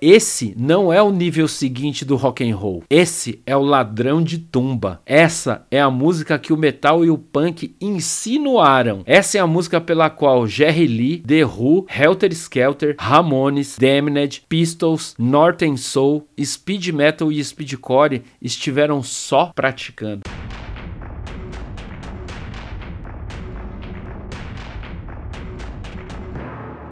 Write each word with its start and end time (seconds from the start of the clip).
Esse 0.00 0.54
não 0.58 0.92
é 0.92 1.02
o 1.02 1.10
nível 1.10 1.48
seguinte 1.48 2.04
do 2.04 2.16
rock 2.16 2.48
and 2.48 2.54
roll. 2.54 2.84
Esse 2.90 3.40
é 3.46 3.56
o 3.56 3.62
ladrão 3.62 4.22
de 4.22 4.38
tumba. 4.38 5.00
Essa 5.06 5.66
é 5.70 5.80
a 5.80 5.90
música 5.90 6.38
que 6.38 6.52
o 6.52 6.56
metal 6.56 7.04
e 7.04 7.10
o 7.10 7.16
punk 7.16 7.74
insinuaram. 7.80 9.02
Essa 9.06 9.38
é 9.38 9.40
a 9.40 9.46
música 9.46 9.80
pela 9.80 10.10
qual 10.10 10.46
Jerry 10.46 10.86
Lee, 10.86 11.18
The 11.18 11.44
Who, 11.44 11.86
Helter 11.88 12.32
Skelter, 12.32 12.96
Ramones, 12.98 13.76
Damned, 13.78 14.42
Pistols, 14.48 15.14
Northern 15.18 15.78
Soul, 15.78 16.26
Speed 16.38 16.88
Metal 16.88 17.32
e 17.32 17.42
Speedcore 17.42 18.22
estiveram 18.40 19.02
só 19.02 19.50
praticando. 19.54 20.22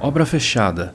Obra 0.00 0.26
Fechada 0.26 0.94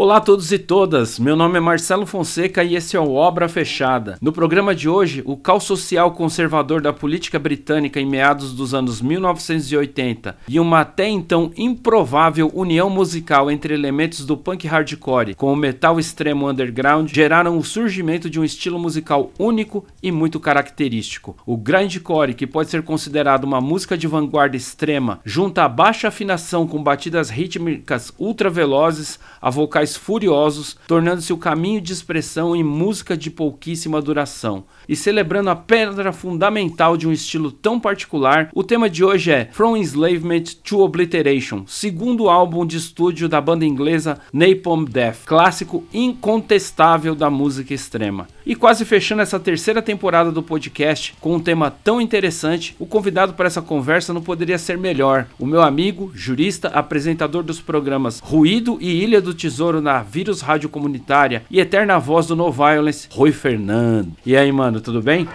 Olá 0.00 0.18
a 0.18 0.20
todos 0.20 0.52
e 0.52 0.60
todas, 0.60 1.18
meu 1.18 1.34
nome 1.34 1.56
é 1.56 1.60
Marcelo 1.60 2.06
Fonseca 2.06 2.62
e 2.62 2.76
esse 2.76 2.96
é 2.96 3.00
o 3.00 3.14
Obra 3.14 3.48
Fechada. 3.48 4.16
No 4.22 4.30
programa 4.30 4.72
de 4.72 4.88
hoje, 4.88 5.24
o 5.26 5.36
caos 5.36 5.64
social 5.64 6.12
conservador 6.12 6.80
da 6.80 6.92
política 6.92 7.36
britânica 7.36 7.98
em 7.98 8.06
meados 8.06 8.52
dos 8.52 8.74
anos 8.74 9.02
1980 9.02 10.36
e 10.48 10.60
uma 10.60 10.82
até 10.82 11.08
então 11.08 11.50
improvável 11.56 12.48
união 12.54 12.88
musical 12.88 13.50
entre 13.50 13.74
elementos 13.74 14.24
do 14.24 14.36
punk 14.36 14.68
hardcore 14.68 15.34
com 15.34 15.52
o 15.52 15.56
metal 15.56 15.98
extremo 15.98 16.48
underground 16.48 17.10
geraram 17.12 17.58
o 17.58 17.64
surgimento 17.64 18.30
de 18.30 18.38
um 18.38 18.44
estilo 18.44 18.78
musical 18.78 19.32
único 19.36 19.84
e 20.00 20.12
muito 20.12 20.38
característico. 20.38 21.36
O 21.44 21.56
grindcore, 21.56 22.34
que 22.34 22.46
pode 22.46 22.70
ser 22.70 22.84
considerado 22.84 23.42
uma 23.42 23.60
música 23.60 23.98
de 23.98 24.06
vanguarda 24.06 24.56
extrema, 24.56 25.18
junta 25.24 25.64
a 25.64 25.68
baixa 25.68 26.06
afinação 26.06 26.68
com 26.68 26.80
batidas 26.80 27.30
rítmicas 27.30 28.12
ultra 28.16 28.48
velozes 28.48 29.18
a 29.42 29.50
vocais 29.50 29.87
furiosos, 29.96 30.76
tornando-se 30.86 31.32
o 31.32 31.38
caminho 31.38 31.80
de 31.80 31.92
expressão 31.92 32.54
em 32.54 32.62
música 32.62 33.16
de 33.16 33.30
pouquíssima 33.30 34.00
duração. 34.00 34.64
E 34.88 34.96
celebrando 34.96 35.50
a 35.50 35.56
pedra 35.56 36.12
fundamental 36.12 36.96
de 36.96 37.06
um 37.06 37.12
estilo 37.12 37.52
tão 37.52 37.78
particular, 37.78 38.48
o 38.54 38.64
tema 38.64 38.88
de 38.88 39.04
hoje 39.04 39.30
é 39.30 39.48
From 39.52 39.76
Enslavement 39.76 40.44
to 40.64 40.80
Obliteration, 40.80 41.64
segundo 41.66 42.30
álbum 42.30 42.64
de 42.64 42.78
estúdio 42.78 43.28
da 43.28 43.38
banda 43.38 43.66
inglesa 43.66 44.18
Napalm 44.32 44.84
Death, 44.84 45.26
clássico 45.26 45.84
incontestável 45.92 47.14
da 47.14 47.28
música 47.28 47.74
extrema. 47.74 48.26
E 48.46 48.54
quase 48.54 48.86
fechando 48.86 49.20
essa 49.20 49.38
terceira 49.38 49.82
temporada 49.82 50.32
do 50.32 50.42
podcast 50.42 51.14
com 51.20 51.34
um 51.34 51.40
tema 51.40 51.70
tão 51.70 52.00
interessante, 52.00 52.74
o 52.78 52.86
convidado 52.86 53.34
para 53.34 53.46
essa 53.46 53.60
conversa 53.60 54.14
não 54.14 54.22
poderia 54.22 54.56
ser 54.56 54.78
melhor. 54.78 55.26
O 55.38 55.44
meu 55.44 55.60
amigo, 55.60 56.10
jurista, 56.14 56.68
apresentador 56.68 57.42
dos 57.42 57.60
programas 57.60 58.20
Ruído 58.20 58.78
e 58.80 59.02
Ilha 59.02 59.20
do 59.20 59.34
Tesouro 59.34 59.82
na 59.82 60.02
Vírus 60.02 60.40
Rádio 60.40 60.70
Comunitária 60.70 61.42
e 61.50 61.60
eterna 61.60 61.98
voz 61.98 62.26
do 62.26 62.34
No 62.34 62.50
Violence, 62.50 63.06
Rui 63.12 63.32
Fernando. 63.32 64.12
E 64.24 64.34
aí, 64.34 64.50
mano, 64.50 64.77
tudo 64.80 65.02
bem? 65.02 65.28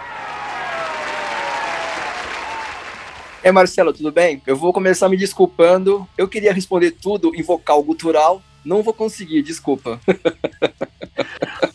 É, 3.42 3.52
Marcelo, 3.52 3.92
tudo 3.92 4.10
bem? 4.10 4.40
Eu 4.46 4.56
vou 4.56 4.72
começar 4.72 5.08
me 5.08 5.18
desculpando. 5.18 6.08
Eu 6.16 6.26
queria 6.26 6.52
responder 6.52 6.92
tudo 6.92 7.34
em 7.34 7.42
vocal 7.42 7.82
gutural. 7.82 8.42
Não 8.64 8.82
vou 8.82 8.94
conseguir, 8.94 9.42
desculpa. 9.42 10.00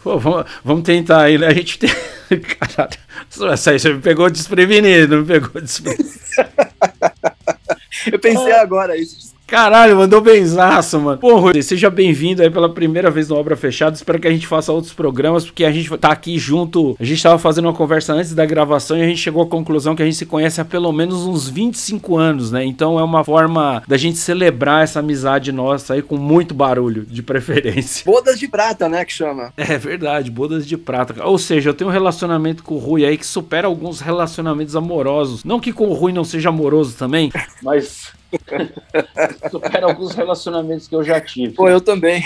Pô, 0.02 0.18
vamos, 0.18 0.46
vamos 0.64 0.84
tentar 0.84 1.24
aí, 1.24 1.38
né? 1.38 1.48
A 1.48 1.54
gente 1.54 1.78
tem. 1.78 1.90
Caralho, 2.58 2.98
essa 3.54 3.72
aí 3.72 3.80
você 3.80 3.94
me 3.94 4.02
pegou 4.02 4.30
desprevenido, 4.30 5.18
me 5.18 5.26
pegou 5.26 5.62
desprevenido. 5.62 6.10
Eu 8.12 8.20
pensei 8.20 8.52
agora 8.54 8.98
isso, 8.98 9.36
Caralho, 9.50 9.98
mandou 9.98 10.22
benzaço, 10.22 11.00
mano. 11.00 11.18
Pô, 11.18 11.40
Rui, 11.40 11.64
seja 11.64 11.90
bem-vindo 11.90 12.44
aí 12.44 12.52
pela 12.52 12.72
primeira 12.72 13.10
vez 13.10 13.30
no 13.30 13.36
Obra 13.36 13.56
Fechada. 13.56 13.96
Espero 13.96 14.20
que 14.20 14.28
a 14.28 14.32
gente 14.32 14.46
faça 14.46 14.72
outros 14.72 14.94
programas, 14.94 15.44
porque 15.44 15.66
a 15.66 15.72
gente 15.72 15.90
tá 15.98 16.12
aqui 16.12 16.38
junto. 16.38 16.96
A 17.00 17.04
gente 17.04 17.22
tava 17.24 17.40
fazendo 17.40 17.66
uma 17.66 17.74
conversa 17.74 18.14
antes 18.14 18.36
da 18.36 18.46
gravação 18.46 18.96
e 18.96 19.02
a 19.02 19.08
gente 19.08 19.18
chegou 19.18 19.42
à 19.42 19.48
conclusão 19.48 19.96
que 19.96 20.04
a 20.04 20.06
gente 20.06 20.18
se 20.18 20.28
conhece 20.28 20.62
há 20.62 20.66
pelo 20.66 20.92
menos 20.92 21.26
uns 21.26 21.50
25 21.50 22.16
anos, 22.16 22.52
né? 22.52 22.64
Então 22.64 23.00
é 23.00 23.04
uma 23.04 23.24
forma 23.24 23.82
da 23.88 23.98
gente 23.98 24.20
celebrar 24.20 24.84
essa 24.84 25.00
amizade 25.00 25.52
nossa 25.52 25.96
aí 25.96 26.04
com 26.04 26.16
muito 26.16 26.54
barulho, 26.54 27.04
de 27.04 27.24
preferência. 27.24 28.04
Bodas 28.06 28.38
de 28.38 28.48
prata, 28.48 28.88
né, 28.88 29.04
que 29.04 29.14
chama. 29.14 29.52
É 29.70 29.78
verdade, 29.78 30.30
bodas 30.30 30.68
de 30.68 30.78
prata. 30.78 31.24
Ou 31.24 31.38
seja, 31.38 31.70
eu 31.70 31.74
tenho 31.74 31.90
um 31.90 31.94
relacionamento 31.94 32.64
com 32.64 32.76
o 32.76 32.80
Rui 32.80 33.06
aí 33.06 33.18
que 33.18 33.26
supera 33.26 33.68
alguns 33.68 34.00
relacionamentos 34.00 34.76
amorosos. 34.76 35.44
Não 35.44 35.60
que 35.60 35.74
com 35.74 35.88
o 35.88 35.94
Rui 35.94 36.12
não 36.12 36.24
seja 36.24 36.50
amoroso 36.50 36.96
também, 36.96 37.32
mas 37.62 38.12
Supera 39.50 39.86
alguns 39.86 40.14
relacionamentos 40.14 40.88
que 40.88 40.96
eu 40.96 41.04
já 41.04 41.20
tive. 41.20 41.54
Pô, 41.54 41.68
eu 41.68 41.82
também. 41.82 42.24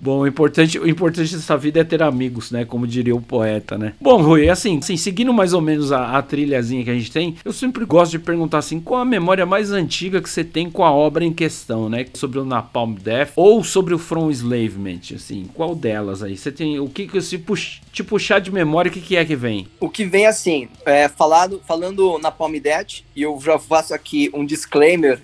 Bom, 0.00 0.20
o 0.20 0.26
importante, 0.26 0.78
o 0.78 0.88
importante 0.88 1.34
dessa 1.34 1.56
vida 1.56 1.80
é 1.80 1.84
ter 1.84 2.02
amigos, 2.02 2.50
né? 2.50 2.64
Como 2.64 2.86
diria 2.86 3.14
o 3.14 3.20
poeta, 3.20 3.76
né? 3.76 3.94
Bom, 4.00 4.22
Rui, 4.22 4.48
assim, 4.48 4.78
assim 4.78 4.96
seguindo 4.96 5.32
mais 5.32 5.52
ou 5.52 5.60
menos 5.60 5.92
a, 5.92 6.16
a 6.16 6.22
trilhazinha 6.22 6.84
que 6.84 6.90
a 6.90 6.94
gente 6.94 7.10
tem, 7.10 7.36
eu 7.44 7.52
sempre 7.52 7.84
gosto 7.84 8.12
de 8.12 8.18
perguntar 8.18 8.58
assim, 8.58 8.80
qual 8.80 9.00
a 9.00 9.04
memória 9.04 9.44
mais 9.44 9.72
antiga 9.72 10.22
que 10.22 10.30
você 10.30 10.44
tem 10.44 10.70
com 10.70 10.84
a 10.84 10.92
obra 10.92 11.24
em 11.24 11.32
questão, 11.32 11.88
né? 11.88 12.06
Sobre 12.14 12.38
o 12.38 12.44
Napalm 12.44 12.94
Death 12.94 13.32
ou 13.36 13.64
sobre 13.64 13.94
o 13.94 13.98
From 13.98 14.30
Enslavement, 14.30 15.14
assim, 15.14 15.48
qual 15.54 15.74
delas 15.74 16.22
aí? 16.22 16.36
Você 16.36 16.52
tem, 16.52 16.78
o 16.78 16.88
que 16.88 17.06
que 17.06 17.20
se 17.20 17.38
pux, 17.38 17.80
te 17.92 18.04
puxar 18.04 18.40
de 18.40 18.52
memória, 18.52 18.90
o 18.90 18.92
que 18.92 19.00
que 19.00 19.16
é 19.16 19.24
que 19.24 19.36
vem? 19.36 19.66
O 19.80 19.88
que 19.88 20.04
vem 20.04 20.26
assim, 20.26 20.68
é, 20.84 21.08
falado, 21.08 21.60
falando 21.66 22.18
Napalm 22.18 22.54
Death, 22.58 23.02
e 23.14 23.22
eu 23.22 23.38
já 23.40 23.58
faço 23.58 23.94
aqui 23.94 24.30
um 24.34 24.44
disclaimer, 24.44 24.75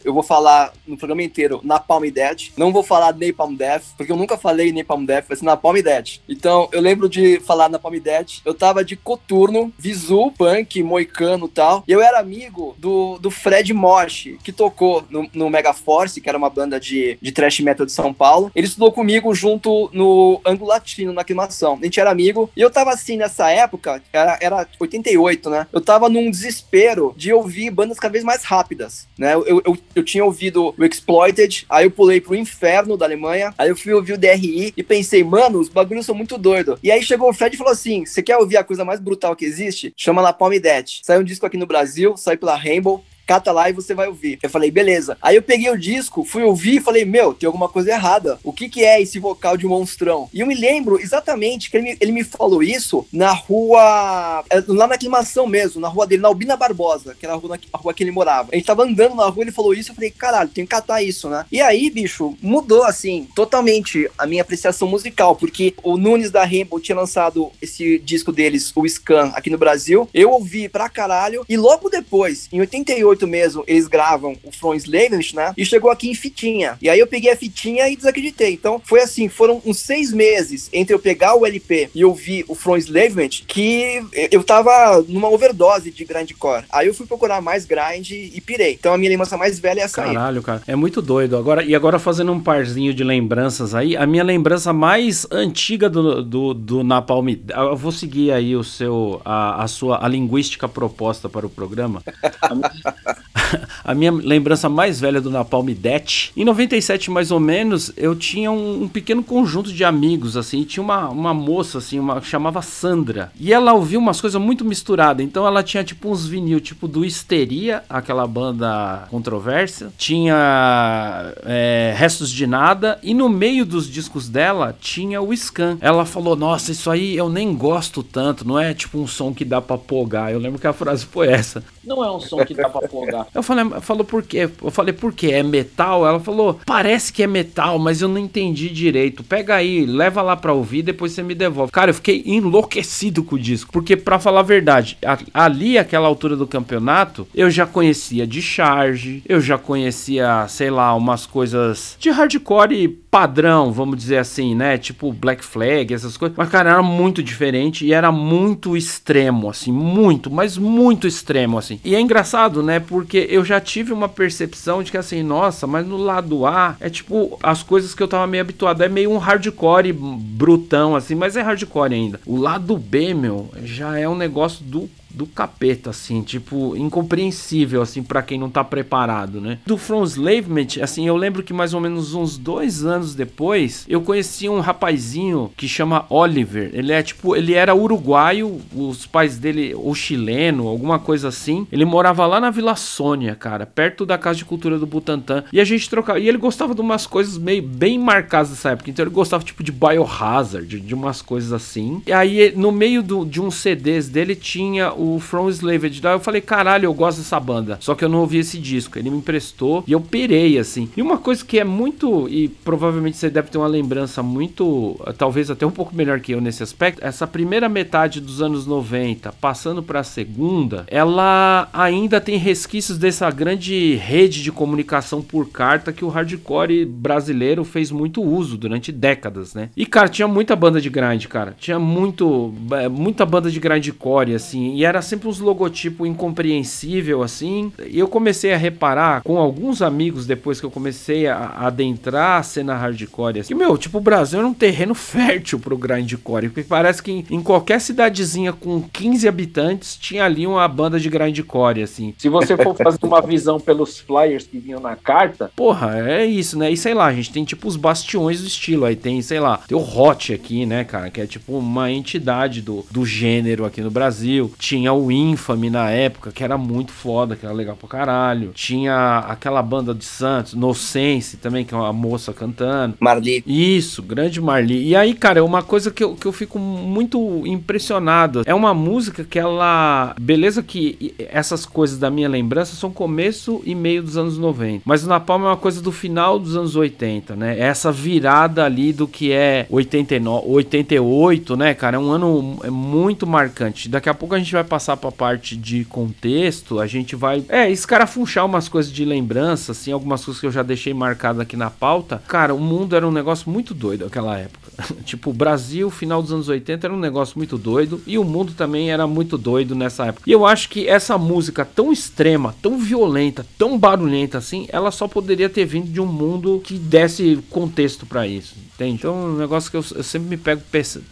eu 0.04 0.14
vou 0.14 0.22
falar 0.22 0.72
no 0.86 0.96
programa 0.96 1.22
inteiro 1.22 1.60
Napalm 1.62 2.04
Death, 2.10 2.52
não 2.56 2.72
vou 2.72 2.82
falar 2.82 3.14
Napalm 3.14 3.54
Death, 3.54 3.84
porque 3.96 4.10
eu 4.10 4.16
nunca 4.16 4.36
falei 4.36 4.72
Napalm 4.72 5.04
Death, 5.04 5.26
vai 5.28 5.36
ser 5.36 5.44
Napalm 5.44 5.76
Death. 5.80 6.20
Então, 6.28 6.68
eu 6.72 6.80
lembro 6.80 7.08
de 7.08 7.40
falar 7.40 7.68
Napalm 7.68 7.98
Death, 7.98 8.40
eu 8.44 8.54
tava 8.54 8.84
de 8.84 8.96
coturno, 8.96 9.72
visu, 9.78 10.32
punk, 10.36 10.82
moicano 10.82 11.46
e 11.46 11.50
tal, 11.50 11.84
e 11.86 11.92
eu 11.92 12.00
era 12.00 12.18
amigo 12.18 12.74
do, 12.78 13.18
do 13.18 13.30
Fred 13.30 13.72
Mosh, 13.72 14.30
que 14.42 14.52
tocou 14.52 15.04
no, 15.10 15.28
no 15.34 15.50
Mega 15.50 15.72
Force, 15.72 16.20
que 16.20 16.28
era 16.28 16.38
uma 16.38 16.50
banda 16.50 16.80
de, 16.80 17.18
de 17.20 17.32
thrash 17.32 17.60
metal 17.60 17.86
de 17.86 17.92
São 17.92 18.12
Paulo. 18.12 18.50
Ele 18.54 18.66
estudou 18.66 18.92
comigo 18.92 19.34
junto 19.34 19.90
no 19.92 20.40
Ângulo 20.44 20.70
Latino, 20.70 21.12
na 21.12 21.22
aclimação. 21.22 21.78
A 21.80 21.84
gente 21.84 22.00
era 22.00 22.10
amigo, 22.10 22.50
e 22.56 22.60
eu 22.60 22.70
tava 22.70 22.90
assim, 22.90 23.16
nessa 23.16 23.50
época, 23.50 24.02
era, 24.12 24.38
era 24.40 24.66
88, 24.78 25.50
né? 25.50 25.66
Eu 25.72 25.80
tava 25.80 26.08
num 26.08 26.30
desespero 26.30 27.14
de 27.16 27.32
ouvir 27.32 27.70
bandas 27.70 27.98
cada 27.98 28.12
vez 28.12 28.24
mais 28.24 28.44
rápidas, 28.44 29.06
né? 29.18 29.34
Eu, 29.46 29.62
eu, 29.64 29.78
eu 29.94 30.02
tinha 30.02 30.24
ouvido 30.24 30.74
o 30.76 30.84
Exploited, 30.84 31.66
aí 31.68 31.86
eu 31.86 31.90
pulei 31.90 32.20
pro 32.20 32.34
Inferno 32.34 32.96
da 32.96 33.04
Alemanha, 33.04 33.54
aí 33.58 33.68
eu 33.68 33.76
fui 33.76 33.92
ouvir 33.92 34.14
o 34.14 34.18
DRI 34.18 34.72
e 34.76 34.82
pensei, 34.82 35.22
mano, 35.24 35.58
os 35.58 35.68
bagulhos 35.68 36.06
são 36.06 36.14
muito 36.14 36.38
doidos. 36.38 36.78
E 36.82 36.90
aí 36.90 37.02
chegou 37.02 37.28
o 37.28 37.34
Fred 37.34 37.54
e 37.54 37.58
falou 37.58 37.72
assim: 37.72 38.04
você 38.04 38.22
quer 38.22 38.36
ouvir 38.36 38.56
a 38.56 38.64
coisa 38.64 38.84
mais 38.84 39.00
brutal 39.00 39.36
que 39.36 39.44
existe? 39.44 39.92
Chama 39.96 40.22
La 40.22 40.32
Palme 40.32 40.58
Death. 40.58 41.00
Saiu 41.02 41.20
um 41.20 41.24
disco 41.24 41.46
aqui 41.46 41.56
no 41.56 41.66
Brasil, 41.66 42.16
saiu 42.16 42.38
pela 42.38 42.56
Rainbow 42.56 43.02
cata 43.32 43.50
lá 43.50 43.70
e 43.70 43.72
você 43.72 43.94
vai 43.94 44.08
ouvir. 44.08 44.38
Eu 44.42 44.50
falei, 44.50 44.70
beleza. 44.70 45.16
Aí 45.22 45.36
eu 45.36 45.42
peguei 45.42 45.70
o 45.70 45.78
disco, 45.78 46.22
fui 46.22 46.42
ouvir 46.42 46.76
e 46.76 46.80
falei, 46.80 47.04
meu, 47.06 47.32
tem 47.32 47.46
alguma 47.46 47.66
coisa 47.66 47.90
errada. 47.90 48.38
O 48.44 48.52
que 48.52 48.68
que 48.68 48.84
é 48.84 49.00
esse 49.00 49.18
vocal 49.18 49.56
de 49.56 49.66
monstrão? 49.66 50.28
E 50.34 50.40
eu 50.40 50.46
me 50.46 50.54
lembro 50.54 51.00
exatamente 51.00 51.70
que 51.70 51.78
ele 51.78 51.84
me, 51.84 51.96
ele 51.98 52.12
me 52.12 52.24
falou 52.24 52.62
isso 52.62 53.06
na 53.10 53.32
rua, 53.32 54.44
é, 54.50 54.62
lá 54.68 54.86
na 54.86 54.96
aclimação 54.96 55.46
mesmo, 55.46 55.80
na 55.80 55.88
rua 55.88 56.06
dele, 56.06 56.20
na 56.20 56.28
Albina 56.28 56.58
Barbosa, 56.58 57.16
que 57.18 57.24
era 57.24 57.34
a 57.34 57.38
rua, 57.38 57.58
a 57.72 57.78
rua 57.78 57.94
que 57.94 58.02
ele 58.02 58.10
morava. 58.10 58.50
A 58.52 58.56
gente 58.56 58.66
tava 58.66 58.84
andando 58.84 59.14
na 59.14 59.26
rua, 59.26 59.44
ele 59.44 59.50
falou 59.50 59.72
isso, 59.72 59.90
eu 59.90 59.94
falei, 59.94 60.10
caralho, 60.10 60.50
tem 60.50 60.64
que 60.64 60.70
catar 60.70 61.02
isso, 61.02 61.30
né? 61.30 61.46
E 61.50 61.58
aí, 61.62 61.88
bicho, 61.88 62.36
mudou, 62.42 62.84
assim, 62.84 63.26
totalmente 63.34 64.10
a 64.18 64.26
minha 64.26 64.42
apreciação 64.42 64.86
musical, 64.86 65.36
porque 65.36 65.74
o 65.82 65.96
Nunes 65.96 66.30
da 66.30 66.44
Rainbow 66.44 66.78
tinha 66.78 66.96
lançado 66.96 67.50
esse 67.62 67.98
disco 67.98 68.30
deles, 68.30 68.72
o 68.74 68.86
Scan, 68.86 69.32
aqui 69.34 69.48
no 69.48 69.56
Brasil. 69.56 70.06
Eu 70.12 70.32
ouvi 70.32 70.68
pra 70.68 70.90
caralho, 70.90 71.46
e 71.48 71.56
logo 71.56 71.88
depois, 71.88 72.48
em 72.52 72.60
88, 72.60 73.21
88 73.22 73.26
mesmo, 73.26 73.64
eles 73.66 73.86
gravam 73.86 74.36
o 74.42 74.52
From 74.52 74.74
Enslavement, 74.74 75.34
né? 75.34 75.52
E 75.56 75.64
chegou 75.64 75.90
aqui 75.90 76.10
em 76.10 76.14
fitinha. 76.14 76.76
E 76.80 76.88
aí 76.88 76.98
eu 76.98 77.06
peguei 77.06 77.30
a 77.30 77.36
fitinha 77.36 77.88
e 77.88 77.96
desacreditei. 77.96 78.52
Então 78.52 78.80
foi 78.84 79.00
assim, 79.00 79.28
foram 79.28 79.62
uns 79.64 79.78
seis 79.78 80.12
meses 80.12 80.68
entre 80.72 80.94
eu 80.94 80.98
pegar 80.98 81.34
o 81.34 81.46
LP 81.46 81.90
e 81.94 82.04
ouvir 82.04 82.44
o 82.48 82.54
From 82.54 82.76
Enslavement 82.76 83.28
que 83.46 84.02
eu 84.30 84.42
tava 84.42 85.02
numa 85.08 85.28
overdose 85.28 85.90
de 85.90 86.04
grindcore. 86.04 86.64
Aí 86.70 86.86
eu 86.86 86.94
fui 86.94 87.06
procurar 87.06 87.40
mais 87.40 87.64
grind 87.64 88.10
e 88.10 88.40
pirei. 88.40 88.72
Então 88.72 88.94
a 88.94 88.98
minha 88.98 89.10
lembrança 89.10 89.36
mais 89.36 89.58
velha 89.58 89.80
é 89.80 89.84
essa 89.84 90.02
Caralho, 90.02 90.38
aí. 90.38 90.44
cara. 90.44 90.62
É 90.66 90.76
muito 90.76 91.00
doido. 91.00 91.36
Agora, 91.36 91.62
e 91.62 91.74
agora 91.74 91.98
fazendo 91.98 92.32
um 92.32 92.40
parzinho 92.40 92.94
de 92.94 93.04
lembranças 93.04 93.74
aí, 93.74 93.96
a 93.96 94.06
minha 94.06 94.24
lembrança 94.24 94.72
mais 94.72 95.26
antiga 95.30 95.88
do, 95.88 96.22
do, 96.22 96.54
do 96.54 96.84
Napalm. 96.84 97.28
Eu 97.48 97.76
vou 97.76 97.92
seguir 97.92 98.32
aí 98.32 98.56
o 98.56 98.64
seu, 98.64 99.20
a, 99.24 99.62
a 99.62 99.68
sua 99.68 100.04
a 100.04 100.08
linguística 100.08 100.68
proposta 100.68 101.28
para 101.28 101.46
o 101.46 101.50
programa. 101.50 102.02
a 103.84 103.94
minha 103.94 104.12
lembrança 104.12 104.68
mais 104.68 105.00
velha 105.00 105.20
do 105.20 105.30
Napalm 105.30 105.68
Death. 105.68 106.30
Em 106.36 106.44
97, 106.44 107.10
mais 107.10 107.30
ou 107.30 107.40
menos, 107.40 107.92
eu 107.96 108.14
tinha 108.14 108.50
um, 108.50 108.84
um 108.84 108.88
pequeno 108.88 109.22
conjunto 109.22 109.72
de 109.72 109.84
amigos, 109.84 110.36
assim, 110.36 110.64
tinha 110.64 110.82
uma, 110.82 111.08
uma 111.08 111.34
moça, 111.34 111.78
assim, 111.78 111.98
uma 111.98 112.20
chamava 112.22 112.62
Sandra. 112.62 113.32
E 113.38 113.52
ela 113.52 113.72
ouvia 113.72 113.98
umas 113.98 114.20
coisas 114.20 114.40
muito 114.40 114.64
misturadas. 114.64 115.24
Então 115.24 115.46
ela 115.46 115.62
tinha 115.62 115.84
tipo 115.84 116.10
uns 116.10 116.26
vinil, 116.26 116.60
tipo 116.60 116.88
do 116.88 117.04
Histeria, 117.04 117.82
aquela 117.88 118.26
banda 118.26 119.06
controversa. 119.10 119.92
Tinha 119.98 121.32
é, 121.44 121.94
Restos 121.96 122.30
de 122.30 122.46
Nada. 122.46 122.98
E 123.02 123.14
no 123.14 123.28
meio 123.28 123.64
dos 123.64 123.88
discos 123.88 124.28
dela 124.28 124.76
tinha 124.80 125.20
o 125.20 125.34
Scan. 125.36 125.78
Ela 125.80 126.04
falou: 126.04 126.36
Nossa, 126.36 126.72
isso 126.72 126.90
aí 126.90 127.16
eu 127.16 127.28
nem 127.28 127.54
gosto 127.54 128.02
tanto. 128.02 128.46
Não 128.46 128.58
é 128.58 128.72
tipo 128.74 128.98
um 128.98 129.06
som 129.06 129.32
que 129.32 129.44
dá 129.44 129.60
pra 129.60 129.78
pogar. 129.78 130.32
Eu 130.32 130.38
lembro 130.38 130.60
que 130.60 130.66
a 130.66 130.72
frase 130.72 131.04
foi 131.06 131.28
essa. 131.28 131.62
Não 131.84 132.04
é 132.04 132.10
um 132.10 132.20
som 132.20 132.44
que 132.44 132.54
dá 132.54 132.68
pra 132.68 132.86
pogar. 132.88 133.26
Eu 133.34 133.42
falei, 133.42 133.64
falou 133.80 134.04
por 134.04 134.22
quê? 134.22 134.48
Eu 134.62 134.70
falei, 134.70 134.92
por 134.92 135.12
quê? 135.12 135.28
É 135.32 135.42
metal? 135.42 136.06
Ela 136.06 136.20
falou, 136.20 136.60
parece 136.64 137.12
que 137.12 137.22
é 137.22 137.26
metal, 137.26 137.78
mas 137.78 138.00
eu 138.00 138.08
não 138.08 138.18
entendi 138.18 138.68
direito. 138.68 139.24
Pega 139.24 139.56
aí, 139.56 139.84
leva 139.84 140.22
lá 140.22 140.36
pra 140.36 140.52
ouvir, 140.52 140.82
depois 140.82 141.12
você 141.12 141.22
me 141.22 141.34
devolve. 141.34 141.72
Cara, 141.72 141.90
eu 141.90 141.94
fiquei 141.94 142.22
enlouquecido 142.26 143.24
com 143.24 143.34
o 143.34 143.38
disco. 143.38 143.72
Porque, 143.72 143.96
pra 143.96 144.18
falar 144.18 144.40
a 144.40 144.44
verdade, 144.44 144.96
ali, 145.32 145.78
aquela 145.78 146.08
altura 146.08 146.36
do 146.36 146.46
campeonato, 146.46 147.26
eu 147.34 147.50
já 147.50 147.66
conhecia 147.66 148.26
de 148.26 148.40
charge, 148.40 149.22
eu 149.28 149.40
já 149.40 149.58
conhecia, 149.58 150.46
sei 150.48 150.70
lá, 150.70 150.94
umas 150.94 151.26
coisas 151.26 151.96
de 151.98 152.10
hardcore 152.10 152.88
padrão, 153.10 153.72
vamos 153.72 153.98
dizer 153.98 154.16
assim, 154.16 154.54
né? 154.54 154.78
Tipo 154.78 155.12
Black 155.12 155.44
Flag, 155.44 155.92
essas 155.92 156.16
coisas. 156.16 156.36
Mas, 156.36 156.48
cara, 156.48 156.70
era 156.70 156.82
muito 156.82 157.22
diferente 157.22 157.84
e 157.84 157.92
era 157.92 158.10
muito 158.10 158.76
extremo, 158.76 159.50
assim, 159.50 159.70
muito, 159.70 160.30
mas 160.30 160.56
muito 160.56 161.06
extremo, 161.06 161.58
assim. 161.58 161.71
E 161.84 161.94
é 161.94 162.00
engraçado, 162.00 162.62
né? 162.62 162.80
Porque 162.80 163.26
eu 163.30 163.44
já 163.44 163.60
tive 163.60 163.92
uma 163.92 164.08
percepção 164.08 164.82
de 164.82 164.90
que, 164.90 164.96
assim, 164.96 165.22
nossa, 165.22 165.66
mas 165.66 165.86
no 165.86 165.96
lado 165.96 166.46
A 166.46 166.76
é 166.80 166.90
tipo 166.90 167.38
as 167.42 167.62
coisas 167.62 167.94
que 167.94 168.02
eu 168.02 168.08
tava 168.08 168.26
meio 168.26 168.42
habituado. 168.42 168.82
É 168.82 168.88
meio 168.88 169.10
um 169.10 169.18
hardcore 169.18 169.92
brutão, 169.92 170.96
assim, 170.96 171.14
mas 171.14 171.36
é 171.36 171.42
hardcore 171.42 171.94
ainda. 171.94 172.20
O 172.26 172.36
lado 172.36 172.76
B, 172.76 173.14
meu, 173.14 173.50
já 173.62 173.98
é 173.98 174.08
um 174.08 174.16
negócio 174.16 174.64
do 174.64 174.88
do 175.14 175.26
capeta, 175.26 175.90
assim, 175.90 176.22
tipo, 176.22 176.76
incompreensível, 176.76 177.82
assim, 177.82 178.02
para 178.02 178.22
quem 178.22 178.38
não 178.38 178.50
tá 178.50 178.64
preparado, 178.64 179.40
né? 179.40 179.58
Do 179.66 179.76
From 179.76 180.02
Enslavement, 180.02 180.82
assim, 180.82 181.06
eu 181.06 181.16
lembro 181.16 181.42
que 181.42 181.52
mais 181.52 181.74
ou 181.74 181.80
menos 181.80 182.14
uns 182.14 182.36
dois 182.36 182.84
anos 182.84 183.14
depois, 183.14 183.84
eu 183.88 184.00
conheci 184.00 184.48
um 184.48 184.60
rapazinho 184.60 185.50
que 185.56 185.68
chama 185.68 186.06
Oliver. 186.08 186.70
Ele 186.72 186.92
é, 186.92 187.02
tipo, 187.02 187.36
ele 187.36 187.54
era 187.54 187.74
uruguaio, 187.74 188.60
os 188.74 189.06
pais 189.06 189.38
dele, 189.38 189.74
ou 189.74 189.94
chileno, 189.94 190.68
alguma 190.68 190.98
coisa 190.98 191.28
assim. 191.28 191.66
Ele 191.70 191.84
morava 191.84 192.26
lá 192.26 192.40
na 192.40 192.50
Vila 192.50 192.76
Sônia, 192.76 193.34
cara, 193.34 193.66
perto 193.66 194.06
da 194.06 194.18
Casa 194.18 194.38
de 194.38 194.44
Cultura 194.44 194.78
do 194.78 194.86
Butantã. 194.86 195.44
E 195.52 195.60
a 195.60 195.64
gente 195.64 195.88
trocava, 195.88 196.18
e 196.18 196.28
ele 196.28 196.38
gostava 196.38 196.74
de 196.74 196.80
umas 196.80 197.06
coisas 197.06 197.38
meio 197.38 197.62
bem 197.62 197.98
marcadas 197.98 198.50
dessa 198.50 198.70
época. 198.70 198.90
Então 198.90 199.04
ele 199.04 199.14
gostava, 199.14 199.44
tipo, 199.44 199.62
de 199.62 199.72
Biohazard, 199.72 200.80
de 200.80 200.94
umas 200.94 201.22
coisas 201.22 201.52
assim. 201.52 202.02
E 202.06 202.12
aí, 202.12 202.52
no 202.56 202.72
meio 202.72 203.02
do, 203.02 203.24
de 203.24 203.40
uns 203.40 203.56
CDs 203.56 204.08
dele, 204.08 204.34
tinha 204.34 204.92
o 205.02 205.18
From 205.18 205.48
Slaved. 205.48 206.00
Daí 206.00 206.14
eu 206.14 206.20
falei, 206.20 206.40
caralho, 206.40 206.86
eu 206.86 206.94
gosto 206.94 207.18
dessa 207.18 207.40
banda. 207.40 207.78
Só 207.80 207.94
que 207.94 208.04
eu 208.04 208.08
não 208.08 208.20
ouvi 208.20 208.38
esse 208.38 208.58
disco. 208.58 208.98
Ele 208.98 209.10
me 209.10 209.18
emprestou 209.18 209.82
e 209.86 209.92
eu 209.92 210.00
pirei, 210.00 210.58
assim. 210.58 210.88
E 210.96 211.02
uma 211.02 211.18
coisa 211.18 211.44
que 211.44 211.58
é 211.58 211.64
muito, 211.64 212.28
e 212.28 212.48
provavelmente 212.48 213.16
você 213.16 213.28
deve 213.28 213.50
ter 213.50 213.58
uma 213.58 213.66
lembrança 213.66 214.22
muito, 214.22 214.98
talvez 215.18 215.50
até 215.50 215.66
um 215.66 215.70
pouco 215.70 215.94
melhor 215.94 216.20
que 216.20 216.32
eu 216.32 216.40
nesse 216.40 216.62
aspecto, 216.62 217.04
essa 217.04 217.26
primeira 217.26 217.68
metade 217.68 218.20
dos 218.20 218.40
anos 218.40 218.66
90, 218.66 219.32
passando 219.40 219.82
para 219.82 220.04
segunda, 220.04 220.84
ela 220.88 221.68
ainda 221.72 222.20
tem 222.20 222.36
resquícios 222.36 222.98
dessa 222.98 223.30
grande 223.30 223.94
rede 223.96 224.42
de 224.42 224.52
comunicação 224.52 225.22
por 225.22 225.50
carta 225.50 225.92
que 225.92 226.04
o 226.04 226.08
hardcore 226.08 226.84
brasileiro 226.84 227.64
fez 227.64 227.90
muito 227.90 228.22
uso 228.22 228.56
durante 228.56 228.92
décadas, 228.92 229.54
né? 229.54 229.70
E, 229.76 229.86
cara, 229.86 230.08
tinha 230.08 230.28
muita 230.28 230.54
banda 230.54 230.80
de 230.80 230.90
grind, 230.90 231.26
cara. 231.26 231.54
Tinha 231.58 231.78
muito, 231.78 232.52
é, 232.72 232.88
muita 232.88 233.24
banda 233.24 233.50
de 233.50 233.58
grindcore, 233.58 234.34
assim. 234.34 234.74
E 234.74 234.84
era 234.84 234.91
sempre 235.00 235.28
uns 235.28 235.38
logotipos 235.38 236.06
incompreensível 236.08 237.22
assim. 237.22 237.72
E 237.88 237.98
eu 237.98 238.08
comecei 238.08 238.52
a 238.52 238.56
reparar 238.56 239.22
com 239.22 239.38
alguns 239.38 239.80
amigos 239.80 240.26
depois 240.26 240.60
que 240.60 240.66
eu 240.66 240.70
comecei 240.70 241.26
a, 241.26 241.36
a 241.36 241.66
adentrar 241.68 242.40
a 242.40 242.42
cena 242.42 242.74
hardcore. 242.74 243.40
Assim, 243.40 243.48
que, 243.48 243.54
meu, 243.54 243.78
tipo, 243.78 243.98
o 243.98 244.00
Brasil 244.00 244.38
era 244.38 244.48
um 244.48 244.54
terreno 244.54 244.94
fértil 244.94 245.58
pro 245.58 245.76
grindcore. 245.76 246.48
Porque 246.48 246.62
parece 246.62 247.02
que 247.02 247.12
em, 247.12 247.24
em, 247.30 247.42
qualquer 247.42 247.80
cidadezinha 247.80 248.52
com 248.52 248.82
15 248.82 249.28
habitantes 249.28 249.96
tinha 249.96 250.24
ali 250.24 250.46
uma 250.46 250.66
banda 250.66 250.98
de 250.98 251.08
grindcore, 251.08 251.82
assim. 251.82 252.14
Se 252.18 252.28
você 252.28 252.56
for 252.56 252.74
fazer 252.76 252.98
uma 253.02 253.20
visão 253.22 253.60
pelos 253.60 253.98
flyers 253.98 254.46
que 254.46 254.58
vinham 254.58 254.80
na 254.80 254.96
carta. 254.96 255.50
Porra, 255.54 255.98
é 255.98 256.24
isso, 256.24 256.58
né? 256.58 256.70
E 256.70 256.76
sei 256.76 256.94
lá, 256.94 257.06
a 257.06 257.12
gente 257.12 257.30
tem 257.30 257.44
tipo 257.44 257.68
os 257.68 257.76
bastiões 257.76 258.40
do 258.40 258.46
estilo. 258.46 258.84
Aí 258.84 258.96
tem, 258.96 259.22
sei 259.22 259.40
lá, 259.40 259.58
tem 259.58 259.76
o 259.76 259.80
Hot 259.80 260.32
aqui, 260.32 260.66
né, 260.66 260.84
cara? 260.84 261.10
Que 261.10 261.20
é 261.20 261.26
tipo 261.26 261.56
uma 261.56 261.90
entidade 261.90 262.60
do, 262.62 262.84
do 262.90 263.04
gênero 263.04 263.64
aqui 263.64 263.80
no 263.80 263.90
Brasil. 263.90 264.52
Tinha 264.58 264.81
tinha 264.82 264.92
o 264.92 265.12
Infame 265.12 265.70
na 265.70 265.90
época, 265.90 266.32
que 266.32 266.42
era 266.42 266.58
muito 266.58 266.90
foda, 266.90 267.36
que 267.36 267.46
era 267.46 267.54
legal 267.54 267.76
pra 267.76 267.88
caralho. 267.88 268.50
Tinha 268.52 269.18
aquela 269.28 269.62
banda 269.62 269.94
de 269.94 270.04
Santos, 270.04 270.54
No 270.54 270.74
Sense 270.74 271.36
também, 271.36 271.64
que 271.64 271.72
é 271.72 271.76
uma 271.76 271.92
moça 271.92 272.32
cantando. 272.32 272.96
Marli. 272.98 273.44
Isso, 273.46 274.02
grande 274.02 274.40
Marli. 274.40 274.88
E 274.88 274.96
aí, 274.96 275.14
cara, 275.14 275.38
é 275.38 275.42
uma 275.42 275.62
coisa 275.62 275.92
que 275.92 276.02
eu, 276.02 276.16
que 276.16 276.26
eu 276.26 276.32
fico 276.32 276.58
muito 276.58 277.46
impressionado. 277.46 278.42
É 278.44 278.52
uma 278.52 278.74
música 278.74 279.22
que 279.22 279.38
ela. 279.38 280.16
Beleza 280.20 280.64
que 280.64 281.14
essas 281.30 281.64
coisas 281.64 281.96
da 281.96 282.10
minha 282.10 282.28
lembrança 282.28 282.74
são 282.74 282.90
começo 282.90 283.62
e 283.64 283.76
meio 283.76 284.02
dos 284.02 284.16
anos 284.16 284.36
90. 284.36 284.82
Mas 284.84 285.04
o 285.04 285.08
Napalm 285.08 285.44
é 285.44 285.46
uma 285.46 285.56
coisa 285.56 285.80
do 285.80 285.92
final 285.92 286.40
dos 286.40 286.56
anos 286.56 286.74
80, 286.74 287.36
né? 287.36 287.56
É 287.56 287.62
essa 287.62 287.92
virada 287.92 288.64
ali 288.64 288.92
do 288.92 289.06
que 289.06 289.30
é 289.30 289.64
89, 289.70 290.44
88, 290.48 291.56
né, 291.56 291.72
cara? 291.72 291.96
É 291.96 292.00
um 292.00 292.10
ano 292.10 292.58
é 292.64 292.70
muito 292.70 293.28
marcante. 293.28 293.88
Daqui 293.88 294.08
a 294.08 294.14
pouco 294.14 294.34
a 294.34 294.38
gente 294.38 294.52
vai 294.52 294.64
passar 294.72 294.96
pra 294.96 295.12
parte 295.12 295.54
de 295.54 295.84
contexto, 295.84 296.80
a 296.80 296.86
gente 296.86 297.14
vai, 297.14 297.44
é, 297.50 297.70
escarafunchar 297.70 298.46
umas 298.46 298.70
coisas 298.70 298.90
de 298.90 299.04
lembrança, 299.04 299.72
assim, 299.72 299.92
algumas 299.92 300.24
coisas 300.24 300.40
que 300.40 300.46
eu 300.46 300.50
já 300.50 300.62
deixei 300.62 300.94
marcadas 300.94 301.42
aqui 301.42 301.58
na 301.58 301.68
pauta. 301.68 302.22
Cara, 302.26 302.54
o 302.54 302.58
mundo 302.58 302.96
era 302.96 303.06
um 303.06 303.10
negócio 303.10 303.50
muito 303.50 303.74
doido 303.74 304.06
naquela 304.06 304.38
época. 304.38 304.72
tipo, 305.04 305.28
o 305.28 305.34
Brasil, 305.34 305.90
final 305.90 306.22
dos 306.22 306.32
anos 306.32 306.48
80, 306.48 306.86
era 306.86 306.94
um 306.94 306.98
negócio 306.98 307.36
muito 307.36 307.58
doido 307.58 308.00
e 308.06 308.16
o 308.18 308.24
mundo 308.24 308.54
também 308.54 308.90
era 308.90 309.06
muito 309.06 309.36
doido 309.36 309.74
nessa 309.74 310.06
época. 310.06 310.24
E 310.26 310.32
eu 310.32 310.46
acho 310.46 310.70
que 310.70 310.88
essa 310.88 311.18
música 311.18 311.66
tão 311.66 311.92
extrema, 311.92 312.54
tão 312.62 312.78
violenta, 312.78 313.44
tão 313.58 313.78
barulhenta 313.78 314.38
assim, 314.38 314.66
ela 314.70 314.90
só 314.90 315.06
poderia 315.06 315.50
ter 315.50 315.66
vindo 315.66 315.92
de 315.92 316.00
um 316.00 316.06
mundo 316.06 316.62
que 316.64 316.78
desse 316.78 317.38
contexto 317.50 318.06
para 318.06 318.26
isso, 318.26 318.54
entende? 318.72 318.94
Então, 318.94 319.14
é 319.14 319.26
um 319.26 319.36
negócio 319.36 319.70
que 319.70 319.76
eu, 319.76 319.84
eu 319.96 320.02
sempre 320.02 320.30
me 320.30 320.38
pego 320.38 320.62
pensando 320.72 321.04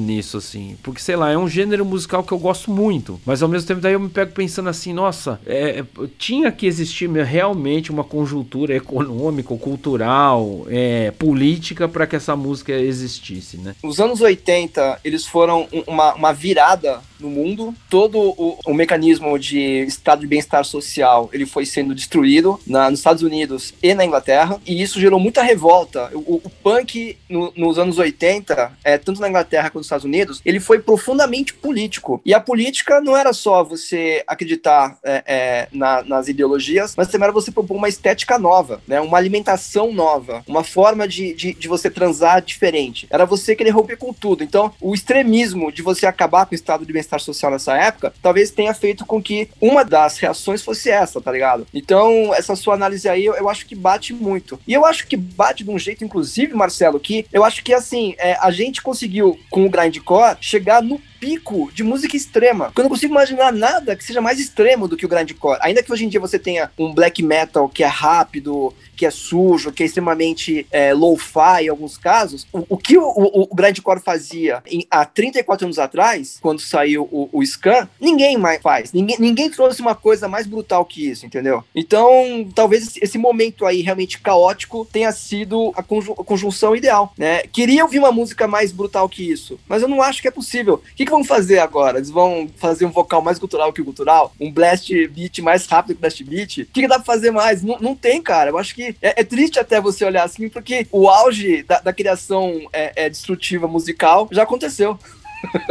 nisso, 0.00 0.36
assim. 0.36 0.76
Porque, 0.82 1.00
sei 1.00 1.16
lá, 1.16 1.30
é 1.30 1.38
um 1.38 1.48
gênero 1.48 1.84
musical 1.84 2.22
que 2.22 2.32
eu 2.32 2.38
gosto 2.38 2.70
muito. 2.70 3.20
Mas 3.24 3.42
ao 3.42 3.48
mesmo 3.48 3.66
tempo, 3.66 3.80
daí 3.80 3.92
eu 3.92 4.00
me 4.00 4.08
pego 4.08 4.32
pensando 4.32 4.68
assim, 4.68 4.92
nossa, 4.92 5.40
é, 5.46 5.80
é 5.80 5.84
tinha 6.18 6.50
que 6.52 6.66
existir 6.66 7.08
realmente 7.10 7.90
uma 7.90 8.04
conjuntura 8.04 8.74
econômica, 8.76 9.54
cultural, 9.56 10.66
é, 10.68 11.10
política 11.12 11.88
para 11.88 12.06
que 12.06 12.16
essa 12.16 12.36
música 12.36 12.72
existisse, 12.72 13.56
né? 13.56 13.74
Os 13.82 14.00
anos 14.00 14.20
80, 14.20 15.00
eles 15.04 15.26
foram 15.26 15.66
uma, 15.86 16.14
uma 16.14 16.32
virada 16.32 17.00
no 17.18 17.28
mundo. 17.30 17.74
Todo 17.88 18.18
o, 18.18 18.58
o 18.66 18.74
mecanismo 18.74 19.38
de 19.38 19.84
estado 19.84 20.20
de 20.20 20.26
bem-estar 20.26 20.64
social, 20.64 21.28
ele 21.32 21.46
foi 21.46 21.64
sendo 21.66 21.94
destruído 21.94 22.60
na, 22.66 22.90
nos 22.90 23.00
Estados 23.00 23.22
Unidos 23.22 23.74
e 23.82 23.94
na 23.94 24.04
Inglaterra. 24.04 24.60
E 24.66 24.80
isso 24.80 25.00
gerou 25.00 25.18
muita 25.18 25.42
revolta. 25.42 26.10
O, 26.14 26.40
o 26.44 26.50
punk 26.62 27.16
no, 27.28 27.52
nos 27.56 27.78
anos 27.78 27.98
80, 27.98 28.72
é, 28.84 28.98
tanto 28.98 29.20
na 29.20 29.28
Inglaterra 29.28 29.37
Inglaterra 29.38 29.70
quanto 29.70 29.78
nos 29.78 29.86
Estados 29.86 30.04
Unidos, 30.04 30.42
ele 30.44 30.60
foi 30.60 30.78
profundamente 30.80 31.54
político. 31.54 32.20
E 32.24 32.34
a 32.34 32.40
política 32.40 33.00
não 33.00 33.16
era 33.16 33.32
só 33.32 33.62
você 33.62 34.22
acreditar 34.26 34.98
é, 35.04 35.22
é, 35.26 35.68
na, 35.72 36.02
nas 36.02 36.28
ideologias, 36.28 36.94
mas 36.96 37.08
também 37.08 37.24
era 37.24 37.32
você 37.32 37.50
propor 37.50 37.76
uma 37.76 37.88
estética 37.88 38.38
nova, 38.38 38.80
né? 38.86 39.00
uma 39.00 39.18
alimentação 39.18 39.92
nova, 39.92 40.42
uma 40.46 40.64
forma 40.64 41.06
de, 41.06 41.34
de, 41.34 41.54
de 41.54 41.68
você 41.68 41.90
transar 41.90 42.42
diferente. 42.42 43.06
Era 43.10 43.24
você 43.24 43.54
querer 43.54 43.70
romper 43.70 43.96
com 43.96 44.12
tudo. 44.12 44.42
Então, 44.42 44.72
o 44.80 44.94
extremismo 44.94 45.70
de 45.70 45.82
você 45.82 46.06
acabar 46.06 46.46
com 46.46 46.52
o 46.52 46.54
estado 46.54 46.84
de 46.84 46.92
bem-estar 46.92 47.20
social 47.20 47.52
nessa 47.52 47.76
época, 47.76 48.12
talvez 48.22 48.50
tenha 48.50 48.74
feito 48.74 49.06
com 49.06 49.22
que 49.22 49.48
uma 49.60 49.84
das 49.84 50.18
reações 50.18 50.62
fosse 50.62 50.90
essa, 50.90 51.20
tá 51.20 51.30
ligado? 51.30 51.66
Então, 51.72 52.34
essa 52.34 52.56
sua 52.56 52.74
análise 52.74 53.08
aí, 53.08 53.24
eu, 53.24 53.34
eu 53.34 53.48
acho 53.48 53.66
que 53.66 53.74
bate 53.74 54.12
muito. 54.12 54.58
E 54.66 54.72
eu 54.72 54.84
acho 54.84 55.06
que 55.06 55.16
bate 55.16 55.64
de 55.64 55.70
um 55.70 55.78
jeito, 55.78 56.04
inclusive, 56.04 56.54
Marcelo, 56.54 57.00
que 57.00 57.26
eu 57.32 57.44
acho 57.44 57.62
que, 57.62 57.72
assim, 57.72 58.14
é, 58.18 58.36
a 58.40 58.50
gente 58.50 58.82
conseguiu, 58.82 59.27
com 59.50 59.66
o 59.66 59.70
grindcore, 59.70 60.36
chegar 60.40 60.82
no 60.82 61.00
pico 61.18 61.70
de 61.72 61.82
música 61.82 62.16
extrema. 62.16 62.66
Porque 62.66 62.80
eu 62.80 62.84
não 62.84 62.90
consigo 62.90 63.12
imaginar 63.12 63.52
nada 63.52 63.96
que 63.96 64.04
seja 64.04 64.20
mais 64.20 64.38
extremo 64.38 64.88
do 64.88 64.96
que 64.96 65.06
o 65.06 65.08
grindcore. 65.08 65.58
Ainda 65.62 65.82
que 65.82 65.92
hoje 65.92 66.04
em 66.04 66.08
dia 66.08 66.20
você 66.20 66.38
tenha 66.38 66.70
um 66.78 66.92
black 66.92 67.22
metal 67.22 67.68
que 67.68 67.82
é 67.82 67.86
rápido, 67.86 68.74
que 68.98 69.06
é 69.06 69.10
sujo, 69.10 69.70
que 69.72 69.84
é 69.84 69.86
extremamente 69.86 70.66
é, 70.72 70.92
low-fi 70.92 71.62
em 71.62 71.68
alguns 71.68 71.96
casos, 71.96 72.46
o, 72.52 72.64
o 72.68 72.76
que 72.76 72.98
o, 72.98 73.04
o, 73.04 73.42
o 73.42 73.54
grindcore 73.54 74.00
fazia 74.00 74.60
em, 74.66 74.84
há 74.90 75.04
34 75.04 75.66
anos 75.66 75.78
atrás, 75.78 76.38
quando 76.42 76.60
saiu 76.60 77.08
o, 77.12 77.28
o 77.32 77.46
Scan, 77.46 77.88
ninguém 78.00 78.36
mais 78.36 78.60
faz. 78.60 78.92
Ninguém, 78.92 79.16
ninguém 79.20 79.48
trouxe 79.48 79.80
uma 79.80 79.94
coisa 79.94 80.26
mais 80.26 80.48
brutal 80.48 80.84
que 80.84 81.08
isso, 81.08 81.24
entendeu? 81.24 81.62
Então, 81.74 82.48
talvez 82.52 82.88
esse, 82.88 82.98
esse 83.02 83.18
momento 83.18 83.64
aí 83.64 83.82
realmente 83.82 84.18
caótico 84.20 84.84
tenha 84.90 85.12
sido 85.12 85.72
a, 85.76 85.82
conju, 85.82 86.12
a, 86.12 86.24
conjunção 86.24 86.74
ideal, 86.74 87.12
né? 87.16 87.42
Queria 87.52 87.84
ouvir 87.84 88.00
uma 88.00 88.10
música 88.10 88.48
mais 88.48 88.72
brutal 88.72 89.08
que 89.08 89.30
isso, 89.30 89.60
mas 89.68 89.80
eu 89.80 89.88
não 89.88 90.02
acho 90.02 90.20
que 90.20 90.26
é 90.26 90.32
possível. 90.32 90.74
O 90.74 90.96
que, 90.96 91.06
que 91.08 91.12
vão 91.12 91.24
fazer 91.24 91.58
agora? 91.58 91.98
Eles 91.98 92.10
vão 92.10 92.48
fazer 92.56 92.84
um 92.84 92.90
vocal 92.90 93.22
mais 93.22 93.38
cultural 93.38 93.72
que 93.72 93.80
o 93.80 93.84
cultural? 93.84 94.32
Um 94.38 94.52
blast 94.52 94.92
beat 95.08 95.38
mais 95.38 95.66
rápido 95.66 95.94
que 95.94 95.98
o 95.98 96.00
blast 96.00 96.24
beat? 96.24 96.58
O 96.58 96.66
que, 96.66 96.82
que 96.82 96.88
dá 96.88 96.96
pra 96.96 97.04
fazer 97.04 97.30
mais? 97.30 97.62
Não, 97.62 97.78
não 97.80 97.94
tem, 97.94 98.22
cara. 98.22 98.50
Eu 98.50 98.58
acho 98.58 98.74
que 98.74 98.94
é, 99.02 99.20
é, 99.20 99.24
triste 99.24 99.58
até 99.58 99.80
você 99.80 100.04
olhar 100.04 100.24
assim, 100.24 100.48
porque 100.48 100.86
o 100.92 101.08
auge 101.08 101.62
da, 101.62 101.80
da 101.80 101.92
criação 101.92 102.68
é, 102.72 103.06
é 103.06 103.10
destrutiva 103.10 103.66
musical 103.66 104.28
já 104.30 104.42
aconteceu. 104.42 104.98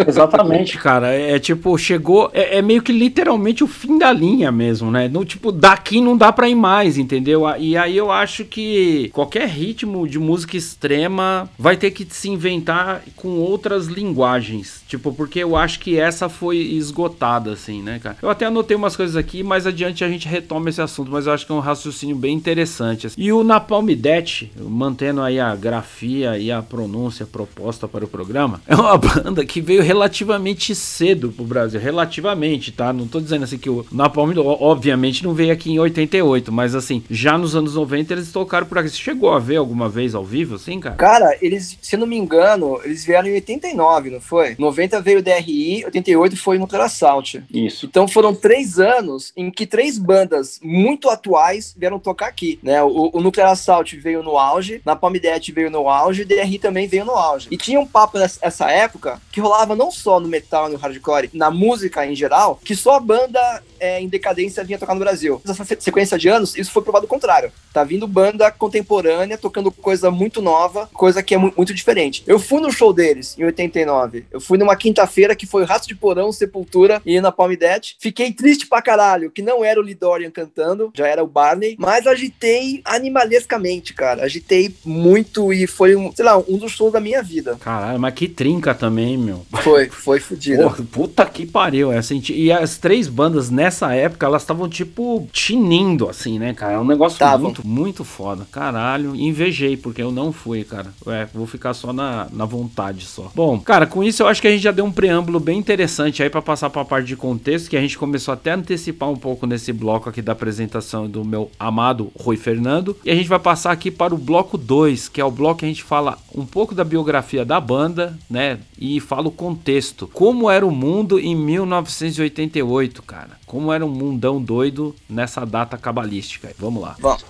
Exatamente, 0.08 0.78
cara. 0.80 1.14
É, 1.14 1.36
é 1.36 1.40
tipo, 1.40 1.78
chegou. 1.78 2.30
É, 2.34 2.58
é, 2.58 2.62
meio 2.62 2.82
que 2.82 2.92
literalmente 2.92 3.64
o 3.64 3.68
fim 3.68 3.98
da 3.98 4.12
linha 4.12 4.52
mesmo, 4.52 4.92
né? 4.92 5.08
No, 5.08 5.26
tipo, 5.26 5.52
daqui 5.52 6.02
não 6.02 6.16
dá 6.16 6.32
pra 6.32 6.50
ir 6.50 6.56
mais, 6.56 6.98
entendeu? 6.98 7.44
E 7.58 7.78
aí 7.78 7.98
eu 7.98 8.12
acho 8.12 8.46
que 8.46 9.10
qualquer 9.14 9.48
ritmo 9.48 10.08
de 10.08 10.20
música 10.20 10.58
extrema 10.58 11.50
vai 11.58 11.78
ter 11.78 11.92
que 11.92 12.08
se 12.10 12.30
inventar 12.30 13.02
com 13.16 13.40
outras 13.40 13.88
linguagens. 13.88 14.82
Tipo, 14.88 15.14
porque 15.14 15.40
eu 15.40 15.56
acho 15.56 15.80
que 15.80 16.00
essa 16.00 16.30
foi 16.30 16.58
esgotada, 16.58 17.52
assim, 17.52 17.82
né, 17.82 18.00
cara? 18.00 18.18
Eu 18.22 18.30
até 18.30 18.46
anotei 18.46 18.76
umas 18.76 18.96
coisas 18.96 19.16
aqui, 19.16 19.44
mais 19.44 19.68
adiante 19.68 20.04
a 20.04 20.10
gente 20.10 20.28
retoma 20.28 20.70
esse 20.70 20.82
assunto, 20.82 21.12
mas 21.12 21.28
eu 21.28 21.34
acho 21.34 21.46
que 21.46 21.52
é 21.52 21.56
um 21.56 21.60
raciocínio 21.60 22.16
bem 22.16 22.36
interessante. 22.36 23.08
Assim. 23.08 23.16
E 23.22 23.32
o 23.32 23.44
Napalm 23.44 23.88
Death, 23.88 24.50
mantendo 24.60 25.22
aí 25.22 25.40
a 25.40 25.56
grafia 25.56 26.38
e 26.38 26.52
a 26.52 26.62
pronúncia 26.62 27.26
proposta 27.26 27.88
para 27.88 28.06
o 28.06 28.08
programa, 28.08 28.62
é 28.68 28.76
uma 28.76 28.98
banda 28.98 29.46
que 29.46 29.57
que 29.58 29.62
veio 29.62 29.82
relativamente 29.82 30.76
cedo 30.76 31.32
pro 31.32 31.44
Brasil. 31.44 31.80
Relativamente, 31.80 32.72
tá? 32.72 32.94
Não 32.94 33.08
tô 33.08 33.20
dizendo 33.20 33.44
assim 33.44 33.58
que 33.58 33.70
o 33.70 33.84
Napalm, 33.92 34.32
obviamente, 34.38 35.24
não 35.24 35.34
veio 35.34 35.52
aqui 35.52 35.72
em 35.72 35.80
88, 35.80 36.52
mas 36.52 36.76
assim, 36.76 37.04
já 37.10 37.40
nos 37.40 37.56
anos 37.56 37.74
90 37.74 38.14
eles 38.14 38.32
tocaram 38.32 38.68
por 38.68 38.78
aqui. 38.78 38.90
Você 38.90 38.98
chegou 38.98 39.34
a 39.34 39.40
ver 39.40 39.56
alguma 39.56 39.90
vez 39.90 40.14
ao 40.14 40.24
vivo, 40.24 40.56
assim, 40.56 40.80
cara? 40.80 40.96
Cara, 40.96 41.36
eles, 41.42 41.76
se 41.82 41.98
não 41.98 42.06
me 42.06 42.16
engano, 42.16 42.80
eles 42.84 43.04
vieram 43.04 43.28
em 43.28 43.34
89, 43.34 44.12
não 44.12 44.22
foi? 44.22 44.56
90 44.60 45.02
veio 45.02 45.20
o 45.20 45.24
DRI, 45.24 45.86
88 45.86 46.38
foi 46.38 46.60
no 46.60 46.68
Assault. 46.80 47.44
Isso. 47.52 47.88
Então 47.88 48.08
foram 48.08 48.36
três 48.36 48.78
anos 48.78 49.34
em 49.36 49.50
que 49.50 49.66
três 49.66 49.98
bandas 49.98 50.60
muito 50.62 51.10
atuais 51.10 51.74
vieram 51.76 51.98
tocar 51.98 52.28
aqui, 52.28 52.60
né? 52.62 52.84
O, 52.84 53.10
o 53.12 53.22
Nuclear 53.22 53.50
Assault 53.50 53.98
veio 53.98 54.22
no 54.22 54.38
auge, 54.38 54.84
Napalm 54.86 55.16
Death 55.16 55.50
veio 55.50 55.72
no 55.72 55.90
auge, 55.90 56.22
o 56.22 56.28
DRI 56.28 56.60
também 56.60 56.88
veio 56.88 57.06
no 57.06 57.14
auge. 57.14 57.48
E 57.50 57.58
tinha 57.58 57.80
um 57.80 57.88
papo 57.88 58.20
nessa 58.20 58.70
época 58.70 59.20
que 59.32 59.42
rolava 59.48 59.76
não 59.76 59.90
só 59.90 60.20
no 60.20 60.28
metal, 60.28 60.70
no 60.70 60.78
hardcore, 60.78 61.30
na 61.34 61.50
música 61.50 62.06
em 62.06 62.16
geral, 62.16 62.60
que 62.64 62.76
só 62.76 62.96
a 62.96 63.00
banda 63.00 63.64
é, 63.80 64.02
em 64.02 64.08
decadência 64.08 64.64
vinha 64.64 64.78
tocar 64.78 64.94
no 64.94 65.00
Brasil. 65.00 65.42
Nessa 65.46 65.64
sequência 65.80 66.18
de 66.18 66.28
anos, 66.28 66.56
isso 66.56 66.72
foi 66.72 66.84
provado 66.84 67.06
o 67.06 67.10
contrário. 67.10 67.52
Tá 67.74 67.84
vindo 67.84 68.08
banda 68.08 68.52
contemporânea, 68.52 69.38
tocando 69.38 69.72
coisa 69.72 70.12
muito 70.12 70.42
nova, 70.42 70.90
coisa 70.94 71.24
que 71.24 71.34
é 71.34 71.38
muito 71.38 71.74
diferente. 71.74 72.24
Eu 72.28 72.40
fui 72.40 72.60
no 72.60 72.72
show 72.72 72.92
deles, 72.92 73.38
em 73.38 73.46
89. 73.46 74.26
Eu 74.32 74.42
fui 74.42 74.58
numa 74.58 74.76
quinta-feira 74.76 75.36
que 75.36 75.46
foi 75.46 75.64
Rato 75.64 75.88
de 75.88 75.96
Porão, 75.96 76.32
Sepultura 76.32 77.02
e 77.06 77.20
na 77.22 77.32
Palm 77.32 77.54
Death. 77.56 77.96
Fiquei 78.00 78.32
triste 78.32 78.68
pra 78.68 78.82
caralho, 78.82 79.32
que 79.32 79.42
não 79.42 79.64
era 79.64 79.80
o 79.80 79.84
Lidorian 79.84 80.32
cantando, 80.32 80.92
já 80.94 81.08
era 81.08 81.24
o 81.24 81.28
Barney, 81.28 81.76
mas 81.80 82.08
agitei 82.08 82.82
animalescamente, 82.84 83.94
cara. 83.94 84.24
Agitei 84.24 84.74
muito 84.84 85.54
e 85.54 85.68
foi, 85.68 85.96
um, 85.96 86.12
sei 86.12 86.26
lá, 86.26 86.38
um 86.38 86.58
dos 86.58 86.72
shows 86.72 86.92
da 86.92 87.00
minha 87.00 87.22
vida. 87.22 87.58
Caralho, 87.60 88.00
mas 88.00 88.14
que 88.14 88.28
trinca 88.28 88.74
também, 88.74 89.18
meu. 89.18 89.37
Foi, 89.62 89.88
foi 89.90 90.20
fodido. 90.20 90.64
Porra, 90.64 90.84
puta 90.92 91.26
que 91.26 91.46
pariu. 91.46 91.92
É 91.92 91.98
assim, 91.98 92.22
e 92.30 92.52
as 92.52 92.78
três 92.78 93.08
bandas 93.08 93.50
nessa 93.50 93.94
época, 93.94 94.26
elas 94.26 94.42
estavam 94.42 94.68
tipo 94.70 95.28
tinindo, 95.32 96.10
assim, 96.10 96.40
né, 96.40 96.54
cara? 96.54 96.74
É 96.74 96.80
um 96.80 96.86
negócio 96.86 97.20
Tavam. 97.20 97.46
muito, 97.46 97.68
muito 97.68 98.04
foda. 98.04 98.48
Caralho, 98.52 99.16
invejei, 99.16 99.78
porque 99.78 100.02
eu 100.02 100.12
não 100.12 100.32
fui, 100.32 100.64
cara. 100.64 100.94
É, 101.08 101.28
vou 101.34 101.48
ficar 101.48 101.74
só 101.74 101.92
na, 101.94 102.28
na 102.32 102.46
vontade 102.46 103.06
só. 103.06 103.32
Bom, 103.34 103.60
cara, 103.60 103.86
com 103.86 104.04
isso 104.04 104.24
eu 104.24 104.28
acho 104.28 104.42
que 104.42 104.48
a 104.48 104.52
gente 104.52 104.64
já 104.64 104.72
deu 104.72 104.86
um 104.86 104.92
preâmbulo 104.92 105.40
bem 105.40 105.58
interessante 105.58 106.24
aí 106.24 106.30
para 106.30 106.42
passar 106.42 106.70
pra 106.70 106.86
parte 106.86 107.08
de 107.08 107.16
contexto, 107.16 107.70
que 107.70 107.78
a 107.78 107.82
gente 107.82 107.98
começou 107.98 108.34
até 108.34 108.52
a 108.52 108.56
antecipar 108.56 109.10
um 109.10 109.16
pouco 109.16 109.46
nesse 109.46 109.72
bloco 109.74 110.10
aqui 110.10 110.22
da 110.22 110.32
apresentação 110.32 111.08
do 111.08 111.24
meu 111.24 111.52
amado 111.60 112.12
Rui 112.20 112.38
Fernando. 112.38 112.96
E 113.04 113.12
a 113.12 113.16
gente 113.16 113.30
vai 113.30 113.40
passar 113.40 113.72
aqui 113.72 113.92
para 113.92 114.14
o 114.14 114.18
bloco 114.18 114.58
2, 114.58 115.10
que 115.10 115.22
é 115.22 115.26
o 115.26 115.32
bloco 115.32 115.60
que 115.60 115.66
a 115.66 115.68
gente 115.68 115.84
fala 115.84 116.18
um 116.36 116.46
pouco 116.46 116.76
da 116.76 116.84
biografia 116.84 117.44
da 117.44 117.60
banda, 117.60 118.18
né? 118.30 118.60
E 118.80 119.00
fala 119.00 119.27
o 119.28 119.32
contexto. 119.32 120.08
Como 120.08 120.50
era 120.50 120.66
o 120.66 120.72
mundo 120.72 121.20
em 121.20 121.36
1988, 121.36 123.04
cara? 123.04 123.32
Como 123.46 123.72
era 123.72 123.86
um 123.86 123.90
mundão 123.90 124.42
doido 124.42 124.96
nessa 125.10 125.46
data 125.46 125.78
cabalística? 125.78 126.52
Vamos 126.58 126.82
lá. 126.82 126.96
Vamos. 127.00 127.24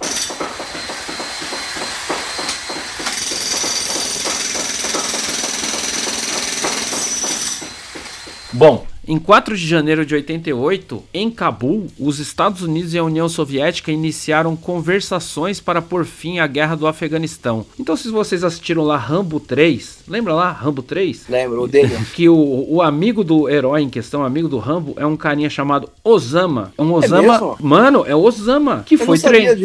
Bom, 8.53 8.87
em 9.07 9.19
4 9.19 9.55
de 9.55 9.65
janeiro 9.65 10.05
de 10.05 10.15
88, 10.15 11.03
em 11.13 11.31
Cabul, 11.31 11.87
os 11.97 12.19
Estados 12.19 12.61
Unidos 12.61 12.93
e 12.93 12.97
a 12.97 13.03
União 13.03 13.29
Soviética 13.29 13.89
iniciaram 13.89 14.55
conversações 14.55 15.61
para 15.61 15.81
pôr 15.81 16.05
fim 16.05 16.39
à 16.39 16.47
guerra 16.47 16.75
do 16.75 16.87
Afeganistão. 16.87 17.65
Então, 17.79 17.95
se 17.95 18.09
vocês 18.09 18.43
assistiram 18.43 18.83
lá 18.83 18.97
Rambo 18.97 19.39
3, 19.39 19.96
lembra 20.07 20.33
lá 20.33 20.51
Rambo 20.51 20.81
3? 20.81 21.25
Lembro, 21.29 21.63
o 21.63 21.67
dele. 21.67 21.95
Que 22.13 22.27
o, 22.27 22.65
o 22.69 22.81
amigo 22.81 23.23
do 23.23 23.49
herói 23.49 23.83
em 23.83 23.89
questão, 23.89 24.23
amigo 24.23 24.47
do 24.47 24.57
Rambo, 24.57 24.93
é 24.97 25.05
um 25.05 25.15
carinha 25.15 25.49
chamado 25.49 25.89
Osama. 26.03 26.73
É 26.77 26.81
um 26.81 26.93
Osama. 26.93 27.35
É 27.35 27.63
mano, 27.63 28.03
é 28.07 28.15
Osama 28.15 28.83
que 28.85 28.95
Eu 28.95 28.99
foi 28.99 29.19
treinado. 29.19 29.59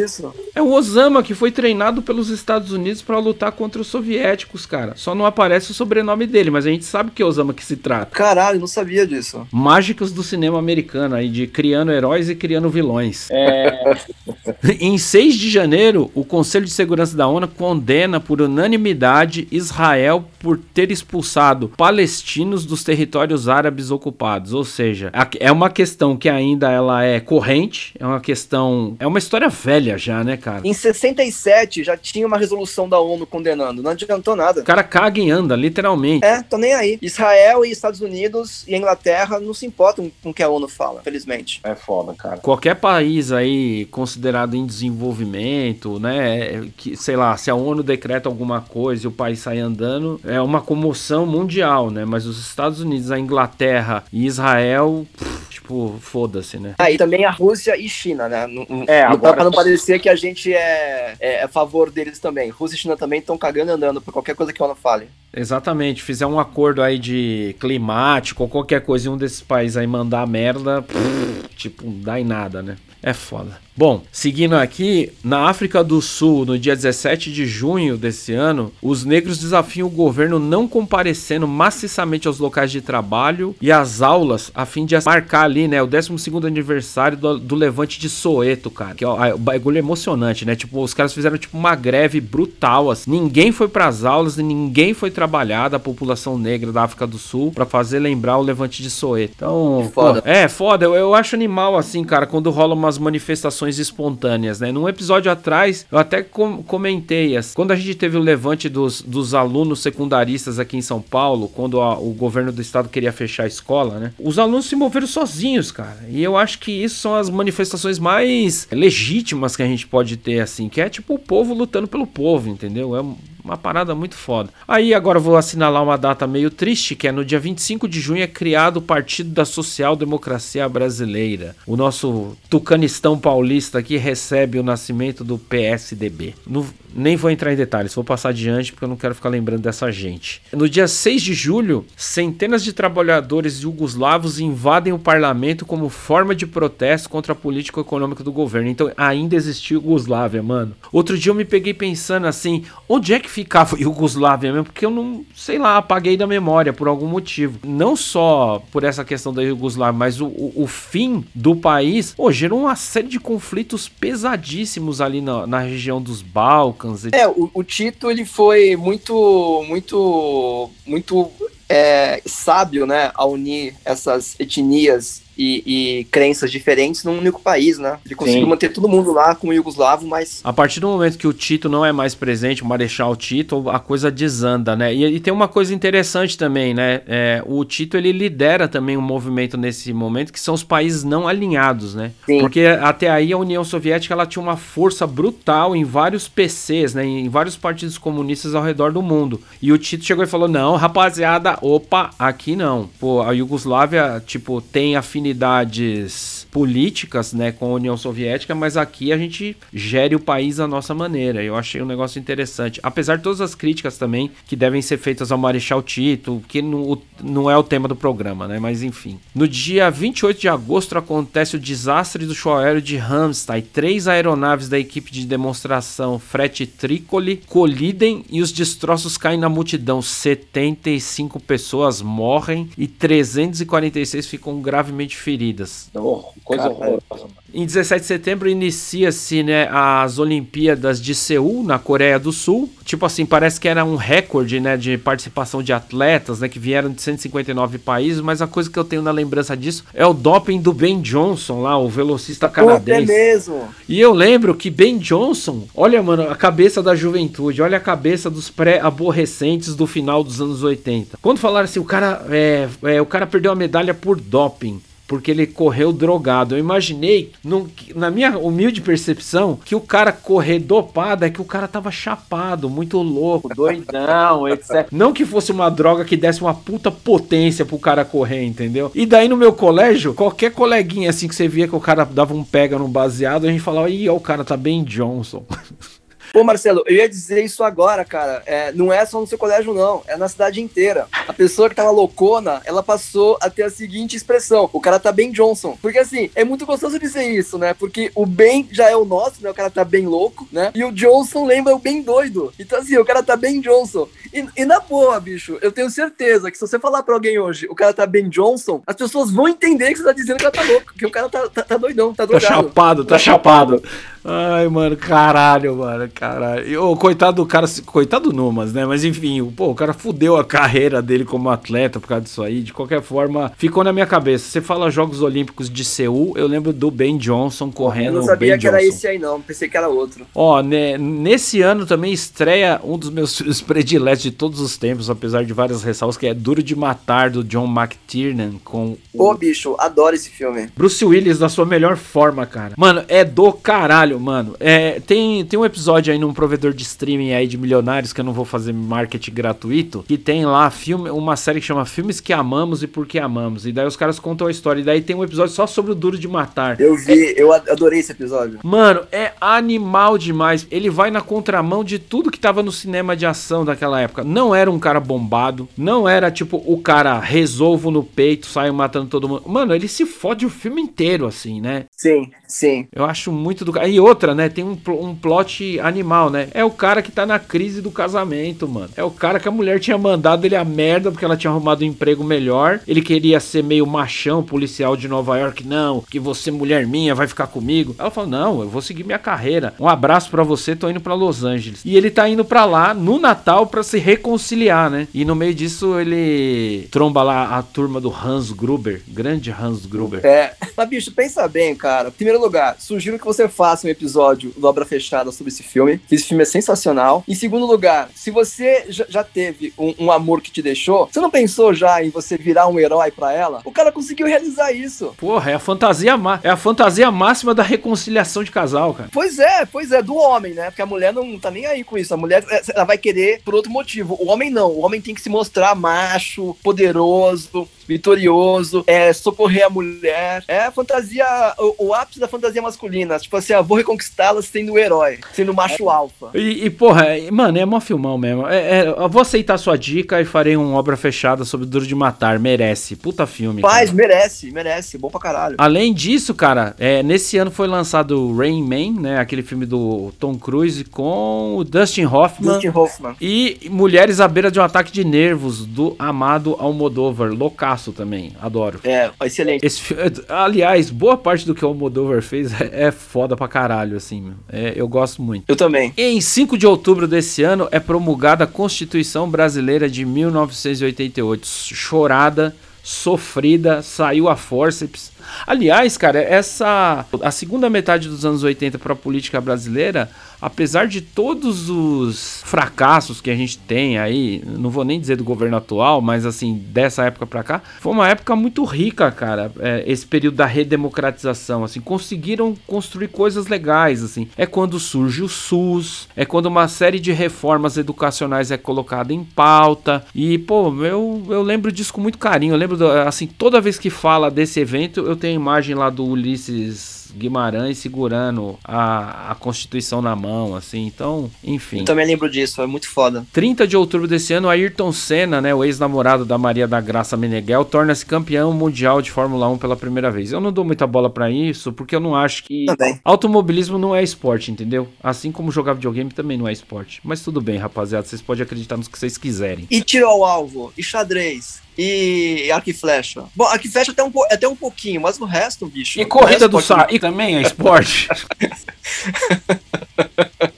É 0.55 0.61
o 0.61 0.71
Osama 0.73 1.23
que 1.23 1.35
foi 1.35 1.51
treinado 1.51 2.03
pelos 2.03 2.29
Estados 2.29 2.73
Unidos 2.73 3.03
para 3.03 3.19
lutar 3.19 3.53
contra 3.53 3.81
os 3.81 3.87
soviéticos, 3.87 4.67
cara. 4.67 4.93
Só 4.97 5.15
não 5.15 5.25
aparece 5.25 5.71
o 5.71 5.75
sobrenome 5.75 6.27
dele, 6.27 6.51
mas 6.51 6.67
a 6.67 6.71
gente 6.71 6.85
sabe 6.85 7.11
que 7.11 7.23
é 7.23 7.25
Osama 7.25 7.55
que 7.55 7.65
se 7.65 7.77
trata. 7.77 8.15
Caralho, 8.15 8.61
não 8.61 8.67
sabia 8.67 9.07
disso 9.07 9.23
isso. 9.23 9.47
Mágicos 9.51 10.13
do 10.13 10.23
cinema 10.23 10.59
americano 10.59 11.15
aí, 11.15 11.29
de 11.29 11.47
criando 11.47 11.91
heróis 11.91 12.29
e 12.29 12.35
criando 12.35 12.69
vilões. 12.69 13.29
É... 13.31 13.97
em 14.81 14.99
6 14.99 15.35
de 15.35 15.51
janeiro, 15.51 16.11
o 16.15 16.25
Conselho 16.25 16.67
de 16.67 16.71
Segurança 16.71 17.17
da 17.17 17.27
ONU 17.27 17.49
condena 17.49 18.21
por 18.21 18.43
unanimidade 18.43 19.49
Israel 19.51 20.25
por 20.43 20.59
ter 20.59 20.91
expulsado 20.91 21.69
palestinos 21.69 22.67
dos 22.67 22.83
territórios 22.83 23.49
árabes 23.49 23.91
ocupados. 23.91 24.53
Ou 24.53 24.65
seja, 24.65 25.11
é 25.39 25.53
uma 25.53 25.71
questão 25.71 26.17
que 26.17 26.29
ainda 26.29 26.71
ela 26.71 27.05
é 27.05 27.21
corrente, 27.21 27.95
é 27.99 28.07
uma 28.07 28.21
questão. 28.21 28.97
É 28.99 29.07
uma 29.07 29.19
história 29.19 29.49
velha 29.49 29.97
já, 29.97 30.23
né, 30.25 30.37
cara? 30.37 30.61
Em 30.65 30.73
67 30.73 31.85
já 31.85 31.97
tinha 31.97 32.27
uma 32.27 32.37
resolução 32.37 32.89
da 32.89 32.99
ONU 32.99 33.27
condenando, 33.27 33.83
não 33.83 33.93
adiantou 33.93 34.37
nada. 34.37 34.61
O 34.61 34.65
cara 34.65 34.83
caga 34.83 35.21
e 35.21 35.31
anda, 35.31 35.55
literalmente. 35.55 36.25
É, 36.25 36.43
tô 36.43 36.59
nem 36.59 36.75
aí. 36.75 36.99
Israel 37.01 37.65
e 37.65 37.71
Estados 37.71 38.01
Unidos 38.01 38.65
e 38.67 38.77
Inglaterra 38.77 39.13
Terra 39.13 39.39
não 39.39 39.55
se 39.55 39.67
importam 39.67 40.11
com 40.23 40.31
o 40.31 40.35
que 40.35 40.43
a 40.43 40.49
ONU 40.49 40.69
fala, 40.69 41.03
felizmente. 41.03 41.61
É 41.63 41.75
foda, 41.75 42.15
cara. 42.15 42.39
Qualquer 42.39 42.77
país 42.77 43.31
aí 43.31 43.85
considerado 43.87 44.55
em 44.55 44.67
desenvolvimento, 44.67 45.99
né, 45.99 46.69
que, 46.77 46.97
sei 46.97 47.17
lá, 47.17 47.37
se 47.37 47.51
a 47.51 47.55
ONU 47.55 47.83
decreta 47.83 48.29
alguma 48.29 48.61
coisa 48.61 49.05
e 49.05 49.09
o 49.09 49.13
país 49.13 49.41
sai 49.41 49.59
andando, 49.59 50.21
é 50.33 50.41
uma 50.41 50.61
comoção 50.61 51.27
mundial, 51.27 51.91
né? 51.91 52.05
Mas 52.05 52.27
os 52.27 52.39
Estados 52.39 52.81
Unidos, 52.81 53.11
a 53.11 53.19
Inglaterra 53.19 54.05
e 54.13 54.27
Israel, 54.27 55.07
pff, 55.17 55.33
tipo, 55.51 55.97
foda-se, 56.01 56.59
né? 56.59 56.75
Ah, 56.79 56.91
e 56.91 56.97
também 56.99 57.25
a 57.25 57.31
Rússia 57.31 57.77
e 57.77 57.89
China, 57.89 58.29
né? 58.29 58.47
Não, 58.47 58.85
É, 58.87 59.05
não- 59.05 59.13
agora- 59.13 59.35
Pra 59.35 59.45
não 59.45 59.51
parecer 59.53 59.99
que 59.99 60.09
a 60.09 60.15
gente 60.17 60.53
é, 60.53 61.15
é 61.21 61.43
a 61.43 61.49
favor 61.49 61.91
deles 61.91 62.19
também. 62.19 62.51
Rússia 62.51 62.77
e 62.77 62.79
China 62.79 62.97
também 62.97 63.19
estão 63.21 63.37
cagando 63.39 63.71
e 63.71 63.75
andando 63.75 64.01
por 64.01 64.13
qualquer 64.13 64.35
coisa 64.35 64.53
que 64.53 64.63
a 64.63 64.67
ONU 64.67 64.75
fale. 64.75 65.09
Exatamente, 65.35 66.03
fizer 66.03 66.27
um 66.27 66.39
acordo 66.39 66.83
aí 66.83 66.99
de 66.99 67.57
climático 67.59 68.43
ou 68.43 68.49
qualquer 68.49 68.83
coisa 68.83 69.09
em 69.09 69.13
um 69.13 69.17
desses 69.17 69.41
países 69.41 69.77
aí 69.79 69.87
mandar 69.87 70.27
merda, 70.27 70.83
pff, 70.83 71.49
tipo, 71.57 71.85
não 71.87 72.01
dá 72.01 72.21
em 72.21 72.25
nada, 72.25 72.63
né? 72.63 72.77
É 73.03 73.13
foda. 73.13 73.59
Bom, 73.75 74.03
seguindo 74.13 74.55
aqui, 74.55 75.11
na 75.25 75.49
África 75.49 75.83
do 75.83 76.03
Sul, 76.03 76.45
no 76.45 76.59
dia 76.59 76.77
17 76.77 77.33
de 77.33 77.47
junho 77.47 77.97
desse 77.97 78.35
ano, 78.35 78.71
os 78.83 79.03
negros 79.03 79.39
desafiam 79.39 79.89
o 79.89 79.91
governo 79.91 80.39
não 80.39 80.69
comparecendo 80.69 81.49
maciçamente 81.49 82.29
aos 82.29 82.39
locais 82.39 82.71
de 82.71 82.83
trabalho 82.83 83.57
e 83.63 83.73
às 83.73 84.03
aulas, 84.03 84.51
a 84.55 84.67
fim 84.67 84.85
de 84.85 84.95
marcar 85.05 85.45
ali, 85.45 85.67
né, 85.67 85.83
o 85.83 85.89
12º 85.89 86.47
aniversário 86.47 87.17
do, 87.17 87.39
do 87.39 87.55
levante 87.55 87.99
de 87.99 88.11
Soeto, 88.11 88.71
cara. 88.71 88.95
Que 88.95 89.07
ó, 89.07 89.35
o 89.35 89.39
bagulho 89.39 89.77
é 89.77 89.79
emocionante, 89.79 90.45
né? 90.45 90.55
Tipo, 90.55 90.83
os 90.83 90.93
caras 90.93 91.15
fizeram 91.15 91.39
tipo 91.39 91.57
uma 91.57 91.75
greve 91.75 92.21
brutal, 92.21 92.91
assim. 92.91 93.11
Ninguém 93.11 93.53
foi 93.53 93.69
pras 93.69 94.05
aulas 94.05 94.37
e 94.37 94.43
ninguém 94.43 94.93
foi 94.93 95.11
trabalhar 95.11 95.69
da 95.69 95.79
população 95.79 96.37
negra 96.37 96.71
da 96.71 96.83
África 96.83 97.07
do 97.07 97.19
Sul 97.19 97.51
pra 97.53 97.65
fazer 97.65 97.99
lembrar 98.01 98.37
o 98.37 98.43
levante 98.43 98.83
de 98.83 98.91
Soeto. 98.91 99.33
Então, 99.35 99.91
foda. 99.95 100.21
pô, 100.21 100.29
é, 100.29 100.47
foda. 100.47 100.85
Eu, 100.85 100.95
eu 100.95 101.15
acho 101.15 101.35
animal, 101.35 101.77
assim, 101.77 102.05
cara, 102.05 102.27
quando 102.27 102.51
rola 102.51 102.75
umas 102.75 102.99
manifestações 102.99 103.62
espontâneas, 103.79 104.61
né? 104.61 104.71
Num 104.73 104.89
episódio 104.89 105.31
atrás, 105.31 105.87
eu 105.91 105.99
até 105.99 106.23
com- 106.23 106.63
comentei, 106.63 107.37
assim, 107.37 107.55
quando 107.55 107.71
a 107.73 107.77
gente 107.77 107.95
teve 107.95 108.17
o 108.17 108.21
levante 108.21 108.69
dos, 108.69 109.01
dos 109.03 109.35
alunos 109.35 109.81
secundaristas 109.81 110.59
aqui 110.59 110.77
em 110.77 110.83
São 110.83 111.01
Paulo, 111.01 111.49
quando 111.49 111.81
a- 111.81 111.99
o 111.99 112.11
governo 112.13 112.53
do 112.53 112.61
estado 112.63 112.89
queria 112.89 113.13
fechar 113.13 113.45
a 113.45 113.47
escola, 113.47 113.99
né? 113.99 114.13
Os 114.19 114.39
alunos 114.39 114.67
se 114.67 114.77
moveram 114.77 115.07
sozinhos, 115.07 115.71
cara. 115.71 115.99
E 116.09 116.23
eu 116.23 116.37
acho 116.37 116.59
que 116.59 116.71
isso 116.73 116.97
são 116.97 117.15
as 117.15 117.29
manifestações 117.31 117.99
mais 117.99 118.67
legítimas 118.71 119.57
que 119.57 119.63
a 119.63 119.67
gente 119.67 119.87
pode 119.87 120.17
ter, 120.17 120.41
assim, 120.41 120.69
que 120.69 120.81
é 120.81 120.89
tipo 120.89 121.15
o 121.15 121.19
povo 121.19 121.55
lutando 121.55 121.89
pelo 121.89 122.07
povo, 122.07 122.49
entendeu? 122.49 122.97
É 122.97 123.03
uma 123.45 123.57
parada 123.57 123.95
muito 123.95 124.15
foda. 124.17 124.51
Aí 124.67 124.95
agora 124.95 125.19
vou 125.19 125.37
assinalar 125.37 125.83
uma 125.83 125.97
data 125.99 126.27
meio 126.27 126.51
triste, 126.51 126.95
que 126.95 127.09
é 127.09 127.13
no 127.13 127.25
dia 127.25 127.39
25 127.41 127.89
de 127.89 128.01
junho 128.01 128.23
é 128.23 128.27
criado 128.27 128.77
o 128.79 128.83
Partido 128.83 129.31
da 129.31 129.45
Social 129.45 129.97
Democracia 129.97 130.69
Brasileira. 130.69 131.57
O 131.67 131.77
nosso 131.77 132.37
Tucanistão 132.49 133.19
paulista 133.19 133.79
aqui 133.79 133.97
recebe 133.97 134.59
o 134.59 134.63
nascimento 134.63 135.25
do 135.25 135.39
PSDB. 135.39 136.35
No- 136.47 136.67
nem 136.95 137.17
vou 137.17 137.31
entrar 137.31 137.51
em 137.53 137.57
detalhes, 137.57 137.95
vou 137.95 138.05
passar 138.05 138.29
adiante 138.29 138.71
porque 138.71 138.85
eu 138.85 138.89
não 138.89 138.97
quero 138.99 139.15
ficar 139.15 139.31
lembrando 139.31 139.63
dessa 139.63 139.91
gente. 139.91 140.43
No 140.53 140.69
dia 140.69 140.87
6 140.87 141.23
de 141.23 141.33
julho, 141.33 141.87
centenas 141.97 142.63
de 142.63 142.73
trabalhadores 142.75 143.59
jugoslavos 143.61 144.39
invadem 144.39 144.93
o 144.93 144.99
parlamento 144.99 145.65
como 145.65 145.89
forma 145.89 146.35
de 146.35 146.47
protesto 146.47 147.09
contra 147.09 147.33
a 147.33 147.37
política 147.37 147.81
econômica 147.81 148.23
do 148.23 148.31
governo. 148.31 148.69
Então 148.69 148.93
ainda 148.95 149.35
existiu 149.35 149.81
Yugoslávia, 149.81 150.43
mano. 150.43 150.75
Outro 150.93 151.17
dia 151.17 151.31
eu 151.31 151.35
me 151.35 151.47
peguei 151.47 151.73
pensando 151.73 152.27
assim, 152.27 152.65
onde 152.87 153.15
é 153.15 153.19
que 153.19 153.31
ficava 153.33 153.77
Yugoslávia 153.81 154.53
mesmo? 154.53 154.67
Porque 154.67 154.85
eu 154.85 154.91
não, 154.91 155.25
sei 155.35 155.59
lá, 155.59 155.79
apaguei 155.79 156.17
da 156.17 156.27
memória 156.27 156.73
por 156.73 156.87
algum 156.87 157.07
motivo. 157.07 157.59
Não 157.65 157.97
só 157.97 158.63
por 158.71 158.85
essa 158.85 159.05
questão 159.05 159.33
da 159.33 159.43
Yugoslávia, 159.43 159.99
mas 159.99 160.21
o, 160.21 160.27
o, 160.27 160.53
o 160.57 160.67
fim 160.67 161.25
do 161.35 161.57
país, 161.57 162.15
gerou 162.31 162.61
uma 162.61 162.77
série 162.77 163.09
de 163.09 163.19
conflitos 163.19 163.89
pesadíssimos 163.89 165.01
ali 165.01 165.21
na, 165.21 165.47
na 165.47 165.61
região 165.61 166.01
dos 166.01 166.21
Balcãs. 166.21 167.07
É, 167.13 167.27
o, 167.27 167.51
o 167.55 167.65
Tito 167.65 168.11
ele 168.11 168.25
foi 168.25 168.77
muito, 168.77 169.65
muito, 169.67 170.71
muito 170.87 171.31
é, 171.69 172.21
sábio, 172.27 172.87
né, 172.87 173.11
a 173.15 173.25
unir 173.25 173.75
essas 173.85 174.39
etnias 174.39 175.23
e, 175.37 176.01
e 176.01 176.05
crenças 176.05 176.51
diferentes 176.51 177.05
num 177.05 177.19
único 177.19 177.41
país, 177.41 177.79
né? 177.79 177.99
Ele 178.05 178.15
conseguiu 178.15 178.43
Sim. 178.43 178.49
manter 178.49 178.71
todo 178.71 178.89
mundo 178.89 179.13
lá 179.13 179.35
como 179.35 179.53
Yugoslavo, 179.53 180.07
mas 180.07 180.41
A 180.45 180.53
partir 180.53 180.81
do 180.81 180.89
momento 180.89 181.19
que 181.19 181.27
o 181.27 181.33
Tito 181.33 181.69
não 181.69 181.85
é 181.85 181.93
mais 181.93 182.15
presente, 182.15 182.63
o 182.63 182.67
Marechal 182.67 183.15
Tito, 183.17 183.69
a 183.71 183.79
coisa 183.79 184.11
desanda, 184.11 184.77
né? 184.77 184.95
E, 184.95 185.05
e 185.05 185.21
tem 185.21 185.33
uma 185.33 185.49
coisa 185.49 185.75
interessante 185.75 186.37
também, 186.37 186.75
né? 186.75 187.03
É, 187.07 187.43
o 187.47 187.65
Tito 187.65 187.97
ele 187.97 188.13
lidera 188.13 188.69
também 188.69 188.97
um 188.97 189.03
movimento 189.03 189.57
nesse 189.57 189.93
momento 189.93 190.33
que 190.33 190.41
são 190.41 190.55
os 190.55 190.65
países 190.65 191.05
não 191.05 191.27
alinhados, 191.27 191.95
né? 191.95 192.13
Sim. 192.27 192.41
Porque 192.41 192.65
até 192.81 193.09
aí 193.09 193.33
a 193.33 193.39
União 193.39 193.65
Soviética 193.65 194.15
ela 194.15 194.27
tinha 194.27 194.43
uma 194.43 194.57
força 194.57 195.07
brutal 195.07 195.75
em 195.75 195.85
vários 195.85 196.29
PCs, 196.29 196.95
né? 196.95 197.05
Em 197.05 197.29
vários 197.29 197.57
partidos 197.57 197.99
comunistas 197.99 198.55
ao 198.55 198.63
redor 198.63 198.93
do 198.93 199.03
mundo. 199.03 199.41
E 199.61 199.73
o 199.73 199.79
Tito 199.79 200.05
chegou 200.05 200.25
e 200.25 200.29
falou: 200.29 200.49
não, 200.49 200.77
rapaziada, 200.77 201.59
opa, 201.63 202.11
aqui 202.19 202.57
não. 202.57 202.89
Pô, 202.99 203.23
a 203.23 203.33
Iugoslávia, 203.33 204.23
tipo, 204.27 204.61
tem 204.61 204.97
afinidades 205.23 206.42
políticas, 206.53 207.33
né, 207.33 207.51
com 207.51 207.65
a 207.65 207.75
União 207.75 207.97
Soviética, 207.97 208.55
mas 208.55 208.77
aqui 208.77 209.11
a 209.11 209.17
gente 209.17 209.57
gere 209.73 210.15
o 210.15 210.21
país 210.21 210.61
à 210.61 210.69
nossa 210.69 210.95
maneira. 210.95 211.43
Eu 211.43 211.57
achei 211.57 211.81
um 211.81 211.87
negócio 211.87 212.21
interessante. 212.21 212.79
Apesar 212.83 213.17
de 213.17 213.23
todas 213.23 213.41
as 213.41 213.55
críticas 213.55 213.97
também 213.97 214.31
que 214.47 214.55
devem 214.55 214.83
ser 214.83 214.99
feitas 214.99 215.33
ao 215.33 215.39
Marechal 215.39 215.83
Tito, 215.83 216.43
que 216.47 216.61
não, 216.61 217.01
não 217.23 217.51
é 217.51 217.57
o 217.57 217.63
tema 217.63 217.89
do 217.89 217.97
programa, 217.97 218.47
né, 218.47 218.59
mas 218.59 218.83
enfim. 218.83 219.19
No 219.35 219.49
dia 219.49 219.91
28 219.91 220.41
de 220.43 220.49
agosto 220.49 220.97
acontece 220.97 221.57
o 221.57 221.59
desastre 221.59 222.27
do 222.27 222.35
show 222.35 222.55
aéreo 222.55 222.83
de 222.83 222.99
Ramstein. 222.99 223.63
Três 223.63 224.07
aeronaves 224.07 224.69
da 224.69 224.79
equipe 224.79 225.11
de 225.11 225.25
demonstração 225.25 226.19
frete 226.19 226.67
Tricoli 226.67 227.39
colidem 227.49 228.27
e 228.31 228.43
os 228.43 228.53
destroços 228.53 229.17
caem 229.17 229.39
na 229.39 229.49
multidão. 229.49 230.03
75 230.03 231.41
pessoas 231.41 232.03
morrem 232.03 232.69
e 232.77 232.87
346 232.87 234.27
ficam 234.27 234.61
gravemente 234.61 235.17
feridas. 235.17 235.89
Oh, 235.95 236.25
coisa 236.45 236.65
Caralho. 236.65 236.81
horrorosa. 236.81 237.03
mano. 237.11 237.43
Em 237.55 237.67
17 237.67 238.01
de 238.01 238.07
setembro 238.07 238.49
inicia-se 238.49 239.43
né, 239.43 239.69
as 239.71 240.19
Olimpíadas 240.19 240.99
de 241.01 241.15
Seul, 241.15 241.63
na 241.63 241.79
Coreia 241.79 242.19
do 242.19 242.33
Sul. 242.33 242.71
Tipo 242.83 243.05
assim, 243.05 243.27
parece 243.27 243.61
que 243.61 243.69
era 243.69 243.85
um 243.85 243.95
recorde 243.95 244.59
né, 244.59 244.77
de 244.77 244.97
participação 244.97 245.63
de 245.63 245.71
atletas 245.71 246.41
né, 246.41 246.49
que 246.49 246.59
vieram 246.59 246.91
de 246.91 247.03
159 247.03 247.77
países, 247.79 248.23
mas 248.23 248.41
a 248.41 248.47
coisa 248.47 248.71
que 248.71 248.79
eu 248.79 248.85
tenho 248.85 249.03
na 249.03 249.11
lembrança 249.11 249.55
disso 249.55 249.85
é 249.93 250.07
o 250.07 250.15
doping 250.15 250.63
do 250.63 250.73
Ben 250.73 251.01
Johnson 251.03 251.61
lá, 251.61 251.79
o 251.79 251.91
velocista 251.91 252.49
Puta, 252.49 252.61
é 252.61 252.65
canadense. 252.65 253.07
mesmo. 253.07 253.69
E 253.87 254.01
eu 254.01 254.15
lembro 254.15 254.55
que 254.55 254.71
Ben 254.71 254.97
Johnson, 254.97 255.67
olha, 255.75 256.03
mano, 256.03 256.23
a 256.31 256.35
cabeça 256.35 256.83
da 256.83 256.95
juventude, 256.95 257.61
olha 257.61 257.77
a 257.77 257.81
cabeça 257.81 258.31
dos 258.31 258.49
pré-aborrecentes 258.49 259.75
do 259.75 259.87
final 259.87 260.25
dos 260.25 260.41
anos 260.41 260.63
80. 260.63 261.19
Quando 261.21 261.39
falaram 261.39 261.65
assim, 261.65 261.81
o 261.81 261.85
cara, 261.85 262.25
é, 262.31 262.69
é, 262.85 263.01
o 263.01 263.07
cara 263.07 263.27
perdeu 263.27 263.53
a 263.53 263.55
medalha 263.55 263.93
por 263.93 264.19
doping. 264.19 264.81
Porque 265.13 265.31
ele 265.31 265.47
correu 265.47 265.93
drogado. 265.93 266.55
Eu 266.55 266.59
imaginei, 266.59 267.33
num- 267.45 267.69
na 267.95 268.11
minha 268.11 268.39
humilde 268.39 268.81
percepção, 268.81 269.59
que 269.63 269.75
o 269.75 269.81
cara 269.81 270.11
correr 270.11 270.59
dopado 270.59 271.23
é 271.27 271.29
que 271.29 271.43
o 271.43 271.45
cara 271.45 271.69
tava 271.69 271.91
chapado, 271.91 272.71
muito 272.71 272.97
louco. 273.03 273.47
Doidão, 273.55 274.49
etc. 274.49 274.89
Não 274.91 275.13
que 275.13 275.27
fosse 275.27 275.53
uma 275.53 275.69
droga 275.71 276.03
que 276.03 276.17
desse 276.17 276.41
uma 276.41 276.55
puta 276.55 276.91
potência 276.91 277.67
pro 277.67 277.79
cara 277.79 278.07
correr, 278.07 278.43
entendeu? 278.43 278.91
E 278.95 279.05
daí 279.05 279.29
no 279.29 279.37
meu 279.37 279.53
colégio, 279.53 280.15
qualquer 280.15 280.51
coleguinha 280.53 281.11
assim 281.11 281.29
que 281.29 281.35
você 281.35 281.47
via 281.47 281.69
que 281.69 281.77
o 281.77 281.81
cara 281.81 282.05
dava 282.05 282.33
um 282.33 282.43
pega 282.43 282.79
no 282.79 282.89
baseado, 282.89 283.47
a 283.47 283.51
gente 283.51 283.61
falava, 283.61 283.91
ih, 283.91 284.09
ó, 284.09 284.15
o 284.17 284.21
cara 284.21 284.43
tá 284.45 284.57
bem 284.57 284.83
Johnson. 284.83 285.45
Pô, 286.33 286.43
Marcelo, 286.43 286.83
eu 286.87 286.97
ia 286.97 287.09
dizer 287.09 287.45
isso 287.45 287.63
agora, 287.63 288.05
cara. 288.07 288.43
É, 288.47 288.73
não 288.73 288.91
é 288.91 289.05
só 289.05 289.21
no 289.21 289.27
seu 289.27 289.37
colégio, 289.37 289.75
não. 289.75 290.03
É 290.07 290.17
na 290.17 290.29
cidade 290.29 290.63
inteira. 290.63 291.07
A 291.29 291.33
pessoa 291.33 291.69
que 291.69 291.75
tava 291.75 291.91
loucona, 291.91 292.63
ela 292.65 292.83
passou 292.83 293.37
a 293.41 293.51
ter 293.51 293.65
a 293.65 293.71
seguinte 293.71 294.17
expressão: 294.17 294.71
o 294.73 294.81
cara 294.81 294.99
tá 294.99 295.13
bem 295.13 295.31
Johnson. 295.31 295.77
Porque 295.83 295.99
assim, 295.99 296.31
é 296.35 296.43
muito 296.43 296.65
gostoso 296.65 296.99
dizer 296.99 297.25
isso, 297.29 297.59
né? 297.59 297.75
Porque 297.75 298.11
o 298.15 298.25
bem 298.25 298.67
já 298.73 298.89
é 298.89 298.97
o 298.97 299.05
nosso, 299.05 299.43
né? 299.43 299.51
O 299.51 299.55
cara 299.55 299.69
tá 299.69 299.85
bem 299.85 300.07
louco, 300.07 300.49
né? 300.51 300.71
E 300.75 300.83
o 300.83 300.91
Johnson 300.91 301.45
lembra 301.45 301.75
o 301.75 301.79
bem 301.79 302.01
doido. 302.03 302.51
Então, 302.59 302.79
assim, 302.79 302.97
o 302.97 303.05
cara 303.05 303.23
tá 303.23 303.37
bem 303.37 303.61
Johnson. 303.61 304.09
E, 304.33 304.47
e 304.57 304.65
na 304.65 304.81
boa, 304.81 305.21
bicho, 305.21 305.59
eu 305.61 305.71
tenho 305.71 305.91
certeza 305.91 306.51
que 306.51 306.57
se 306.57 306.67
você 306.67 306.79
falar 306.79 307.03
pra 307.03 307.13
alguém 307.15 307.39
hoje, 307.39 307.67
o 307.69 307.75
cara 307.75 307.93
tá 307.93 308.07
bem 308.07 308.31
Johnson, 308.31 308.83
as 308.87 308.97
pessoas 308.97 309.31
vão 309.31 309.47
entender 309.49 309.93
que 309.93 309.99
você 309.99 310.05
tá 310.05 310.13
dizendo 310.13 310.39
que 310.39 310.45
ela 310.45 310.53
tá 310.53 310.63
louco, 310.63 310.95
que 310.95 311.05
o 311.05 311.11
cara 311.11 311.29
tá, 311.29 311.47
tá, 311.51 311.63
tá 311.63 311.77
doidão, 311.77 312.15
tá 312.15 312.23
Tá 312.23 312.27
drogado. 312.27 312.55
chapado, 312.69 313.05
tá 313.05 313.19
chapado. 313.19 313.83
Ai, 314.25 314.69
mano, 314.69 314.97
caralho, 314.97 315.75
mano, 315.77 316.09
caralho. 316.15 316.65
E, 316.95 316.97
coitado 316.97 317.37
do 317.43 317.47
cara, 317.47 317.67
coitado 317.85 318.31
do 318.31 318.37
Numas, 318.37 318.73
né? 318.73 318.87
Mas 318.87 319.05
enfim, 319.05 319.41
o- 319.41 319.51
pô, 319.51 319.69
o 319.71 319.75
cara 319.75 319.93
fudeu 319.93 320.37
a 320.37 320.45
carreira 320.45 321.03
dele 321.03 321.25
como 321.25 321.51
atleta 321.51 321.99
por 321.99 322.07
causa 322.07 322.23
disso 322.25 322.43
aí. 322.43 322.61
De 322.63 322.73
qualquer 322.73 323.03
forma, 323.03 323.53
ficou 323.57 323.83
na 323.83 323.93
minha 323.93 324.07
cabeça. 324.07 324.49
Você 324.49 324.61
fala 324.61 324.91
Jogos 324.91 325.23
Olímpicos 325.23 325.69
de 325.69 325.85
Seul, 325.85 326.35
eu 326.37 326.47
lembro 326.47 326.73
do 326.73 326.91
Ben 326.91 327.17
Johnson 327.19 327.67
Eu 327.67 327.73
correndo. 327.73 328.15
não 328.15 328.23
sabia 328.23 328.53
ben 328.53 328.59
que 328.61 328.67
era 328.69 328.79
Johnson. 328.79 328.89
esse 328.91 329.07
aí, 329.09 329.19
não. 329.19 329.41
Pensei 329.41 329.69
que 329.69 329.77
era 329.77 329.89
outro. 329.89 330.25
Ó, 330.35 330.63
né, 330.63 330.97
nesse 330.97 331.61
ano 331.61 331.85
também 331.85 332.13
estreia 332.13 332.81
um 332.85 332.97
dos 332.97 333.11
meus 333.11 333.37
filmes 333.37 333.61
prediletos 333.63 334.23
de 334.23 334.31
todos 334.31 334.61
os 334.61 334.77
tempos, 334.77 335.11
apesar 335.11 335.45
de 335.45 335.53
várias 335.53 335.83
ressalvas, 335.83 336.17
que 336.17 336.27
é 336.29 336.35
Duro 336.35 336.63
de 336.63 336.77
Matar, 336.77 337.29
do 337.31 337.43
John 337.43 337.67
McTiernan, 337.67 338.53
com 338.63 338.97
Pô, 339.17 339.33
o 339.33 339.35
bicho, 339.37 339.75
adoro 339.81 340.15
esse 340.15 340.31
filme. 340.31 340.69
Bruce 340.77 341.05
Willis 341.05 341.41
na 341.41 341.49
sua 341.49 341.67
melhor 341.67 341.97
forma, 341.97 342.47
cara. 342.47 342.75
Mano, 342.77 343.05
é 343.09 343.25
do 343.25 343.53
caralho. 343.53 344.12
Caralho, 344.13 344.21
mano. 344.21 344.57
É, 344.61 345.01
tem, 345.01 345.45
tem 345.45 345.59
um 345.59 345.65
episódio 345.65 346.13
aí 346.13 346.19
num 346.19 346.33
provedor 346.33 346.73
de 346.73 346.83
streaming 346.83 347.33
aí 347.33 347.47
de 347.47 347.57
milionários 347.57 348.13
que 348.13 348.21
eu 348.21 348.25
não 348.25 348.33
vou 348.33 348.45
fazer 348.45 348.73
marketing 348.73 349.33
gratuito, 349.33 350.05
que 350.07 350.19
tem 350.19 350.45
lá 350.45 350.71
filme, 350.71 351.11
uma 351.11 351.37
série 351.37 351.61
que 351.61 351.67
chama 351.67 351.85
Filmes 351.85 352.21
que 352.21 352.33
Amamos 352.33 352.83
e 352.83 352.87
Por 352.87 353.07
que 353.07 353.19
Amamos. 353.19 353.67
E 353.67 353.73
daí 353.73 353.87
os 353.87 353.97
caras 353.97 354.19
contam 354.19 354.47
a 354.47 354.51
história. 354.51 354.81
E 354.81 354.85
daí 354.85 355.01
tem 355.01 355.17
um 355.17 355.25
episódio 355.25 355.55
só 355.55 355.67
sobre 355.67 355.93
o 355.93 355.95
Duro 355.95 356.19
de 356.19 356.29
Matar. 356.29 356.81
Eu 356.81 356.97
vi, 356.97 357.35
eu 357.37 357.53
adorei 357.53 358.01
esse 358.01 358.13
episódio. 358.13 358.61
Mano, 358.63 359.03
é 359.11 359.33
animal 359.41 360.19
demais. 360.19 360.67
Ele 360.71 360.91
vai 360.91 361.11
na 361.11 361.21
contramão 361.21 361.85
de 361.85 361.99
tudo 361.99 362.31
que 362.31 362.39
tava 362.39 362.63
no 362.63 362.73
cinema 362.73 363.17
de 363.17 363.27
ação 363.27 363.65
daquela 363.65 364.01
época. 364.01 364.25
Não 364.25 364.55
era 364.55 364.71
um 364.71 364.79
cara 364.79 365.01
bombado, 365.01 365.69
não 365.77 366.09
era 366.09 366.31
tipo 366.31 366.63
o 366.67 366.79
cara 366.79 367.19
resolvo 367.19 367.91
no 367.91 368.03
peito, 368.03 368.47
saio 368.47 368.75
matando 368.75 369.09
todo 369.09 369.29
mundo. 369.29 369.43
Mano, 369.47 369.75
ele 369.75 369.89
se 369.89 370.05
fode 370.05 370.47
o 370.47 370.51
filme 370.51 370.81
inteiro, 370.83 371.27
assim, 371.27 371.61
né? 371.61 371.87
Sim, 371.97 372.31
sim. 372.47 372.87
Eu 372.93 373.05
acho 373.05 373.31
muito 373.31 373.65
do. 373.65 373.73
E 373.87 374.01
outra, 374.03 374.35
né? 374.35 374.49
Tem 374.49 374.65
um, 374.65 374.77
um 374.89 375.15
plot 375.15 375.79
animal, 375.81 376.31
né? 376.31 376.49
É 376.53 376.65
o 376.65 376.71
cara 376.71 377.03
que 377.03 377.13
tá 377.13 377.25
na 377.25 377.39
crise 377.39 377.81
do 377.81 377.91
casamento, 377.91 378.69
mano. 378.69 378.91
É 378.97 379.05
o 379.05 379.11
cara 379.11 379.39
que 379.39 379.49
a 379.49 379.53
mulher 379.53 379.79
tinha 379.81 379.97
mandado 379.97 380.45
ele 380.45 380.57
a 380.57 380.65
merda 380.65 381.11
porque 381.11 381.25
ela 381.25 381.37
tinha 381.37 381.51
arrumado 381.51 381.83
um 381.85 381.89
emprego 381.89 382.25
melhor. 382.25 382.81
Ele 382.87 383.03
queria 383.03 383.41
ser 383.41 383.63
meio 383.63 383.87
machão, 383.87 384.43
policial 384.43 384.97
de 384.97 385.09
Nova 385.09 385.39
York. 385.39 385.65
Não, 385.67 386.01
que 386.01 386.19
você, 386.19 386.51
mulher 386.51 386.87
minha, 386.87 387.15
vai 387.15 387.27
ficar 387.27 387.47
comigo. 387.47 387.95
Ela 387.99 388.11
falou: 388.11 388.31
Não, 388.31 388.61
eu 388.63 388.69
vou 388.69 388.83
seguir 388.83 389.05
minha 389.05 389.19
carreira. 389.19 389.75
Um 389.79 389.89
abraço 389.89 390.31
para 390.31 390.43
você, 390.43 390.75
tô 390.75 390.89
indo 390.89 391.01
para 391.01 391.15
Los 391.15 391.45
Angeles. 391.45 391.83
E 391.85 391.97
ele 391.97 392.11
tá 392.11 392.29
indo 392.29 392.45
para 392.45 392.65
lá 392.65 392.95
no 392.95 393.19
Natal 393.19 393.67
para 393.67 393.83
se 393.83 393.99
reconciliar, 393.99 394.91
né? 394.91 395.09
E 395.15 395.25
no 395.25 395.35
meio 395.35 395.55
disso 395.55 395.99
ele 395.99 396.89
tromba 396.91 397.23
lá 397.23 397.59
a 397.59 397.63
turma 397.63 398.01
do 398.01 398.13
Hans 398.13 398.51
Gruber, 398.51 399.03
grande 399.09 399.51
Hans 399.51 399.87
Gruber. 399.87 400.25
É, 400.25 400.55
mas 400.77 400.89
bicho, 400.89 401.13
pensa 401.13 401.47
bem, 401.49 401.75
cara. 401.75 402.11
Primeiro 402.11 402.41
lugar, 402.41 402.77
sugiro 402.79 403.19
que 403.19 403.25
você 403.25 403.49
faça 403.49 403.87
um 403.87 403.91
episódio 403.93 404.53
do 404.57 404.67
Obra 404.67 404.85
Fechada 404.85 405.31
sobre 405.33 405.53
esse 405.53 405.63
filme. 405.63 406.01
Esse 406.11 406.25
filme 406.25 406.43
é 406.43 406.47
sensacional. 406.47 407.25
Em 407.27 407.35
segundo 407.35 407.67
lugar, 407.67 408.11
se 408.15 408.31
você 408.31 408.87
já 408.89 409.23
teve 409.23 409.73
um, 409.79 409.95
um 409.99 410.13
amor 410.13 410.41
que 410.41 410.51
te 410.51 410.63
deixou, 410.63 411.09
você 411.11 411.21
não 411.21 411.31
pensou 411.31 411.73
já 411.73 412.03
em 412.05 412.11
você 412.11 412.37
virar 412.37 412.69
um 412.69 412.79
herói 412.79 413.11
para 413.11 413.33
ela? 413.33 413.61
O 413.65 413.73
cara 413.73 413.93
conseguiu 413.93 414.27
realizar 414.27 414.73
isso. 414.73 415.15
Porra, 415.17 415.53
é 415.53 415.55
a 415.55 415.59
fantasia 415.59 416.13
é 416.43 416.49
a 416.49 416.57
fantasia 416.57 417.11
máxima 417.11 417.55
da 417.55 417.63
reconciliação 417.63 418.45
de 418.45 418.51
casal, 418.51 418.95
cara. 418.95 419.09
Pois 419.13 419.39
é, 419.39 419.65
pois 419.65 419.93
é, 419.93 420.03
do 420.03 420.15
homem, 420.15 420.55
né? 420.55 420.67
Porque 420.67 420.83
a 420.83 420.87
mulher 420.87 421.13
não 421.13 421.39
tá 421.39 421.51
nem 421.51 421.67
aí 421.67 421.85
com 421.85 421.97
isso. 421.97 422.13
A 422.13 422.17
mulher, 422.17 422.45
é, 422.51 422.63
ela 422.75 422.85
vai 422.85 422.99
querer 422.99 423.41
por 423.45 423.55
outro 423.55 423.71
motivo. 423.71 424.17
O 424.21 424.29
homem 424.29 424.51
não. 424.51 424.71
O 424.71 424.81
homem 424.85 425.01
tem 425.01 425.15
que 425.15 425.21
se 425.21 425.29
mostrar 425.29 425.75
macho, 425.75 426.57
poderoso, 426.63 427.69
vitorioso, 427.87 428.85
é 428.87 429.13
socorrer 429.13 429.67
a 429.67 429.71
mulher. 429.71 430.45
É 430.47 430.65
a 430.65 430.71
fantasia, 430.71 431.27
o, 431.59 431.87
o 431.89 431.95
ápice 431.95 432.21
da 432.21 432.29
fantasia 432.29 432.63
masculina. 432.63 433.19
Tipo 433.19 433.37
assim, 433.37 433.53
ah, 433.53 433.61
vou 433.61 433.77
reconquistá-la 433.77 434.43
sendo 434.43 434.73
o 434.73 434.79
herói, 434.79 435.19
sendo 435.33 435.55
macho 435.55 435.89
é. 435.91 435.93
alfa. 435.93 436.31
E, 436.35 436.65
e, 436.67 436.71
porra, 436.71 437.07
mano, 437.31 437.59
é 437.59 437.65
mó 437.65 437.81
filmão 437.81 438.17
mesmo. 438.17 438.47
É, 438.47 438.81
é, 438.81 438.89
eu 438.89 439.09
vou 439.09 439.23
aceitar 439.23 439.59
sua 439.59 439.77
dica 439.77 440.21
e 440.21 440.25
farei 440.25 440.57
uma 440.57 440.79
obra 440.79 440.97
fechada 440.97 441.45
sobre 441.45 441.67
Duro 441.67 441.87
de 441.87 441.95
Matar. 441.95 442.39
Merece. 442.39 442.97
Puta 442.97 443.27
filme. 443.27 443.61
Faz, 443.61 443.91
cara. 443.91 443.97
merece, 443.97 444.51
merece. 444.51 444.99
Bom 444.99 445.11
pra 445.11 445.21
caralho. 445.21 445.57
Além 445.59 445.93
disso, 445.93 446.35
cara, 446.35 446.75
é, 446.79 447.03
nesse 447.03 447.37
ano 447.39 447.51
foi 447.51 447.67
lançado 447.67 448.35
Rain 448.37 448.63
Man, 448.63 449.01
né? 449.01 449.19
Aquele 449.19 449.43
filme 449.43 449.67
do 449.67 450.13
Tom 450.19 450.37
Cruise 450.39 450.85
com 450.85 451.57
o 451.57 451.65
Dustin 451.65 452.05
Hoffman. 452.05 452.53
Dustin 452.53 452.69
Hoffman. 452.69 453.17
E 453.21 453.69
Mulheres 453.71 454.21
à 454.21 454.29
beira 454.29 454.51
de 454.51 454.61
um 454.61 454.63
ataque 454.63 454.93
de 454.93 455.05
nervos 455.05 455.65
do 455.65 455.95
amado 455.99 456.57
Almodóvar. 456.59 457.31
Loucaço 457.73 457.93
também. 457.93 458.33
Adoro. 458.41 458.81
É, 458.85 459.11
excelente. 459.25 459.65
Esse, 459.65 459.83
aliás, 460.29 460.91
boa 460.91 461.17
parte 461.17 461.47
do 461.47 461.55
que 461.55 461.65
o 461.65 461.69
Almodóvar 461.69 462.23
fez 462.23 462.53
é, 462.61 462.87
é 462.89 462.91
foda 462.91 463.37
pra 463.37 463.49
caralho, 463.49 463.97
assim. 463.97 464.33
É, 464.51 464.73
eu 464.77 464.87
gosto 464.87 465.23
muito. 465.23 465.45
Eu 465.49 465.57
também. 465.57 465.93
Em 465.97 466.21
5 466.21 466.59
de 466.59 466.67
outubro 466.67 467.09
desse 467.09 467.43
ano 467.43 467.69
é 467.71 467.81
promulgada 467.81 468.45
a 468.45 468.47
Constituição 468.47 469.29
Brasileira 469.29 469.89
de 469.89 470.05
1988. 470.05 471.47
Chorada 471.47 472.55
sofrida, 472.83 473.81
saiu 473.81 474.29
a 474.29 474.37
forceps. 474.37 475.12
Aliás, 475.47 475.97
cara, 475.97 476.21
essa 476.21 477.05
a 477.23 477.31
segunda 477.31 477.69
metade 477.69 478.09
dos 478.09 478.25
anos 478.25 478.43
80 478.43 478.79
para 478.79 478.93
a 478.93 478.97
política 478.97 479.41
brasileira 479.41 480.09
apesar 480.43 480.89
de 480.89 481.01
todos 481.01 481.71
os 481.71 482.43
fracassos 482.45 483.21
que 483.21 483.31
a 483.31 483.37
gente 483.37 483.57
tem 483.57 483.97
aí, 483.97 484.43
não 484.45 484.71
vou 484.71 484.85
nem 484.85 485.01
dizer 485.01 485.17
do 485.17 485.23
governo 485.23 485.57
atual, 485.57 486.03
mas 486.03 486.27
assim, 486.27 486.61
dessa 486.67 487.05
época 487.05 487.25
para 487.25 487.45
cá, 487.45 487.63
foi 487.81 487.93
uma 487.93 488.09
época 488.09 488.35
muito 488.35 488.65
rica, 488.65 489.09
cara, 489.13 489.53
é, 489.61 489.85
esse 489.87 490.05
período 490.05 490.35
da 490.35 490.45
redemocratização, 490.45 491.63
assim, 491.63 491.81
conseguiram 491.81 492.57
construir 492.67 493.09
coisas 493.09 493.47
legais, 493.47 494.03
assim. 494.03 494.29
É 494.37 494.45
quando 494.45 494.81
surge 494.81 495.23
o 495.23 495.29
SUS, 495.29 496.09
é 496.17 496.25
quando 496.25 496.47
uma 496.47 496.67
série 496.67 496.99
de 496.99 497.13
reformas 497.13 497.77
educacionais 497.77 498.51
é 498.51 498.57
colocada 498.57 499.13
em 499.13 499.23
pauta, 499.23 500.05
e, 500.13 500.39
pô, 500.39 500.75
eu, 500.85 501.23
eu 501.29 501.43
lembro 501.43 501.71
disso 501.71 501.93
com 501.93 502.01
muito 502.01 502.19
carinho, 502.19 502.55
eu 502.55 502.59
lembro, 502.59 502.85
assim, 503.07 503.29
toda 503.29 503.61
vez 503.61 503.79
que 503.79 503.91
fala 503.91 504.29
desse 504.29 504.59
evento, 504.59 505.12
eu 505.13 505.17
tenho 505.17 505.39
a 505.39 505.43
imagem 505.43 505.75
lá 505.75 505.91
do 505.91 506.05
Ulisses 506.05 507.03
Guimarães 507.17 507.79
segurando 507.79 508.59
a, 508.65 509.33
a 509.33 509.35
Constituição 509.35 510.01
na 510.01 510.17
mão, 510.17 510.55
assim. 510.55 510.87
Então, 510.87 511.31
enfim. 511.45 511.81
Eu 511.81 511.85
também 511.85 512.07
lembro 512.07 512.29
disso, 512.29 512.63
é 512.63 512.67
muito 512.67 512.89
foda. 512.89 513.27
30 513.33 513.67
de 513.67 513.77
outubro 513.77 514.09
desse 514.09 514.33
ano, 514.33 514.49
Ayrton 514.49 514.93
Senna, 514.93 515.41
né, 515.41 515.55
o 515.55 515.65
ex-namorado 515.65 516.25
da 516.25 516.39
Maria 516.39 516.67
da 516.67 516.81
Graça 516.81 517.17
Meneghel, 517.17 517.65
torna-se 517.65 518.05
campeão 518.05 518.53
mundial 518.53 519.03
de 519.03 519.11
Fórmula 519.11 519.49
1 519.49 519.59
pela 519.59 519.77
primeira 519.77 520.11
vez. 520.11 520.33
Eu 520.33 520.41
não 520.41 520.53
dou 520.53 520.65
muita 520.65 520.87
bola 520.87 521.11
para 521.11 521.31
isso, 521.31 521.73
porque 521.73 521.95
eu 521.95 522.01
não 522.01 522.17
acho 522.17 522.45
que 522.45 522.67
também. 522.67 523.01
automobilismo 523.05 523.79
não 523.79 523.95
é 523.95 524.03
esporte, 524.03 524.51
entendeu? 524.51 524.89
Assim 525.03 525.31
como 525.31 525.53
jogar 525.53 525.75
videogame 525.75 526.11
também 526.11 526.39
não 526.39 526.49
é 526.49 526.53
esporte. 526.53 527.01
Mas 527.05 527.23
tudo 527.23 527.41
bem, 527.41 527.59
rapaziada, 527.59 528.07
vocês 528.07 528.23
podem 528.23 528.43
acreditar 528.43 528.77
nos 528.77 528.89
que 528.89 528.99
vocês 528.99 529.19
quiserem. 529.19 529.67
E 529.71 529.83
tiro 529.83 530.07
ao 530.07 530.25
alvo, 530.25 530.73
e 530.77 530.83
xadrez, 530.83 531.62
e 531.77 532.51
arco 532.53 532.71
e 532.71 532.73
flecha. 532.73 533.25
Bom, 533.35 533.45
arco 533.45 533.67
e 533.67 533.71
flecha 533.71 533.93
até 533.93 534.03
um, 534.03 534.11
até 534.31 534.49
um 534.49 534.57
pouquinho, 534.57 535.01
mas 535.01 535.21
o 535.21 535.25
resto, 535.25 535.67
bicho. 535.67 536.01
E 536.01 536.05
corrida 536.05 536.49
do 536.49 536.61
saco. 536.61 536.95
E 536.95 536.99
também 536.99 537.37
é 537.37 537.43
esporte. 537.43 538.09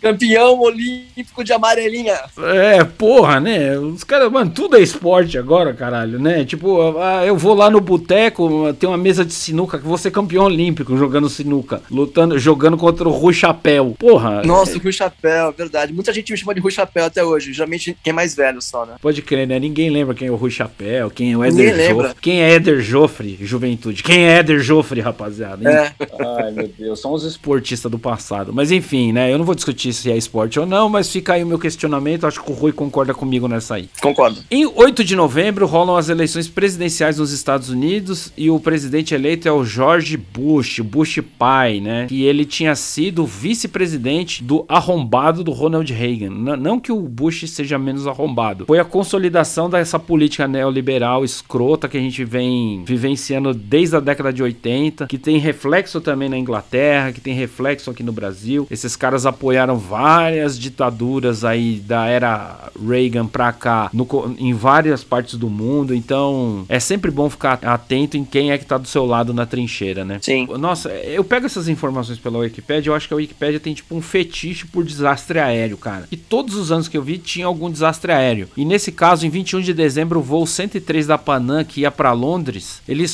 Campeão 0.00 0.60
olímpico 0.60 1.44
de 1.44 1.52
amarelinha. 1.52 2.18
É, 2.38 2.82
porra, 2.84 3.40
né? 3.40 3.78
Os 3.78 4.04
caras, 4.04 4.30
mano, 4.30 4.50
tudo 4.50 4.76
é 4.76 4.80
esporte 4.80 5.36
agora, 5.36 5.74
caralho, 5.74 6.18
né? 6.18 6.44
Tipo, 6.44 6.98
ah, 6.98 7.24
eu 7.24 7.36
vou 7.36 7.54
lá 7.54 7.70
no 7.70 7.80
boteco, 7.80 8.72
tem 8.74 8.88
uma 8.88 8.96
mesa 8.96 9.24
de 9.24 9.32
sinuca, 9.32 9.78
que 9.78 9.86
vou 9.86 9.98
ser 9.98 10.10
campeão 10.10 10.44
olímpico 10.44 10.96
jogando 10.96 11.28
sinuca, 11.28 11.82
lutando, 11.90 12.38
jogando 12.38 12.76
contra 12.76 13.08
o 13.08 13.12
Rui 13.12 13.34
Chapéu. 13.34 13.94
Porra. 13.98 14.42
Nossa, 14.42 14.76
o 14.76 14.80
Rui 14.80 14.92
Chapéu, 14.92 15.52
verdade. 15.52 15.92
Muita 15.92 16.12
gente 16.12 16.32
me 16.32 16.38
chama 16.38 16.54
de 16.54 16.60
Rui 16.60 16.72
Chapéu 16.72 17.04
até 17.04 17.22
hoje. 17.22 17.52
Geralmente 17.52 17.96
quem 18.02 18.10
é 18.10 18.14
mais 18.14 18.34
velho 18.34 18.62
só, 18.62 18.86
né? 18.86 18.94
Pode 19.00 19.20
crer, 19.22 19.46
né? 19.46 19.58
Ninguém 19.58 19.90
lembra 19.90 20.14
quem 20.14 20.28
é 20.28 20.30
o 20.30 20.36
Rui 20.36 20.50
Chapéu, 20.50 21.10
quem 21.10 21.32
é 21.32 21.36
o 21.36 21.44
Éder 21.44 21.88
Joffre. 21.90 22.14
Quem 22.20 22.42
é 22.42 22.52
Éder 22.52 22.80
Joffre, 22.80 23.38
juventude? 23.42 24.02
Quem 24.02 24.26
é 24.26 24.38
Éder 24.38 24.60
Joffre, 24.60 25.00
rapaziada? 25.00 25.70
É. 25.70 25.92
Ai, 26.38 26.50
meu 26.52 26.68
Deus, 26.68 27.00
são 27.00 27.12
os 27.12 27.24
esportistas 27.24 27.90
do 27.90 27.98
passado. 27.98 28.52
Mas 28.52 28.72
enfim, 28.72 29.12
né? 29.12 29.32
Eu 29.32 29.38
não 29.38 29.44
vou 29.44 29.54
discutir 29.54 29.89
se 29.92 30.10
é 30.10 30.16
esporte 30.16 30.58
ou 30.58 30.66
não, 30.66 30.88
mas 30.88 31.10
fica 31.10 31.34
aí 31.34 31.44
o 31.44 31.46
meu 31.46 31.58
questionamento. 31.58 32.26
Acho 32.26 32.42
que 32.42 32.50
o 32.50 32.54
Rui 32.54 32.72
concorda 32.72 33.14
comigo 33.14 33.48
nessa 33.48 33.76
aí. 33.76 33.88
Concordo. 34.00 34.40
Em 34.50 34.66
8 34.66 35.04
de 35.04 35.16
novembro 35.16 35.66
rolam 35.66 35.96
as 35.96 36.08
eleições 36.08 36.48
presidenciais 36.48 37.18
nos 37.18 37.32
Estados 37.32 37.70
Unidos 37.70 38.32
e 38.36 38.50
o 38.50 38.58
presidente 38.58 39.14
eleito 39.14 39.48
é 39.48 39.52
o 39.52 39.64
George 39.64 40.16
Bush, 40.16 40.80
Bush 40.80 41.20
pai, 41.38 41.80
né? 41.80 42.06
Que 42.06 42.24
ele 42.24 42.44
tinha 42.44 42.74
sido 42.74 43.24
vice-presidente 43.26 44.42
do 44.42 44.64
arrombado 44.68 45.44
do 45.44 45.52
Ronald 45.52 45.92
Reagan. 45.92 46.30
Não 46.30 46.80
que 46.80 46.92
o 46.92 47.00
Bush 47.00 47.48
seja 47.48 47.78
menos 47.78 48.06
arrombado. 48.06 48.66
Foi 48.66 48.78
a 48.78 48.84
consolidação 48.84 49.68
dessa 49.68 49.98
política 49.98 50.46
neoliberal 50.46 51.24
escrota 51.24 51.88
que 51.88 51.96
a 51.96 52.00
gente 52.00 52.24
vem 52.24 52.82
vivenciando 52.84 53.52
desde 53.54 53.96
a 53.96 54.00
década 54.00 54.32
de 54.32 54.42
80, 54.42 55.06
que 55.06 55.18
tem 55.18 55.38
reflexo 55.38 56.00
também 56.00 56.28
na 56.28 56.38
Inglaterra, 56.38 57.12
que 57.12 57.20
tem 57.20 57.34
reflexo 57.34 57.90
aqui 57.90 58.02
no 58.02 58.12
Brasil. 58.12 58.66
Esses 58.70 58.96
caras 58.96 59.26
apoiaram 59.26 59.76
várias 59.80 60.58
ditaduras 60.58 61.44
aí 61.44 61.76
da 61.76 62.06
era 62.06 62.70
Reagan 62.86 63.26
pra 63.26 63.52
cá, 63.52 63.90
no, 63.92 64.06
em 64.38 64.52
várias 64.52 65.02
partes 65.02 65.34
do 65.36 65.48
mundo. 65.48 65.94
Então 65.94 66.64
é 66.68 66.78
sempre 66.78 67.10
bom 67.10 67.28
ficar 67.30 67.58
atento 67.62 68.16
em 68.16 68.24
quem 68.24 68.50
é 68.50 68.58
que 68.58 68.66
tá 68.66 68.76
do 68.76 68.88
seu 68.88 69.06
lado 69.06 69.32
na 69.32 69.46
trincheira, 69.46 70.04
né? 70.04 70.18
Sim. 70.20 70.46
Nossa, 70.58 70.90
eu 70.90 71.24
pego 71.24 71.46
essas 71.46 71.68
informações 71.68 72.18
pela 72.18 72.38
Wikipedia, 72.38 72.90
eu 72.90 72.94
acho 72.94 73.08
que 73.08 73.14
a 73.14 73.16
Wikipedia 73.16 73.60
tem 73.60 73.74
tipo 73.74 73.94
um 73.94 74.02
fetiche 74.02 74.66
por 74.66 74.84
desastre 74.84 75.38
aéreo, 75.38 75.76
cara. 75.76 76.06
E 76.10 76.16
todos 76.16 76.54
os 76.54 76.72
anos 76.72 76.88
que 76.88 76.96
eu 76.96 77.02
vi 77.02 77.18
tinha 77.18 77.46
algum 77.46 77.70
desastre 77.70 78.12
aéreo. 78.12 78.48
E 78.56 78.64
nesse 78.64 78.92
caso, 78.92 79.26
em 79.26 79.30
21 79.30 79.60
de 79.60 79.72
dezembro, 79.72 80.20
o 80.20 80.22
voo 80.22 80.46
103 80.46 81.06
da 81.06 81.18
Panam, 81.18 81.64
que 81.64 81.82
ia 81.82 81.90
para 81.90 82.12
Londres, 82.12 82.82
ele 82.88 83.04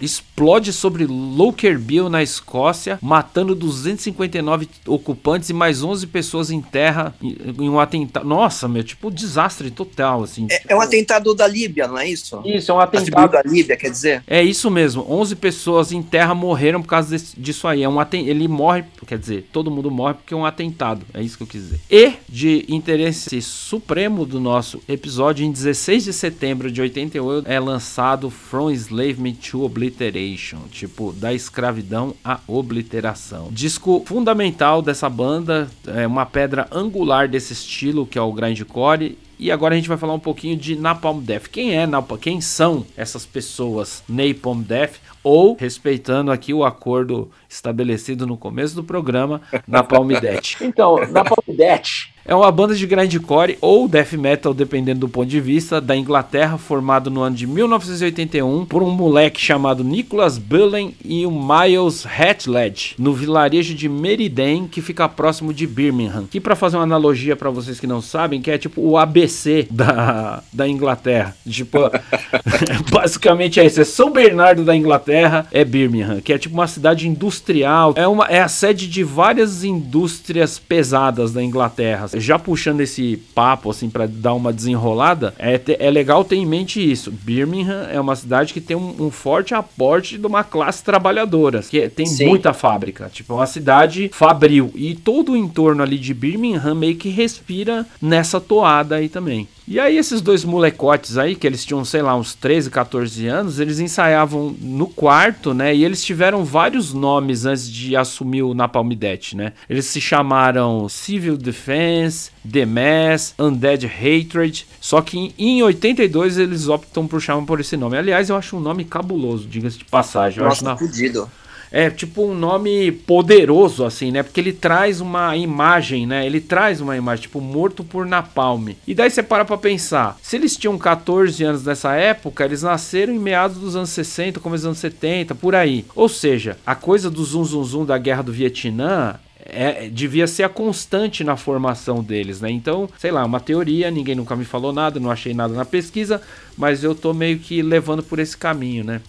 explode 0.00 0.72
sobre 0.72 1.06
Lockerbie, 1.06 1.96
na 2.08 2.22
Escócia, 2.22 2.98
matando 3.00 3.54
259 3.54 4.68
ocupantes 4.86 5.48
e 5.48 5.52
mais 5.52 5.82
11 5.82 6.05
pessoas 6.06 6.50
em 6.50 6.60
terra 6.60 7.14
em 7.22 7.68
um 7.68 7.78
atentado. 7.78 8.26
Nossa, 8.26 8.68
meu, 8.68 8.82
tipo, 8.82 9.10
desastre 9.10 9.70
total, 9.70 10.22
assim. 10.22 10.46
É, 10.50 10.58
tipo... 10.58 10.72
é 10.72 10.76
um 10.76 10.80
atentado 10.80 11.34
da 11.34 11.46
Líbia, 11.46 11.86
não 11.88 11.98
é 11.98 12.08
isso? 12.08 12.40
Isso, 12.44 12.70
é 12.70 12.74
um 12.74 12.80
atentado 12.80 13.32
da 13.32 13.42
Líbia, 13.42 13.76
quer 13.76 13.90
dizer? 13.90 14.22
É 14.26 14.42
isso 14.42 14.70
mesmo. 14.70 15.06
11 15.08 15.36
pessoas 15.36 15.92
em 15.92 16.02
terra 16.02 16.34
morreram 16.34 16.82
por 16.82 16.88
causa 16.88 17.10
desse, 17.10 17.38
disso 17.38 17.66
aí. 17.66 17.82
É 17.82 17.88
um 17.88 18.00
atent... 18.00 18.26
Ele 18.26 18.48
morre, 18.48 18.84
quer 19.06 19.18
dizer, 19.18 19.48
todo 19.52 19.70
mundo 19.70 19.90
morre 19.90 20.14
porque 20.14 20.34
é 20.34 20.36
um 20.36 20.44
atentado. 20.44 21.04
É 21.12 21.22
isso 21.22 21.36
que 21.36 21.42
eu 21.42 21.46
quis 21.46 21.62
dizer. 21.62 21.80
E 21.90 22.12
de 22.28 22.64
interesse 22.68 23.40
supremo 23.42 24.24
do 24.24 24.40
nosso 24.40 24.80
episódio, 24.88 25.44
em 25.44 25.50
16 25.50 26.04
de 26.04 26.12
setembro 26.12 26.70
de 26.70 26.80
88, 26.80 27.48
é 27.48 27.58
lançado 27.58 28.30
From 28.30 28.70
Enslavement 28.70 29.34
to 29.34 29.64
Obliteration. 29.64 30.58
Tipo, 30.70 31.12
da 31.12 31.32
escravidão 31.32 32.14
à 32.24 32.40
obliteração. 32.46 33.48
Disco 33.50 34.02
fundamental 34.06 34.82
dessa 34.82 35.08
banda, 35.08 35.70
é 35.96 36.06
uma 36.06 36.26
pedra 36.26 36.68
angular 36.70 37.26
desse 37.26 37.54
estilo 37.54 38.06
que 38.06 38.18
é 38.18 38.22
o 38.22 38.30
grindcore 38.30 39.16
e 39.38 39.50
agora 39.50 39.74
a 39.74 39.76
gente 39.76 39.88
vai 39.88 39.96
falar 39.96 40.12
um 40.12 40.20
pouquinho 40.20 40.56
de 40.56 40.76
Napalm 40.76 41.22
Death. 41.22 41.48
Quem 41.48 41.74
é 41.74 41.86
Napalm? 41.86 42.20
Quem 42.20 42.40
são 42.40 42.86
essas 42.96 43.24
pessoas 43.24 44.02
Napalm 44.08 44.62
Death? 44.62 44.96
Ou, 45.22 45.56
respeitando 45.58 46.30
aqui 46.30 46.52
o 46.52 46.64
acordo 46.64 47.30
estabelecido 47.48 48.26
no 48.26 48.36
começo 48.36 48.74
do 48.74 48.84
programa, 48.84 49.40
Napalm 49.66 50.08
Death. 50.08 50.60
Então, 50.60 50.96
Napalm 51.10 51.56
Death 51.56 52.15
é 52.26 52.34
uma 52.34 52.50
banda 52.50 52.74
de 52.74 52.86
grindcore 52.86 53.56
ou 53.60 53.86
death 53.86 54.14
metal, 54.14 54.52
dependendo 54.52 55.00
do 55.00 55.08
ponto 55.08 55.28
de 55.28 55.40
vista, 55.40 55.80
da 55.80 55.96
Inglaterra, 55.96 56.58
formado 56.58 57.08
no 57.08 57.22
ano 57.22 57.36
de 57.36 57.46
1981 57.46 58.64
por 58.64 58.82
um 58.82 58.90
moleque 58.90 59.40
chamado 59.40 59.84
Nicholas 59.84 60.36
Bullen 60.36 60.94
e 61.04 61.24
o 61.24 61.30
Miles 61.30 62.04
Hatledge, 62.04 62.94
no 62.98 63.12
vilarejo 63.12 63.74
de 63.74 63.88
Meriden, 63.88 64.66
que 64.66 64.82
fica 64.82 65.08
próximo 65.08 65.54
de 65.54 65.68
Birmingham. 65.68 66.26
Que 66.28 66.40
para 66.40 66.56
fazer 66.56 66.76
uma 66.76 66.82
analogia 66.82 67.36
para 67.36 67.48
vocês 67.48 67.78
que 67.78 67.86
não 67.86 68.02
sabem, 68.02 68.42
que 68.42 68.50
é 68.50 68.58
tipo 68.58 68.80
o 68.80 68.98
ABC 68.98 69.68
da, 69.70 70.42
da 70.52 70.66
Inglaterra. 70.66 71.36
Tipo, 71.48 71.78
basicamente 72.90 73.60
é 73.60 73.66
isso, 73.66 73.80
é 73.80 73.84
São 73.84 74.10
Bernardo 74.10 74.64
da 74.64 74.74
Inglaterra, 74.74 75.46
é 75.52 75.64
Birmingham, 75.64 76.20
que 76.20 76.32
é 76.32 76.38
tipo 76.38 76.56
uma 76.56 76.66
cidade 76.66 77.06
industrial, 77.06 77.94
é, 77.94 78.06
uma, 78.08 78.26
é 78.26 78.40
a 78.40 78.48
sede 78.48 78.88
de 78.88 79.04
várias 79.04 79.62
indústrias 79.62 80.58
pesadas 80.58 81.32
da 81.32 81.42
Inglaterra 81.42 82.08
já 82.16 82.38
puxando 82.38 82.80
esse 82.80 83.16
papo, 83.34 83.70
assim, 83.70 83.88
para 83.88 84.06
dar 84.06 84.34
uma 84.34 84.52
desenrolada, 84.52 85.34
é, 85.38 85.60
é 85.78 85.90
legal 85.90 86.24
ter 86.24 86.36
em 86.36 86.46
mente 86.46 86.80
isso. 86.80 87.10
Birmingham 87.10 87.88
é 87.90 88.00
uma 88.00 88.16
cidade 88.16 88.52
que 88.52 88.60
tem 88.60 88.76
um, 88.76 89.06
um 89.06 89.10
forte 89.10 89.54
aporte 89.54 90.18
de 90.18 90.26
uma 90.26 90.44
classe 90.44 90.82
trabalhadora, 90.82 91.62
que 91.62 91.88
tem 91.88 92.06
Sim. 92.06 92.26
muita 92.26 92.52
fábrica. 92.52 93.10
Tipo, 93.12 93.34
é 93.34 93.36
uma 93.36 93.46
cidade 93.46 94.10
fabril. 94.12 94.70
E 94.74 94.94
todo 94.94 95.32
o 95.32 95.36
entorno 95.36 95.82
ali 95.82 95.98
de 95.98 96.14
Birmingham 96.14 96.74
meio 96.74 96.96
que 96.96 97.08
respira 97.08 97.86
nessa 98.00 98.40
toada 98.40 98.96
aí 98.96 99.08
também. 99.08 99.48
E 99.68 99.80
aí 99.80 99.98
esses 99.98 100.20
dois 100.20 100.44
molecotes 100.44 101.18
aí, 101.18 101.34
que 101.34 101.44
eles 101.44 101.64
tinham, 101.64 101.84
sei 101.84 102.00
lá, 102.00 102.14
uns 102.14 102.34
13, 102.34 102.70
14 102.70 103.26
anos, 103.26 103.58
eles 103.58 103.80
ensaiavam 103.80 104.54
no 104.60 104.86
quarto, 104.86 105.52
né? 105.52 105.74
E 105.74 105.84
eles 105.84 106.04
tiveram 106.04 106.44
vários 106.44 106.92
nomes 106.92 107.44
antes 107.44 107.68
de 107.68 107.96
assumir 107.96 108.42
o 108.42 108.54
Napalm 108.54 108.92
Death, 108.92 109.32
né? 109.34 109.52
Eles 109.68 109.86
se 109.86 110.00
chamaram 110.00 110.88
Civil 110.88 111.36
Defense, 111.36 112.30
The 112.48 112.64
Mass, 112.64 113.34
Undead 113.38 113.86
Hatred. 113.86 114.66
Só 114.80 115.02
que 115.02 115.34
em 115.36 115.62
82 115.62 116.38
eles 116.38 116.68
optam 116.68 117.06
por 117.08 117.20
chamar 117.20 117.44
por 117.44 117.58
esse 117.58 117.76
nome. 117.76 117.98
Aliás, 117.98 118.30
eu 118.30 118.36
acho 118.36 118.56
um 118.56 118.60
nome 118.60 118.84
cabuloso, 118.84 119.48
diga-se 119.48 119.78
de 119.78 119.84
passagem. 119.84 120.38
Nossa, 120.38 120.48
eu 120.48 120.52
acho 120.52 120.64
na... 120.64 120.76
fudido 120.76 121.28
é 121.70 121.90
tipo 121.90 122.24
um 122.24 122.34
nome 122.34 122.92
poderoso, 122.92 123.84
assim, 123.84 124.10
né? 124.10 124.22
Porque 124.22 124.40
ele 124.40 124.52
traz 124.52 125.00
uma 125.00 125.36
imagem, 125.36 126.06
né? 126.06 126.26
Ele 126.26 126.40
traz 126.40 126.80
uma 126.80 126.96
imagem, 126.96 127.22
tipo, 127.22 127.40
morto 127.40 127.84
por 127.84 128.06
napalm. 128.06 128.70
E 128.86 128.94
daí 128.94 129.10
você 129.10 129.22
para 129.22 129.44
pra 129.44 129.56
pensar: 129.58 130.16
se 130.22 130.36
eles 130.36 130.56
tinham 130.56 130.78
14 130.78 131.42
anos 131.44 131.64
nessa 131.64 131.94
época, 131.94 132.44
eles 132.44 132.62
nasceram 132.62 133.12
em 133.12 133.18
meados 133.18 133.58
dos 133.58 133.76
anos 133.76 133.90
60, 133.90 134.40
começo 134.40 134.62
dos 134.62 134.66
anos 134.66 134.78
70, 134.78 135.34
por 135.34 135.54
aí. 135.54 135.84
Ou 135.94 136.08
seja, 136.08 136.56
a 136.66 136.74
coisa 136.74 137.10
do 137.10 137.24
zum 137.24 137.44
zum 137.44 137.64
zum 137.64 137.84
da 137.84 137.98
guerra 137.98 138.22
do 138.22 138.32
Vietnã 138.32 139.18
é, 139.48 139.88
devia 139.88 140.26
ser 140.26 140.42
a 140.42 140.48
constante 140.48 141.22
na 141.22 141.36
formação 141.36 142.02
deles, 142.02 142.40
né? 142.40 142.50
Então, 142.50 142.88
sei 142.98 143.10
lá, 143.10 143.24
uma 143.24 143.40
teoria, 143.40 143.90
ninguém 143.90 144.14
nunca 144.14 144.34
me 144.34 144.44
falou 144.44 144.72
nada, 144.72 144.98
não 144.98 145.10
achei 145.10 145.32
nada 145.32 145.54
na 145.54 145.64
pesquisa, 145.64 146.20
mas 146.56 146.82
eu 146.82 146.94
tô 146.94 147.14
meio 147.14 147.38
que 147.38 147.62
levando 147.62 148.02
por 148.02 148.18
esse 148.18 148.36
caminho, 148.36 148.84
né? 148.84 149.00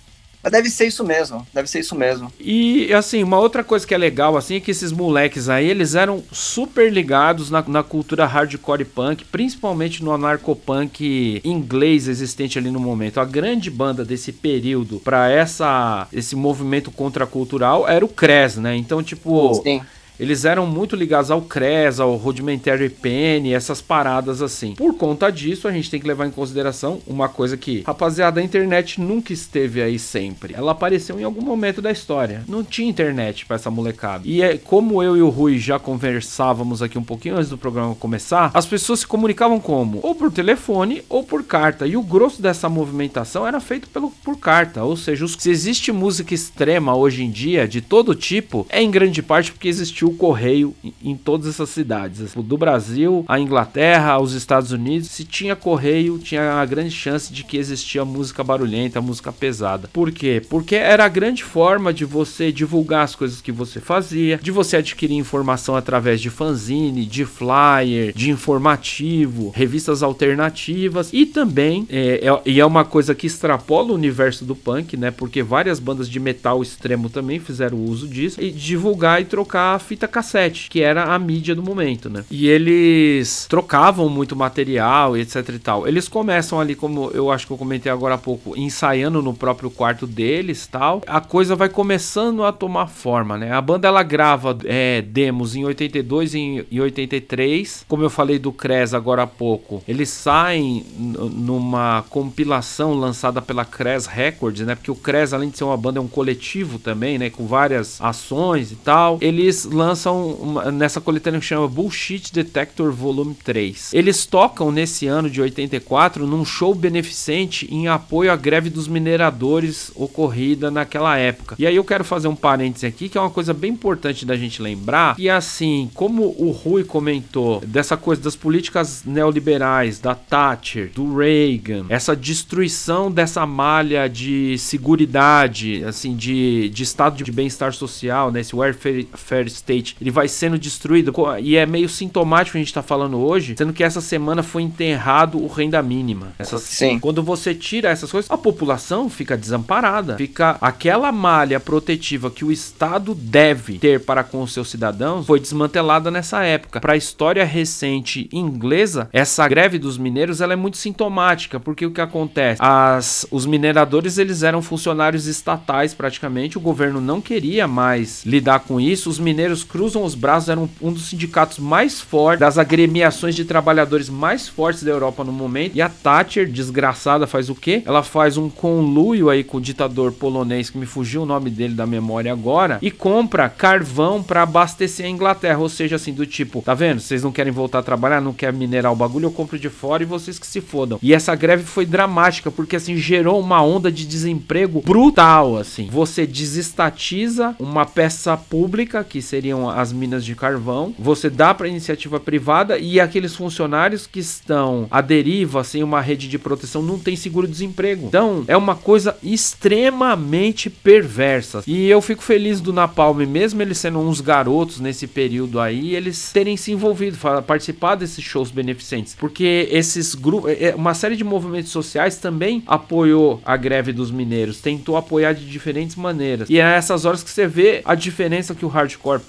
Mas 0.41 0.52
deve 0.52 0.69
ser 0.69 0.88
isso 0.88 1.04
mesmo, 1.04 1.45
deve 1.54 1.69
ser 1.69 1.80
isso 1.80 1.95
mesmo. 1.95 2.32
E 2.39 2.93
assim, 2.93 3.23
uma 3.23 3.39
outra 3.39 3.63
coisa 3.63 3.86
que 3.86 3.93
é 3.93 3.97
legal 3.97 4.38
assim 4.38 4.56
é 4.56 4.60
que 4.60 4.71
esses 4.71 4.91
moleques 4.91 5.50
aí, 5.50 5.69
eles 5.69 5.95
eram 5.95 6.23
super 6.32 6.91
ligados 6.91 7.50
na, 7.50 7.63
na 7.67 7.84
cultura 7.84 8.26
hardcore 8.26 8.86
punk, 8.86 9.26
principalmente 9.26 10.04
no 10.04 10.12
anarcopunk 10.12 11.41
inglês 11.43 12.08
existente 12.08 12.58
ali 12.58 12.71
no 12.71 12.80
momento. 12.80 13.19
A 13.19 13.26
grande 13.26 13.69
banda 13.69 14.06
desse 14.06 14.32
período 14.32 15.00
para 15.00 15.30
essa 15.30 16.08
esse 16.13 16.36
movimento 16.36 16.91
contracultural 16.91 17.88
era 17.88 18.06
o 18.06 18.10
Cres, 18.10 18.58
né? 18.58 18.76
Então, 18.76 19.04
tipo, 19.04 19.62
Sim 19.63 19.82
eles 20.19 20.45
eram 20.45 20.65
muito 20.65 20.95
ligados 20.95 21.32
ao 21.32 21.41
CRES, 21.41 21.99
ao 21.99 22.15
Rudimentary 22.15 22.89
Pen, 22.89 23.53
essas 23.53 23.82
paradas 23.82 24.41
assim. 24.41 24.73
Por 24.73 24.95
conta 24.95 25.32
disso, 25.32 25.67
a 25.67 25.71
gente 25.71 25.89
tem 25.89 25.99
que 25.99 26.08
levar 26.08 26.25
em 26.25 26.32
consideração 26.32 26.99
uma 27.06 27.30
coisa 27.30 27.56
que, 27.56 27.84
rapaziada, 27.86 28.39
a 28.39 28.43
internet 28.43 28.99
nunca 28.99 29.32
esteve 29.32 29.82
aí 29.82 29.99
sempre. 29.99 30.53
Ela 30.56 30.71
apareceu 30.71 31.19
em 31.19 31.23
algum 31.23 31.41
momento 31.41 31.82
da 31.82 31.91
história. 31.91 32.43
Não 32.47 32.63
tinha 32.63 32.89
internet 32.89 33.45
para 33.45 33.56
essa 33.56 33.69
molecada. 33.69 34.23
E 34.25 34.41
é 34.41 34.58
como 34.58 35.03
eu 35.03 35.15
e 35.15 35.21
o 35.21 35.30
Rui 35.30 35.58
já 35.58 35.77
conversávamos 35.77 36.82
aqui 36.82 36.97
um 36.97 37.03
pouquinho 37.03 37.36
antes 37.36 37.49
do 37.49 37.58
programa 37.58 37.95
começar, 37.95 38.51
as 38.53 38.65
pessoas 38.65 39.01
se 39.01 39.08
comunicavam 39.08 39.60
como? 39.60 39.99
Ou 40.03 40.15
por 40.15 40.32
telefone 40.32 41.03
ou 41.10 41.23
por 41.23 41.43
carta. 41.43 41.86
E 41.86 41.95
o 41.95 42.01
grosso 42.01 42.41
dessa 42.41 42.67
movimentação 42.67 43.47
era 43.47 43.60
feito 43.60 43.88
pelo, 43.89 44.12
por 44.23 44.38
carta. 44.38 44.84
Ou 44.84 44.97
seja, 44.97 45.25
os, 45.25 45.34
se 45.38 45.49
existe 45.49 45.91
música 45.91 46.34
extrema 46.34 46.95
hoje 46.95 47.23
em 47.23 47.30
dia, 47.30 47.67
de 47.67 47.82
todo 47.82 48.15
tipo, 48.15 48.65
é 48.69 48.82
em 48.82 48.89
grande 48.89 49.21
parte 49.21 49.51
porque 49.51 49.67
existiu 49.67 50.07
o 50.08 50.13
correio 50.13 50.74
em, 51.04 51.15
todas 51.15 51.48
essas 51.48 51.70
cidades. 51.70 52.22
Assim, 52.22 52.41
do 52.41 52.58
Brasil, 52.58 53.26
a 53.28 53.39
Inglaterra, 53.39 54.12
aos 54.12 54.34
Estados 54.34 54.72
Unidos, 54.72 55.10
se 55.10 55.24
tinha 55.24 55.56
correio, 55.56 56.20
tinha 56.20 56.54
a 56.54 56.65
grande 56.65 56.91
chance 56.91 57.32
de 57.32 57.43
que 57.43 57.58
existia 57.58 58.06
música 58.06 58.43
barulhenta, 58.43 59.02
música 59.02 59.32
pesada. 59.32 59.89
Por 59.91 60.12
quê? 60.12 60.41
Porque 60.50 60.76
era 60.76 61.06
a 61.06 61.10
grande 61.10 61.43
forma 61.43 61.93
de 61.93 62.06
você 62.06 62.52
divulgar 62.52 63.04
as 63.04 63.15
coisas 63.15 63.41
que 63.41 63.52
você 63.52 63.80
fazia, 63.80 64.39
de 64.41 64.52
você 64.52 64.78
adquirir 64.78 65.15
informação 65.15 65.76
através 65.76 66.22
de 66.22 66.30
fanzine, 66.30 67.06
de 67.06 67.26
flyer, 67.26 68.13
de 68.13 68.30
informativo, 68.30 69.50
revistas 69.50 70.04
alternativas 70.04 71.10
e 71.12 71.26
também 71.26 71.88
é, 71.89 72.22
é, 72.24 72.41
e 72.46 72.60
é 72.60 72.65
uma 72.65 72.86
coisa 72.86 73.15
que 73.15 73.28
extrapola 73.28 73.91
o 73.91 73.96
universo 73.96 74.46
do 74.46 74.56
punk, 74.56 74.96
né? 74.96 75.12
Porque 75.12 75.41
várias 75.41 75.80
bandas 75.80 76.10
de 76.10 76.20
metal 76.20 76.62
extremo 76.62 77.10
também 77.10 77.39
fizeram 77.39 77.78
uso 77.78 78.08
disso 78.08 78.41
e 78.41 78.52
divulgar 78.52 79.22
e 79.22 79.26
trocar 79.26 79.76
a 79.76 79.80
fita 79.80 79.96
fita 79.97 80.07
cassete, 80.07 80.69
que 80.69 80.81
era 80.81 81.15
a 81.15 81.17
mídia 81.17 81.55
do 81.55 81.63
momento, 81.63 82.07
né? 82.07 82.23
E 82.29 82.47
eles 82.47 83.47
trocavam 83.49 84.07
muito 84.07 84.36
material 84.36 85.17
e 85.17 85.21
etc 85.21 85.49
e 85.49 85.60
tal. 85.60 85.88
Eles 85.88 86.07
começam 86.07 86.60
ali, 86.60 86.75
como 86.75 87.10
eu 87.13 87.31
acho 87.31 87.47
que 87.47 87.53
eu 87.53 87.57
comentei 87.57 87.91
agora 87.91 88.13
há 88.13 88.17
pouco, 88.17 88.55
ensaiando 88.55 89.21
no 89.23 89.33
próprio 89.33 89.71
quarto 89.71 90.05
deles 90.05 90.67
tal. 90.67 91.01
A 91.07 91.19
coisa 91.19 91.55
vai 91.55 91.67
começando 91.67 92.43
a 92.43 92.51
tomar 92.51 92.88
forma, 92.88 93.38
né? 93.38 93.51
A 93.51 93.62
banda 93.62 93.88
ela 93.88 94.03
grava 94.03 94.55
é, 94.65 95.01
demos 95.01 95.55
em 95.55 95.65
82 95.65 96.36
e 96.36 96.65
em 96.71 96.79
83. 96.79 97.86
Como 97.88 98.03
eu 98.03 98.10
falei 98.10 98.38
do 98.38 98.51
Cres 98.51 98.93
agora 98.93 99.23
há 99.23 99.27
pouco, 99.27 99.81
eles 99.88 100.10
saem 100.10 100.86
numa 100.97 102.03
compilação 102.10 102.93
lançada 102.93 103.41
pela 103.41 103.65
Cres 103.65 104.05
Records, 104.05 104.65
né? 104.65 104.75
Porque 104.75 104.91
o 104.91 104.95
Cres, 104.95 105.33
além 105.33 105.49
de 105.49 105.57
ser 105.57 105.63
uma 105.63 105.77
banda, 105.77 105.97
é 105.97 106.01
um 106.01 106.07
coletivo 106.07 106.77
também, 106.77 107.17
né? 107.17 107.31
Com 107.31 107.47
várias 107.47 107.99
ações 107.99 108.71
e 108.71 108.75
tal. 108.75 109.17
Eles 109.21 109.65
lançam 109.65 109.87
lançam 109.88 110.32
uma, 110.32 110.69
nessa 110.69 111.00
coletânea 111.00 111.39
que 111.39 111.45
chama 111.45 111.67
Bullshit 111.67 112.34
Detector 112.34 112.91
Volume 112.91 113.34
3. 113.36 113.93
Eles 113.93 114.26
tocam 114.26 114.71
nesse 114.71 115.08
ano 115.08 115.30
de 115.30 115.41
84 115.41 116.28
num 116.28 116.43
show 116.43 116.76
beneficente 116.76 117.67
em 117.73 117.88
apoio 117.88 118.32
à 118.32 118.36
greve 118.36 118.69
dos 118.69 118.88
mineradores 118.88 119.91
ocorrida 119.95 120.69
naquela 120.69 121.17
época. 121.17 121.56
E 121.58 121.65
aí 121.65 121.76
eu 121.76 121.86
quero 121.86 122.04
fazer 122.04 122.28
um 122.28 122.36
parêntese 122.36 122.86
aqui 122.86 123.08
que 123.08 123.17
é 123.17 123.21
uma 123.21 123.30
coisa 123.30 123.54
bem 123.54 123.71
importante 123.71 124.26
da 124.26 124.36
gente 124.36 124.62
lembrar 124.62 125.15
que 125.15 125.30
assim, 125.30 125.89
como 125.93 126.36
o 126.38 126.52
Rui 126.52 126.84
comentou 126.84 127.62
dessa 127.65 127.95
coisa 127.95 128.21
das 128.21 128.36
políticas 128.36 129.04
neoliberais, 129.06 130.00
da 130.00 130.13
Thatcher, 130.13 130.91
do 130.93 131.15
Reagan, 131.15 131.86
essa 131.88 132.15
destruição 132.15 133.10
dessa 133.10 133.45
malha 133.45 134.10
de 134.10 134.58
seguridade, 134.58 135.84
assim, 135.86 136.15
de, 136.15 136.69
de 136.69 136.84
estado 136.84 137.23
de 137.23 137.32
bem-estar 137.32 137.73
social, 137.73 138.32
né, 138.32 138.41
esse 138.41 138.56
welfare 138.56 139.47
state 139.47 139.77
State, 139.78 139.98
ele 140.02 140.12
vai 140.12 140.28
sendo 140.28 140.58
destruído. 140.58 141.13
E 141.42 141.56
é 141.56 141.66
meio 141.66 141.88
sintomático 141.88 142.58
a 142.58 142.60
gente 142.60 142.74
tá 142.74 142.82
falando 142.82 143.18
hoje, 143.18 143.56
sendo 143.58 143.74
que 143.74 143.84
essa 143.84 144.02
semana 144.02 144.44
foi 144.44 144.63
enterrado 144.63 145.42
o 145.42 145.48
renda 145.48 145.82
mínima. 145.82 146.34
Essa, 146.38 146.58
Sim. 146.58 147.00
Quando 147.00 147.24
você 147.24 147.54
tira 147.54 147.90
essas 147.90 148.12
coisas, 148.12 148.30
a 148.30 148.38
população 148.38 149.10
fica 149.10 149.38
desamparada. 149.38 150.18
Fica 150.18 150.58
aquela 150.62 151.12
malha 151.12 151.60
protetiva 151.60 152.30
que 152.30 152.44
o 152.44 152.52
Estado 152.52 153.13
deve 153.13 153.78
ter 153.78 154.02
para 154.02 154.24
com 154.24 154.42
os 154.42 154.54
seus 154.54 154.70
cidadãos 154.70 155.26
foi 155.26 155.40
desmantelada 155.40 156.10
nessa 156.10 156.44
época. 156.44 156.80
Para 156.80 156.94
a 156.94 156.98
história 156.98 157.46
recente 157.46 158.30
inglesa, 158.32 159.10
essa 159.12 159.48
greve 159.48 159.78
dos 159.78 159.98
mineiros 159.98 160.42
ela 160.42 160.54
é 160.54 160.56
muito 160.56 160.78
sintomática, 160.78 161.60
porque 161.60 161.86
o 161.86 161.92
que 161.92 162.02
acontece? 162.02 162.62
As, 162.62 163.26
os 163.32 163.46
mineradores 163.46 164.18
eles 164.18 164.44
eram 164.44 164.62
funcionários 164.62 165.28
estatais 165.28 165.94
praticamente, 165.94 166.58
o 166.58 166.62
governo 166.62 167.00
não 167.02 167.22
queria 167.22 167.68
mais 167.68 168.26
lidar 168.26 168.60
com 168.62 168.80
isso. 168.80 169.10
Os 169.10 169.20
mineiros 169.20 169.57
cruzam 169.63 170.04
os 170.04 170.15
braços, 170.15 170.50
eram 170.50 170.70
um 170.82 170.91
dos 170.91 171.10
sindicatos 171.10 171.60
mais 171.60 172.00
fortes, 172.00 172.39
das 172.39 172.58
agremiações 172.58 173.36
de 173.36 173.46
trabalhadores 173.46 174.10
mais 174.10 174.48
fortes 174.48 174.84
da 174.84 174.91
Europa 174.91 175.24
no 175.24 175.32
momento. 175.32 175.76
E 175.76 175.82
a 175.82 175.89
Thatcher, 175.89 176.50
desgraçada, 176.50 177.28
faz 177.28 177.50
o 177.50 177.56
quê? 177.56 177.84
Ela 177.86 178.04
faz 178.04 178.38
um 178.38 178.50
conluio 178.50 179.30
aí 179.30 179.43
com 179.43 179.58
o 179.58 179.62
ditador 179.62 180.12
polonês, 180.12 180.70
que 180.70 180.78
me 180.78 180.86
fugiu 180.86 181.24
o 181.24 181.26
nome 181.26 181.50
dele 181.50 181.74
da 181.74 181.86
memória 181.86 182.32
agora, 182.32 182.80
e 182.82 182.91
compra 182.91 183.50
carvão 183.50 184.22
para 184.24 184.43
abastecer 184.43 185.06
a 185.06 185.10
Inglaterra. 185.10 185.60
Ou 185.60 185.70
seja, 185.70 185.96
assim, 185.96 186.13
do 186.13 186.26
tipo, 186.26 186.62
tá 186.62 186.74
vendo? 186.74 187.00
Vocês 187.00 187.24
não 187.24 187.32
querem 187.32 187.52
voltar 187.52 187.80
a 187.80 187.84
trabalhar, 187.84 188.22
não 188.22 188.34
querem 188.34 188.60
minerar 188.60 188.91
o 188.91 188.96
bagulho, 188.96 189.26
eu 189.26 189.32
compro 189.32 189.60
de 189.60 189.70
fora 189.70 190.04
e 190.04 190.06
vocês 190.06 190.39
que 190.39 190.48
se 190.48 190.62
fodam. 190.62 191.00
E 191.02 191.13
essa 191.13 191.36
greve 191.36 191.63
foi 191.63 191.86
dramática, 191.86 192.52
porque 192.52 192.76
assim, 192.76 192.98
gerou 192.98 193.39
uma 193.39 193.62
onda 193.62 193.91
de 193.91 194.06
desemprego 194.06 194.82
brutal, 194.82 195.58
assim. 195.58 195.88
Você 195.91 196.26
desestatiza 196.26 197.56
uma 197.60 197.86
peça 197.86 198.36
pública, 198.38 199.04
que 199.04 199.22
seriam 199.47 199.69
as 199.69 199.93
minas 199.93 200.25
de 200.25 200.36
carvão, 200.36 200.93
você 200.97 201.29
dá 201.29 201.53
para 201.53 201.67
iniciativa 201.67 202.19
privada 202.19 202.77
e 202.77 202.99
aqueles 202.99 203.36
funcionários 203.36 204.05
que 204.05 204.19
estão 204.19 204.88
à 204.91 205.01
deriva, 205.01 205.63
sem 205.63 205.83
uma 205.83 206.01
rede 206.01 206.27
de 206.27 206.38
proteção, 206.38 206.81
não 206.81 206.99
tem 206.99 207.15
seguro-desemprego. 207.15 208.07
Então, 208.07 208.43
é 208.47 208.57
uma 208.57 208.75
coisa 208.75 209.15
extremamente 209.23 210.69
perversa. 210.69 211.63
E 211.65 211.88
eu 211.88 212.01
fico 212.01 212.21
feliz 212.21 212.60
do 212.60 212.73
Napalm, 212.73 213.25
mesmo 213.25 213.62
eles 213.62 213.77
sendo 213.77 213.99
uns 213.99 214.19
garotos 214.19 214.79
nesse 214.79 215.07
período 215.07 215.60
aí, 215.60 215.95
eles 215.95 216.31
terem 216.33 216.57
se 216.57 216.71
envolvido, 216.71 217.17
participar 217.45 217.95
desses 217.95 218.23
shows 218.23 218.51
beneficentes. 218.51 219.15
Porque 219.15 219.67
esses 219.71 220.13
grupos, 220.13 220.51
é, 220.51 220.69
é, 220.69 220.75
uma 220.75 220.93
série 220.93 221.15
de 221.15 221.23
movimentos 221.23 221.71
sociais 221.71 222.17
também 222.17 222.63
apoiou 222.67 223.41
a 223.45 223.55
greve 223.55 223.93
dos 223.93 224.12
mineiros, 224.12 224.60
tentou 224.60 224.97
apoiar 224.97 225.33
de 225.33 225.45
diferentes 225.45 225.95
maneiras. 225.95 226.49
E 226.49 226.60
é 226.60 226.63
nessas 226.63 227.05
horas 227.05 227.23
que 227.23 227.29
você 227.29 227.47
vê 227.47 227.81
a 227.86 227.95
diferença 227.95 228.53
que 228.53 228.65
o 228.65 228.67
hardcore 228.67 229.21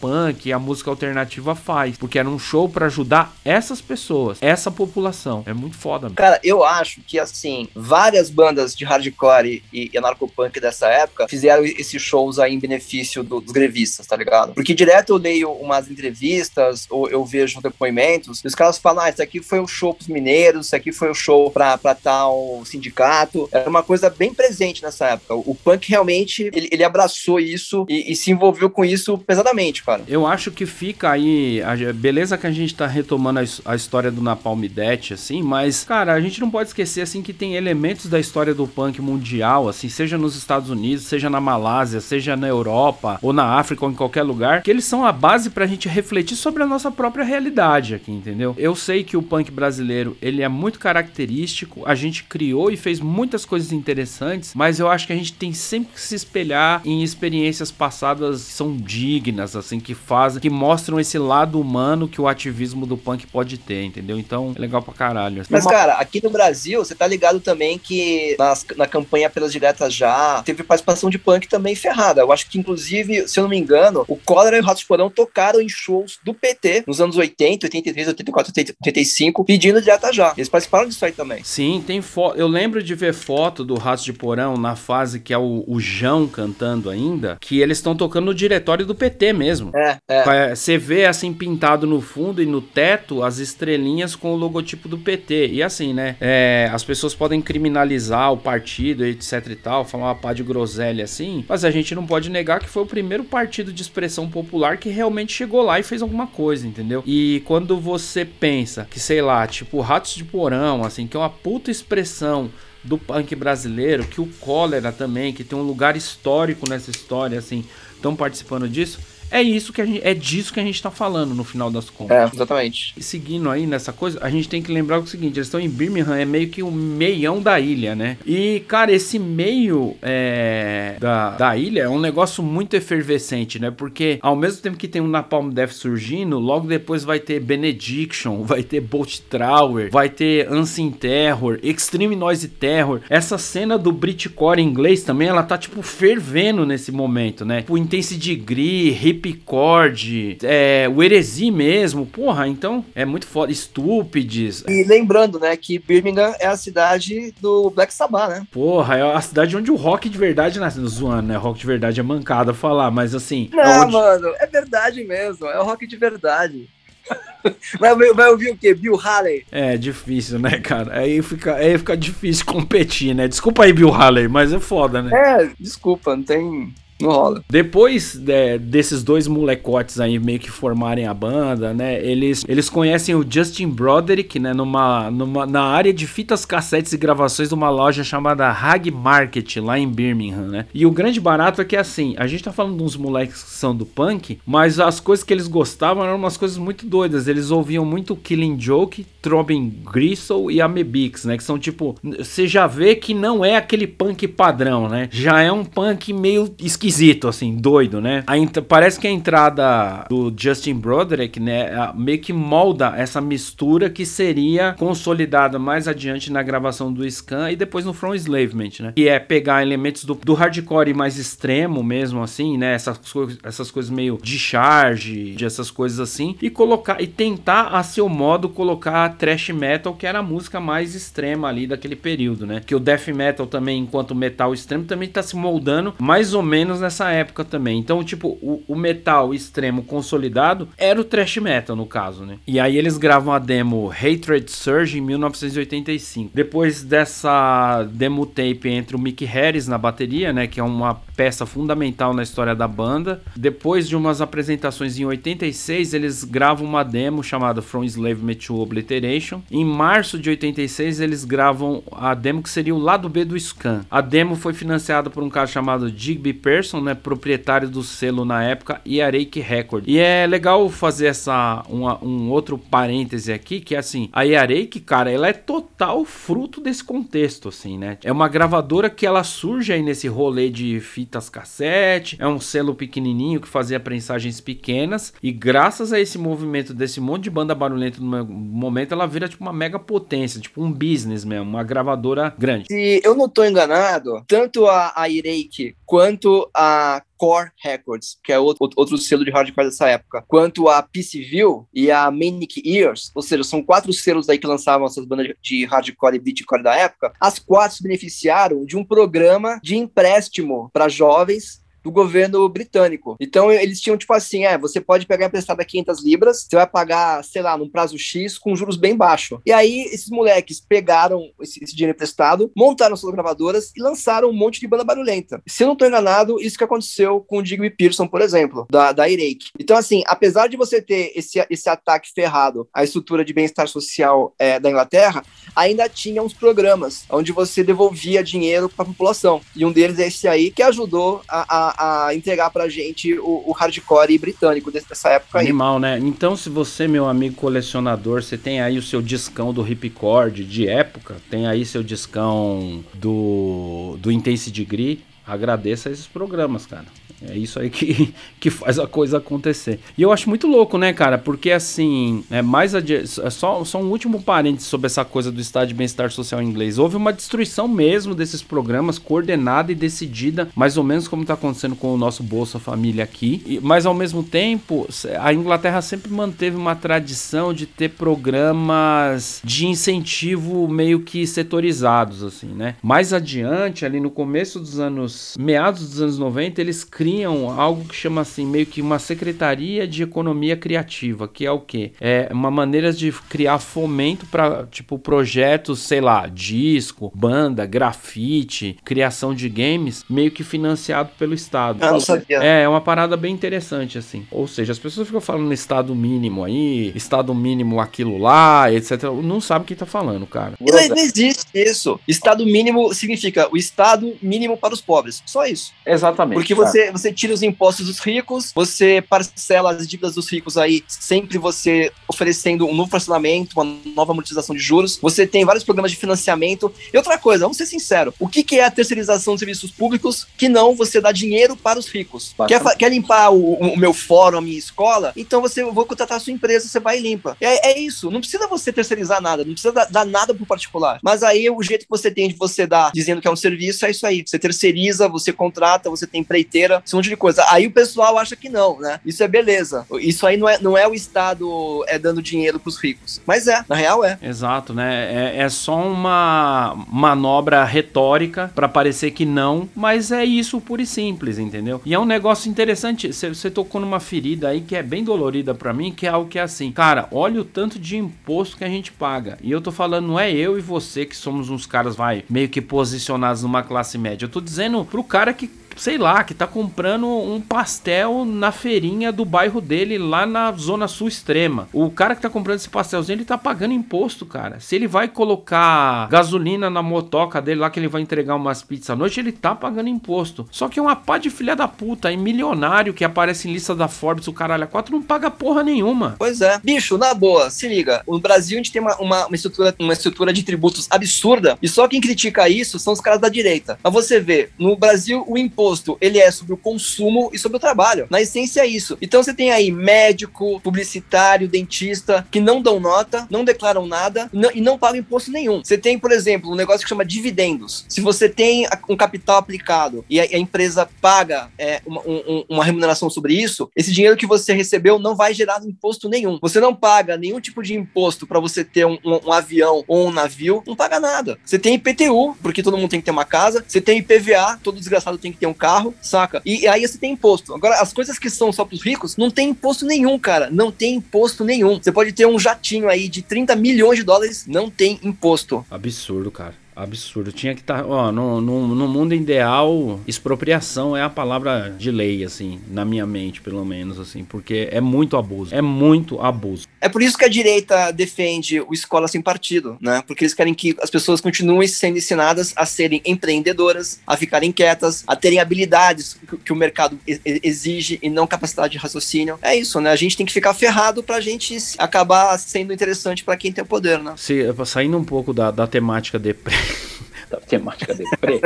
e 0.44 0.52
a 0.52 0.58
música 0.58 0.90
alternativa 0.90 1.54
faz. 1.54 1.96
Porque 1.96 2.18
era 2.18 2.28
um 2.28 2.38
show 2.38 2.68
para 2.68 2.86
ajudar 2.86 3.34
essas 3.44 3.80
pessoas, 3.80 4.38
essa 4.40 4.70
população. 4.70 5.42
É 5.46 5.52
muito 5.52 5.76
foda. 5.76 6.06
Mano. 6.06 6.14
Cara, 6.14 6.40
eu 6.42 6.64
acho 6.64 7.00
que 7.06 7.18
assim, 7.18 7.68
várias 7.74 8.30
bandas 8.30 8.74
de 8.74 8.84
hardcore 8.84 9.62
e, 9.72 9.90
e 9.92 9.98
anarcopunk 9.98 10.60
dessa 10.60 10.88
época 10.88 11.26
fizeram 11.28 11.64
esses 11.64 12.00
shows 12.00 12.38
aí 12.38 12.54
em 12.54 12.58
benefício 12.58 13.22
do, 13.22 13.40
dos 13.40 13.52
grevistas, 13.52 14.06
tá 14.06 14.16
ligado? 14.16 14.54
Porque 14.54 14.74
direto 14.74 15.10
eu 15.10 15.16
leio 15.16 15.52
umas 15.52 15.90
entrevistas 15.90 16.86
ou 16.90 17.08
eu 17.08 17.24
vejo 17.24 17.60
depoimentos, 17.60 18.40
e 18.44 18.46
os 18.46 18.54
caras 18.54 18.78
falam: 18.78 19.04
ah, 19.04 19.10
isso 19.10 19.22
aqui 19.22 19.42
foi 19.42 19.60
um 19.60 19.66
show 19.66 19.94
pros 19.94 20.08
mineiros, 20.08 20.66
isso 20.66 20.76
aqui 20.76 20.92
foi 20.92 21.10
um 21.10 21.14
show 21.14 21.50
pra, 21.50 21.76
pra 21.78 21.94
tal 21.94 22.62
sindicato. 22.64 23.48
Era 23.52 23.68
uma 23.68 23.82
coisa 23.82 24.10
bem 24.10 24.32
presente 24.32 24.82
nessa 24.82 25.06
época. 25.06 25.34
O, 25.34 25.50
o 25.50 25.54
punk 25.54 25.88
realmente 25.88 26.50
ele, 26.54 26.68
ele 26.70 26.84
abraçou 26.84 27.40
isso 27.40 27.86
e, 27.88 28.12
e, 28.12 28.16
se 28.16 28.30
envolveu 28.30 28.70
com 28.70 28.84
isso 28.84 29.18
pesadamente, 29.18 29.82
cara. 29.82 29.97
Eu 30.06 30.26
acho 30.26 30.50
que 30.50 30.66
fica 30.66 31.10
aí. 31.10 31.62
A, 31.62 31.92
beleza 31.92 32.38
que 32.38 32.46
a 32.46 32.50
gente 32.50 32.74
tá 32.74 32.86
retomando 32.86 33.40
a, 33.40 33.72
a 33.72 33.76
história 33.76 34.10
do 34.10 34.22
Napalm 34.22 34.62
Death, 34.66 35.12
assim, 35.12 35.42
mas, 35.42 35.84
cara, 35.84 36.12
a 36.12 36.20
gente 36.20 36.40
não 36.40 36.50
pode 36.50 36.68
esquecer 36.68 37.00
assim 37.00 37.22
que 37.22 37.32
tem 37.32 37.54
elementos 37.54 38.06
da 38.06 38.18
história 38.18 38.54
do 38.54 38.66
punk 38.66 39.00
mundial, 39.00 39.68
assim, 39.68 39.88
seja 39.88 40.18
nos 40.18 40.36
Estados 40.36 40.70
Unidos, 40.70 41.04
seja 41.04 41.30
na 41.30 41.40
Malásia, 41.40 42.00
seja 42.00 42.36
na 42.36 42.46
Europa, 42.48 43.18
ou 43.22 43.32
na 43.32 43.58
África, 43.58 43.84
ou 43.84 43.90
em 43.90 43.94
qualquer 43.94 44.22
lugar, 44.22 44.62
que 44.62 44.70
eles 44.70 44.84
são 44.84 45.04
a 45.04 45.12
base 45.12 45.50
pra 45.50 45.66
gente 45.66 45.88
refletir 45.88 46.36
sobre 46.36 46.62
a 46.62 46.66
nossa 46.66 46.90
própria 46.90 47.24
realidade 47.24 47.94
aqui, 47.94 48.12
entendeu? 48.12 48.54
Eu 48.58 48.74
sei 48.74 49.04
que 49.04 49.16
o 49.16 49.22
punk 49.22 49.50
brasileiro, 49.50 50.16
ele 50.20 50.42
é 50.42 50.48
muito 50.48 50.78
característico, 50.78 51.82
a 51.86 51.94
gente 51.94 52.24
criou 52.24 52.70
e 52.70 52.76
fez 52.76 53.00
muitas 53.00 53.44
coisas 53.44 53.72
interessantes, 53.72 54.52
mas 54.54 54.78
eu 54.78 54.88
acho 54.88 55.06
que 55.06 55.12
a 55.12 55.16
gente 55.16 55.32
tem 55.32 55.52
sempre 55.52 55.92
que 55.94 56.00
se 56.00 56.14
espelhar 56.14 56.82
em 56.84 57.02
experiências 57.02 57.70
passadas 57.70 58.46
que 58.46 58.52
são 58.52 58.76
dignas, 58.76 59.56
assim, 59.56 59.80
que 59.88 59.94
fazem, 59.94 60.38
que 60.38 60.50
mostram 60.50 61.00
esse 61.00 61.18
lado 61.18 61.58
humano 61.58 62.06
que 62.06 62.20
o 62.20 62.28
ativismo 62.28 62.84
do 62.84 62.94
punk 62.94 63.26
pode 63.26 63.56
ter, 63.56 63.84
entendeu? 63.84 64.18
Então, 64.18 64.52
é 64.54 64.60
legal 64.60 64.82
pra 64.82 64.92
caralho. 64.92 65.42
Mas, 65.48 65.64
cara, 65.64 65.94
aqui 65.94 66.22
no 66.22 66.28
Brasil, 66.28 66.84
você 66.84 66.94
tá 66.94 67.06
ligado 67.06 67.40
também 67.40 67.78
que 67.78 68.36
nas, 68.38 68.66
na 68.76 68.86
campanha 68.86 69.30
pelas 69.30 69.50
diretas 69.50 69.94
já 69.94 70.42
teve 70.44 70.62
participação 70.62 71.08
de 71.08 71.18
punk 71.18 71.48
também 71.48 71.74
ferrada. 71.74 72.20
Eu 72.20 72.30
acho 72.30 72.50
que, 72.50 72.58
inclusive, 72.58 73.26
se 73.26 73.40
eu 73.40 73.44
não 73.44 73.48
me 73.48 73.56
engano, 73.56 74.04
o 74.06 74.14
Cólera 74.14 74.58
e 74.58 74.60
o 74.60 74.62
Ratos 74.62 74.84
Porão 74.84 75.08
tocaram 75.08 75.58
em 75.58 75.70
shows 75.70 76.18
do 76.22 76.34
PT 76.34 76.84
nos 76.86 77.00
anos 77.00 77.16
80, 77.16 77.64
83, 77.64 78.08
84, 78.08 78.52
85, 78.84 79.42
pedindo 79.42 79.80
direta 79.80 80.12
já. 80.12 80.34
Eles 80.36 80.50
participaram 80.50 80.86
disso 80.86 81.02
aí 81.02 81.12
também. 81.12 81.42
Sim, 81.42 81.82
tem 81.86 82.02
foto. 82.02 82.38
Eu 82.38 82.46
lembro 82.46 82.82
de 82.82 82.94
ver 82.94 83.14
foto 83.14 83.64
do 83.64 83.76
Ratos 83.76 84.04
de 84.04 84.12
Porão 84.12 84.58
na 84.58 84.76
fase 84.76 85.18
que 85.18 85.32
é 85.32 85.38
o, 85.38 85.64
o 85.66 85.80
Jão 85.80 86.28
cantando 86.28 86.90
ainda, 86.90 87.38
que 87.40 87.60
eles 87.60 87.78
estão 87.78 87.96
tocando 87.96 88.26
no 88.26 88.34
diretório 88.34 88.84
do 88.84 88.94
PT 88.94 89.32
mesmo. 89.32 89.72
É, 89.78 89.98
é. 90.08 90.54
Você 90.54 90.76
vê 90.76 91.06
assim 91.06 91.32
pintado 91.32 91.86
no 91.86 92.00
fundo 92.00 92.42
e 92.42 92.46
no 92.46 92.60
teto 92.60 93.22
as 93.22 93.38
estrelinhas 93.38 94.16
com 94.16 94.32
o 94.32 94.36
logotipo 94.36 94.88
do 94.88 94.98
PT. 94.98 95.48
E 95.48 95.62
assim, 95.62 95.94
né? 95.94 96.16
É, 96.20 96.68
as 96.72 96.82
pessoas 96.82 97.14
podem 97.14 97.40
criminalizar 97.40 98.32
o 98.32 98.36
partido, 98.36 99.04
etc 99.04 99.46
e 99.50 99.56
tal, 99.56 99.84
falar 99.84 100.06
uma 100.06 100.14
pá 100.14 100.32
de 100.32 100.42
groselha 100.42 101.04
assim, 101.04 101.44
mas 101.48 101.64
a 101.64 101.70
gente 101.70 101.94
não 101.94 102.06
pode 102.06 102.30
negar 102.30 102.60
que 102.60 102.68
foi 102.68 102.82
o 102.82 102.86
primeiro 102.86 103.24
partido 103.24 103.72
de 103.72 103.82
expressão 103.82 104.28
popular 104.28 104.78
que 104.78 104.88
realmente 104.88 105.32
chegou 105.32 105.62
lá 105.62 105.78
e 105.78 105.82
fez 105.82 106.02
alguma 106.02 106.26
coisa, 106.26 106.66
entendeu? 106.66 107.02
E 107.06 107.42
quando 107.44 107.78
você 107.78 108.24
pensa 108.24 108.86
que, 108.90 108.98
sei 108.98 109.22
lá, 109.22 109.46
tipo 109.46 109.80
Ratos 109.80 110.14
de 110.14 110.24
Porão, 110.24 110.84
assim, 110.84 111.06
que 111.06 111.16
é 111.16 111.20
uma 111.20 111.30
puta 111.30 111.70
expressão 111.70 112.50
do 112.82 112.96
punk 112.96 113.34
brasileiro, 113.34 114.04
que 114.04 114.20
o 114.20 114.26
Cólera 114.40 114.92
também, 114.92 115.32
que 115.32 115.44
tem 115.44 115.58
um 115.58 115.62
lugar 115.62 115.96
histórico 115.96 116.68
nessa 116.68 116.90
história, 116.90 117.38
assim, 117.38 117.64
estão 117.96 118.14
participando 118.14 118.68
disso 118.68 119.00
é 119.30 119.42
isso 119.42 119.72
que 119.72 119.80
a 119.80 119.86
gente, 119.86 120.00
é 120.06 120.14
disso 120.14 120.52
que 120.52 120.60
a 120.60 120.62
gente 120.62 120.82
tá 120.82 120.90
falando 120.90 121.34
no 121.34 121.44
final 121.44 121.70
das 121.70 121.90
contas. 121.90 122.16
É, 122.16 122.30
exatamente. 122.34 122.94
E 122.96 123.02
seguindo 123.02 123.50
aí 123.50 123.66
nessa 123.66 123.92
coisa, 123.92 124.18
a 124.22 124.30
gente 124.30 124.48
tem 124.48 124.62
que 124.62 124.72
lembrar 124.72 124.98
o 124.98 125.06
seguinte: 125.06 125.36
eles 125.36 125.46
estão 125.46 125.60
em 125.60 125.68
Birmingham, 125.68 126.14
é 126.14 126.24
meio 126.24 126.48
que 126.48 126.62
o 126.62 126.70
meião 126.70 127.40
da 127.40 127.58
ilha, 127.60 127.94
né? 127.94 128.16
E, 128.26 128.60
cara, 128.66 128.92
esse 128.92 129.18
meio 129.18 129.96
é, 130.02 130.96
da, 131.00 131.30
da 131.30 131.56
ilha 131.56 131.82
é 131.82 131.88
um 131.88 132.00
negócio 132.00 132.42
muito 132.42 132.74
efervescente, 132.74 133.58
né? 133.58 133.70
Porque 133.70 134.18
ao 134.22 134.36
mesmo 134.36 134.62
tempo 134.62 134.76
que 134.76 134.88
tem 134.88 135.02
um 135.02 135.08
Napalm 135.08 135.50
Death 135.50 135.72
surgindo, 135.72 136.38
logo 136.38 136.66
depois 136.66 137.04
vai 137.04 137.18
ter 137.20 137.40
Benediction, 137.40 138.42
vai 138.44 138.62
ter 138.62 138.80
Bolt 138.80 139.20
Trower, 139.28 139.90
vai 139.90 140.08
ter 140.08 140.50
Unseen 140.50 140.90
Terror, 140.90 141.58
Extreme 141.62 142.16
Noise 142.16 142.48
Terror. 142.48 143.00
Essa 143.10 143.38
cena 143.38 143.78
do 143.78 143.92
Britcore 143.92 144.60
inglês 144.60 145.02
também, 145.02 145.28
ela 145.28 145.42
tá 145.42 145.58
tipo 145.58 145.82
fervendo 145.82 146.64
nesse 146.64 146.90
momento, 146.90 147.44
né? 147.44 147.64
O 147.68 147.76
Intense 147.76 148.16
Degree, 148.16 148.88
Hip 148.90 149.17
Ripcord, 149.22 150.38
é, 150.42 150.88
o 150.88 151.02
Heresi 151.02 151.50
mesmo, 151.50 152.06
porra, 152.06 152.46
então 152.46 152.84
é 152.94 153.04
muito 153.04 153.26
foda. 153.26 153.52
Estúpides. 153.52 154.64
E 154.68 154.84
lembrando, 154.84 155.38
né, 155.38 155.56
que 155.56 155.78
Birmingham 155.78 156.34
é 156.38 156.46
a 156.46 156.56
cidade 156.56 157.32
do 157.40 157.70
Black 157.70 157.92
Sabbath, 157.92 158.30
né? 158.30 158.46
Porra, 158.50 158.96
é 158.96 159.02
a 159.02 159.20
cidade 159.20 159.56
onde 159.56 159.70
o 159.70 159.76
rock 159.76 160.08
de 160.08 160.18
verdade 160.18 160.58
nasce. 160.58 160.78
Zoando, 160.86 161.28
né? 161.28 161.36
Rock 161.36 161.58
de 161.58 161.66
verdade 161.66 162.00
é 162.00 162.02
mancada 162.02 162.54
falar, 162.54 162.90
mas 162.90 163.14
assim. 163.14 163.50
Não, 163.52 163.62
é 163.62 163.80
onde... 163.80 163.92
mano, 163.92 164.34
é 164.38 164.46
verdade 164.46 165.04
mesmo. 165.04 165.46
É 165.46 165.58
o 165.58 165.64
rock 165.64 165.86
de 165.86 165.96
verdade. 165.96 166.68
Vai, 167.78 167.94
vai, 168.12 168.28
ouvir 168.28 168.50
o 168.50 168.56
quê? 168.56 168.74
Bill 168.74 169.00
Haley? 169.00 169.46
É, 169.50 169.76
difícil, 169.76 170.38
né, 170.38 170.58
cara? 170.60 170.98
Aí 170.98 171.22
fica, 171.22 171.54
aí 171.54 171.78
fica 171.78 171.96
difícil 171.96 172.44
competir, 172.44 173.14
né? 173.14 173.26
Desculpa 173.26 173.64
aí, 173.64 173.72
Bill 173.72 173.92
Haley, 173.92 174.28
mas 174.28 174.52
é 174.52 174.58
foda, 174.58 175.00
né? 175.00 175.10
É, 175.14 175.50
desculpa, 175.58 176.14
não 176.14 176.22
tem. 176.22 176.74
Não 177.00 177.10
rola. 177.10 177.44
Depois 177.48 178.16
de, 178.16 178.58
desses 178.58 179.02
dois 179.04 179.28
molecotes 179.28 180.00
aí 180.00 180.18
meio 180.18 180.38
que 180.38 180.50
formarem 180.50 181.06
a 181.06 181.14
banda, 181.14 181.72
né? 181.72 182.04
Eles, 182.04 182.44
eles 182.48 182.68
conhecem 182.68 183.14
o 183.14 183.24
Justin 183.28 183.68
Broderick, 183.68 184.38
né? 184.38 184.52
Numa, 184.52 185.10
numa, 185.10 185.46
na 185.46 185.62
área 185.62 185.92
de 185.92 186.06
fitas, 186.06 186.44
cassetes 186.44 186.92
e 186.92 186.96
gravações 186.96 187.48
de 187.48 187.54
uma 187.54 187.70
loja 187.70 188.02
chamada 188.02 188.48
Hag 188.50 188.90
Market, 188.90 189.56
lá 189.58 189.78
em 189.78 189.88
Birmingham, 189.88 190.48
né? 190.48 190.66
E 190.74 190.84
o 190.84 190.90
grande 190.90 191.20
barato 191.20 191.60
é 191.60 191.64
que 191.64 191.76
assim, 191.76 192.14
a 192.18 192.26
gente 192.26 192.42
tá 192.42 192.52
falando 192.52 192.76
de 192.76 192.82
uns 192.82 192.96
moleques 192.96 193.44
que 193.44 193.50
são 193.50 193.74
do 193.74 193.86
punk, 193.86 194.40
mas 194.44 194.80
as 194.80 194.98
coisas 194.98 195.24
que 195.24 195.32
eles 195.32 195.46
gostavam 195.46 196.04
eram 196.04 196.16
umas 196.16 196.36
coisas 196.36 196.58
muito 196.58 196.84
doidas. 196.84 197.28
Eles 197.28 197.50
ouviam 197.50 197.84
muito 197.84 198.16
Killing 198.16 198.58
Joke, 198.58 199.06
Throbbing 199.22 199.72
Gristle 199.92 200.50
e 200.50 200.60
Amebix, 200.60 201.24
né? 201.24 201.36
Que 201.36 201.44
são 201.44 201.58
tipo, 201.58 201.94
você 202.02 202.48
já 202.48 202.66
vê 202.66 202.96
que 202.96 203.14
não 203.14 203.44
é 203.44 203.56
aquele 203.56 203.86
punk 203.86 204.26
padrão, 204.26 204.88
né? 204.88 205.08
Já 205.12 205.40
é 205.40 205.52
um 205.52 205.64
punk 205.64 206.12
meio 206.12 206.52
esquisito 206.58 206.87
esquisito, 206.88 207.28
assim, 207.28 207.54
doido, 207.54 208.00
né? 208.00 208.24
Parece 208.66 208.98
que 208.98 209.06
a 209.06 209.10
entrada 209.10 210.06
do 210.08 210.32
Justin 210.36 210.74
Broderick, 210.74 211.38
né, 211.38 211.68
meio 211.94 212.18
que 212.18 212.32
molda 212.32 212.94
essa 212.96 213.20
mistura 213.20 213.90
que 213.90 214.06
seria 214.06 214.74
consolidada 214.78 215.58
mais 215.58 215.86
adiante 215.86 216.32
na 216.32 216.42
gravação 216.42 216.92
do 216.92 217.08
Scan 217.08 217.50
e 217.50 217.56
depois 217.56 217.84
no 217.84 217.92
From 217.92 218.14
Enslavement, 218.14 218.70
né? 218.80 218.92
Que 218.96 219.08
é 219.08 219.18
pegar 219.18 219.62
elementos 219.62 220.04
do, 220.04 220.14
do 220.14 220.34
hardcore 220.34 220.94
mais 220.94 221.18
extremo 221.18 221.82
mesmo, 221.82 222.22
assim, 222.22 222.56
né? 222.56 222.74
Essas, 222.74 223.00
essas 223.42 223.70
coisas 223.70 223.90
meio 223.90 224.18
de 224.22 224.38
charge, 224.38 225.34
de 225.34 225.44
essas 225.44 225.70
coisas 225.70 226.00
assim, 226.00 226.36
e 226.40 226.48
colocar 226.48 227.00
e 227.00 227.06
tentar 227.06 227.68
a 227.68 227.82
seu 227.82 228.08
modo 228.08 228.48
colocar 228.48 229.08
thrash 229.16 229.50
metal, 229.50 229.94
que 229.94 230.06
era 230.06 230.20
a 230.20 230.22
música 230.22 230.58
mais 230.60 230.94
extrema 230.94 231.48
ali 231.48 231.66
daquele 231.66 231.96
período, 231.96 232.46
né? 232.46 232.62
Que 232.64 232.74
o 232.74 232.80
death 232.80 233.08
metal 233.08 233.46
também, 233.46 233.80
enquanto 233.80 234.14
metal 234.14 234.54
extremo, 234.54 234.84
também 234.84 235.08
tá 235.08 235.22
se 235.22 235.36
moldando 235.36 235.94
mais 235.98 236.34
ou 236.34 236.42
menos 236.42 236.77
nessa 236.80 237.10
época 237.10 237.44
também. 237.44 237.78
Então, 237.78 238.02
tipo, 238.02 238.28
o, 238.42 238.62
o 238.68 238.76
metal 238.76 239.34
extremo 239.34 239.82
consolidado 239.82 240.68
era 240.76 241.00
o 241.00 241.04
thrash 241.04 241.38
metal 241.38 241.76
no 241.76 241.86
caso, 241.86 242.24
né? 242.24 242.38
E 242.46 242.58
aí 242.58 242.76
eles 242.76 242.98
gravam 242.98 243.32
a 243.32 243.38
demo 243.38 243.90
Hatred 243.90 244.50
Surge 244.50 244.98
em 244.98 245.00
1985. 245.00 246.30
Depois 246.34 246.82
dessa 246.82 247.82
demo 247.92 248.26
tape 248.26 248.68
entre 248.68 248.96
o 248.96 248.98
Mick 248.98 249.24
Harris 249.24 249.66
na 249.66 249.78
bateria, 249.78 250.32
né, 250.32 250.46
que 250.46 250.60
é 250.60 250.62
uma 250.62 250.94
peça 250.94 251.44
fundamental 251.44 252.14
na 252.14 252.22
história 252.22 252.54
da 252.54 252.68
banda. 252.68 253.20
Depois 253.34 253.88
de 253.88 253.96
umas 253.96 254.20
apresentações 254.20 254.98
em 254.98 255.04
86, 255.04 255.94
eles 255.94 256.22
gravam 256.22 256.66
uma 256.66 256.84
demo 256.84 257.22
chamada 257.22 257.60
From 257.60 257.84
Enslavement 257.84 258.34
to 258.34 258.60
Obliteration. 258.60 259.42
Em 259.50 259.64
março 259.64 260.18
de 260.18 260.30
86, 260.30 261.00
eles 261.00 261.24
gravam 261.24 261.82
a 261.92 262.14
demo 262.14 262.42
que 262.42 262.48
seria 262.48 262.74
o 262.74 262.78
lado 262.78 263.08
B 263.08 263.24
do 263.24 263.38
Scan. 263.38 263.84
A 263.90 264.00
demo 264.00 264.36
foi 264.36 264.52
financiada 264.52 265.10
por 265.10 265.22
um 265.22 265.30
cara 265.30 265.46
chamado 265.46 265.90
Digby 265.90 266.32
Person, 266.68 266.80
né, 266.82 266.94
proprietário 266.94 267.68
do 267.68 267.82
selo 267.82 268.24
na 268.26 268.44
época 268.44 268.80
e 268.84 269.00
Arake 269.00 269.40
Record. 269.40 269.84
E 269.86 269.98
é 269.98 270.26
legal 270.26 270.68
fazer 270.68 271.06
essa 271.06 271.64
uma, 271.68 272.02
um 272.04 272.30
outro 272.30 272.58
parêntese 272.58 273.32
aqui, 273.32 273.60
que 273.60 273.74
é 273.74 273.78
assim, 273.78 274.10
a 274.12 274.20
Arake, 274.20 274.80
cara, 274.80 275.10
ela 275.10 275.28
é 275.28 275.32
total 275.32 276.04
fruto 276.04 276.60
desse 276.60 276.84
contexto, 276.84 277.48
assim, 277.48 277.78
né? 277.78 277.96
É 278.04 278.12
uma 278.12 278.28
gravadora 278.28 278.90
que 278.90 279.06
ela 279.06 279.24
surge 279.24 279.72
aí 279.72 279.82
nesse 279.82 280.08
rolê 280.08 280.50
de 280.50 280.78
fitas 280.80 281.30
cassete, 281.30 282.16
é 282.20 282.28
um 282.28 282.38
selo 282.38 282.74
pequenininho 282.74 283.40
que 283.40 283.48
fazia 283.48 283.80
prensagens 283.80 284.40
pequenas 284.40 285.14
e 285.22 285.32
graças 285.32 285.92
a 285.92 285.98
esse 285.98 286.18
movimento 286.18 286.74
desse 286.74 287.00
monte 287.00 287.24
de 287.24 287.30
banda 287.30 287.54
barulhenta 287.54 287.98
no 288.00 288.24
momento, 288.26 288.92
ela 288.92 289.06
vira 289.06 289.28
tipo 289.28 289.42
uma 289.42 289.52
mega 289.52 289.78
potência, 289.78 290.40
tipo 290.40 290.62
um 290.62 290.70
business 290.70 291.24
mesmo, 291.24 291.48
uma 291.48 291.64
gravadora 291.64 292.34
grande. 292.38 292.66
Se 292.66 293.00
eu 293.02 293.14
não 293.14 293.28
tô 293.28 293.42
enganado, 293.44 294.22
tanto 294.26 294.66
a, 294.66 294.92
a 294.94 295.08
Irake 295.08 295.74
quanto 295.86 296.50
a 296.58 297.00
Core 297.16 297.52
Records, 297.62 298.18
que 298.24 298.32
é 298.32 298.38
outro, 298.38 298.68
outro 298.76 298.98
selo 298.98 299.24
de 299.24 299.30
hardcore 299.30 299.66
dessa 299.66 299.88
época, 299.88 300.24
quanto 300.26 300.68
a 300.68 300.82
Peaceville 300.82 301.62
e 301.72 301.88
a 301.88 302.10
Manic 302.10 302.60
Ears, 302.64 303.12
ou 303.14 303.22
seja, 303.22 303.44
são 303.44 303.62
quatro 303.62 303.92
selos 303.92 304.28
aí 304.28 304.38
que 304.38 304.46
lançavam 304.46 304.86
essas 304.86 305.04
bandas 305.04 305.28
de 305.40 305.64
hardcore 305.64 306.16
e 306.16 306.18
beatcore 306.18 306.62
da 306.62 306.74
época, 306.74 307.12
as 307.20 307.38
quatro 307.38 307.76
se 307.76 307.82
beneficiaram 307.82 308.64
de 308.64 308.76
um 308.76 308.84
programa 308.84 309.60
de 309.62 309.76
empréstimo 309.76 310.68
para 310.72 310.88
jovens 310.88 311.60
do 311.82 311.90
governo 311.90 312.48
britânico. 312.48 313.16
Então 313.20 313.50
eles 313.50 313.80
tinham 313.80 313.96
tipo 313.96 314.12
assim, 314.12 314.44
é, 314.44 314.58
você 314.58 314.80
pode 314.80 315.06
pegar 315.06 315.26
emprestada 315.26 315.64
500 315.64 316.04
libras, 316.04 316.46
você 316.48 316.56
vai 316.56 316.66
pagar, 316.66 317.24
sei 317.24 317.42
lá, 317.42 317.56
num 317.56 317.68
prazo 317.68 317.98
X 317.98 318.38
com 318.38 318.56
juros 318.56 318.76
bem 318.76 318.96
baixo. 318.96 319.40
E 319.44 319.52
aí 319.52 319.82
esses 319.92 320.08
moleques 320.08 320.60
pegaram 320.60 321.30
esse, 321.40 321.62
esse 321.62 321.74
dinheiro 321.74 321.94
emprestado, 321.94 322.50
montaram 322.56 322.96
suas 322.96 323.12
gravadoras 323.12 323.72
e 323.76 323.80
lançaram 323.80 324.30
um 324.30 324.32
monte 324.32 324.60
de 324.60 324.66
banda 324.66 324.84
barulhenta. 324.84 325.42
Se 325.46 325.62
eu 325.62 325.68
não 325.68 325.76
tô 325.76 325.86
enganado, 325.86 326.40
isso 326.40 326.58
que 326.58 326.64
aconteceu 326.64 327.20
com 327.20 327.38
o 327.38 327.42
Digby 327.42 327.70
Pearson, 327.70 328.06
por 328.06 328.20
exemplo, 328.20 328.66
da, 328.70 328.92
da 328.92 329.08
Irake. 329.08 329.50
Então 329.58 329.76
assim, 329.76 330.02
apesar 330.06 330.48
de 330.48 330.56
você 330.56 330.80
ter 330.80 331.12
esse, 331.14 331.44
esse 331.50 331.68
ataque 331.68 332.10
ferrado 332.14 332.68
à 332.72 332.84
estrutura 332.84 333.24
de 333.24 333.32
bem-estar 333.32 333.68
social 333.68 334.34
é, 334.38 334.58
da 334.58 334.70
Inglaterra, 334.70 335.22
ainda 335.54 335.88
tinha 335.88 336.22
uns 336.22 336.32
programas 336.32 337.04
onde 337.10 337.32
você 337.32 337.62
devolvia 337.62 338.22
dinheiro 338.22 338.68
para 338.68 338.84
a 338.84 338.88
população. 338.88 339.40
E 339.54 339.64
um 339.64 339.72
deles 339.72 339.98
é 339.98 340.06
esse 340.06 340.28
aí 340.28 340.50
que 340.50 340.62
ajudou 340.62 341.22
a, 341.28 341.67
a 341.67 341.67
a, 341.76 342.14
entregar 342.14 342.50
pra 342.50 342.68
gente 342.68 343.18
o, 343.18 343.44
o 343.46 343.52
hardcore 343.52 344.18
britânico 344.18 344.70
dessa 344.70 345.10
época 345.10 345.38
Animal, 345.38 345.76
aí. 345.76 345.80
né? 345.80 345.98
Então, 345.98 346.36
se 346.36 346.48
você, 346.48 346.86
meu 346.88 347.06
amigo 347.08 347.34
colecionador, 347.34 348.22
você 348.22 348.38
tem 348.38 348.60
aí 348.60 348.78
o 348.78 348.82
seu 348.82 349.02
discão 349.02 349.52
do 349.52 349.62
Ripcord 349.62 350.44
de 350.44 350.68
época, 350.68 351.16
tem 351.30 351.46
aí 351.46 351.64
seu 351.64 351.82
discão 351.82 352.84
do, 352.94 353.96
do 353.98 354.10
Intense 354.10 354.50
Degree, 354.50 355.04
agradeça 355.26 355.90
esses 355.90 356.06
programas, 356.06 356.66
cara. 356.66 356.86
É 357.26 357.36
isso 357.36 357.58
aí 357.58 357.68
que, 357.70 358.14
que 358.38 358.50
faz 358.50 358.78
a 358.78 358.86
coisa 358.86 359.18
acontecer. 359.18 359.80
E 359.96 360.02
eu 360.02 360.12
acho 360.12 360.28
muito 360.28 360.46
louco, 360.46 360.78
né, 360.78 360.92
cara? 360.92 361.18
Porque 361.18 361.50
assim, 361.50 362.24
é 362.30 362.42
mais 362.42 362.74
adi... 362.74 362.94
é 362.94 363.30
só, 363.30 363.64
só 363.64 363.80
um 363.80 363.90
último 363.90 364.22
parênteses 364.22 364.68
sobre 364.68 364.86
essa 364.86 365.04
coisa 365.04 365.32
do 365.32 365.40
estado 365.40 365.68
de 365.68 365.74
bem-estar 365.74 366.10
social 366.10 366.42
inglês. 366.42 366.78
Houve 366.78 366.96
uma 366.96 367.12
destruição 367.12 367.66
mesmo 367.66 368.14
desses 368.14 368.42
programas, 368.42 368.98
coordenada 368.98 369.72
e 369.72 369.74
decidida, 369.74 370.48
mais 370.54 370.76
ou 370.76 370.84
menos 370.84 371.08
como 371.08 371.22
está 371.22 371.34
acontecendo 371.34 371.74
com 371.74 371.92
o 371.92 371.98
nosso 371.98 372.22
Bolsa 372.22 372.58
Família 372.58 373.04
aqui. 373.04 373.42
E, 373.46 373.60
mas 373.60 373.86
ao 373.86 373.94
mesmo 373.94 374.22
tempo, 374.22 374.88
a 375.20 375.32
Inglaterra 375.32 375.82
sempre 375.82 376.12
manteve 376.12 376.56
uma 376.56 376.76
tradição 376.76 377.52
de 377.52 377.66
ter 377.66 377.90
programas 377.90 379.40
de 379.42 379.66
incentivo 379.66 380.68
meio 380.68 381.00
que 381.00 381.26
setorizados, 381.26 382.22
assim, 382.22 382.48
né? 382.48 382.76
Mais 382.82 383.12
adiante, 383.12 383.84
ali 383.84 384.00
no 384.00 384.10
começo 384.10 384.60
dos 384.60 384.78
anos, 384.78 385.36
meados 385.38 385.88
dos 385.88 386.00
anos 386.00 386.18
90, 386.18 386.60
eles 386.60 386.84
criam 386.84 387.07
criam 387.08 387.58
algo 387.58 387.86
que 387.86 387.96
chama 387.96 388.20
assim, 388.20 388.44
meio 388.44 388.66
que 388.66 388.82
uma 388.82 388.98
secretaria 388.98 389.88
de 389.88 390.02
economia 390.02 390.56
criativa, 390.56 391.26
que 391.26 391.46
é 391.46 391.50
o 391.50 391.58
quê? 391.58 391.92
É 391.98 392.28
uma 392.30 392.50
maneira 392.50 392.92
de 392.92 393.10
criar 393.30 393.58
fomento 393.58 394.26
para 394.26 394.66
tipo 394.66 394.98
projetos, 394.98 395.80
sei 395.80 396.02
lá, 396.02 396.26
disco, 396.26 397.10
banda, 397.14 397.64
grafite, 397.64 398.76
criação 398.84 399.34
de 399.34 399.48
games, 399.48 400.04
meio 400.08 400.30
que 400.30 400.44
financiado 400.44 401.10
pelo 401.18 401.32
Estado. 401.32 401.82
Eu 401.82 401.92
não 401.92 402.00
sabia. 402.00 402.42
É, 402.42 402.62
é 402.64 402.68
uma 402.68 402.80
parada 402.80 403.16
bem 403.16 403.32
interessante 403.32 403.96
assim. 403.96 404.26
Ou 404.30 404.46
seja, 404.46 404.72
as 404.72 404.78
pessoas 404.78 405.06
ficam 405.06 405.20
falando 405.20 405.52
estado 405.52 405.94
mínimo 405.94 406.44
aí, 406.44 406.92
estado 406.94 407.34
mínimo 407.34 407.80
aquilo 407.80 408.18
lá, 408.18 408.70
etc. 408.70 409.04
Não 409.22 409.40
sabe 409.40 409.64
o 409.64 409.66
que 409.66 409.74
tá 409.74 409.86
falando, 409.86 410.26
cara. 410.26 410.54
Não, 410.60 410.88
não 410.88 410.96
existe 410.98 411.46
isso. 411.54 411.98
Estado 412.06 412.44
mínimo 412.44 412.92
significa 412.92 413.48
o 413.50 413.56
estado 413.56 414.14
mínimo 414.20 414.58
para 414.58 414.74
os 414.74 414.82
pobres. 414.82 415.22
Só 415.24 415.46
isso. 415.46 415.72
Exatamente. 415.86 416.38
Porque 416.38 416.54
você, 416.54 416.90
você 416.98 417.12
tira 417.12 417.32
os 417.32 417.42
impostos 417.42 417.86
dos 417.86 417.98
ricos, 417.98 418.52
você 418.54 419.02
parcela 419.08 419.72
as 419.72 419.86
dívidas 419.86 420.14
dos 420.14 420.30
ricos 420.30 420.56
aí, 420.58 420.82
sempre 420.88 421.38
você 421.38 421.92
oferecendo 422.08 422.66
um 422.66 422.74
novo 422.74 422.90
parcelamento, 422.90 423.60
uma 423.60 423.78
nova 423.94 424.12
amortização 424.12 424.54
de 424.54 424.62
juros. 424.62 424.98
Você 425.00 425.26
tem 425.26 425.44
vários 425.44 425.64
programas 425.64 425.90
de 425.90 425.96
financiamento. 425.96 426.72
E 426.92 426.96
outra 426.96 427.18
coisa, 427.18 427.44
vamos 427.44 427.56
ser 427.56 427.66
sinceros, 427.66 428.14
o 428.18 428.28
que, 428.28 428.42
que 428.42 428.58
é 428.58 428.64
a 428.64 428.70
terceirização 428.70 429.34
de 429.34 429.40
serviços 429.40 429.70
públicos 429.70 430.26
que 430.36 430.48
não 430.48 430.74
você 430.74 431.00
dá 431.00 431.12
dinheiro 431.12 431.56
para 431.56 431.78
os 431.78 431.86
ricos? 431.86 432.34
Quer, 432.46 432.62
quer 432.76 432.90
limpar 432.90 433.30
o, 433.30 433.54
o, 433.54 433.76
meu 433.76 433.92
fórum, 433.92 434.38
a 434.38 434.40
minha 434.40 434.58
escola? 434.58 435.12
Então 435.16 435.40
você 435.40 435.64
vou 435.64 435.86
contratar 435.86 436.16
a 436.16 436.20
sua 436.20 436.32
empresa, 436.32 436.68
você 436.68 436.80
vai 436.80 436.98
e 436.98 437.02
limpa. 437.02 437.36
É, 437.40 437.72
é 437.72 437.78
isso, 437.78 438.10
não 438.10 438.20
precisa 438.20 438.46
você 438.46 438.72
terceirizar 438.72 439.20
nada, 439.20 439.44
não 439.44 439.52
precisa 439.52 439.72
dar, 439.72 439.86
dar 439.86 440.04
nada 440.04 440.34
para 440.34 440.42
o 440.42 440.46
particular. 440.46 440.98
Mas 441.02 441.22
aí 441.22 441.48
o 441.48 441.62
jeito 441.62 441.84
que 441.84 441.90
você 441.90 442.10
tem 442.10 442.28
de 442.28 442.34
você 442.34 442.66
dar, 442.66 442.90
dizendo 442.92 443.20
que 443.20 443.28
é 443.28 443.30
um 443.30 443.36
serviço, 443.36 443.86
é 443.86 443.90
isso 443.90 444.06
aí. 444.06 444.24
Você 444.26 444.38
terceiriza, 444.38 445.08
você 445.08 445.32
contrata, 445.32 445.90
você 445.90 446.06
tem 446.06 446.20
empreiteira, 446.20 446.82
esse 446.88 446.96
monte 446.96 447.10
de 447.10 447.16
coisa. 447.16 447.44
Aí 447.50 447.66
o 447.66 447.70
pessoal 447.70 448.16
acha 448.18 448.34
que 448.34 448.48
não, 448.48 448.80
né? 448.80 448.98
Isso 449.04 449.22
é 449.22 449.28
beleza. 449.28 449.86
Isso 450.00 450.26
aí 450.26 450.38
não 450.38 450.48
é, 450.48 450.58
não 450.58 450.76
é 450.76 450.88
o 450.88 450.94
Estado 450.94 451.84
é 451.86 451.98
dando 451.98 452.22
dinheiro 452.22 452.58
pros 452.58 452.78
ricos. 452.78 453.20
Mas 453.26 453.46
é, 453.46 453.62
na 453.68 453.76
real 453.76 454.02
é. 454.02 454.18
Exato, 454.22 454.72
né? 454.72 455.34
É, 455.36 455.42
é 455.42 455.48
só 455.50 455.76
uma 455.76 456.74
manobra 456.90 457.62
retórica 457.64 458.50
para 458.54 458.68
parecer 458.68 459.10
que 459.10 459.26
não, 459.26 459.68
mas 459.76 460.10
é 460.10 460.24
isso 460.24 460.60
puro 460.62 460.80
e 460.80 460.86
simples, 460.86 461.38
entendeu? 461.38 461.82
E 461.84 461.92
é 461.92 461.98
um 461.98 462.06
negócio 462.06 462.50
interessante. 462.50 463.12
Você 463.12 463.50
tocou 463.50 463.80
numa 463.80 464.00
ferida 464.00 464.48
aí 464.48 464.62
que 464.62 464.74
é 464.74 464.82
bem 464.82 465.04
dolorida 465.04 465.54
para 465.54 465.74
mim, 465.74 465.92
que 465.92 466.06
é 466.06 466.10
algo 466.10 466.30
que 466.30 466.38
é 466.38 466.42
assim, 466.42 466.72
cara, 466.72 467.06
olha 467.10 467.42
o 467.42 467.44
tanto 467.44 467.78
de 467.78 467.98
imposto 467.98 468.56
que 468.56 468.64
a 468.64 468.68
gente 468.68 468.92
paga. 468.92 469.36
E 469.42 469.50
eu 469.50 469.60
tô 469.60 469.70
falando, 469.70 470.08
não 470.08 470.18
é 470.18 470.32
eu 470.32 470.56
e 470.56 470.62
você 470.62 471.04
que 471.04 471.16
somos 471.16 471.50
uns 471.50 471.66
caras, 471.66 471.94
vai, 471.94 472.24
meio 472.30 472.48
que 472.48 472.62
posicionados 472.62 473.42
numa 473.42 473.62
classe 473.62 473.98
média. 473.98 474.24
Eu 474.24 474.30
tô 474.30 474.40
dizendo 474.40 474.84
pro 474.86 475.04
cara 475.04 475.34
que 475.34 475.50
sei 475.78 475.96
lá, 475.96 476.24
que 476.24 476.34
tá 476.34 476.46
comprando 476.46 477.06
um 477.06 477.40
pastel 477.40 478.24
na 478.24 478.50
feirinha 478.50 479.12
do 479.12 479.24
bairro 479.24 479.60
dele 479.60 479.96
lá 479.96 480.26
na 480.26 480.50
zona 480.52 480.88
sul 480.88 481.08
extrema. 481.08 481.68
O 481.72 481.90
cara 481.90 482.16
que 482.16 482.22
tá 482.22 482.28
comprando 482.28 482.56
esse 482.56 482.68
pastelzinho, 482.68 483.16
ele 483.16 483.24
tá 483.24 483.38
pagando 483.38 483.72
imposto, 483.72 484.26
cara. 484.26 484.58
Se 484.60 484.74
ele 484.74 484.88
vai 484.88 485.08
colocar 485.08 486.08
gasolina 486.08 486.68
na 486.68 486.82
motoca 486.82 487.40
dele 487.40 487.60
lá 487.60 487.70
que 487.70 487.78
ele 487.78 487.88
vai 487.88 488.02
entregar 488.02 488.34
umas 488.34 488.62
pizzas 488.62 488.90
à 488.90 488.96
noite, 488.96 489.20
ele 489.20 489.32
tá 489.32 489.54
pagando 489.54 489.88
imposto. 489.88 490.46
Só 490.50 490.68
que 490.68 490.78
é 490.78 490.82
uma 490.82 490.96
pá 490.96 491.16
de 491.16 491.30
filha 491.30 491.54
da 491.54 491.68
puta, 491.68 492.12
é 492.12 492.16
milionário 492.16 492.92
que 492.92 493.04
aparece 493.04 493.48
em 493.48 493.52
lista 493.52 493.74
da 493.74 493.86
Forbes, 493.86 494.26
o 494.26 494.32
caralho 494.32 494.64
a 494.64 494.66
quatro 494.66 494.94
não 494.94 495.02
paga 495.02 495.30
porra 495.30 495.62
nenhuma. 495.62 496.16
Pois 496.18 496.40
é. 496.40 496.58
Bicho, 496.62 496.98
na 496.98 497.14
boa, 497.14 497.50
se 497.50 497.68
liga. 497.68 498.02
No 498.06 498.18
Brasil 498.18 498.56
a 498.56 498.58
gente 498.58 498.72
tem 498.72 498.82
uma, 498.82 498.96
uma, 498.96 499.26
uma 499.26 499.36
estrutura, 499.36 499.74
uma 499.78 499.92
estrutura 499.92 500.32
de 500.32 500.42
tributos 500.42 500.88
absurda 500.90 501.56
e 501.62 501.68
só 501.68 501.86
quem 501.86 502.00
critica 502.00 502.48
isso 502.48 502.78
são 502.78 502.92
os 502.92 503.00
caras 503.00 503.20
da 503.20 503.28
direita. 503.28 503.78
Mas 503.82 503.92
você 503.92 504.18
vê, 504.18 504.50
no 504.58 504.76
Brasil 504.76 505.24
o 505.26 505.38
imposto 505.38 505.67
imposto 505.68 505.98
ele 506.00 506.18
é 506.18 506.30
sobre 506.30 506.54
o 506.54 506.56
consumo 506.56 507.30
e 507.32 507.38
sobre 507.38 507.56
o 507.56 507.60
trabalho. 507.60 508.06
Na 508.10 508.20
essência 508.20 508.60
é 508.60 508.66
isso. 508.66 508.96
Então 509.00 509.22
você 509.22 509.34
tem 509.34 509.50
aí 509.50 509.70
médico, 509.70 510.60
publicitário, 510.60 511.48
dentista 511.48 512.26
que 512.30 512.40
não 512.40 512.62
dão 512.62 512.80
nota, 512.80 513.26
não 513.30 513.44
declaram 513.44 513.86
nada 513.86 514.30
não, 514.32 514.50
e 514.54 514.60
não 514.60 514.78
pagam 514.78 515.00
imposto 515.00 515.30
nenhum. 515.30 515.62
Você 515.62 515.76
tem, 515.76 515.98
por 515.98 516.12
exemplo, 516.12 516.50
um 516.50 516.54
negócio 516.54 516.82
que 516.82 516.88
chama 516.88 517.04
dividendos. 517.04 517.84
Se 517.88 518.00
você 518.00 518.28
tem 518.28 518.66
um 518.88 518.96
capital 518.96 519.36
aplicado 519.36 520.04
e 520.08 520.20
a, 520.20 520.24
a 520.24 520.38
empresa 520.38 520.88
paga 521.00 521.50
é, 521.58 521.82
uma, 521.86 522.00
um, 522.02 522.44
uma 522.48 522.64
remuneração 522.64 523.10
sobre 523.10 523.34
isso, 523.34 523.70
esse 523.76 523.92
dinheiro 523.92 524.16
que 524.16 524.26
você 524.26 524.52
recebeu 524.52 524.98
não 524.98 525.14
vai 525.14 525.34
gerar 525.34 525.64
imposto 525.64 526.08
nenhum. 526.08 526.38
Você 526.40 526.60
não 526.60 526.74
paga 526.74 527.16
nenhum 527.16 527.40
tipo 527.40 527.62
de 527.62 527.74
imposto 527.74 528.26
para 528.26 528.40
você 528.40 528.64
ter 528.64 528.86
um, 528.86 528.98
um, 529.04 529.28
um, 529.28 529.32
avião 529.32 529.84
ou 529.86 530.08
um 530.08 530.12
navio, 530.12 530.62
não 530.66 530.76
paga 530.76 530.98
nada. 530.98 531.38
Você 531.44 531.58
tem 531.58 531.74
IPTU, 531.74 532.36
porque 532.42 532.62
todo 532.62 532.76
mundo 532.76 532.90
tem 532.90 533.00
que 533.00 533.04
ter 533.04 533.10
uma 533.10 533.24
casa, 533.24 533.64
você 533.66 533.80
tem 533.80 533.98
IPVA, 533.98 534.58
todo 534.62 534.78
desgraçado 534.78 535.18
tem 535.18 535.32
que 535.32 535.38
ter 535.38 535.46
um 535.46 535.54
carro, 535.58 535.94
saca? 536.00 536.40
E, 536.44 536.66
aí 536.66 536.86
você 536.86 536.96
tem 536.96 537.12
imposto. 537.12 537.54
Agora, 537.54 537.80
as 537.80 537.92
coisas 537.92 538.18
que 538.18 538.30
são 538.30 538.52
só 538.52 538.64
pros 538.64 538.82
ricos, 538.82 539.16
não 539.16 539.30
tem 539.30 539.50
imposto 539.50 539.84
nenhum, 539.84 540.18
cara. 540.18 540.48
Não 540.50 540.70
tem 540.70 540.94
imposto 540.94 541.44
nenhum. 541.44 541.76
Você 541.82 541.92
pode 541.92 542.12
ter 542.12 542.26
um 542.26 542.38
jatinho 542.38 542.88
aí 542.88 543.08
de 543.08 543.22
30 543.22 543.54
milhões 543.56 543.98
de 543.98 544.04
dólares, 544.04 544.46
não 544.46 544.70
tem 544.70 544.98
imposto. 545.02 545.64
Absurdo, 545.70 546.30
cara. 546.30 546.54
Absurdo. 546.78 547.32
Tinha 547.32 547.54
que 547.54 547.60
estar. 547.60 547.82
Tá, 547.82 547.86
ó, 547.86 548.12
no, 548.12 548.40
no, 548.40 548.74
no, 548.74 548.88
mundo 548.88 549.14
ideal, 549.14 550.00
expropriação 550.06 550.96
é 550.96 551.02
a 551.02 551.10
palavra 551.10 551.74
de 551.76 551.90
lei, 551.90 552.22
assim, 552.24 552.60
na 552.68 552.84
minha 552.84 553.04
mente, 553.04 553.40
pelo 553.40 553.64
menos, 553.64 553.98
assim, 553.98 554.24
porque 554.24 554.68
é 554.70 554.80
muito 554.80 555.16
abuso. 555.16 555.54
É 555.54 555.60
muito 555.60 556.20
abuso. 556.20 556.66
É 556.80 556.88
por 556.88 557.02
isso 557.02 557.18
que 557.18 557.24
a 557.24 557.28
direita 557.28 557.90
defende 557.90 558.60
o 558.60 558.72
escola 558.72 559.08
sem 559.08 559.20
partido, 559.20 559.76
né? 559.80 560.02
Porque 560.06 560.24
eles 560.24 560.34
querem 560.34 560.54
que 560.54 560.76
as 560.80 560.88
pessoas 560.88 561.20
continuem 561.20 561.66
sendo 561.66 561.98
ensinadas 561.98 562.52
a 562.54 562.64
serem 562.64 563.02
empreendedoras, 563.04 564.00
a 564.06 564.16
ficarem 564.16 564.52
quietas, 564.52 565.02
a 565.06 565.16
terem 565.16 565.40
habilidades 565.40 566.16
que 566.44 566.52
o 566.52 566.56
mercado 566.56 566.98
exige 567.24 567.98
e 568.00 568.08
não 568.08 568.26
capacidade 568.26 568.72
de 568.72 568.78
raciocínio. 568.78 569.38
É 569.42 569.56
isso, 569.56 569.80
né? 569.80 569.90
A 569.90 569.96
gente 569.96 570.16
tem 570.16 570.24
que 570.24 570.32
ficar 570.32 570.54
ferrado 570.54 571.02
pra 571.02 571.20
gente 571.20 571.56
acabar 571.76 572.38
sendo 572.38 572.72
interessante 572.72 573.24
para 573.24 573.36
quem 573.36 573.52
tem 573.52 573.64
o 573.64 573.66
poder, 573.66 573.98
né? 573.98 574.14
Se, 574.16 574.44
saindo 574.64 574.96
um 574.96 575.04
pouco 575.04 575.34
da, 575.34 575.50
da 575.50 575.66
temática 575.66 576.18
de 576.18 576.34
da 577.30 577.38
temática 577.40 577.94
deprê. 577.94 578.40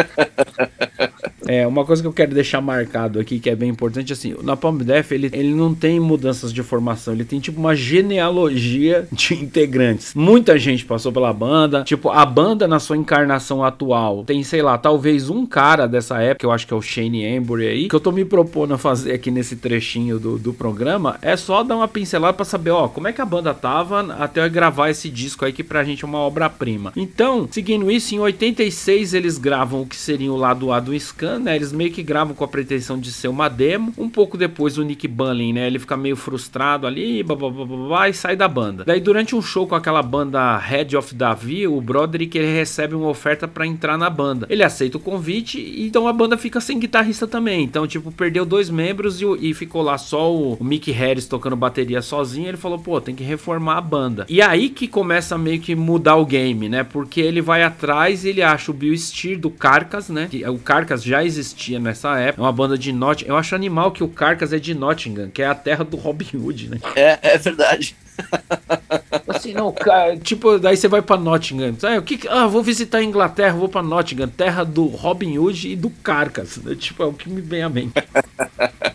É, 1.46 1.66
uma 1.66 1.84
coisa 1.84 2.02
que 2.02 2.08
eu 2.08 2.12
quero 2.12 2.34
deixar 2.34 2.60
marcado 2.60 3.18
aqui, 3.18 3.38
que 3.38 3.50
é 3.50 3.56
bem 3.56 3.70
importante, 3.70 4.12
assim, 4.12 4.34
o 4.34 4.42
Napalm 4.42 4.78
Death, 4.78 5.12
ele, 5.12 5.30
ele 5.32 5.54
não 5.54 5.74
tem 5.74 5.98
mudanças 6.00 6.52
de 6.52 6.62
formação, 6.62 7.14
ele 7.14 7.24
tem 7.24 7.40
tipo 7.40 7.58
uma 7.58 7.74
genealogia 7.74 9.06
de 9.10 9.34
integrantes. 9.34 10.14
Muita 10.14 10.58
gente 10.58 10.84
passou 10.84 11.12
pela 11.12 11.32
banda, 11.32 11.84
tipo, 11.84 12.10
a 12.10 12.24
banda 12.24 12.68
na 12.68 12.78
sua 12.78 12.96
encarnação 12.96 13.64
atual 13.64 14.24
tem, 14.24 14.42
sei 14.42 14.62
lá, 14.62 14.78
talvez 14.78 15.30
um 15.30 15.44
cara 15.46 15.86
dessa 15.86 16.20
época, 16.20 16.46
eu 16.46 16.52
acho 16.52 16.66
que 16.66 16.72
é 16.72 16.76
o 16.76 16.82
Shane 16.82 17.24
Embury 17.24 17.66
aí, 17.66 17.88
que 17.88 17.94
eu 17.94 18.00
tô 18.00 18.12
me 18.12 18.24
propondo 18.24 18.74
a 18.74 18.78
fazer 18.78 19.12
aqui 19.12 19.30
nesse 19.30 19.56
trechinho 19.56 20.18
do, 20.18 20.38
do 20.38 20.52
programa, 20.52 21.18
é 21.22 21.36
só 21.36 21.62
dar 21.62 21.76
uma 21.76 21.88
pincelada 21.88 22.32
para 22.32 22.44
saber, 22.44 22.70
ó, 22.70 22.88
como 22.88 23.08
é 23.08 23.12
que 23.12 23.20
a 23.20 23.26
banda 23.26 23.52
tava 23.54 24.00
até 24.14 24.44
eu 24.44 24.50
gravar 24.50 24.90
esse 24.90 25.08
disco 25.08 25.44
aí, 25.44 25.52
que 25.52 25.64
pra 25.64 25.84
gente 25.84 26.04
é 26.04 26.06
uma 26.06 26.18
obra-prima. 26.18 26.92
Então, 26.96 27.48
seguindo 27.50 27.90
isso, 27.90 28.14
em 28.14 28.18
86 28.18 29.14
eles 29.14 29.38
gravam 29.38 29.82
o 29.82 29.86
que 29.86 29.96
seria 29.96 30.32
o 30.32 30.36
lado 30.36 30.72
A 30.72 30.80
do 30.80 30.94
Scan, 31.12 31.38
né? 31.38 31.54
Eles 31.56 31.72
meio 31.72 31.92
que 31.92 32.02
gravam 32.02 32.34
com 32.34 32.44
a 32.44 32.48
pretensão 32.48 32.98
de 32.98 33.12
ser 33.12 33.28
uma 33.28 33.48
demo. 33.48 33.92
Um 33.96 34.08
pouco 34.08 34.36
depois 34.36 34.78
o 34.78 34.82
Nick 34.82 35.06
Bunlin, 35.06 35.52
né? 35.52 35.66
Ele 35.66 35.78
fica 35.78 35.96
meio 35.96 36.16
frustrado 36.16 36.86
ali, 36.86 37.22
blá, 37.22 37.36
blá, 37.36 37.50
blá, 37.50 37.64
blá, 37.64 38.08
e 38.08 38.14
sai 38.14 38.36
da 38.36 38.48
banda. 38.48 38.84
Daí 38.84 39.00
durante 39.00 39.36
um 39.36 39.42
show 39.42 39.66
com 39.66 39.74
aquela 39.74 40.02
banda 40.02 40.56
Head 40.56 40.96
of 40.96 41.14
Davi, 41.14 41.66
o 41.66 41.80
Broderick 41.80 42.36
ele 42.36 42.52
recebe 42.52 42.94
uma 42.94 43.08
oferta 43.08 43.46
para 43.46 43.66
entrar 43.66 43.96
na 43.96 44.08
banda. 44.08 44.46
Ele 44.48 44.62
aceita 44.62 44.96
o 44.96 45.00
convite 45.00 45.58
e 45.58 45.86
então 45.86 46.08
a 46.08 46.12
banda 46.12 46.36
fica 46.36 46.60
sem 46.60 46.78
guitarrista 46.78 47.26
também. 47.26 47.64
Então, 47.64 47.86
tipo, 47.86 48.10
perdeu 48.10 48.44
dois 48.44 48.70
membros 48.70 49.20
e, 49.20 49.24
e 49.40 49.54
ficou 49.54 49.82
lá 49.82 49.98
só 49.98 50.32
o, 50.32 50.54
o 50.54 50.64
Mick 50.64 50.90
Harris 50.90 51.26
tocando 51.26 51.56
bateria 51.56 52.02
sozinho. 52.02 52.48
Ele 52.48 52.56
falou, 52.56 52.78
pô, 52.78 53.00
tem 53.00 53.14
que 53.14 53.24
reformar 53.24 53.76
a 53.76 53.80
banda. 53.80 54.26
E 54.28 54.40
aí 54.40 54.68
que 54.68 54.88
começa 54.88 55.36
meio 55.36 55.60
que 55.60 55.74
mudar 55.74 56.16
o 56.16 56.26
game, 56.26 56.68
né? 56.68 56.82
Porque 56.82 57.20
ele 57.20 57.40
vai 57.40 57.62
atrás 57.62 58.24
e 58.24 58.30
ele 58.30 58.42
acha 58.42 58.70
o 58.70 58.74
Bill 58.74 58.96
Steer 58.96 59.38
do 59.38 59.50
Carcas, 59.50 60.08
né? 60.08 60.28
O 60.48 60.58
Carcas 60.58 61.01
já 61.02 61.24
existia 61.24 61.78
nessa 61.78 62.18
época. 62.18 62.42
É 62.42 62.44
uma 62.44 62.52
banda 62.52 62.78
de 62.78 62.92
Nottingham. 62.92 63.30
Eu 63.30 63.36
acho 63.36 63.54
animal 63.54 63.90
que 63.92 64.02
o 64.02 64.08
Carcas 64.08 64.52
é 64.52 64.58
de 64.58 64.74
Nottingham, 64.74 65.30
que 65.30 65.42
é 65.42 65.46
a 65.46 65.54
terra 65.54 65.84
do 65.84 65.96
Robin 65.96 66.28
Hood, 66.34 66.70
né? 66.70 66.78
É, 66.94 67.18
é 67.22 67.38
verdade. 67.38 67.96
assim, 69.28 69.52
não, 69.52 69.72
cara, 69.72 70.16
tipo, 70.16 70.58
daí 70.58 70.76
você 70.76 70.88
vai 70.88 71.02
para 71.02 71.20
Nottingham. 71.20 71.76
Ah, 71.82 71.98
o 71.98 72.02
que, 72.02 72.28
ah, 72.28 72.46
vou 72.46 72.62
visitar 72.62 72.98
a 72.98 73.04
Inglaterra, 73.04 73.56
vou 73.56 73.68
para 73.68 73.82
Nottingham, 73.82 74.28
terra 74.28 74.64
do 74.64 74.86
Robin 74.86 75.38
Hood 75.38 75.68
e 75.68 75.76
do 75.76 75.90
Carcas. 75.90 76.56
Né? 76.58 76.74
Tipo, 76.74 77.02
é 77.02 77.06
o 77.06 77.12
que 77.12 77.28
me 77.28 77.40
vem 77.40 77.62
à 77.62 77.68
mente. 77.68 77.92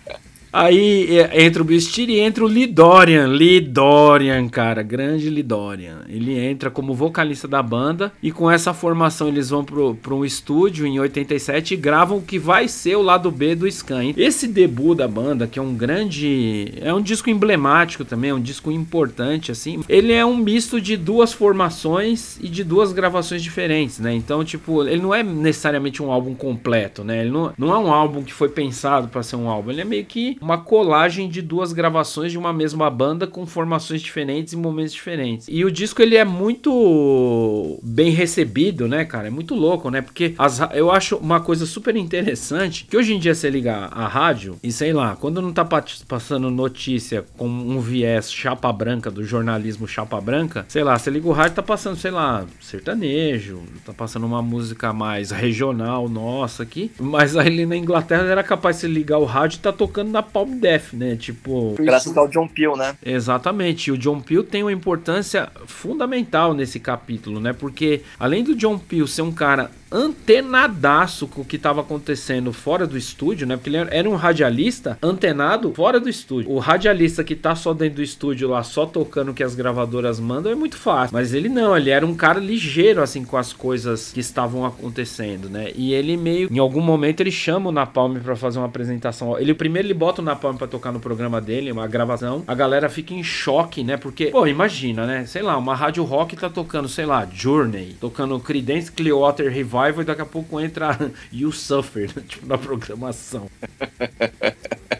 Aí 0.58 1.20
é, 1.20 1.46
entra 1.46 1.62
o 1.62 1.66
Bistir 1.66 2.10
e 2.10 2.20
entra 2.20 2.44
o 2.44 2.48
Lidorian. 2.48 3.28
Lidorian, 3.28 4.50
cara, 4.50 4.82
grande 4.82 5.30
Lidorian. 5.30 6.00
Ele 6.10 6.36
entra 6.36 6.72
como 6.72 6.96
vocalista 6.96 7.48
da 7.48 7.62
banda 7.62 8.12
e 8.24 8.32
com 8.32 8.50
essa 8.50 8.74
formação 8.74 9.28
eles 9.28 9.52
vão 9.52 9.64
para 9.64 10.16
um 10.16 10.26
estúdio 10.26 10.88
em 10.88 11.00
87 11.00 11.76
e 11.76 11.78
gravam 11.78 12.18
o 12.18 12.22
que 12.24 12.40
vai 12.40 12.68
ser 12.68 12.96
o 12.96 13.04
lado 13.04 13.30
B 13.30 13.54
do 13.54 13.70
Scan. 13.70 14.14
Esse 14.18 14.48
debut 14.48 14.98
da 14.98 15.08
banda, 15.08 15.46
que 15.46 15.60
é 15.60 15.62
um 15.62 15.76
grande. 15.76 16.74
É 16.82 16.92
um 16.92 17.02
disco 17.02 17.30
emblemático 17.30 18.04
também, 18.04 18.32
é 18.32 18.34
um 18.34 18.42
disco 18.42 18.72
importante, 18.72 19.52
assim. 19.52 19.82
Ele 19.88 20.12
é 20.12 20.26
um 20.26 20.38
misto 20.38 20.82
de 20.82 20.98
duas 20.98 21.34
formações 21.34 22.40
e 22.42 22.48
de 22.48 22.64
duas 22.64 22.92
gravações 22.92 23.44
diferentes, 23.44 24.00
né? 24.00 24.12
Então, 24.12 24.44
tipo, 24.44 24.84
ele 24.84 25.04
não 25.04 25.14
é 25.14 25.22
necessariamente 25.22 26.02
um 26.02 26.12
álbum 26.12 26.34
completo, 26.34 27.04
né? 27.04 27.22
Ele 27.22 27.30
não, 27.30 27.54
não 27.56 27.72
é 27.72 27.78
um 27.78 27.94
álbum 27.94 28.24
que 28.24 28.34
foi 28.34 28.50
pensado 28.50 29.08
para 29.08 29.22
ser 29.22 29.36
um 29.36 29.48
álbum. 29.48 29.70
Ele 29.70 29.82
é 29.82 29.86
meio 29.86 30.04
que 30.04 30.36
uma 30.48 30.58
colagem 30.58 31.28
de 31.28 31.42
duas 31.42 31.74
gravações 31.74 32.32
de 32.32 32.38
uma 32.38 32.54
mesma 32.54 32.90
banda 32.90 33.28
com 33.28 33.46
formações 33.46 34.02
diferentes 34.02 34.54
em 34.54 34.58
momentos 34.58 34.94
diferentes. 34.94 35.46
E 35.50 35.66
o 35.66 35.70
disco 35.70 36.02
ele 36.02 36.16
é 36.16 36.24
muito 36.24 37.78
bem 37.84 38.12
recebido, 38.12 38.88
né, 38.88 39.04
cara? 39.04 39.28
É 39.28 39.30
muito 39.30 39.54
louco, 39.54 39.90
né? 39.90 40.02
Porque 40.02 40.34
as, 40.38 40.62
eu 40.74 40.90
acho 40.90 41.18
uma 41.18 41.42
coisa 41.42 41.66
super 41.66 41.98
interessante 41.98 42.86
que 42.90 42.96
hoje 42.96 43.14
em 43.14 43.20
dia 43.20 43.36
você 43.36 43.50
liga 43.50 43.76
a 43.92 44.08
rádio 44.08 44.58
e 44.64 44.72
sei 44.72 44.94
lá, 44.94 45.18
quando 45.18 45.42
não 45.42 45.52
tá 45.52 45.68
passando 46.08 46.50
notícia 46.50 47.26
com 47.36 47.48
um 47.48 47.82
viés 47.82 48.32
chapa 48.32 48.72
branca 48.72 49.12
do 49.12 49.26
jornalismo 49.26 49.86
chapa 49.86 50.22
branca, 50.22 50.66
sei 50.70 50.84
lá, 50.84 50.98
você 50.98 51.10
liga 51.10 51.28
o 51.28 51.34
rádio 51.34 51.58
tá 51.58 51.64
passando, 51.64 51.98
sei 51.98 52.12
lá, 52.12 52.46
sertanejo, 52.62 53.64
tá 53.86 53.92
passando 53.92 54.26
uma 54.26 54.42
música 54.42 54.94
mais 54.94 55.32
regional 55.32 56.08
nossa 56.08 56.64
aqui, 56.64 56.90
mas 56.98 57.36
ali 57.36 57.66
na 57.66 57.76
Inglaterra 57.76 58.24
era 58.24 58.44
capaz 58.44 58.80
de 58.80 58.88
ligar 58.88 59.18
o 59.18 59.26
rádio 59.26 59.58
e 59.58 59.60
tá 59.60 59.74
tocando 59.74 60.10
na 60.10 60.24
Palm 60.32 60.60
Death, 60.60 60.94
né? 60.94 61.16
Tipo. 61.16 61.76
Graças 61.80 62.16
ao 62.16 62.28
John 62.28 62.48
Peel, 62.48 62.76
né? 62.76 62.96
Exatamente. 63.04 63.88
E 63.88 63.92
o 63.92 63.98
John 63.98 64.20
Peel 64.20 64.44
tem 64.44 64.64
uma 64.64 64.72
importância 64.72 65.50
fundamental 65.66 66.54
nesse 66.54 66.80
capítulo, 66.80 67.40
né? 67.40 67.54
Porque 67.54 68.02
além 68.20 68.44
do 68.44 68.56
John 68.56 68.78
Peel 68.78 69.08
ser 69.08 69.22
um 69.22 69.32
cara 69.32 69.72
antenadaço 69.92 71.28
com 71.28 71.42
o 71.42 71.46
que 71.46 71.56
estava 71.56 71.82
acontecendo 71.82 72.52
fora 72.52 72.86
do 72.86 72.98
estúdio, 72.98 73.48
né? 73.48 73.56
Porque 73.56 73.70
ele 73.70 73.78
era 73.78 74.10
um 74.10 74.16
radialista 74.16 74.98
antenado 75.02 75.74
fora 75.74 76.00
do 76.00 76.10
estúdio. 76.10 76.52
O 76.52 76.60
radialista 76.60 77.24
que 77.24 77.36
tá 77.36 77.56
só 77.56 77.74
dentro 77.74 77.98
do 77.98 78.04
estúdio 78.04 78.50
lá, 78.50 78.64
só 78.64 78.86
tocando 78.86 79.32
o 79.32 79.34
que 79.34 79.44
as 79.44 79.56
gravadoras 79.56 80.20
mandam, 80.20 80.52
é 80.52 80.56
muito 80.56 80.78
fácil. 80.78 81.14
Mas 81.14 81.34
ele 81.34 81.50
não, 81.50 81.76
ele 81.76 81.90
era 81.90 82.06
um 82.06 82.16
cara 82.16 82.40
ligeiro, 82.40 83.02
assim, 83.02 83.24
com 83.24 83.38
as 83.38 83.54
coisas 83.54 84.12
que 84.12 84.20
estavam 84.20 84.66
acontecendo, 84.66 85.50
né? 85.50 85.72
E 85.76 85.94
ele 85.94 86.18
meio, 86.18 86.50
em 86.52 86.60
algum 86.60 86.82
momento, 86.82 87.22
ele 87.22 87.32
chama 87.32 87.70
o 87.70 87.72
Napalm 87.72 88.18
para 88.20 88.36
fazer 88.36 88.60
uma 88.60 88.68
apresentação. 88.68 89.38
Ele 89.40 89.54
primeiro 89.54 89.88
ele 89.88 89.94
bota 89.94 90.22
o 90.22 90.26
Napalm 90.26 90.56
para 90.56 90.68
tocar 90.68 90.92
no 90.92 91.00
programa 91.00 91.40
dele, 91.40 91.72
uma 91.72 91.88
gravação. 91.88 92.44
A 92.48 92.54
galera 92.54 92.90
fica 92.90 93.14
em 93.14 93.24
choque, 93.24 93.84
né? 93.84 93.98
Porque, 93.98 94.28
pô, 94.28 94.46
imagina, 94.46 95.06
né? 95.06 95.26
Sei 95.26 95.42
lá, 95.42 95.58
uma 95.58 95.76
rádio 95.76 96.04
rock 96.04 96.36
tá 96.36 96.50
tocando, 96.50 96.90
sei 96.90 97.06
lá, 97.06 97.28
Journey, 97.32 97.96
tocando 98.00 98.40
Creedence 98.40 98.92
Clearwater 98.92 99.52
Revival 99.52 99.77
Revival 99.78 100.02
e 100.02 100.06
daqui 100.06 100.22
a 100.22 100.26
pouco 100.26 100.60
entra 100.60 100.98
You 101.32 101.52
Suffer, 101.52 102.12
tipo, 102.28 102.46
na 102.46 102.58
programação. 102.58 103.50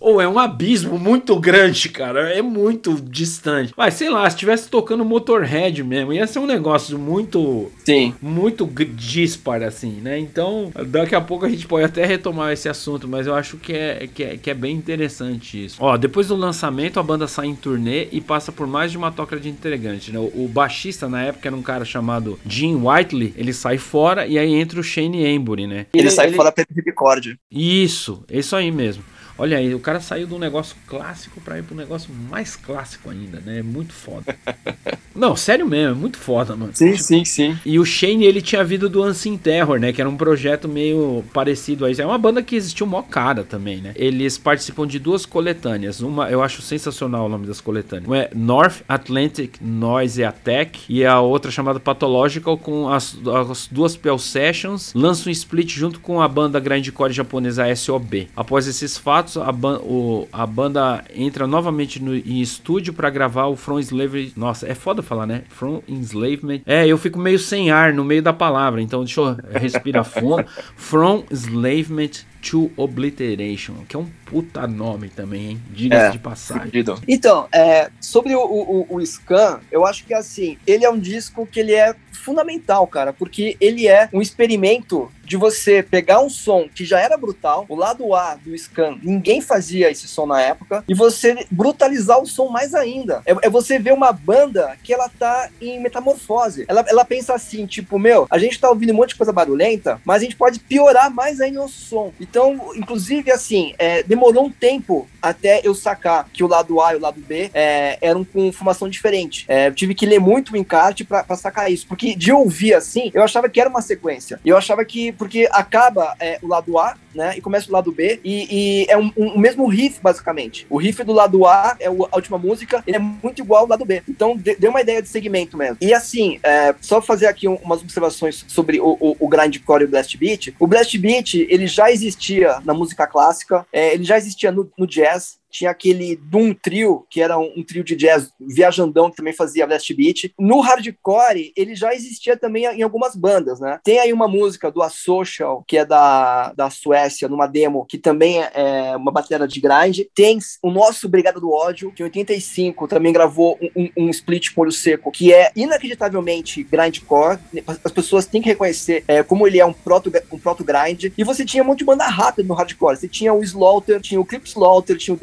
Ou 0.00 0.20
é 0.20 0.26
um 0.26 0.38
abismo 0.38 0.98
muito 0.98 1.38
grande, 1.38 1.90
cara. 1.90 2.30
É 2.32 2.40
muito 2.40 2.94
distante. 2.94 3.74
Mas 3.76 3.94
sei 3.94 4.08
lá, 4.08 4.28
se 4.28 4.36
tivesse 4.36 4.68
tocando 4.70 5.04
Motorhead 5.04 5.84
mesmo, 5.84 6.12
ia 6.12 6.26
ser 6.26 6.38
um 6.38 6.46
negócio 6.46 6.98
muito. 6.98 7.70
Sim. 7.84 8.14
Muito 8.20 8.66
dispar, 8.94 9.62
assim, 9.62 10.00
né? 10.00 10.18
Então, 10.18 10.72
daqui 10.86 11.14
a 11.14 11.20
pouco 11.20 11.44
a 11.44 11.48
gente 11.48 11.66
pode 11.66 11.84
até 11.84 12.06
retomar 12.06 12.52
esse 12.52 12.68
assunto, 12.68 13.06
mas 13.06 13.26
eu 13.26 13.34
acho 13.34 13.58
que 13.58 13.72
é, 13.72 14.08
que 14.12 14.22
é, 14.22 14.36
que 14.36 14.50
é 14.50 14.54
bem 14.54 14.74
interessante 14.74 15.66
isso. 15.66 15.76
Ó, 15.78 15.96
depois 15.96 16.28
do 16.28 16.36
lançamento, 16.36 16.98
a 16.98 17.02
banda 17.02 17.28
sai 17.28 17.46
em 17.46 17.54
turnê 17.54 18.08
e 18.10 18.20
passa 18.20 18.50
por 18.50 18.66
mais 18.66 18.90
de 18.90 18.96
uma 18.96 19.12
toca 19.12 19.38
de 19.38 19.48
integrante, 19.48 20.10
né? 20.10 20.18
O, 20.18 20.44
o 20.44 20.48
baixista 20.48 21.08
na 21.08 21.22
época 21.22 21.48
era 21.48 21.56
um 21.56 21.62
cara 21.62 21.84
chamado 21.84 22.38
Jim 22.46 22.76
Whiteley, 22.76 23.34
ele 23.36 23.52
sai 23.52 23.76
fora 23.76 24.26
e 24.26 24.38
aí 24.38 24.54
entra 24.54 24.80
o 24.80 24.82
Shane 24.82 25.26
Embury, 25.26 25.66
né? 25.66 25.86
Ele, 25.92 26.04
ele 26.04 26.10
sai 26.10 26.28
ele... 26.28 26.36
fora 26.36 26.50
pra 26.50 26.64
Ripcord. 26.74 27.38
Isso, 27.50 28.24
é 28.30 28.38
isso 28.38 28.56
aí 28.56 28.70
mesmo. 28.70 29.02
Olha 29.40 29.56
aí, 29.56 29.74
o 29.74 29.80
cara 29.80 30.00
saiu 30.00 30.26
de 30.26 30.34
um 30.34 30.38
negócio 30.38 30.76
clássico 30.86 31.40
pra 31.40 31.58
ir 31.58 31.62
pro 31.62 31.74
um 31.74 31.78
negócio 31.78 32.12
mais 32.28 32.56
clássico 32.56 33.08
ainda, 33.08 33.40
né? 33.40 33.60
É 33.60 33.62
muito 33.62 33.94
foda. 33.94 34.36
Não, 35.14 35.34
sério 35.34 35.66
mesmo, 35.66 35.92
é 35.92 35.98
muito 35.98 36.18
foda, 36.18 36.54
mano. 36.54 36.72
Sim, 36.74 36.96
sim, 36.96 37.24
sim. 37.24 37.58
E 37.64 37.78
o 37.78 37.84
Shane, 37.84 38.24
ele 38.24 38.40
tinha 38.40 38.62
vindo 38.62 38.88
do 38.88 39.02
Unseen 39.02 39.36
Terror, 39.36 39.78
né? 39.80 39.92
Que 39.92 40.00
era 40.00 40.08
um 40.08 40.16
projeto 40.16 40.68
meio 40.68 41.24
parecido 41.32 41.84
a 41.84 41.90
isso. 41.90 42.00
É 42.00 42.06
uma 42.06 42.18
banda 42.18 42.42
que 42.42 42.54
existiu 42.54 42.86
mó 42.86 43.02
cara 43.02 43.42
também, 43.42 43.78
né? 43.78 43.92
Eles 43.96 44.38
participam 44.38 44.86
de 44.86 44.98
duas 44.98 45.26
coletâneas. 45.26 46.00
Uma, 46.00 46.30
eu 46.30 46.42
acho 46.42 46.62
sensacional 46.62 47.26
o 47.26 47.28
nome 47.28 47.46
das 47.46 47.60
coletâneas. 47.60 48.06
Uma 48.06 48.18
é 48.18 48.30
North 48.34 48.82
Atlantic 48.88 49.56
Noise 49.60 50.22
Attack 50.22 50.80
e 50.88 51.04
a 51.04 51.18
outra 51.20 51.50
chamada 51.50 51.80
Pathological 51.80 52.56
com 52.56 52.88
as, 52.88 53.16
as 53.50 53.68
duas 53.70 53.96
Pell 53.96 54.18
Sessions. 54.18 54.92
Lança 54.94 55.28
um 55.28 55.32
split 55.32 55.70
junto 55.70 55.98
com 55.98 56.20
a 56.20 56.28
banda 56.28 56.60
grindcore 56.60 57.12
japonesa 57.12 57.74
SOB. 57.74 58.28
Após 58.36 58.66
esses 58.66 58.96
fatos, 58.96 59.29
a, 59.36 59.52
ban 59.52 59.78
o, 59.82 60.28
a 60.32 60.46
banda 60.46 61.04
entra 61.14 61.46
novamente 61.46 62.02
no, 62.02 62.14
em 62.14 62.40
estúdio 62.40 62.92
para 62.92 63.10
gravar 63.10 63.46
o 63.46 63.56
From 63.56 63.78
Slavery. 63.78 64.32
Nossa, 64.36 64.66
é 64.66 64.74
foda 64.74 65.02
falar, 65.02 65.26
né? 65.26 65.42
From 65.48 65.82
Enslavement. 65.88 66.60
É, 66.66 66.86
eu 66.86 66.96
fico 66.98 67.18
meio 67.18 67.38
sem 67.38 67.70
ar 67.70 67.92
no 67.92 68.04
meio 68.04 68.22
da 68.22 68.32
palavra, 68.32 68.80
então 68.80 69.04
deixa 69.04 69.20
eu 69.20 69.36
respirar 69.60 70.04
fundo. 70.04 70.44
From 70.76 71.24
Enslavement 71.30 72.24
to 72.42 72.70
Obliteration, 72.76 73.84
que 73.88 73.96
é 73.96 73.98
um 73.98 74.08
puta 74.24 74.66
nome 74.66 75.08
também, 75.08 75.50
hein? 75.50 75.62
Diga-se 75.70 76.06
É, 76.06 76.10
de 76.10 76.18
passagem. 76.18 76.64
Fudido. 76.64 77.00
Então, 77.06 77.48
é, 77.52 77.90
sobre 78.00 78.34
o, 78.34 78.40
o, 78.42 78.86
o 78.96 79.06
Scan, 79.06 79.60
eu 79.70 79.86
acho 79.86 80.04
que 80.04 80.14
assim, 80.14 80.56
ele 80.66 80.84
é 80.84 80.90
um 80.90 80.98
disco 80.98 81.46
que 81.46 81.60
ele 81.60 81.74
é 81.74 81.94
fundamental, 82.12 82.86
cara, 82.86 83.12
porque 83.12 83.56
ele 83.60 83.88
é 83.88 84.08
um 84.12 84.20
experimento 84.20 85.10
de 85.24 85.36
você 85.36 85.82
pegar 85.82 86.20
um 86.20 86.28
som 86.28 86.68
que 86.68 86.84
já 86.84 87.00
era 87.00 87.16
brutal, 87.16 87.64
o 87.68 87.76
lado 87.76 88.14
A 88.14 88.34
do 88.34 88.56
Scan, 88.56 88.98
ninguém 89.02 89.40
fazia 89.40 89.90
esse 89.90 90.08
som 90.08 90.26
na 90.26 90.40
época, 90.40 90.84
e 90.88 90.92
você 90.92 91.46
brutalizar 91.50 92.20
o 92.20 92.26
som 92.26 92.48
mais 92.48 92.74
ainda. 92.74 93.22
É, 93.24 93.46
é 93.46 93.50
você 93.50 93.78
ver 93.78 93.92
uma 93.92 94.12
banda 94.12 94.76
que 94.82 94.92
ela 94.92 95.08
tá 95.08 95.48
em 95.60 95.80
metamorfose. 95.80 96.64
Ela, 96.68 96.84
ela 96.88 97.04
pensa 97.04 97.32
assim, 97.32 97.64
tipo, 97.64 97.98
meu, 97.98 98.26
a 98.28 98.38
gente 98.38 98.60
tá 98.60 98.68
ouvindo 98.68 98.92
um 98.92 98.96
monte 98.96 99.10
de 99.10 99.16
coisa 99.16 99.32
barulhenta, 99.32 100.00
mas 100.04 100.20
a 100.20 100.24
gente 100.24 100.36
pode 100.36 100.58
piorar 100.58 101.10
mais 101.10 101.40
ainda 101.40 101.62
o 101.62 101.68
som. 101.68 102.12
Então, 102.30 102.72
inclusive, 102.76 103.32
assim, 103.32 103.74
é, 103.76 104.04
demorou 104.04 104.44
um 104.46 104.50
tempo 104.50 105.08
até 105.20 105.60
eu 105.64 105.74
sacar 105.74 106.28
que 106.32 106.42
o 106.44 106.48
lado 106.48 106.80
A 106.80 106.92
e 106.92 106.96
o 106.96 107.00
lado 107.00 107.20
B 107.20 107.50
é, 107.54 107.98
eram 108.00 108.24
com 108.24 108.52
formação 108.52 108.88
diferente. 108.88 109.44
É, 109.48 109.68
eu 109.68 109.74
tive 109.74 109.94
que 109.94 110.06
ler 110.06 110.20
muito 110.20 110.52
o 110.52 110.56
encarte 110.56 111.04
pra 111.04 111.24
sacar 111.36 111.70
isso, 111.70 111.86
porque 111.86 112.14
de 112.14 112.32
ouvir 112.32 112.74
assim, 112.74 113.10
eu 113.14 113.22
achava 113.22 113.48
que 113.48 113.60
era 113.60 113.68
uma 113.70 113.82
sequência. 113.82 114.40
Eu 114.44 114.56
achava 114.56 114.84
que, 114.84 115.12
porque 115.12 115.48
acaba 115.52 116.14
é, 116.20 116.38
o 116.42 116.46
lado 116.48 116.78
A, 116.78 116.96
né, 117.14 117.34
e 117.36 117.40
começa 117.40 117.68
o 117.68 117.72
lado 117.72 117.90
B, 117.90 118.20
e, 118.24 118.46
e 118.84 118.86
é 118.88 118.96
um, 118.96 119.12
um- 119.16 119.34
o 119.34 119.38
mesmo 119.38 119.66
riff, 119.66 119.98
basicamente. 120.00 120.64
O 120.70 120.76
riff 120.78 121.02
do 121.02 121.12
lado 121.12 121.44
A, 121.44 121.76
é 121.80 121.86
a 121.86 121.90
última 121.90 122.38
música, 122.38 122.84
ele 122.86 122.96
é 122.96 123.00
muito 123.00 123.40
igual 123.42 123.62
ao 123.62 123.68
lado 123.68 123.84
B. 123.84 124.00
Então, 124.08 124.36
de- 124.36 124.54
deu 124.54 124.70
uma 124.70 124.80
ideia 124.80 125.02
de 125.02 125.08
segmento 125.08 125.56
mesmo. 125.56 125.76
E 125.80 125.92
assim, 125.92 126.38
é, 126.42 126.72
só 126.80 127.02
fazer 127.02 127.26
aqui 127.26 127.48
um- 127.48 127.56
umas 127.56 127.80
observações 127.82 128.44
sobre 128.46 128.80
o, 128.80 128.96
o, 129.00 129.16
o 129.18 129.28
grindcore 129.28 129.82
e 129.82 129.84
o 129.86 129.88
blast 129.88 130.16
beat. 130.16 130.54
O 130.58 130.66
blast 130.68 130.96
beat, 130.98 131.34
ele 131.34 131.66
já 131.66 131.90
existia 131.90 132.60
na 132.64 132.72
música 132.72 133.06
clássica, 133.08 133.66
é, 133.72 133.92
ele 133.94 134.04
já 134.04 134.16
existia 134.16 134.52
no, 134.52 134.70
no 134.78 134.86
jazz, 134.86 135.09
yes. 135.10 135.39
Tinha 135.50 135.70
aquele 135.70 136.16
Doom 136.16 136.54
Trio, 136.54 137.04
que 137.10 137.20
era 137.20 137.38
um, 137.38 137.52
um 137.56 137.62
trio 137.64 137.82
de 137.84 137.96
jazz 137.96 138.30
viajandão 138.40 139.10
que 139.10 139.16
também 139.16 139.32
fazia 139.32 139.66
blast 139.66 139.92
beat. 139.94 140.32
No 140.38 140.60
hardcore, 140.60 141.52
ele 141.56 141.74
já 141.74 141.94
existia 141.94 142.36
também 142.36 142.64
em 142.66 142.82
algumas 142.82 143.16
bandas, 143.16 143.58
né? 143.60 143.80
Tem 143.82 143.98
aí 143.98 144.12
uma 144.12 144.28
música 144.28 144.70
do 144.70 144.82
Asocial, 144.82 145.64
que 145.66 145.76
é 145.78 145.84
da, 145.84 146.52
da 146.52 146.70
Suécia, 146.70 147.28
numa 147.28 147.46
demo, 147.46 147.84
que 147.86 147.98
também 147.98 148.40
é 148.42 148.50
é 148.60 148.96
uma 148.96 149.10
bateria 149.10 149.46
de 149.48 149.60
grind. 149.60 150.00
Tem 150.14 150.38
o 150.62 150.70
nosso 150.70 151.08
Brigada 151.08 151.40
do 151.40 151.50
Ódio, 151.50 151.92
que 151.92 152.02
em 152.02 152.04
85 152.04 152.86
também 152.86 153.12
gravou 153.12 153.58
um, 153.60 153.82
um- 153.84 153.90
um 154.06 154.10
split 154.10 154.52
com 154.52 154.60
olho 154.62 154.72
seco, 154.72 155.10
que 155.10 155.32
é 155.32 155.50
inacreditavelmente 155.56 156.62
grindcore. 156.62 157.38
As 157.84 157.92
pessoas 157.92 158.26
têm 158.26 158.40
que 158.40 158.48
reconhecer 158.48 159.04
é, 159.08 159.22
como 159.22 159.46
ele 159.46 159.58
é 159.58 159.66
um 159.66 159.72
proto, 159.72 160.10
um 160.32 160.38
proto 160.38 160.64
grind. 160.64 161.12
E 161.16 161.24
você 161.24 161.44
tinha 161.44 161.62
um 161.62 161.66
monte 161.66 161.78
de 161.80 161.84
banda 161.84 162.06
rápida 162.06 162.46
no 162.46 162.54
hardcore. 162.54 162.96
Você 162.96 163.08
tinha 163.08 163.32
o 163.32 163.42
Slaughter, 163.42 164.00
tinha 164.00 164.20
o 164.20 164.24
Clip 164.24 164.46
Slaughter, 164.48 164.96
tinha 164.96 165.14
o 165.14 165.18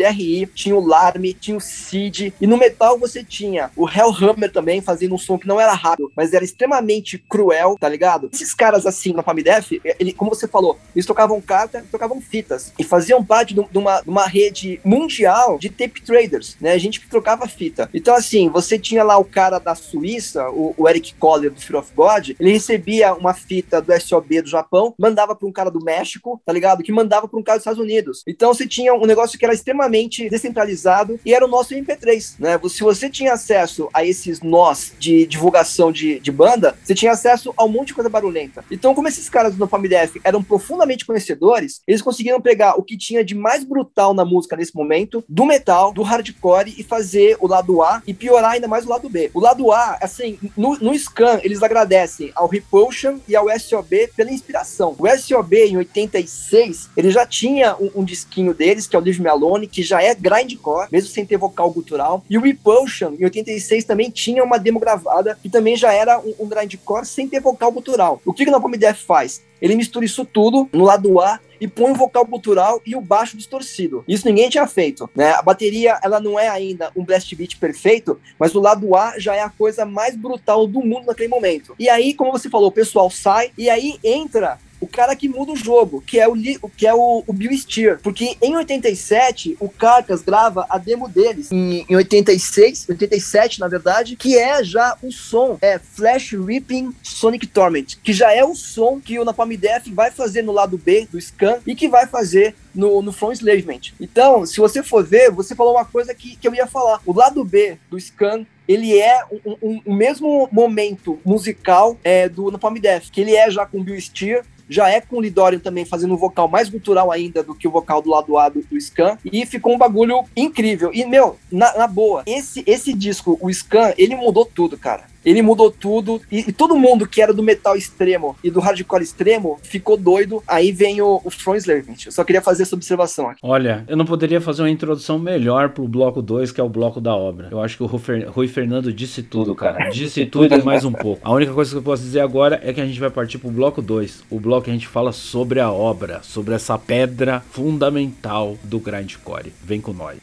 Tinha 0.53 0.75
o 0.75 0.85
Larme, 0.85 1.33
tinha 1.33 1.57
o 1.57 1.61
Seed. 1.61 2.33
E 2.39 2.47
no 2.47 2.57
metal 2.57 2.97
você 2.97 3.23
tinha 3.23 3.69
o 3.75 3.87
Hellhammer 3.87 4.51
também, 4.51 4.81
fazendo 4.81 5.15
um 5.15 5.17
som 5.17 5.37
que 5.37 5.47
não 5.47 5.59
era 5.59 5.73
rápido, 5.73 6.11
mas 6.15 6.33
era 6.33 6.43
extremamente 6.43 7.17
cruel, 7.17 7.77
tá 7.79 7.87
ligado? 7.87 8.29
Esses 8.33 8.53
caras 8.53 8.85
assim, 8.85 9.13
na 9.13 9.23
Palm 9.23 9.37
Def, 9.37 9.73
ele, 9.99 10.13
como 10.13 10.33
você 10.33 10.47
falou, 10.47 10.79
eles 10.95 11.05
tocavam 11.05 11.39
carta 11.41 11.85
tocavam 11.91 12.19
fitas. 12.19 12.73
E 12.77 12.83
faziam 12.83 13.23
parte 13.23 13.53
de 13.53 13.67
de 13.71 13.77
uma, 13.77 14.01
de 14.01 14.09
uma 14.09 14.25
rede 14.25 14.79
mundial 14.83 15.57
de 15.57 15.69
tape 15.69 16.01
traders, 16.01 16.57
né? 16.59 16.73
A 16.73 16.77
gente 16.77 16.99
que 16.99 17.07
trocava 17.07 17.47
fita. 17.47 17.89
Então, 17.93 18.15
assim, 18.15 18.49
você 18.49 18.77
tinha 18.77 19.03
lá 19.03 19.17
o 19.17 19.25
cara 19.25 19.59
da 19.59 19.75
Suíça, 19.75 20.49
o, 20.49 20.73
o 20.77 20.89
Eric 20.89 21.13
Coller 21.15 21.51
do 21.51 21.61
Fear 21.61 21.81
of 21.81 21.91
God, 21.95 22.29
ele 22.39 22.51
recebia 22.51 23.13
uma 23.13 23.33
fita 23.33 23.81
do 23.81 23.99
SOB 23.99 24.41
do 24.41 24.49
Japão, 24.49 24.93
mandava 24.97 25.35
para 25.35 25.47
um 25.47 25.51
cara 25.51 25.69
do 25.69 25.83
México, 25.83 26.41
tá 26.45 26.51
ligado? 26.51 26.83
Que 26.83 26.91
mandava 26.91 27.27
para 27.27 27.39
um 27.39 27.43
cara 27.43 27.57
dos 27.57 27.61
Estados 27.61 27.81
Unidos. 27.81 28.23
Então, 28.27 28.53
você 28.53 28.67
tinha 28.67 28.93
um 28.93 29.05
negócio 29.05 29.37
que 29.37 29.45
era 29.45 29.53
extremamente 29.53 30.06
descentralizado 30.29 31.19
e 31.25 31.33
era 31.33 31.45
o 31.45 31.47
nosso 31.47 31.73
MP3, 31.73 32.35
né? 32.39 32.59
Se 32.69 32.81
você 32.81 33.09
tinha 33.09 33.33
acesso 33.33 33.89
a 33.93 34.05
esses 34.05 34.41
nós 34.41 34.93
de 34.99 35.25
divulgação 35.25 35.91
de, 35.91 36.19
de 36.19 36.31
banda, 36.31 36.77
você 36.83 36.95
tinha 36.95 37.11
acesso 37.11 37.53
a 37.55 37.63
um 37.63 37.69
monte 37.69 37.87
de 37.87 37.93
coisa 37.93 38.09
barulhenta. 38.09 38.63
Então, 38.71 38.93
como 38.93 39.07
esses 39.07 39.29
caras 39.29 39.55
do 39.55 39.67
Death 39.87 40.17
eram 40.23 40.43
profundamente 40.43 41.05
conhecedores, 41.05 41.81
eles 41.87 42.01
conseguiram 42.01 42.41
pegar 42.41 42.75
o 42.75 42.83
que 42.83 42.97
tinha 42.97 43.23
de 43.23 43.35
mais 43.35 43.63
brutal 43.63 44.13
na 44.13 44.25
música 44.25 44.55
nesse 44.55 44.75
momento, 44.75 45.23
do 45.27 45.45
metal, 45.45 45.93
do 45.93 46.01
hardcore 46.01 46.73
e 46.77 46.83
fazer 46.83 47.37
o 47.39 47.47
lado 47.47 47.81
A 47.81 48.01
e 48.05 48.13
piorar 48.13 48.51
ainda 48.51 48.67
mais 48.67 48.85
o 48.85 48.89
lado 48.89 49.09
B. 49.09 49.29
O 49.33 49.39
lado 49.39 49.71
A, 49.71 49.97
assim, 50.01 50.39
no, 50.55 50.77
no 50.77 50.97
Scan, 50.97 51.39
eles 51.43 51.61
agradecem 51.61 52.31
ao 52.35 52.47
Repulsion 52.47 53.17
e 53.27 53.35
ao 53.35 53.47
SOB 53.59 54.09
pela 54.15 54.31
inspiração. 54.31 54.95
O 54.97 55.07
SOB, 55.17 55.53
em 55.55 55.77
86, 55.77 56.89
ele 56.95 57.11
já 57.11 57.25
tinha 57.25 57.75
um, 57.75 58.01
um 58.01 58.03
disquinho 58.03 58.53
deles, 58.53 58.87
que 58.87 58.95
é 58.95 58.99
o 58.99 59.01
Leave 59.01 59.21
Me 59.21 59.29
Alone, 59.29 59.67
que 59.67 59.83
já 59.83 59.96
é 60.01 60.13
grindcore, 60.13 60.87
mesmo 60.91 61.09
sem 61.09 61.25
ter 61.25 61.37
vocal 61.37 61.71
gutural. 61.71 62.23
E 62.29 62.37
o 62.37 62.41
Repulsion, 62.41 63.13
em 63.19 63.23
86, 63.23 63.83
também 63.85 64.09
tinha 64.09 64.43
uma 64.43 64.57
demo 64.57 64.79
gravada, 64.79 65.37
que 65.41 65.49
também 65.49 65.75
já 65.75 65.93
era 65.93 66.19
um, 66.19 66.33
um 66.39 66.47
grindcore 66.47 67.05
sem 67.05 67.27
ter 67.27 67.39
vocal 67.39 67.71
gutural. 67.71 68.21
O 68.25 68.33
que 68.33 68.43
que 68.43 68.49
o 68.49 68.53
Napalm 68.53 68.73
Death 68.73 68.97
faz? 68.97 69.41
Ele 69.61 69.75
mistura 69.75 70.05
isso 70.05 70.23
tudo 70.23 70.69
no 70.71 70.83
lado 70.83 71.19
A 71.19 71.39
e 71.59 71.67
põe 71.67 71.91
o 71.91 71.95
vocal 71.95 72.25
cultural 72.25 72.81
e 72.85 72.95
o 72.95 73.01
baixo 73.01 73.35
distorcido. 73.35 74.03
Isso 74.07 74.27
ninguém 74.27 74.49
tinha 74.49 74.67
feito, 74.67 75.09
né? 75.15 75.31
A 75.31 75.41
bateria, 75.41 75.99
ela 76.03 76.19
não 76.19 76.39
é 76.39 76.47
ainda 76.47 76.91
um 76.95 77.03
blast 77.03 77.35
beat 77.35 77.57
perfeito, 77.57 78.19
mas 78.37 78.53
o 78.53 78.59
lado 78.59 78.95
A 78.95 79.17
já 79.17 79.35
é 79.35 79.41
a 79.41 79.49
coisa 79.49 79.85
mais 79.85 80.15
brutal 80.15 80.67
do 80.67 80.81
mundo 80.81 81.07
naquele 81.07 81.29
momento. 81.29 81.75
E 81.79 81.89
aí, 81.89 82.13
como 82.13 82.31
você 82.31 82.49
falou, 82.49 82.67
o 82.67 82.71
pessoal 82.71 83.09
sai 83.09 83.51
e 83.57 83.69
aí 83.69 83.97
entra 84.03 84.59
o 84.79 84.87
cara 84.87 85.15
que 85.15 85.27
muda 85.27 85.51
o 85.51 85.55
jogo, 85.55 86.03
que 86.05 86.19
é 86.19 86.27
o, 86.27 86.35
que 86.75 86.87
é 86.87 86.93
o, 86.93 87.23
o 87.25 87.33
Bill 87.33 87.57
Steer. 87.57 87.99
Porque 88.01 88.37
em 88.41 88.55
87, 88.55 89.57
o 89.59 89.69
Carcas 89.69 90.21
grava 90.21 90.65
a 90.69 90.77
demo 90.77 91.07
deles. 91.07 91.51
Em, 91.51 91.85
em 91.89 91.95
86, 91.95 92.87
87, 92.89 93.59
na 93.59 93.67
verdade, 93.67 94.15
que 94.15 94.37
é 94.37 94.63
já 94.63 94.95
o 95.01 95.11
som, 95.11 95.57
é 95.61 95.79
Flash 95.79 96.33
Ripping 96.33 96.93
Sonic 97.01 97.47
Torment, 97.47 97.97
que 98.03 98.13
já 98.13 98.33
é 98.33 98.43
o 98.43 98.55
som 98.55 98.99
que 98.99 99.19
o 99.19 99.25
Napalm 99.25 99.51
Death 99.55 99.87
vai 99.87 100.11
fazer 100.11 100.41
no 100.41 100.51
lado 100.51 100.77
B 100.77 101.07
do 101.11 101.19
Scan 101.19 101.59
e 101.65 101.75
que 101.75 101.87
vai 101.87 102.07
fazer 102.07 102.55
no, 102.77 103.01
no 103.01 103.11
From 103.11 103.31
Enslavement. 103.31 103.93
Então, 103.99 104.45
se 104.45 104.57
você 104.57 104.81
for 104.81 105.03
ver, 105.03 105.31
você 105.31 105.55
falou 105.55 105.73
uma 105.73 105.85
coisa 105.85 106.13
que, 106.13 106.35
que 106.35 106.47
eu 106.47 106.53
ia 106.53 106.67
falar. 106.67 107.01
O 107.05 107.13
lado 107.13 107.43
B 107.43 107.77
do 107.89 107.99
Scan 107.99 108.45
ele 108.67 108.99
é 108.99 109.21
o 109.29 109.39
um, 109.45 109.57
um, 109.61 109.81
um 109.87 109.95
mesmo 109.95 110.47
momento 110.51 111.19
musical 111.25 111.97
é, 112.03 112.27
do 112.27 112.51
Napalm 112.51 112.75
Death, 112.75 113.09
que 113.11 113.21
ele 113.21 113.33
é 113.33 113.49
já 113.49 113.65
com 113.65 113.81
Bill 113.81 113.99
Steer, 113.99 114.43
já 114.69 114.89
é 114.89 114.99
com 114.99 115.17
o 115.17 115.21
Lidorian 115.21 115.59
também 115.59 115.85
fazendo 115.85 116.13
um 116.13 116.17
vocal 116.17 116.47
mais 116.47 116.69
gutural 116.69 117.11
ainda 117.11 117.41
do 117.41 117.55
que 117.55 117.67
o 117.67 117.71
vocal 117.71 118.01
do 118.01 118.09
lado 118.09 118.37
A 118.37 118.49
do, 118.49 118.61
do 118.61 118.79
Scan, 118.79 119.17
e 119.23 119.45
ficou 119.45 119.73
um 119.73 119.77
bagulho 119.77 120.23
incrível. 120.35 120.91
E, 120.93 121.05
meu, 121.05 121.37
na, 121.49 121.77
na 121.77 121.87
boa, 121.87 122.23
esse, 122.25 122.63
esse 122.67 122.93
disco, 122.93 123.37
o 123.41 123.51
Scan, 123.51 123.93
ele 123.97 124.15
mudou 124.15 124.45
tudo, 124.45 124.77
cara. 124.77 125.05
Ele 125.27 125.41
mudou 125.41 125.69
tudo 125.69 126.21
e, 126.31 126.39
e, 126.47 126.53
todo 126.53 126.77
mundo 126.77 127.05
que 127.05 127.21
era 127.21 127.33
do 127.33 127.43
metal 127.43 127.75
extremo 127.75 128.37
e 128.41 128.49
do 128.49 128.61
hardcore 128.61 129.03
extremo 129.03 129.59
ficou 129.61 129.97
doido. 129.97 130.41
Aí 130.47 130.71
vem 130.71 131.01
o, 131.01 131.19
o 131.21 131.29
From 131.29 131.57
Enslavement. 131.57 131.97
Eu 132.05 132.13
só 132.13 132.23
queria 132.23 132.41
fazer 132.41 132.63
essa 132.63 132.73
observação 132.75 133.29
aqui. 133.29 133.41
Olha, 133.43 133.83
eu 133.89 133.97
não 133.97 134.05
poderia 134.05 134.39
fazer 134.39 134.61
uma 134.61 134.69
introdução 134.69 135.19
melhor 135.19 135.71
pro 135.71 135.85
bloco 135.85 136.21
2, 136.21 136.53
que 136.53 136.61
é 136.61 136.63
o 136.63 136.69
bloco 136.69 137.01
da 137.01 137.13
obra. 137.13 137.49
Eu 137.51 137.59
acho 137.59 137.75
que 137.75 137.83
o 137.83 137.87
Rui 137.87 138.47
Fernando 138.47 138.93
disse 138.93 139.21
tudo, 139.21 139.53
cara. 139.53 139.89
Disse 139.89 140.23
tudo 140.27 140.55
e 140.55 140.63
mais 140.63 140.85
um 140.85 140.93
pouco. 140.93 141.19
A 141.21 141.33
única 141.33 141.53
coisa 141.53 141.71
que 141.71 141.77
eu 141.77 141.83
posso 141.83 142.03
dizer 142.03 142.21
agora 142.21 142.61
é 142.63 142.71
que 142.71 142.79
a 142.79 142.85
gente 142.85 142.99
vai 142.99 143.09
partir 143.09 143.37
pro 143.37 143.51
bloco 143.51 143.81
2. 143.81 144.23
O 144.29 144.39
bloco 144.39 144.63
que 144.63 144.69
a 144.69 144.73
gente 144.73 144.87
fala 144.87 145.11
sobre 145.11 145.59
a 145.59 145.69
obra, 145.69 146.21
sobre 146.23 146.55
essa 146.55 146.79
pedra 146.79 147.43
fundamental 147.51 148.57
do 148.63 148.79
grindcore. 148.79 149.51
Vem 149.61 149.81
com 149.81 149.91
nós. 149.91 150.17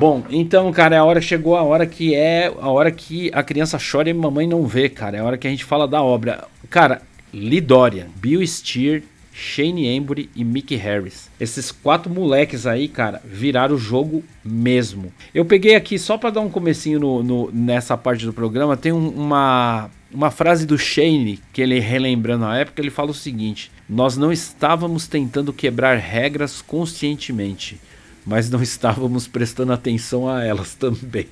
Bom, 0.00 0.24
então, 0.30 0.72
cara, 0.72 0.96
é 0.96 0.98
a 0.98 1.04
hora 1.04 1.20
chegou 1.20 1.54
a 1.58 1.62
hora 1.62 1.84
que 1.84 2.14
é 2.14 2.50
a 2.58 2.70
hora 2.70 2.90
que 2.90 3.30
a 3.34 3.42
criança 3.42 3.78
chora 3.78 4.08
e 4.08 4.12
a 4.12 4.14
mamãe 4.14 4.46
não 4.46 4.66
vê, 4.66 4.88
cara. 4.88 5.18
É 5.18 5.20
a 5.20 5.24
hora 5.24 5.36
que 5.36 5.46
a 5.46 5.50
gente 5.50 5.62
fala 5.62 5.86
da 5.86 6.02
obra. 6.02 6.48
Cara, 6.70 7.02
Lidória, 7.34 8.08
Bill 8.16 8.44
Steer, 8.46 9.02
Shane 9.30 9.94
Embury 9.94 10.30
e 10.34 10.42
Mickey 10.42 10.76
Harris. 10.76 11.30
Esses 11.38 11.70
quatro 11.70 12.10
moleques 12.10 12.66
aí, 12.66 12.88
cara, 12.88 13.20
viraram 13.22 13.74
o 13.74 13.78
jogo 13.78 14.24
mesmo. 14.42 15.12
Eu 15.34 15.44
peguei 15.44 15.74
aqui 15.74 15.98
só 15.98 16.16
para 16.16 16.30
dar 16.30 16.40
um 16.40 16.48
comecinho 16.48 16.98
no, 16.98 17.22
no, 17.22 17.50
nessa 17.52 17.94
parte 17.94 18.24
do 18.24 18.32
programa, 18.32 18.78
tem 18.78 18.92
um, 18.92 19.06
uma 19.06 19.90
uma 20.12 20.30
frase 20.30 20.66
do 20.66 20.76
Shane, 20.76 21.38
que 21.52 21.62
ele 21.62 21.78
relembrando 21.78 22.44
a 22.44 22.56
época, 22.56 22.80
ele 22.80 22.90
fala 22.90 23.10
o 23.10 23.14
seguinte: 23.14 23.70
Nós 23.88 24.16
não 24.16 24.32
estávamos 24.32 25.06
tentando 25.06 25.52
quebrar 25.52 25.98
regras 25.98 26.62
conscientemente, 26.62 27.78
mas 28.26 28.50
não 28.50 28.60
estávamos 28.62 29.26
prestando 29.26 29.72
atenção 29.72 30.28
a 30.28 30.42
elas 30.44 30.74
também. 30.74 31.26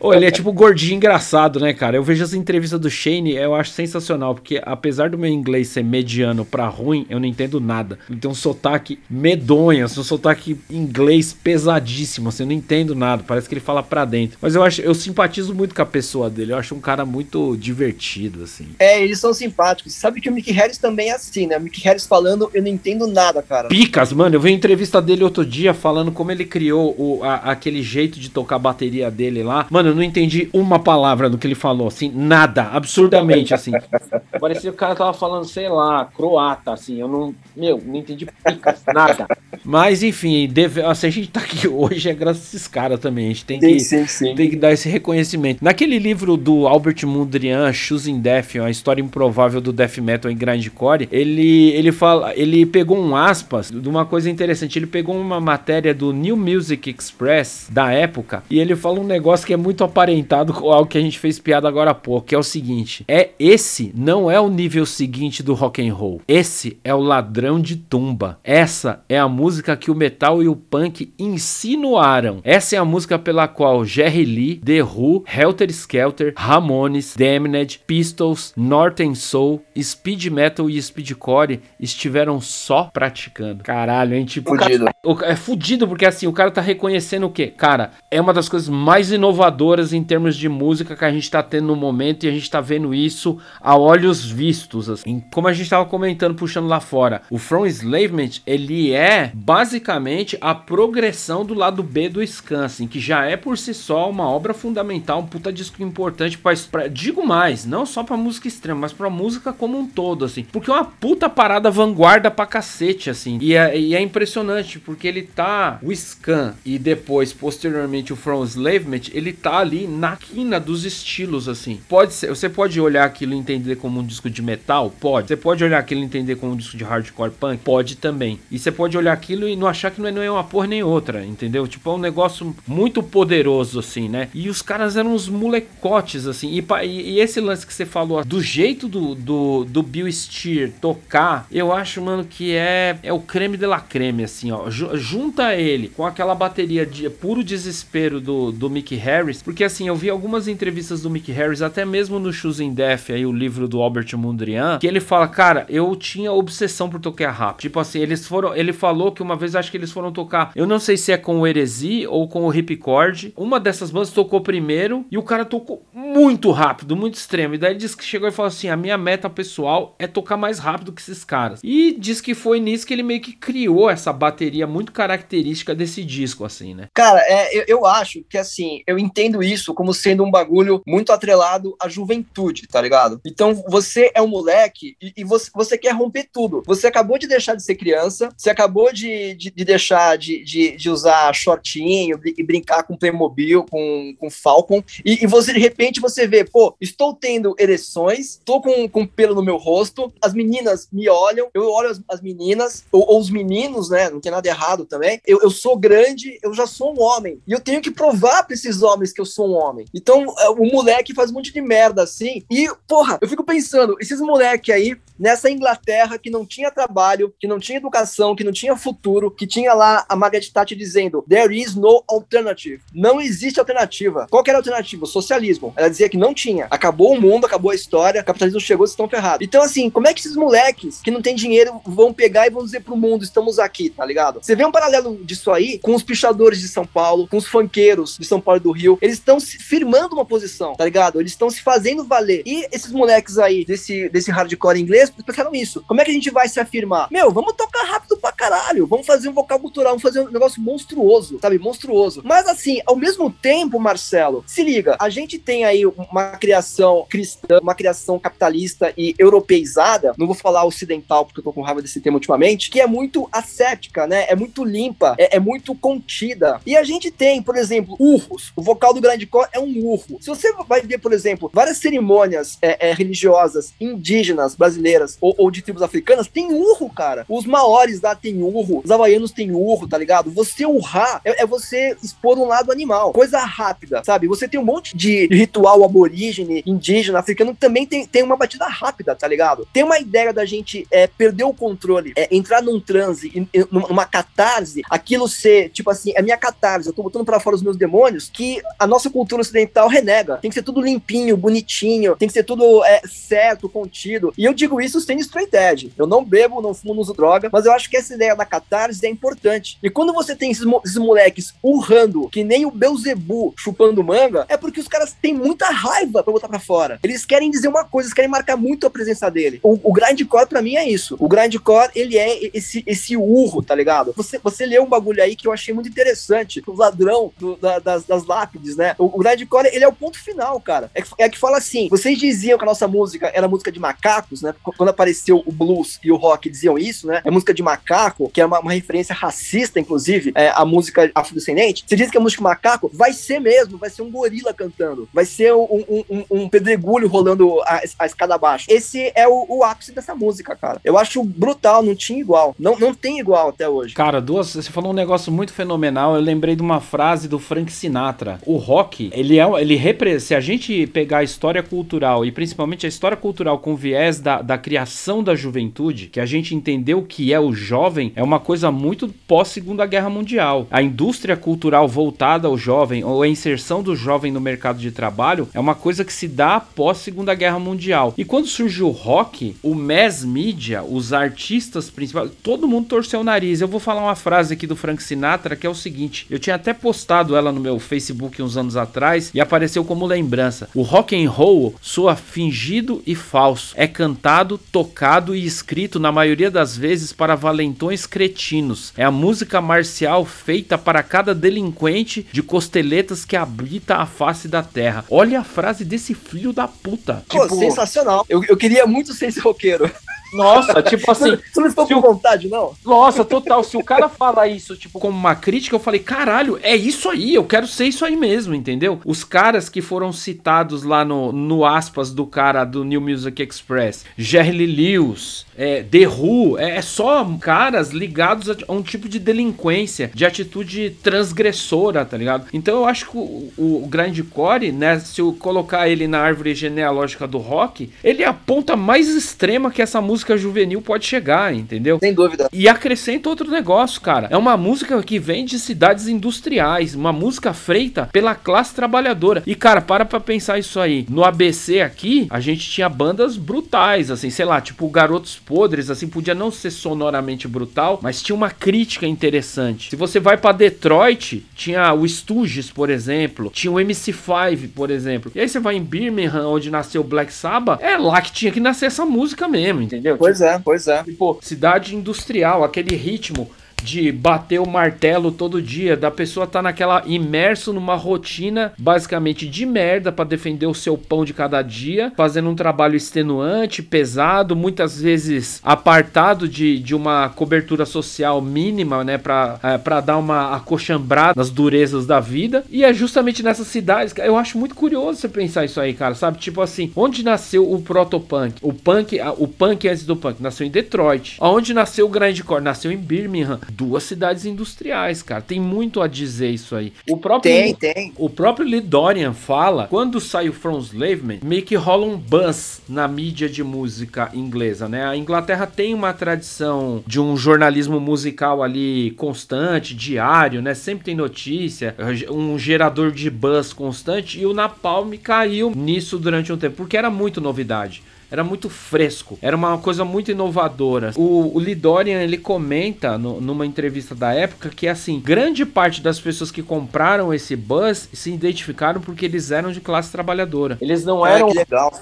Oh, 0.00 0.12
ele 0.12 0.26
é 0.26 0.30
tipo 0.30 0.52
gordinho 0.52 0.96
engraçado, 0.96 1.60
né, 1.60 1.72
cara? 1.72 1.96
Eu 1.96 2.02
vejo 2.02 2.22
as 2.24 2.32
entrevistas 2.32 2.80
do 2.80 2.90
Shane, 2.90 3.34
eu 3.34 3.54
acho 3.54 3.70
sensacional, 3.70 4.34
porque 4.34 4.60
apesar 4.64 5.10
do 5.10 5.18
meu 5.18 5.30
inglês 5.30 5.68
ser 5.68 5.84
mediano 5.84 6.44
pra 6.44 6.66
ruim, 6.66 7.06
eu 7.08 7.20
não 7.20 7.26
entendo 7.26 7.60
nada. 7.60 7.98
Ele 8.08 8.18
tem 8.18 8.30
um 8.30 8.34
sotaque 8.34 8.98
medonho, 9.08 9.84
assim, 9.84 10.00
um 10.00 10.04
sotaque 10.04 10.58
inglês 10.70 11.32
pesadíssimo, 11.32 12.28
assim, 12.28 12.42
eu 12.42 12.48
não 12.48 12.54
entendo 12.54 12.94
nada. 12.94 13.22
Parece 13.26 13.48
que 13.48 13.54
ele 13.54 13.60
fala 13.60 13.82
pra 13.82 14.04
dentro. 14.04 14.38
Mas 14.40 14.54
eu 14.54 14.62
acho, 14.62 14.80
eu 14.80 14.94
simpatizo 14.94 15.54
muito 15.54 15.74
com 15.74 15.82
a 15.82 15.86
pessoa 15.86 16.28
dele, 16.28 16.52
eu 16.52 16.58
acho 16.58 16.74
um 16.74 16.80
cara 16.80 17.04
muito 17.04 17.56
divertido, 17.56 18.44
assim. 18.44 18.68
É, 18.78 19.02
eles 19.02 19.18
são 19.18 19.32
simpáticos. 19.32 19.94
Sabe 19.94 20.20
que 20.20 20.28
o 20.28 20.32
Mickey 20.32 20.52
Harris 20.52 20.78
também 20.78 21.10
é 21.10 21.14
assim, 21.14 21.46
né? 21.46 21.56
O 21.58 21.60
Mickey 21.60 21.82
Harris 21.82 22.06
falando, 22.06 22.50
eu 22.52 22.62
não 22.62 22.68
entendo 22.68 23.06
nada, 23.06 23.42
cara. 23.42 23.68
Picas, 23.68 24.12
mano, 24.12 24.36
eu 24.36 24.40
vi 24.40 24.50
uma 24.50 24.56
entrevista 24.56 25.00
dele 25.00 25.24
outro 25.24 25.44
dia 25.44 25.74
falando 25.74 26.10
como 26.10 26.30
ele 26.30 26.44
criou 26.44 26.94
o, 26.98 27.22
a, 27.22 27.36
aquele 27.36 27.82
jeito 27.82 28.18
de 28.18 28.30
tocar 28.30 28.55
bateria 28.58 29.10
dele 29.10 29.42
lá. 29.42 29.66
Mano, 29.70 29.90
eu 29.90 29.94
não 29.94 30.02
entendi 30.02 30.48
uma 30.52 30.78
palavra 30.78 31.28
do 31.28 31.38
que 31.38 31.46
ele 31.46 31.54
falou, 31.54 31.88
assim, 31.88 32.10
nada, 32.14 32.64
absurdamente, 32.72 33.54
assim. 33.54 33.72
Parecia 34.40 34.70
que 34.70 34.76
o 34.76 34.78
cara 34.78 34.94
tava 34.94 35.12
falando, 35.12 35.44
sei 35.46 35.68
lá, 35.68 36.04
croata, 36.04 36.72
assim, 36.72 37.00
eu 37.00 37.08
não, 37.08 37.34
meu, 37.56 37.80
não 37.84 37.96
entendi 37.96 38.26
picas, 38.44 38.82
nada. 38.94 39.26
Mas, 39.64 40.02
enfim, 40.02 40.48
deve, 40.48 40.82
assim, 40.82 41.06
a 41.06 41.10
gente 41.10 41.28
tá 41.28 41.40
aqui 41.40 41.66
hoje 41.68 42.08
é 42.08 42.14
graças 42.14 42.42
a 42.42 42.46
esses 42.46 42.68
caras 42.68 43.00
também, 43.00 43.26
a 43.26 43.28
gente 43.28 43.44
tem 43.44 43.58
que, 43.58 43.80
sim, 43.80 44.06
sim. 44.06 44.34
tem 44.34 44.48
que 44.50 44.56
dar 44.56 44.72
esse 44.72 44.88
reconhecimento. 44.88 45.64
Naquele 45.64 45.98
livro 45.98 46.36
do 46.36 46.66
Albert 46.66 47.04
Mundrian, 47.04 47.72
Choosing 47.72 48.20
Death, 48.20 48.56
a 48.56 48.70
história 48.70 49.02
improvável 49.02 49.60
do 49.60 49.72
death 49.72 49.98
metal 49.98 50.30
em 50.30 50.36
grindcore, 50.36 51.08
ele, 51.10 51.70
ele 51.70 51.92
fala, 51.92 52.32
ele 52.36 52.64
pegou 52.66 52.98
um 52.98 53.16
aspas 53.16 53.70
de 53.70 53.88
uma 53.88 54.04
coisa 54.04 54.30
interessante, 54.30 54.78
ele 54.78 54.86
pegou 54.86 55.18
uma 55.18 55.40
matéria 55.40 55.94
do 55.94 56.12
New 56.12 56.36
Music 56.36 56.90
Express 56.90 57.68
da 57.70 57.92
época 57.92 58.42
e 58.50 58.58
ele 58.58 58.76
fala 58.76 59.00
um 59.00 59.04
negócio 59.04 59.46
que 59.46 59.52
é 59.52 59.56
muito 59.56 59.82
aparentado 59.84 60.52
com 60.52 60.70
algo 60.70 60.88
que 60.88 60.98
a 60.98 61.00
gente 61.00 61.18
fez 61.18 61.38
piada 61.38 61.68
agora 61.68 61.90
há 61.90 61.94
pouco, 61.94 62.28
que 62.28 62.34
é 62.34 62.38
o 62.38 62.42
seguinte: 62.42 63.04
é 63.08 63.30
esse 63.38 63.92
não 63.94 64.30
é 64.30 64.40
o 64.40 64.48
nível 64.48 64.86
seguinte 64.86 65.42
do 65.42 65.54
rock 65.54 65.86
and 65.86 65.92
roll. 65.92 66.20
Esse 66.26 66.78
é 66.84 66.94
o 66.94 67.00
ladrão 67.00 67.60
de 67.60 67.76
tumba. 67.76 68.38
Essa 68.44 69.02
é 69.08 69.18
a 69.18 69.28
música 69.28 69.76
que 69.76 69.90
o 69.90 69.94
metal 69.94 70.42
e 70.42 70.48
o 70.48 70.56
punk 70.56 71.12
insinuaram. 71.18 72.40
Essa 72.44 72.76
é 72.76 72.78
a 72.78 72.84
música 72.84 73.18
pela 73.18 73.48
qual 73.48 73.84
Jerry 73.84 74.24
Lee, 74.24 74.56
The 74.56 74.82
Who, 74.82 75.24
Helter 75.26 75.70
Skelter, 75.70 76.32
Ramones, 76.36 77.14
Damned, 77.16 77.80
Pistols, 77.86 78.52
Northern 78.56 79.14
Soul, 79.14 79.62
Speed 79.80 80.26
Metal 80.26 80.68
e 80.70 80.80
Speedcore 80.80 81.60
estiveram 81.78 82.40
só 82.40 82.90
praticando. 82.92 83.64
Caralho, 83.64 84.14
hein? 84.14 84.24
Tipo, 84.24 84.50
fudido. 84.50 84.84
Cara, 84.84 85.32
é 85.32 85.36
fudido 85.36 85.88
porque 85.88 86.06
assim, 86.06 86.26
o 86.26 86.32
cara 86.32 86.50
tá 86.50 86.60
reconhecendo 86.60 87.26
o 87.26 87.30
quê? 87.30 87.48
Cara, 87.48 87.90
é 88.10 88.20
uma 88.20 88.32
das 88.36 88.48
coisas 88.48 88.68
mais 88.68 89.10
inovadoras 89.10 89.92
em 89.92 90.02
termos 90.02 90.36
de 90.36 90.48
música 90.48 90.94
que 90.94 91.04
a 91.04 91.10
gente 91.10 91.24
está 91.24 91.42
tendo 91.42 91.66
no 91.66 91.76
momento 91.76 92.24
e 92.24 92.28
a 92.28 92.32
gente 92.32 92.42
está 92.42 92.60
vendo 92.60 92.94
isso 92.94 93.38
a 93.60 93.76
olhos 93.76 94.24
vistos. 94.24 94.88
Assim. 94.88 95.22
Como 95.32 95.48
a 95.48 95.52
gente 95.52 95.64
estava 95.64 95.84
comentando, 95.84 96.34
puxando 96.34 96.68
lá 96.68 96.80
fora, 96.80 97.22
o 97.30 97.38
From 97.38 97.66
Enslavement 97.66 98.40
ele 98.46 98.92
é 98.92 99.32
basicamente 99.34 100.36
a 100.40 100.54
progressão 100.54 101.44
do 101.44 101.54
lado 101.54 101.82
B 101.82 102.08
do 102.08 102.26
Scan, 102.26 102.64
assim, 102.64 102.86
que 102.86 103.00
já 103.00 103.24
é 103.24 103.36
por 103.36 103.58
si 103.58 103.74
só 103.74 104.08
uma 104.08 104.28
obra 104.28 104.54
fundamental, 104.54 105.20
um 105.20 105.26
puta 105.26 105.52
disco 105.52 105.82
importante 105.82 106.38
para 106.38 106.88
digo 106.88 107.26
mais, 107.26 107.64
não 107.64 107.86
só 107.86 108.02
para 108.02 108.16
música 108.16 108.48
extrema, 108.48 108.80
mas 108.80 108.92
para 108.92 109.10
música 109.10 109.52
como 109.52 109.78
um 109.78 109.86
todo, 109.86 110.24
assim, 110.24 110.44
porque 110.44 110.70
é 110.70 110.74
uma 110.74 110.84
puta 110.84 111.28
parada 111.28 111.70
vanguarda 111.70 112.30
pra 112.30 112.46
cacete, 112.46 113.10
assim, 113.10 113.38
e 113.40 113.54
é, 113.54 113.78
e 113.78 113.94
é 113.94 114.00
impressionante 114.00 114.78
porque 114.78 115.08
ele 115.08 115.22
tá 115.22 115.78
o 115.82 115.94
Scan 115.94 116.54
e 116.64 116.78
depois 116.78 117.32
posteriormente 117.32 118.12
o 118.12 118.16
From 118.26 118.42
Enslavement, 118.42 119.02
ele 119.12 119.32
tá 119.32 119.58
ali 119.58 119.86
na 119.86 120.16
quina 120.16 120.58
dos 120.58 120.84
estilos, 120.84 121.48
assim. 121.48 121.78
Pode 121.88 122.12
ser, 122.12 122.26
você 122.26 122.48
pode 122.48 122.80
olhar 122.80 123.04
aquilo 123.04 123.34
e 123.34 123.36
entender 123.36 123.76
como 123.76 124.00
um 124.00 124.04
disco 124.04 124.28
de 124.28 124.42
metal? 124.42 124.92
Pode. 124.98 125.28
Você 125.28 125.36
pode 125.36 125.62
olhar 125.62 125.78
aquilo 125.78 126.00
e 126.00 126.04
entender 126.04 126.34
como 126.34 126.54
um 126.54 126.56
disco 126.56 126.76
de 126.76 126.82
hardcore 126.82 127.30
punk? 127.30 127.60
Pode 127.62 127.96
também. 127.96 128.40
E 128.50 128.58
você 128.58 128.72
pode 128.72 128.98
olhar 128.98 129.12
aquilo 129.12 129.48
e 129.48 129.54
não 129.54 129.68
achar 129.68 129.92
que 129.92 130.00
não 130.00 130.08
é, 130.08 130.10
não 130.10 130.22
é 130.22 130.28
uma 130.28 130.42
porra 130.42 130.66
nem 130.66 130.82
outra, 130.82 131.24
entendeu? 131.24 131.68
Tipo, 131.68 131.90
é 131.90 131.92
um 131.92 131.98
negócio 131.98 132.52
muito 132.66 133.00
poderoso, 133.00 133.78
assim, 133.78 134.08
né? 134.08 134.28
E 134.34 134.48
os 134.48 134.60
caras 134.60 134.96
eram 134.96 135.14
uns 135.14 135.28
molecotes, 135.28 136.26
assim. 136.26 136.48
E, 136.48 136.64
e, 136.84 137.12
e 137.12 137.20
esse 137.20 137.40
lance 137.40 137.64
que 137.64 137.72
você 137.72 137.86
falou, 137.86 138.24
do 138.24 138.42
jeito 138.42 138.88
do, 138.88 139.14
do, 139.14 139.64
do 139.66 139.84
Bill 139.84 140.10
Steer 140.10 140.72
tocar, 140.80 141.46
eu 141.48 141.72
acho, 141.72 142.02
mano, 142.02 142.24
que 142.24 142.56
é, 142.56 142.98
é 143.04 143.12
o 143.12 143.20
creme 143.20 143.56
de 143.56 143.66
la 143.66 143.78
creme, 143.78 144.24
assim, 144.24 144.50
ó. 144.50 144.68
Junta 144.68 145.54
ele 145.54 145.86
com 145.86 146.04
aquela 146.04 146.34
bateria 146.34 146.84
de 146.84 147.08
puro 147.08 147.44
desespero 147.44 148.15
do, 148.20 148.52
do 148.52 148.70
Mickey 148.70 148.96
Harris, 148.96 149.42
porque 149.42 149.64
assim, 149.64 149.88
eu 149.88 149.96
vi 149.96 150.10
algumas 150.10 150.48
entrevistas 150.48 151.02
do 151.02 151.10
Mickey 151.10 151.32
Harris, 151.32 151.62
até 151.62 151.84
mesmo 151.84 152.18
no 152.18 152.32
Choosing 152.32 152.72
Death, 152.72 153.10
aí 153.10 153.26
o 153.26 153.32
livro 153.32 153.68
do 153.68 153.80
Albert 153.80 154.16
Mondrian, 154.16 154.78
que 154.78 154.86
ele 154.86 155.00
fala, 155.00 155.28
cara, 155.28 155.66
eu 155.68 155.94
tinha 155.96 156.32
obsessão 156.32 156.88
por 156.88 157.00
tocar 157.00 157.30
rap. 157.30 157.58
Tipo 157.58 157.80
assim, 157.80 158.00
eles 158.00 158.26
foram, 158.26 158.54
ele 158.54 158.72
falou 158.72 159.12
que 159.12 159.22
uma 159.22 159.36
vez 159.36 159.54
acho 159.54 159.70
que 159.70 159.76
eles 159.76 159.92
foram 159.92 160.12
tocar, 160.12 160.52
eu 160.54 160.66
não 160.66 160.78
sei 160.78 160.96
se 160.96 161.12
é 161.12 161.16
com 161.16 161.40
o 161.40 161.46
Heresy 161.46 162.06
ou 162.06 162.28
com 162.28 162.44
o 162.44 162.48
Ripcord, 162.48 163.32
uma 163.36 163.58
dessas 163.58 163.90
bandas 163.90 164.10
tocou 164.10 164.40
primeiro 164.40 165.04
e 165.10 165.18
o 165.18 165.22
cara 165.22 165.44
tocou 165.44 165.82
muito 165.92 166.50
rápido, 166.50 166.96
muito 166.96 167.14
extremo. 167.14 167.54
E 167.54 167.58
daí 167.58 167.72
ele 167.72 167.78
disse 167.78 167.96
que 167.96 168.04
chegou 168.04 168.28
e 168.28 168.32
falou 168.32 168.48
assim: 168.48 168.68
a 168.68 168.76
minha 168.76 168.96
meta 168.96 169.28
pessoal 169.28 169.94
é 169.98 170.06
tocar 170.06 170.36
mais 170.36 170.58
rápido 170.58 170.92
que 170.92 171.00
esses 171.00 171.24
caras. 171.24 171.60
E 171.62 171.96
diz 171.98 172.20
que 172.20 172.34
foi 172.34 172.60
nisso 172.60 172.86
que 172.86 172.94
ele 172.94 173.02
meio 173.02 173.20
que 173.20 173.32
criou 173.32 173.90
essa 173.90 174.12
bateria 174.12 174.66
muito 174.66 174.92
característica 174.92 175.74
desse 175.74 176.04
disco, 176.04 176.44
assim, 176.44 176.74
né? 176.74 176.88
Cara, 176.94 177.20
é, 177.20 177.58
eu, 177.58 177.64
eu 177.66 177.86
acho 177.86 178.05
que 178.28 178.38
assim, 178.38 178.82
eu 178.86 178.98
entendo 178.98 179.42
isso 179.42 179.74
como 179.74 179.94
sendo 179.94 180.24
um 180.24 180.30
bagulho 180.30 180.82
muito 180.86 181.12
atrelado 181.12 181.76
à 181.80 181.88
juventude, 181.88 182.66
tá 182.66 182.80
ligado? 182.80 183.20
Então 183.24 183.54
você 183.68 184.10
é 184.14 184.22
um 184.22 184.26
moleque 184.26 184.96
e, 185.00 185.12
e 185.18 185.24
você, 185.24 185.50
você 185.54 185.78
quer 185.78 185.92
romper 185.92 186.28
tudo. 186.32 186.62
Você 186.66 186.86
acabou 186.86 187.18
de 187.18 187.26
deixar 187.26 187.54
de 187.54 187.62
ser 187.62 187.74
criança, 187.74 188.28
você 188.36 188.50
acabou 188.50 188.92
de, 188.92 189.34
de, 189.34 189.50
de 189.50 189.64
deixar 189.64 190.16
de, 190.16 190.42
de, 190.44 190.76
de, 190.76 190.90
usar 190.90 191.32
shortinho 191.34 192.20
e 192.24 192.42
brincar 192.42 192.82
com 192.82 192.96
Playmobil, 192.96 193.64
com, 193.70 194.14
com 194.18 194.30
Falcon, 194.30 194.82
e, 195.04 195.24
e, 195.24 195.26
você 195.26 195.52
de 195.52 195.58
repente 195.58 196.00
você 196.00 196.26
vê, 196.26 196.44
pô, 196.44 196.76
estou 196.80 197.14
tendo 197.14 197.54
ereções, 197.58 198.36
estou 198.36 198.60
com, 198.60 198.88
com 198.88 199.06
pelo 199.06 199.34
no 199.34 199.42
meu 199.42 199.56
rosto, 199.56 200.12
as 200.22 200.32
meninas 200.32 200.88
me 200.92 201.08
olham, 201.08 201.48
eu 201.54 201.70
olho 201.70 201.90
as, 201.90 202.00
as 202.08 202.20
meninas, 202.20 202.84
ou, 202.90 203.04
ou, 203.08 203.20
os 203.20 203.30
meninos, 203.30 203.90
né? 203.90 204.10
Não 204.10 204.20
tem 204.20 204.32
nada 204.32 204.48
errado 204.48 204.84
também. 204.84 205.20
Eu, 205.26 205.40
eu 205.42 205.50
sou 205.50 205.76
grande, 205.76 206.38
eu 206.42 206.54
já 206.54 206.66
sou 206.66 206.94
um 206.94 207.02
homem, 207.02 207.40
e 207.46 207.52
eu 207.52 207.60
tenho 207.60 207.82
que 207.82 207.85
provar 207.90 208.26
provar 208.26 208.44
pra 208.44 208.54
esses 208.54 208.82
homens 208.82 209.12
que 209.12 209.20
eu 209.20 209.24
sou 209.24 209.48
um 209.48 209.54
homem. 209.54 209.86
Então, 209.94 210.24
é, 210.38 210.48
o 210.50 210.64
moleque 210.64 211.14
faz 211.14 211.30
um 211.30 211.34
monte 211.34 211.52
de 211.52 211.60
merda 211.60 212.02
assim. 212.02 212.42
E, 212.50 212.68
porra, 212.86 213.18
eu 213.20 213.28
fico 213.28 213.44
pensando, 213.44 213.96
esses 214.00 214.20
moleque 214.20 214.72
aí, 214.72 214.96
nessa 215.18 215.50
Inglaterra 215.50 216.18
que 216.18 216.30
não 216.30 216.44
tinha 216.44 216.70
trabalho, 216.70 217.34
que 217.38 217.46
não 217.46 217.58
tinha 217.58 217.78
educação, 217.78 218.34
que 218.34 218.44
não 218.44 218.52
tinha 218.52 218.76
futuro, 218.76 219.30
que 219.30 219.46
tinha 219.46 219.74
lá 219.74 220.04
a 220.08 220.16
Margaret 220.16 220.50
Thatcher 220.52 220.76
dizendo: 220.76 221.24
There 221.28 221.56
is 221.56 221.74
no 221.74 222.02
alternative. 222.08 222.80
Não 222.94 223.20
existe 223.20 223.58
alternativa. 223.58 224.26
Qual 224.30 224.42
era 224.46 224.56
a 224.56 224.60
alternativa? 224.60 225.04
O 225.04 225.08
socialismo. 225.08 225.72
Ela 225.76 225.88
dizia 225.88 226.08
que 226.08 226.16
não 226.16 226.34
tinha. 226.34 226.66
Acabou 226.70 227.12
o 227.12 227.20
mundo, 227.20 227.46
acabou 227.46 227.70
a 227.70 227.74
história, 227.74 228.20
o 228.20 228.24
capitalismo 228.24 228.60
chegou, 228.60 228.86
vocês 228.86 228.92
estão 228.92 229.08
ferrados. 229.08 229.46
Então, 229.46 229.62
assim, 229.62 229.90
como 229.90 230.06
é 230.06 230.14
que 230.14 230.20
esses 230.20 230.36
moleques 230.36 231.00
que 231.00 231.10
não 231.10 231.22
têm 231.22 231.34
dinheiro 231.34 231.80
vão 231.84 232.12
pegar 232.12 232.46
e 232.46 232.50
vão 232.50 232.64
dizer 232.64 232.80
pro 232.80 232.96
mundo: 232.96 233.24
estamos 233.24 233.58
aqui, 233.58 233.90
tá 233.90 234.04
ligado? 234.04 234.40
Você 234.42 234.54
vê 234.54 234.64
um 234.64 234.72
paralelo 234.72 235.16
disso 235.24 235.50
aí 235.52 235.78
com 235.78 235.94
os 235.94 236.02
pichadores 236.02 236.60
de 236.60 236.68
São 236.68 236.86
Paulo, 236.86 237.26
com 237.28 237.36
os 237.36 237.46
funkeiros 237.46 238.16
de 238.18 238.26
São 238.26 238.40
Paulo 238.40 238.60
e 238.60 238.62
do 238.62 238.70
Rio. 238.70 238.98
Eles 239.00 239.16
estão 239.16 239.40
se 239.40 239.58
firmando 239.58 240.14
uma 240.14 240.24
posição, 240.24 240.74
tá 240.74 240.84
ligado? 240.84 241.20
Eles 241.20 241.32
estão 241.32 241.50
se 241.50 241.62
fazendo 241.62 242.04
valer. 242.04 242.42
E 242.46 242.66
esses 242.72 242.92
moleques 242.92 243.38
aí, 243.38 243.64
desse, 243.64 244.08
desse 244.08 244.30
hardcore 244.30 244.80
inglês, 244.80 245.05
pensaram 245.10 245.54
isso. 245.54 245.82
Como 245.86 246.00
é 246.00 246.04
que 246.04 246.10
a 246.10 246.14
gente 246.14 246.30
vai 246.30 246.48
se 246.48 246.60
afirmar? 246.60 247.08
Meu, 247.10 247.30
vamos 247.30 247.54
tocar 247.54 247.84
rápido 247.84 248.15
caralho. 248.36 248.86
Vamos 248.86 249.06
fazer 249.06 249.28
um 249.28 249.32
vocal 249.32 249.58
cultural, 249.58 249.92
vamos 249.92 250.02
fazer 250.02 250.20
um 250.20 250.30
negócio 250.30 250.60
monstruoso, 250.60 251.38
sabe? 251.40 251.58
Monstruoso. 251.58 252.22
Mas 252.24 252.46
assim, 252.46 252.80
ao 252.86 252.96
mesmo 252.96 253.30
tempo, 253.30 253.78
Marcelo, 253.80 254.44
se 254.46 254.62
liga, 254.62 254.96
a 255.00 255.08
gente 255.08 255.38
tem 255.38 255.64
aí 255.64 255.84
uma 255.86 256.32
criação 256.32 257.06
cristã, 257.08 257.58
uma 257.60 257.74
criação 257.74 258.18
capitalista 258.18 258.92
e 258.96 259.14
europeizada, 259.18 260.14
não 260.18 260.26
vou 260.26 260.34
falar 260.34 260.64
ocidental 260.64 261.24
porque 261.24 261.40
eu 261.40 261.44
tô 261.44 261.52
com 261.52 261.62
raiva 261.62 261.82
desse 261.82 262.00
tema 262.00 262.16
ultimamente, 262.16 262.70
que 262.70 262.80
é 262.80 262.86
muito 262.86 263.28
ascética, 263.32 264.06
né? 264.06 264.26
É 264.28 264.36
muito 264.36 264.64
limpa, 264.64 265.14
é, 265.18 265.36
é 265.36 265.40
muito 265.40 265.74
contida. 265.74 266.60
E 266.66 266.76
a 266.76 266.84
gente 266.84 267.10
tem, 267.10 267.42
por 267.42 267.56
exemplo, 267.56 267.96
urros. 267.98 268.52
O 268.56 268.62
vocal 268.62 268.92
do 268.92 269.00
grande 269.00 269.26
cor 269.26 269.48
é 269.52 269.58
um 269.58 269.84
urro. 269.84 270.18
Se 270.20 270.28
você 270.28 270.52
vai 270.68 270.82
ver, 270.82 270.98
por 270.98 271.12
exemplo, 271.12 271.50
várias 271.52 271.78
cerimônias 271.78 272.58
é, 272.60 272.90
é, 272.90 272.92
religiosas 272.92 273.72
indígenas 273.80 274.54
brasileiras 274.54 275.16
ou, 275.20 275.34
ou, 275.38 275.50
de 275.50 275.62
tribos 275.62 275.82
africanas, 275.82 276.28
tem 276.28 276.52
urro, 276.52 276.90
cara. 276.90 277.24
Os 277.28 277.46
maores 277.46 278.00
lá 278.00 278.14
tem 278.26 278.42
urro, 278.42 278.82
os 278.84 278.90
havaianos 278.90 279.30
tem 279.30 279.52
urro, 279.52 279.86
tá 279.86 279.96
ligado? 279.96 280.32
Você 280.32 280.66
urrar 280.66 281.20
é, 281.24 281.42
é 281.42 281.46
você 281.46 281.96
expor 282.02 282.36
um 282.38 282.46
lado 282.46 282.72
animal. 282.72 283.12
Coisa 283.12 283.38
rápida, 283.38 284.02
sabe? 284.04 284.26
Você 284.26 284.48
tem 284.48 284.58
um 284.58 284.64
monte 284.64 284.96
de 284.96 285.28
ritual 285.28 285.84
aborígene, 285.84 286.60
indígena, 286.66 287.20
africano, 287.20 287.54
que 287.54 287.60
também 287.60 287.86
tem, 287.86 288.04
tem 288.04 288.24
uma 288.24 288.36
batida 288.36 288.66
rápida, 288.66 289.14
tá 289.14 289.28
ligado? 289.28 289.68
Tem 289.72 289.84
uma 289.84 290.00
ideia 290.00 290.32
da 290.32 290.44
gente 290.44 290.86
é, 290.90 291.06
perder 291.06 291.44
o 291.44 291.54
controle, 291.54 292.12
é, 292.16 292.34
entrar 292.34 292.60
num 292.60 292.80
transe, 292.80 293.48
numa 293.70 294.04
catarse, 294.04 294.82
aquilo 294.90 295.28
ser, 295.28 295.70
tipo 295.70 295.88
assim, 295.88 296.12
é 296.16 296.22
minha 296.22 296.36
catarse, 296.36 296.88
eu 296.88 296.92
tô 296.92 297.04
botando 297.04 297.24
pra 297.24 297.38
fora 297.38 297.54
os 297.54 297.62
meus 297.62 297.76
demônios, 297.76 298.28
que 298.32 298.60
a 298.76 298.86
nossa 298.88 299.08
cultura 299.08 299.42
ocidental 299.42 299.88
renega. 299.88 300.38
Tem 300.38 300.50
que 300.50 300.54
ser 300.54 300.62
tudo 300.64 300.80
limpinho, 300.80 301.36
bonitinho, 301.36 302.16
tem 302.16 302.26
que 302.26 302.34
ser 302.34 302.42
tudo 302.42 302.84
é, 302.84 303.02
certo, 303.06 303.68
contido. 303.68 304.34
E 304.36 304.44
eu 304.44 304.52
digo 304.52 304.80
isso 304.80 305.00
sem 305.00 305.18
straight 305.18 305.54
edge. 305.56 305.92
Eu 305.96 306.08
não 306.08 306.24
bebo, 306.24 306.60
não 306.60 306.74
fumo, 306.74 306.94
não 306.94 307.02
uso 307.02 307.14
droga, 307.14 307.48
mas 307.52 307.66
eu 307.66 307.72
acho 307.72 307.88
que 307.88 307.96
essa 307.96 308.15
ideia 308.16 308.34
da 308.34 308.44
catarse 308.44 309.06
é 309.06 309.08
importante. 309.08 309.78
E 309.82 309.90
quando 309.90 310.12
você 310.12 310.34
tem 310.34 310.50
esses, 310.50 310.66
esses 310.84 310.96
moleques 310.96 311.54
urrando, 311.62 312.28
que 312.28 312.42
nem 312.42 312.66
o 312.66 312.70
Beuzebu 312.70 313.54
chupando 313.56 314.02
manga, 314.02 314.46
é 314.48 314.56
porque 314.56 314.80
os 314.80 314.88
caras 314.88 315.12
têm 315.12 315.34
muita 315.34 315.66
raiva 315.66 316.22
pra 316.22 316.32
botar 316.32 316.48
pra 316.48 316.58
fora. 316.58 316.98
Eles 317.02 317.24
querem 317.24 317.50
dizer 317.50 317.68
uma 317.68 317.84
coisa, 317.84 318.08
eles 318.08 318.14
querem 318.14 318.30
marcar 318.30 318.56
muito 318.56 318.86
a 318.86 318.90
presença 318.90 319.30
dele. 319.30 319.60
O, 319.62 319.78
o 319.90 319.92
grindcore, 319.92 320.48
pra 320.48 320.62
mim, 320.62 320.76
é 320.76 320.88
isso. 320.88 321.16
O 321.18 321.28
grindcore, 321.28 321.90
ele 321.94 322.16
é 322.16 322.50
esse, 322.52 322.82
esse 322.86 323.16
urro, 323.16 323.62
tá 323.62 323.74
ligado? 323.74 324.12
Você, 324.16 324.38
você 324.38 324.66
leu 324.66 324.84
um 324.84 324.88
bagulho 324.88 325.22
aí 325.22 325.36
que 325.36 325.46
eu 325.46 325.52
achei 325.52 325.72
muito 325.72 325.88
interessante. 325.88 326.62
O 326.66 326.74
ladrão 326.74 327.32
do, 327.38 327.56
da, 327.56 327.78
das, 327.78 328.04
das 328.04 328.24
lápides, 328.24 328.76
né? 328.76 328.94
O, 328.98 329.04
o 329.04 329.18
grindcore, 329.18 329.68
ele 329.72 329.84
é 329.84 329.88
o 329.88 329.92
ponto 329.92 330.18
final, 330.18 330.60
cara. 330.60 330.90
É 330.94 331.02
que, 331.02 331.08
é 331.18 331.28
que 331.28 331.38
fala 331.38 331.58
assim, 331.58 331.88
vocês 331.88 332.18
diziam 332.18 332.58
que 332.58 332.64
a 332.64 332.66
nossa 332.66 332.88
música 332.88 333.30
era 333.34 333.48
música 333.48 333.70
de 333.70 333.78
macacos, 333.78 334.42
né? 334.42 334.54
Quando 334.62 334.88
apareceu 334.88 335.42
o 335.44 335.52
blues 335.52 335.98
e 336.02 336.10
o 336.10 336.16
rock 336.16 336.48
diziam 336.48 336.78
isso, 336.78 337.06
né? 337.06 337.20
É 337.24 337.30
música 337.30 337.52
de 337.52 337.62
macaco, 338.06 338.30
que 338.32 338.40
é 338.40 338.46
uma, 338.46 338.60
uma 338.60 338.72
referência 338.72 339.14
racista, 339.14 339.80
inclusive, 339.80 340.32
é, 340.34 340.48
a 340.54 340.64
música 340.64 341.10
afrodescendente. 341.14 341.84
Você 341.86 341.96
diz 341.96 342.10
que 342.10 342.18
a 342.18 342.20
música 342.20 342.42
macaco 342.42 342.90
vai 342.92 343.12
ser 343.12 343.40
mesmo, 343.40 343.78
vai 343.78 343.90
ser 343.90 344.02
um 344.02 344.10
gorila 344.10 344.52
cantando, 344.52 345.08
vai 345.12 345.24
ser 345.24 345.52
um, 345.54 345.84
um, 345.88 346.04
um, 346.10 346.24
um 346.30 346.48
pedregulho 346.48 347.08
rolando 347.08 347.60
a, 347.62 347.80
a, 347.98 348.06
escada 348.06 348.34
abaixo. 348.34 348.66
Esse 348.68 349.12
é 349.14 349.26
o, 349.26 349.46
o 349.48 349.64
ápice 349.64 349.92
dessa 349.92 350.14
música, 350.14 350.54
cara. 350.56 350.80
Eu 350.84 350.96
acho 350.96 351.22
brutal, 351.22 351.82
não 351.82 351.94
tinha 351.94 352.20
igual. 352.20 352.54
Não, 352.58 352.78
não 352.78 352.94
tem 352.94 353.18
igual 353.18 353.48
até 353.48 353.68
hoje. 353.68 353.94
Cara, 353.94 354.20
duas. 354.20 354.54
Você 354.54 354.70
falou 354.70 354.90
um 354.90 354.94
negócio 354.94 355.32
muito 355.32 355.52
fenomenal. 355.52 356.14
Eu 356.14 356.20
lembrei 356.20 356.54
de 356.54 356.62
uma 356.62 356.80
frase 356.80 357.28
do 357.28 357.38
Frank 357.38 357.72
Sinatra. 357.72 358.38
O 358.46 358.56
rock, 358.56 359.10
ele 359.12 359.38
é. 359.38 359.46
Ele 359.60 359.76
repre... 359.76 360.18
Se 360.20 360.34
a 360.34 360.40
gente 360.40 360.86
pegar 360.88 361.18
a 361.18 361.24
história 361.24 361.62
cultural 361.62 362.24
e 362.24 362.32
principalmente 362.32 362.86
a 362.86 362.88
história 362.88 363.16
cultural 363.16 363.58
com 363.58 363.76
viés 363.76 364.20
da, 364.20 364.42
da 364.42 364.58
criação 364.58 365.22
da 365.22 365.34
juventude, 365.34 366.08
que 366.08 366.20
a 366.20 366.26
gente 366.26 366.54
entendeu 366.54 367.02
que 367.02 367.32
é 367.32 367.40
o 367.40 367.52
jovem, 367.52 367.95
é 368.14 368.22
uma 368.22 368.38
coisa 368.38 368.70
muito 368.70 369.08
pós-segunda 369.26 369.86
guerra 369.86 370.10
mundial. 370.10 370.66
A 370.70 370.82
indústria 370.82 371.36
cultural 371.36 371.88
voltada 371.88 372.48
ao 372.48 372.58
jovem, 372.58 373.04
ou 373.04 373.22
a 373.22 373.28
inserção 373.28 373.82
do 373.82 373.96
jovem 373.96 374.32
no 374.32 374.40
mercado 374.40 374.78
de 374.78 374.90
trabalho, 374.90 375.48
é 375.54 375.60
uma 375.60 375.74
coisa 375.74 376.04
que 376.04 376.12
se 376.12 376.28
dá 376.28 376.56
após 376.56 376.98
Segunda 376.98 377.34
Guerra 377.34 377.58
Mundial. 377.58 378.14
E 378.16 378.24
quando 378.24 378.46
surgiu 378.46 378.88
o 378.88 378.92
rock, 378.92 379.56
o 379.62 379.74
mass 379.74 380.24
media, 380.24 380.82
os 380.82 381.12
artistas 381.12 381.88
principais, 381.90 382.30
todo 382.42 382.68
mundo 382.68 382.88
torceu 382.88 383.20
o 383.20 383.24
nariz. 383.24 383.60
Eu 383.60 383.68
vou 383.68 383.80
falar 383.80 384.02
uma 384.02 384.14
frase 384.14 384.54
aqui 384.54 384.66
do 384.66 384.76
Frank 384.76 385.02
Sinatra 385.02 385.56
que 385.56 385.66
é 385.66 385.70
o 385.70 385.74
seguinte: 385.74 386.26
eu 386.28 386.38
tinha 386.38 386.56
até 386.56 386.72
postado 386.74 387.36
ela 387.36 387.52
no 387.52 387.60
meu 387.60 387.78
Facebook 387.78 388.42
uns 388.42 388.56
anos 388.56 388.76
atrás 388.76 389.30
e 389.32 389.40
apareceu 389.40 389.84
como 389.84 390.06
lembrança. 390.06 390.68
O 390.74 390.82
rock 390.82 391.16
and 391.16 391.30
roll 391.30 391.74
soa 391.80 392.16
fingido 392.16 393.02
e 393.06 393.14
falso. 393.14 393.74
É 393.76 393.86
cantado, 393.86 394.58
tocado 394.70 395.34
e 395.34 395.44
escrito 395.44 395.98
na 395.98 396.10
maioria 396.10 396.50
das 396.50 396.76
vezes 396.76 397.12
para 397.12 397.34
valentões 397.34 397.85
cretinos. 398.06 398.92
É 398.96 399.04
a 399.04 399.10
música 399.10 399.60
marcial 399.60 400.24
feita 400.24 400.76
para 400.76 401.02
cada 401.02 401.34
delinquente 401.34 402.26
de 402.32 402.42
costeletas 402.42 403.24
que 403.24 403.36
habita 403.36 403.96
a 403.96 404.06
face 404.06 404.48
da 404.48 404.62
terra. 404.62 405.04
Olha 405.08 405.40
a 405.40 405.44
frase 405.44 405.84
desse 405.84 406.14
filho 406.14 406.52
da 406.52 406.66
puta. 406.66 407.22
Pô, 407.28 407.42
tipo... 407.42 407.58
sensacional. 407.58 408.26
Eu, 408.28 408.42
eu 408.44 408.56
queria 408.56 408.86
muito 408.86 409.12
ser 409.12 409.26
esse 409.26 409.40
roqueiro. 409.40 409.90
Nossa, 410.36 410.82
tipo 410.82 411.10
assim. 411.10 411.36
Você 411.52 411.60
não 411.60 411.70
ficou 411.70 411.86
com 411.86 412.00
vontade, 412.00 412.48
não? 412.48 412.74
Nossa, 412.84 413.24
total. 413.24 413.62
Se 413.64 413.76
o 413.76 413.84
cara 413.84 414.08
fala 414.08 414.46
isso, 414.46 414.76
tipo, 414.76 414.98
como 414.98 415.16
uma 415.16 415.34
crítica, 415.34 415.74
eu 415.74 415.80
falei, 415.80 416.00
caralho, 416.00 416.58
é 416.62 416.76
isso 416.76 417.08
aí, 417.08 417.34
eu 417.34 417.44
quero 417.44 417.66
ser 417.66 417.86
isso 417.86 418.04
aí 418.04 418.16
mesmo, 418.16 418.54
entendeu? 418.54 419.00
Os 419.04 419.24
caras 419.24 419.68
que 419.68 419.80
foram 419.80 420.12
citados 420.12 420.82
lá 420.82 421.04
no, 421.04 421.32
no 421.32 421.64
aspas 421.64 422.10
do 422.12 422.26
cara 422.26 422.64
do 422.64 422.84
New 422.84 423.00
Music 423.00 423.42
Express, 423.42 424.04
Jerry 424.16 424.66
Lewis, 424.66 425.46
é, 425.56 425.82
The 425.82 426.06
Who, 426.06 426.58
é, 426.58 426.76
é, 426.76 426.82
só 426.82 427.24
caras 427.40 427.90
ligados 427.90 428.50
a, 428.50 428.56
a, 428.66 428.72
um 428.72 428.82
tipo 428.82 429.08
de 429.08 429.18
delinquência, 429.18 430.10
de 430.14 430.24
atitude 430.24 430.96
transgressora, 431.02 432.04
tá 432.04 432.16
ligado? 432.16 432.46
Então 432.52 432.76
eu 432.76 432.84
acho 432.84 433.10
que 433.10 433.16
o, 433.16 433.52
o, 433.56 433.84
o 433.84 433.86
Grindcore, 433.86 434.72
né, 434.72 434.98
se 434.98 435.20
eu 435.20 435.32
colocar 435.32 435.88
ele 435.88 436.06
na 436.06 436.20
árvore 436.20 436.54
genealógica 436.54 437.26
do 437.26 437.38
rock, 437.38 437.90
ele 438.02 438.22
é 438.22 438.26
a 438.26 438.32
ponta 438.32 438.76
mais 438.76 439.08
extrema 439.08 439.70
que 439.70 439.82
essa 439.82 440.00
música 440.00 440.25
música 440.26 440.36
juvenil 440.36 440.82
pode 440.82 441.06
chegar, 441.06 441.54
entendeu? 441.54 441.98
Sem 442.00 442.12
dúvida. 442.12 442.48
E 442.52 442.68
acrescenta 442.68 443.28
outro 443.28 443.48
negócio, 443.48 444.00
cara. 444.00 444.26
É 444.30 444.36
uma 444.36 444.56
música 444.56 445.00
que 445.02 445.18
vem 445.18 445.44
de 445.44 445.58
cidades 445.58 446.08
industriais, 446.08 446.94
uma 446.94 447.12
música 447.12 447.52
feita 447.54 448.08
pela 448.12 448.34
classe 448.34 448.74
trabalhadora. 448.74 449.42
E, 449.46 449.54
cara, 449.54 449.80
para 449.80 450.04
pra 450.04 450.18
pensar 450.18 450.58
isso 450.58 450.80
aí. 450.80 451.06
No 451.08 451.24
ABC 451.24 451.80
aqui, 451.80 452.26
a 452.28 452.40
gente 452.40 452.68
tinha 452.68 452.88
bandas 452.88 453.36
brutais, 453.36 454.10
assim, 454.10 454.30
sei 454.30 454.44
lá, 454.44 454.60
tipo 454.60 454.88
Garotos 454.88 455.36
Podres, 455.36 455.90
assim, 455.90 456.08
podia 456.08 456.34
não 456.34 456.50
ser 456.50 456.70
sonoramente 456.70 457.46
brutal, 457.46 458.00
mas 458.02 458.20
tinha 458.20 458.34
uma 458.34 458.50
crítica 458.50 459.06
interessante. 459.06 459.90
Se 459.90 459.96
você 459.96 460.18
vai 460.18 460.36
para 460.36 460.52
Detroit, 460.56 461.46
tinha 461.54 461.92
o 461.92 462.06
Stooges, 462.08 462.70
por 462.70 462.90
exemplo, 462.90 463.50
tinha 463.52 463.70
o 463.70 463.76
MC5, 463.76 464.70
por 464.74 464.90
exemplo. 464.90 465.30
E 465.34 465.40
aí 465.40 465.48
você 465.48 465.60
vai 465.60 465.76
em 465.76 465.82
Birmingham, 465.82 466.48
onde 466.48 466.70
nasceu 466.70 467.04
Black 467.04 467.32
Sabbath, 467.32 467.80
é 467.80 467.96
lá 467.96 468.20
que 468.20 468.32
tinha 468.32 468.50
que 468.50 468.60
nascer 468.60 468.86
essa 468.86 469.04
música 469.04 469.46
mesmo, 469.46 469.82
entendeu? 469.82 470.15
Pois 470.18 470.40
é, 470.40 470.58
pois 470.58 470.88
é. 470.88 471.02
Tipo, 471.02 471.38
cidade 471.42 471.94
industrial, 471.94 472.64
aquele 472.64 472.94
ritmo 472.96 473.50
de 473.86 474.10
bater 474.10 474.60
o 474.60 474.68
martelo 474.68 475.30
todo 475.30 475.62
dia, 475.62 475.96
da 475.96 476.10
pessoa 476.10 476.44
tá 476.44 476.60
naquela 476.60 477.04
imerso 477.06 477.72
numa 477.72 477.94
rotina 477.94 478.72
basicamente 478.76 479.46
de 479.48 479.64
merda 479.64 480.10
para 480.10 480.24
defender 480.24 480.66
o 480.66 480.74
seu 480.74 480.98
pão 480.98 481.24
de 481.24 481.32
cada 481.32 481.62
dia, 481.62 482.12
fazendo 482.16 482.50
um 482.50 482.56
trabalho 482.56 482.96
extenuante, 482.96 483.84
pesado, 483.84 484.56
muitas 484.56 485.00
vezes 485.00 485.60
apartado 485.62 486.48
de, 486.48 486.80
de 486.80 486.96
uma 486.96 487.28
cobertura 487.28 487.86
social 487.86 488.42
mínima, 488.42 489.04
né, 489.04 489.18
para 489.18 489.60
é, 489.62 489.78
para 489.78 490.00
dar 490.00 490.18
uma 490.18 490.56
acochambrada 490.56 491.34
nas 491.36 491.50
durezas 491.50 492.06
da 492.06 492.18
vida. 492.18 492.64
E 492.68 492.84
é 492.84 492.92
justamente 492.92 493.42
nessas 493.42 493.68
cidades, 493.68 494.12
eu 494.18 494.36
acho 494.36 494.58
muito 494.58 494.74
curioso 494.74 495.20
você 495.20 495.28
pensar 495.28 495.64
isso 495.64 495.80
aí, 495.80 495.94
cara, 495.94 496.14
sabe? 496.16 496.38
Tipo 496.38 496.60
assim, 496.60 496.90
onde 496.96 497.22
nasceu 497.22 497.70
o 497.70 497.80
protopunk? 497.80 498.56
O 498.60 498.72
punk, 498.72 499.16
o 499.38 499.46
punk 499.46 499.86
antes 499.86 500.04
do 500.04 500.16
punk 500.16 500.42
nasceu 500.42 500.66
em 500.66 500.70
Detroit. 500.70 501.36
Aonde 501.40 501.72
nasceu 501.72 502.06
o 502.06 502.08
grindcore? 502.08 502.62
Nasceu 502.62 502.90
em 502.90 502.96
Birmingham 502.96 503.60
duas 503.76 504.04
cidades 504.04 504.46
industriais, 504.46 505.22
cara. 505.22 505.42
Tem 505.42 505.60
muito 505.60 506.00
a 506.00 506.06
dizer 506.06 506.50
isso 506.50 506.74
aí. 506.74 506.92
O 507.08 507.18
próprio, 507.18 507.52
tem, 507.52 507.74
tem. 507.74 508.12
O 508.16 508.30
próprio 508.30 508.66
Lee 508.66 508.80
Dorian 508.80 509.34
fala, 509.34 509.86
quando 509.88 510.20
sai 510.20 510.48
o 510.48 510.52
From 510.52 510.78
Slavement, 510.78 511.40
meio 511.42 511.62
que 511.62 511.74
rola 511.74 512.06
um 512.06 512.16
buzz 512.16 512.80
na 512.88 513.06
mídia 513.06 513.48
de 513.48 513.62
música 513.62 514.30
inglesa, 514.32 514.88
né? 514.88 515.04
A 515.04 515.16
Inglaterra 515.16 515.66
tem 515.66 515.92
uma 515.92 516.12
tradição 516.12 517.02
de 517.06 517.20
um 517.20 517.36
jornalismo 517.36 518.00
musical 518.00 518.62
ali 518.62 519.10
constante, 519.12 519.94
diário, 519.94 520.62
né? 520.62 520.72
Sempre 520.72 521.04
tem 521.04 521.14
notícia, 521.14 521.94
um 522.30 522.58
gerador 522.58 523.12
de 523.12 523.28
buzz 523.28 523.72
constante 523.72 524.40
e 524.40 524.46
o 524.46 524.54
Napalm 524.54 525.12
caiu 525.22 525.72
nisso 525.76 526.18
durante 526.18 526.52
um 526.52 526.56
tempo, 526.56 526.76
porque 526.76 526.96
era 526.96 527.10
muito 527.10 527.40
novidade. 527.40 528.02
Era 528.30 528.42
muito 528.42 528.68
fresco, 528.68 529.38
era 529.40 529.56
uma 529.56 529.78
coisa 529.78 530.04
muito 530.04 530.30
inovadora. 530.30 531.12
O, 531.16 531.56
o 531.56 531.60
Lidorian 531.60 532.22
ele 532.22 532.38
comenta 532.38 533.16
no, 533.18 533.40
numa 533.40 533.66
entrevista 533.66 534.14
da 534.14 534.32
época 534.32 534.70
que 534.70 534.88
assim, 534.88 535.20
grande 535.20 535.64
parte 535.64 536.00
das 536.00 536.18
pessoas 536.20 536.50
que 536.50 536.62
compraram 536.62 537.32
esse 537.32 537.56
bus 537.56 538.08
se 538.12 538.32
identificaram 538.32 539.00
porque 539.00 539.24
eles 539.24 539.50
eram 539.50 539.72
de 539.72 539.80
classe 539.80 540.10
trabalhadora. 540.10 540.76
Eles 540.80 541.04
não 541.04 541.26
é, 541.26 541.34
eram. 541.36 541.52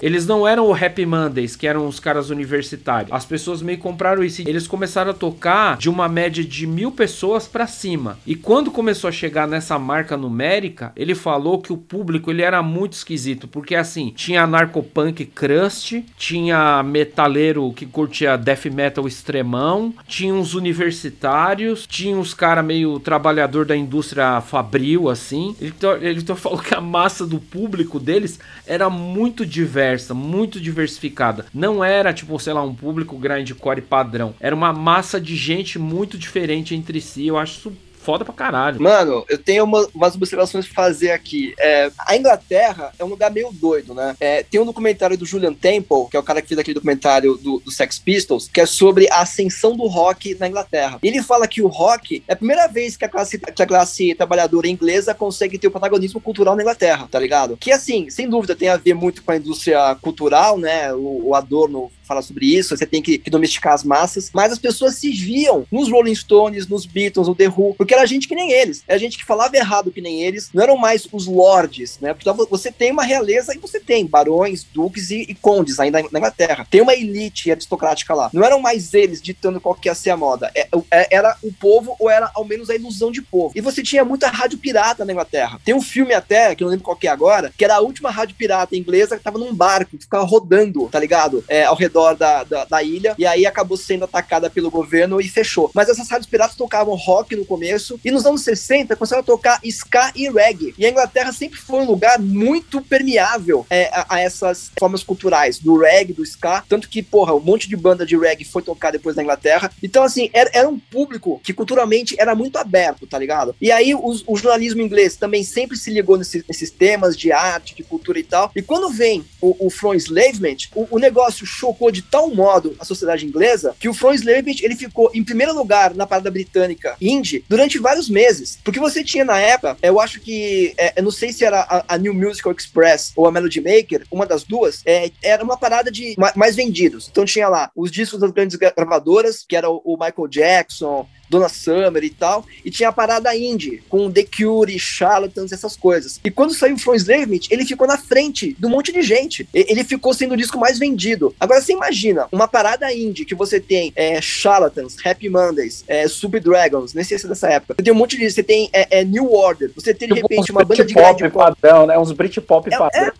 Eles 0.01 0.25
não 0.25 0.47
eram 0.47 0.67
o 0.67 0.73
Happy 0.73 1.05
Mondays, 1.05 1.55
que 1.55 1.67
eram 1.67 1.87
os 1.87 1.99
caras 1.99 2.29
universitários. 2.29 3.11
As 3.11 3.25
pessoas 3.25 3.61
meio 3.61 3.77
compraram 3.77 4.23
isso. 4.23 4.41
Eles 4.45 4.67
começaram 4.67 5.11
a 5.11 5.13
tocar 5.13 5.77
de 5.77 5.89
uma 5.89 6.07
média 6.07 6.43
de 6.43 6.67
mil 6.67 6.91
pessoas 6.91 7.47
para 7.47 7.67
cima. 7.67 8.17
E 8.25 8.35
quando 8.35 8.71
começou 8.71 9.07
a 9.07 9.11
chegar 9.11 9.47
nessa 9.47 9.77
marca 9.77 10.17
numérica, 10.17 10.91
ele 10.95 11.15
falou 11.15 11.61
que 11.61 11.71
o 11.71 11.77
público 11.77 12.31
ele 12.31 12.41
era 12.41 12.61
muito 12.61 12.93
esquisito, 12.93 13.47
porque 13.47 13.75
assim, 13.75 14.11
tinha 14.15 14.47
narcopunk 14.47 15.25
crust, 15.25 16.03
tinha 16.17 16.81
metaleiro 16.83 17.71
que 17.73 17.85
curtia 17.85 18.37
death 18.37 18.65
metal 18.65 19.07
extremão, 19.07 19.93
tinha 20.07 20.33
uns 20.33 20.53
universitários, 20.53 21.85
tinha 21.87 22.17
uns 22.17 22.33
cara 22.33 22.63
meio 22.63 22.99
trabalhador 22.99 23.65
da 23.65 23.75
indústria 23.75 24.41
fabril, 24.41 25.09
assim. 25.09 25.55
Ele, 25.59 25.73
ele 26.01 26.21
falou 26.35 26.59
que 26.59 26.73
a 26.73 26.81
massa 26.81 27.25
do 27.25 27.39
público 27.39 27.99
deles 27.99 28.39
era 28.65 28.89
muito 28.89 29.45
diversa, 29.45 30.13
muito 30.13 30.59
diversificada. 30.59 31.45
Não 31.53 31.83
era, 31.83 32.13
tipo, 32.13 32.37
sei 32.39 32.53
lá, 32.53 32.63
um 32.63 32.73
público 32.73 33.17
grindcore 33.17 33.81
padrão. 33.81 34.33
Era 34.39 34.55
uma 34.55 34.73
massa 34.73 35.19
de 35.19 35.35
gente 35.35 35.77
muito 35.77 36.17
diferente 36.17 36.75
entre 36.75 37.01
si. 37.01 37.27
Eu 37.27 37.37
acho 37.37 37.59
isso 37.59 37.73
foda 38.05 38.23
pra 38.23 38.33
caralho. 38.33 38.79
Mano, 38.81 39.25
eu 39.27 39.37
tenho 39.37 39.63
uma, 39.63 39.87
umas 39.93 40.15
observações 40.15 40.67
pra 40.67 40.83
fazer 40.83 41.11
aqui. 41.11 41.55
É, 41.57 41.89
a 42.07 42.15
Inglaterra 42.15 42.91
é 42.99 43.03
um 43.03 43.07
lugar 43.07 43.31
meio 43.31 43.51
doido, 43.51 43.95
né? 43.95 44.15
É, 44.19 44.43
tem 44.43 44.61
um 44.61 44.65
documentário 44.65 45.17
do 45.17 45.25
Julian 45.25 45.53
Temple, 45.53 46.07
que 46.09 46.15
é 46.15 46.19
o 46.19 46.23
cara 46.23 46.41
que 46.41 46.47
fez 46.47 46.59
aquele 46.59 46.75
documentário 46.75 47.35
do, 47.35 47.59
do 47.59 47.71
Sex 47.71 47.97
Pistols, 47.97 48.47
que 48.47 48.61
é 48.61 48.65
sobre 48.65 49.09
a 49.11 49.21
ascensão 49.21 49.75
do 49.75 49.87
rock 49.87 50.35
na 50.35 50.47
Inglaterra. 50.47 50.99
Ele 51.01 51.21
fala 51.23 51.47
que 51.47 51.61
o 51.61 51.67
rock 51.67 52.23
é 52.27 52.33
a 52.33 52.35
primeira 52.35 52.67
vez 52.67 52.95
que 52.95 53.05
a 53.05 53.09
classe, 53.09 53.39
que 53.39 53.63
a 53.63 53.65
classe 53.65 54.13
trabalhadora 54.13 54.67
inglesa 54.67 55.15
consegue 55.15 55.57
ter 55.57 55.67
o 55.67 55.71
protagonismo 55.71 56.21
cultural 56.21 56.55
na 56.55 56.61
Inglaterra, 56.61 57.07
tá 57.09 57.19
ligado? 57.19 57.57
Que, 57.57 57.71
assim, 57.71 58.09
sem 58.09 58.29
dúvida 58.29 58.55
tem 58.55 58.69
a 58.69 58.77
ver 58.77 58.93
muito 58.93 59.23
com 59.23 59.31
a 59.31 59.37
indústria 59.37 59.95
cultural, 60.01 60.57
né? 60.59 60.93
O, 60.93 61.29
o 61.29 61.35
Adorno 61.35 61.91
fala 62.05 62.21
sobre 62.21 62.45
isso, 62.45 62.75
você 62.75 62.85
tem 62.85 63.01
que, 63.01 63.17
que, 63.17 63.29
domesticar 63.29 63.73
as 63.73 63.83
massas, 63.83 64.29
mas 64.33 64.51
as 64.51 64.59
pessoas 64.59 64.95
se 64.95 65.11
viam 65.11 65.65
nos 65.71 65.89
Rolling 65.89 66.15
Stones, 66.15 66.67
nos 66.67 66.85
Beatles, 66.85 67.27
no 67.27 67.35
The 67.35 67.47
Who, 67.47 67.75
porque 67.75 67.93
era 67.93 68.05
gente 68.05 68.27
que 68.27 68.35
nem 68.35 68.51
eles, 68.51 68.83
era 68.87 68.99
gente 68.99 69.17
que 69.17 69.25
falava 69.25 69.55
errado 69.57 69.91
que 69.91 70.01
nem 70.01 70.23
eles, 70.23 70.49
não 70.53 70.63
eram 70.63 70.77
mais 70.77 71.07
os 71.11 71.25
lords, 71.25 71.99
né? 71.99 72.13
Porque 72.13 72.29
você 72.49 72.71
tem 72.71 72.91
uma 72.91 73.03
realeza 73.03 73.53
e 73.53 73.57
você 73.57 73.79
tem 73.79 74.05
barões, 74.05 74.63
duques 74.63 75.09
e, 75.09 75.21
e 75.21 75.35
condes 75.35 75.79
ainda 75.79 76.01
na 76.11 76.19
Inglaterra. 76.19 76.67
Tem 76.69 76.81
uma 76.81 76.93
elite 76.93 77.51
aristocrática 77.51 78.13
lá. 78.13 78.29
Não 78.33 78.43
eram 78.43 78.59
mais 78.59 78.93
eles 78.93 79.21
ditando 79.21 79.61
qual 79.61 79.75
que 79.75 79.87
ia 79.87 79.95
ser 79.95 80.11
a 80.11 80.17
moda. 80.17 80.51
É, 80.55 80.67
é, 80.91 81.15
era 81.15 81.37
o 81.41 81.51
povo 81.51 81.95
ou 81.99 82.09
era 82.09 82.29
ao 82.33 82.45
menos 82.45 82.69
a 82.69 82.75
ilusão 82.75 83.11
de 83.11 83.21
povo. 83.21 83.53
E 83.55 83.61
você 83.61 83.81
tinha 83.81 84.03
muita 84.03 84.29
rádio 84.29 84.57
pirata 84.57 85.05
na 85.05 85.11
Inglaterra. 85.11 85.59
Tem 85.63 85.73
um 85.73 85.81
filme 85.81 86.13
até, 86.13 86.55
que 86.55 86.63
eu 86.63 86.65
não 86.65 86.71
lembro 86.71 86.85
qual 86.85 86.97
que 86.97 87.07
é 87.07 87.11
agora, 87.11 87.51
que 87.57 87.63
era 87.63 87.75
a 87.75 87.81
última 87.81 88.09
rádio 88.11 88.35
pirata 88.35 88.75
inglesa 88.75 89.17
que 89.17 89.23
tava 89.23 89.37
num 89.37 89.53
barco, 89.53 89.97
que 89.97 90.03
ficava 90.03 90.23
rodando, 90.23 90.87
tá 90.89 90.99
ligado? 90.99 91.43
É, 91.47 91.65
ao 91.65 91.75
redor 91.75 91.94
redor 91.95 92.15
da, 92.15 92.43
da, 92.43 92.65
da, 92.65 92.83
ilha, 92.83 93.15
e 93.17 93.25
aí 93.25 93.45
acabou 93.45 93.77
sendo 93.77 94.03
atacada 94.03 94.49
pelo 94.49 94.69
governo 94.69 95.21
e 95.21 95.29
fechou. 95.29 95.71
Mas 95.73 95.87
essas 95.87 96.09
rádios 96.09 96.29
piratas 96.29 96.57
tocavam 96.57 96.95
rock 96.95 97.35
no 97.35 97.45
começo, 97.45 97.99
e 98.03 98.11
nos 98.11 98.25
anos 98.25 98.41
60 98.41 98.95
começaram 98.95 99.21
a 99.21 99.25
tocar 99.25 99.59
ska 99.63 100.11
e 100.15 100.29
reggae. 100.29 100.75
E 100.77 100.85
a 100.85 100.89
Inglaterra 100.89 101.31
sempre 101.31 101.59
foi 101.59 101.79
um 101.79 101.85
lugar 101.85 102.19
muito 102.19 102.81
permeável 102.81 103.65
é, 103.69 103.85
a, 103.93 104.15
a, 104.15 104.19
essas 104.19 104.71
formas 104.77 105.03
culturais, 105.03 105.59
do 105.59 105.77
reggae, 105.77 106.13
do 106.13 106.23
ska, 106.23 106.63
tanto 106.67 106.89
que, 106.89 107.01
porra, 107.01 107.33
um 107.33 107.39
monte 107.39 107.69
de 107.69 107.75
banda 107.75 108.05
de 108.05 108.17
reggae 108.17 108.43
foi 108.43 108.61
tocar 108.61 108.91
depois 108.91 109.15
na 109.15 109.23
Inglaterra. 109.23 109.71
Então, 109.81 110.03
assim, 110.03 110.29
era, 110.33 110.49
era 110.53 110.67
um 110.67 110.77
público 110.77 111.39
que 111.43 111.53
culturalmente 111.53 112.15
era 112.19 112.35
muito 112.35 112.57
aberto, 112.57 113.07
tá 113.07 113.17
ligado? 113.17 113.55
E 113.61 113.71
aí 113.71 113.95
os, 113.95 114.23
o 114.27 114.35
jornalismo 114.35 114.81
inglês 114.81 115.15
também 115.15 115.43
sempre 115.43 115.77
se 115.77 115.91
ligou 115.91 116.17
nesse, 116.17 116.43
nesses 116.47 116.69
temas 116.69 117.15
de 117.15 117.31
arte, 117.31 117.75
de 117.75 117.83
cultura 117.83 118.19
e 118.19 118.23
tal. 118.23 118.51
E 118.55 118.61
quando 118.61 118.89
vem 118.89 119.23
o, 119.39 119.67
o 119.67 119.69
From 119.69 119.93
Enslavement, 119.93 120.57
o, 120.75 120.87
o 120.91 120.99
negócio 120.99 121.45
chocou 121.45 121.84
de 121.91 122.01
tal 122.01 122.33
modo 122.33 122.75
a 122.79 122.85
sociedade 122.85 123.25
inglesa 123.25 123.75
que 123.79 123.89
o 123.89 123.93
From 123.93 124.13
Enslavement 124.13 124.55
ele 124.61 124.75
ficou 124.75 125.11
em 125.13 125.23
primeiro 125.23 125.53
lugar 125.53 125.93
na 125.93 126.05
parada 126.05 126.31
britânica 126.31 126.95
indie 127.01 127.43
durante 127.47 127.79
vários 127.79 128.09
meses. 128.09 128.59
Porque 128.63 128.79
você 128.79 129.03
tinha 129.03 129.25
na 129.25 129.39
época, 129.39 129.77
eu 129.81 129.99
acho 129.99 130.19
que, 130.19 130.73
é, 130.77 130.93
eu 130.97 131.03
não 131.03 131.11
sei 131.11 131.31
se 131.31 131.43
era 131.43 131.61
a, 131.61 131.95
a, 131.95 131.97
New 131.97 132.13
Musical 132.13 132.53
Express 132.53 133.11
ou 133.15 133.27
a 133.27 133.31
Melody 133.31 133.61
Maker, 133.61 134.05
uma 134.11 134.25
das 134.25 134.43
duas, 134.43 134.81
é, 134.85 135.11
era 135.21 135.43
uma 135.43 135.57
parada 135.57 135.91
de 135.91 136.15
mais 136.35 136.55
vendidos. 136.55 137.07
Então 137.11 137.25
tinha 137.25 137.47
lá 137.47 137.71
os 137.75 137.91
discos 137.91 138.19
das 138.19 138.31
grandes 138.31 138.57
gravadoras, 138.57 139.43
que 139.47 139.55
era 139.55 139.69
o, 139.69 139.81
o 139.83 139.97
Michael 139.97 140.27
Jackson, 140.27 141.07
Donna 141.35 141.49
Summer 141.49 142.03
e 142.03 142.09
tal, 142.09 142.45
e 142.63 142.71
tinha 142.71 142.89
a 142.89 142.93
parada 142.93 143.35
indie, 143.35 143.83
com 143.89 144.11
The 144.11 144.23
Cure, 144.23 144.77
Charlatans, 144.79 145.51
essas 145.51 145.75
coisas. 145.75 146.19
E 146.23 146.31
quando 146.31 146.53
saiu 146.53 146.77
From 146.77 146.95
Enslavement, 146.95 147.41
ele 147.49 147.65
ficou 147.65 147.87
na 147.87 147.97
frente 147.97 148.55
de 148.57 148.65
um 148.65 148.69
monte 148.69 148.91
de 148.91 149.01
gente. 149.01 149.47
Ele 149.53 149.83
ficou 149.83 150.13
sendo 150.13 150.33
o 150.33 150.37
disco 150.37 150.57
mais 150.57 150.79
vendido. 150.79 151.35
Agora 151.39 151.61
você 151.61 151.73
imagina, 151.73 152.27
uma 152.31 152.47
parada 152.47 152.91
indie 152.93 153.25
que 153.25 153.35
você 153.35 153.59
tem 153.59 153.91
é, 153.95 154.21
Charlatans, 154.21 154.95
Happy 155.05 155.29
Mondays, 155.29 155.83
é, 155.87 156.07
Super 156.07 156.41
Dragons, 156.41 156.93
nem 156.93 157.03
sei 157.03 157.17
se 157.17 157.25
é 157.25 157.29
dessa 157.29 157.49
época. 157.49 157.75
Você 157.77 157.83
tem 157.83 157.93
um 157.93 157.97
monte 157.97 158.17
de. 158.17 158.29
Você 158.29 158.43
tem 158.43 158.69
é, 158.71 158.99
é 158.99 159.03
New 159.03 159.33
Order, 159.33 159.71
você 159.75 159.93
tem 159.93 160.07
de 160.07 160.15
tipo 160.15 160.27
repente 160.27 160.51
uma 160.51 160.63
banda 160.63 160.85
de 160.85 160.93
pop 160.93 161.29
padrão, 161.29 161.85
né? 161.85 161.97
Uns 161.97 162.11
Britpop 162.11 162.73
é, 162.73 162.77
padrão. 162.77 163.07
É, 163.07 163.11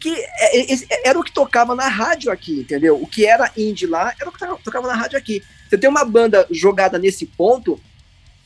que 0.00 0.14
é, 0.14 0.72
é, 0.72 1.08
era 1.08 1.18
o 1.18 1.22
que 1.22 1.32
tocava 1.32 1.74
na 1.74 1.88
rádio 1.88 2.30
aqui, 2.30 2.60
entendeu? 2.60 3.00
O 3.00 3.06
que 3.06 3.26
era 3.26 3.50
indie 3.56 3.86
lá 3.86 4.12
era 4.20 4.28
o 4.28 4.32
que 4.32 4.62
tocava 4.62 4.86
na 4.86 4.94
rádio 4.94 5.18
aqui. 5.18 5.42
Você 5.68 5.78
tem 5.78 5.88
uma 5.88 6.04
banda 6.04 6.46
jogada 6.50 6.98
nesse 6.98 7.26
ponto, 7.26 7.80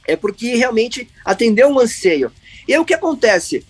é 0.07 0.17
porque 0.17 0.55
realmente 0.57 1.09
atendeu 1.25 1.69
um 1.69 1.79
anseio. 1.79 2.33
E 2.67 2.73
aí 2.73 2.79
o 2.79 2.85
que 2.85 2.95
acontece? 2.95 3.65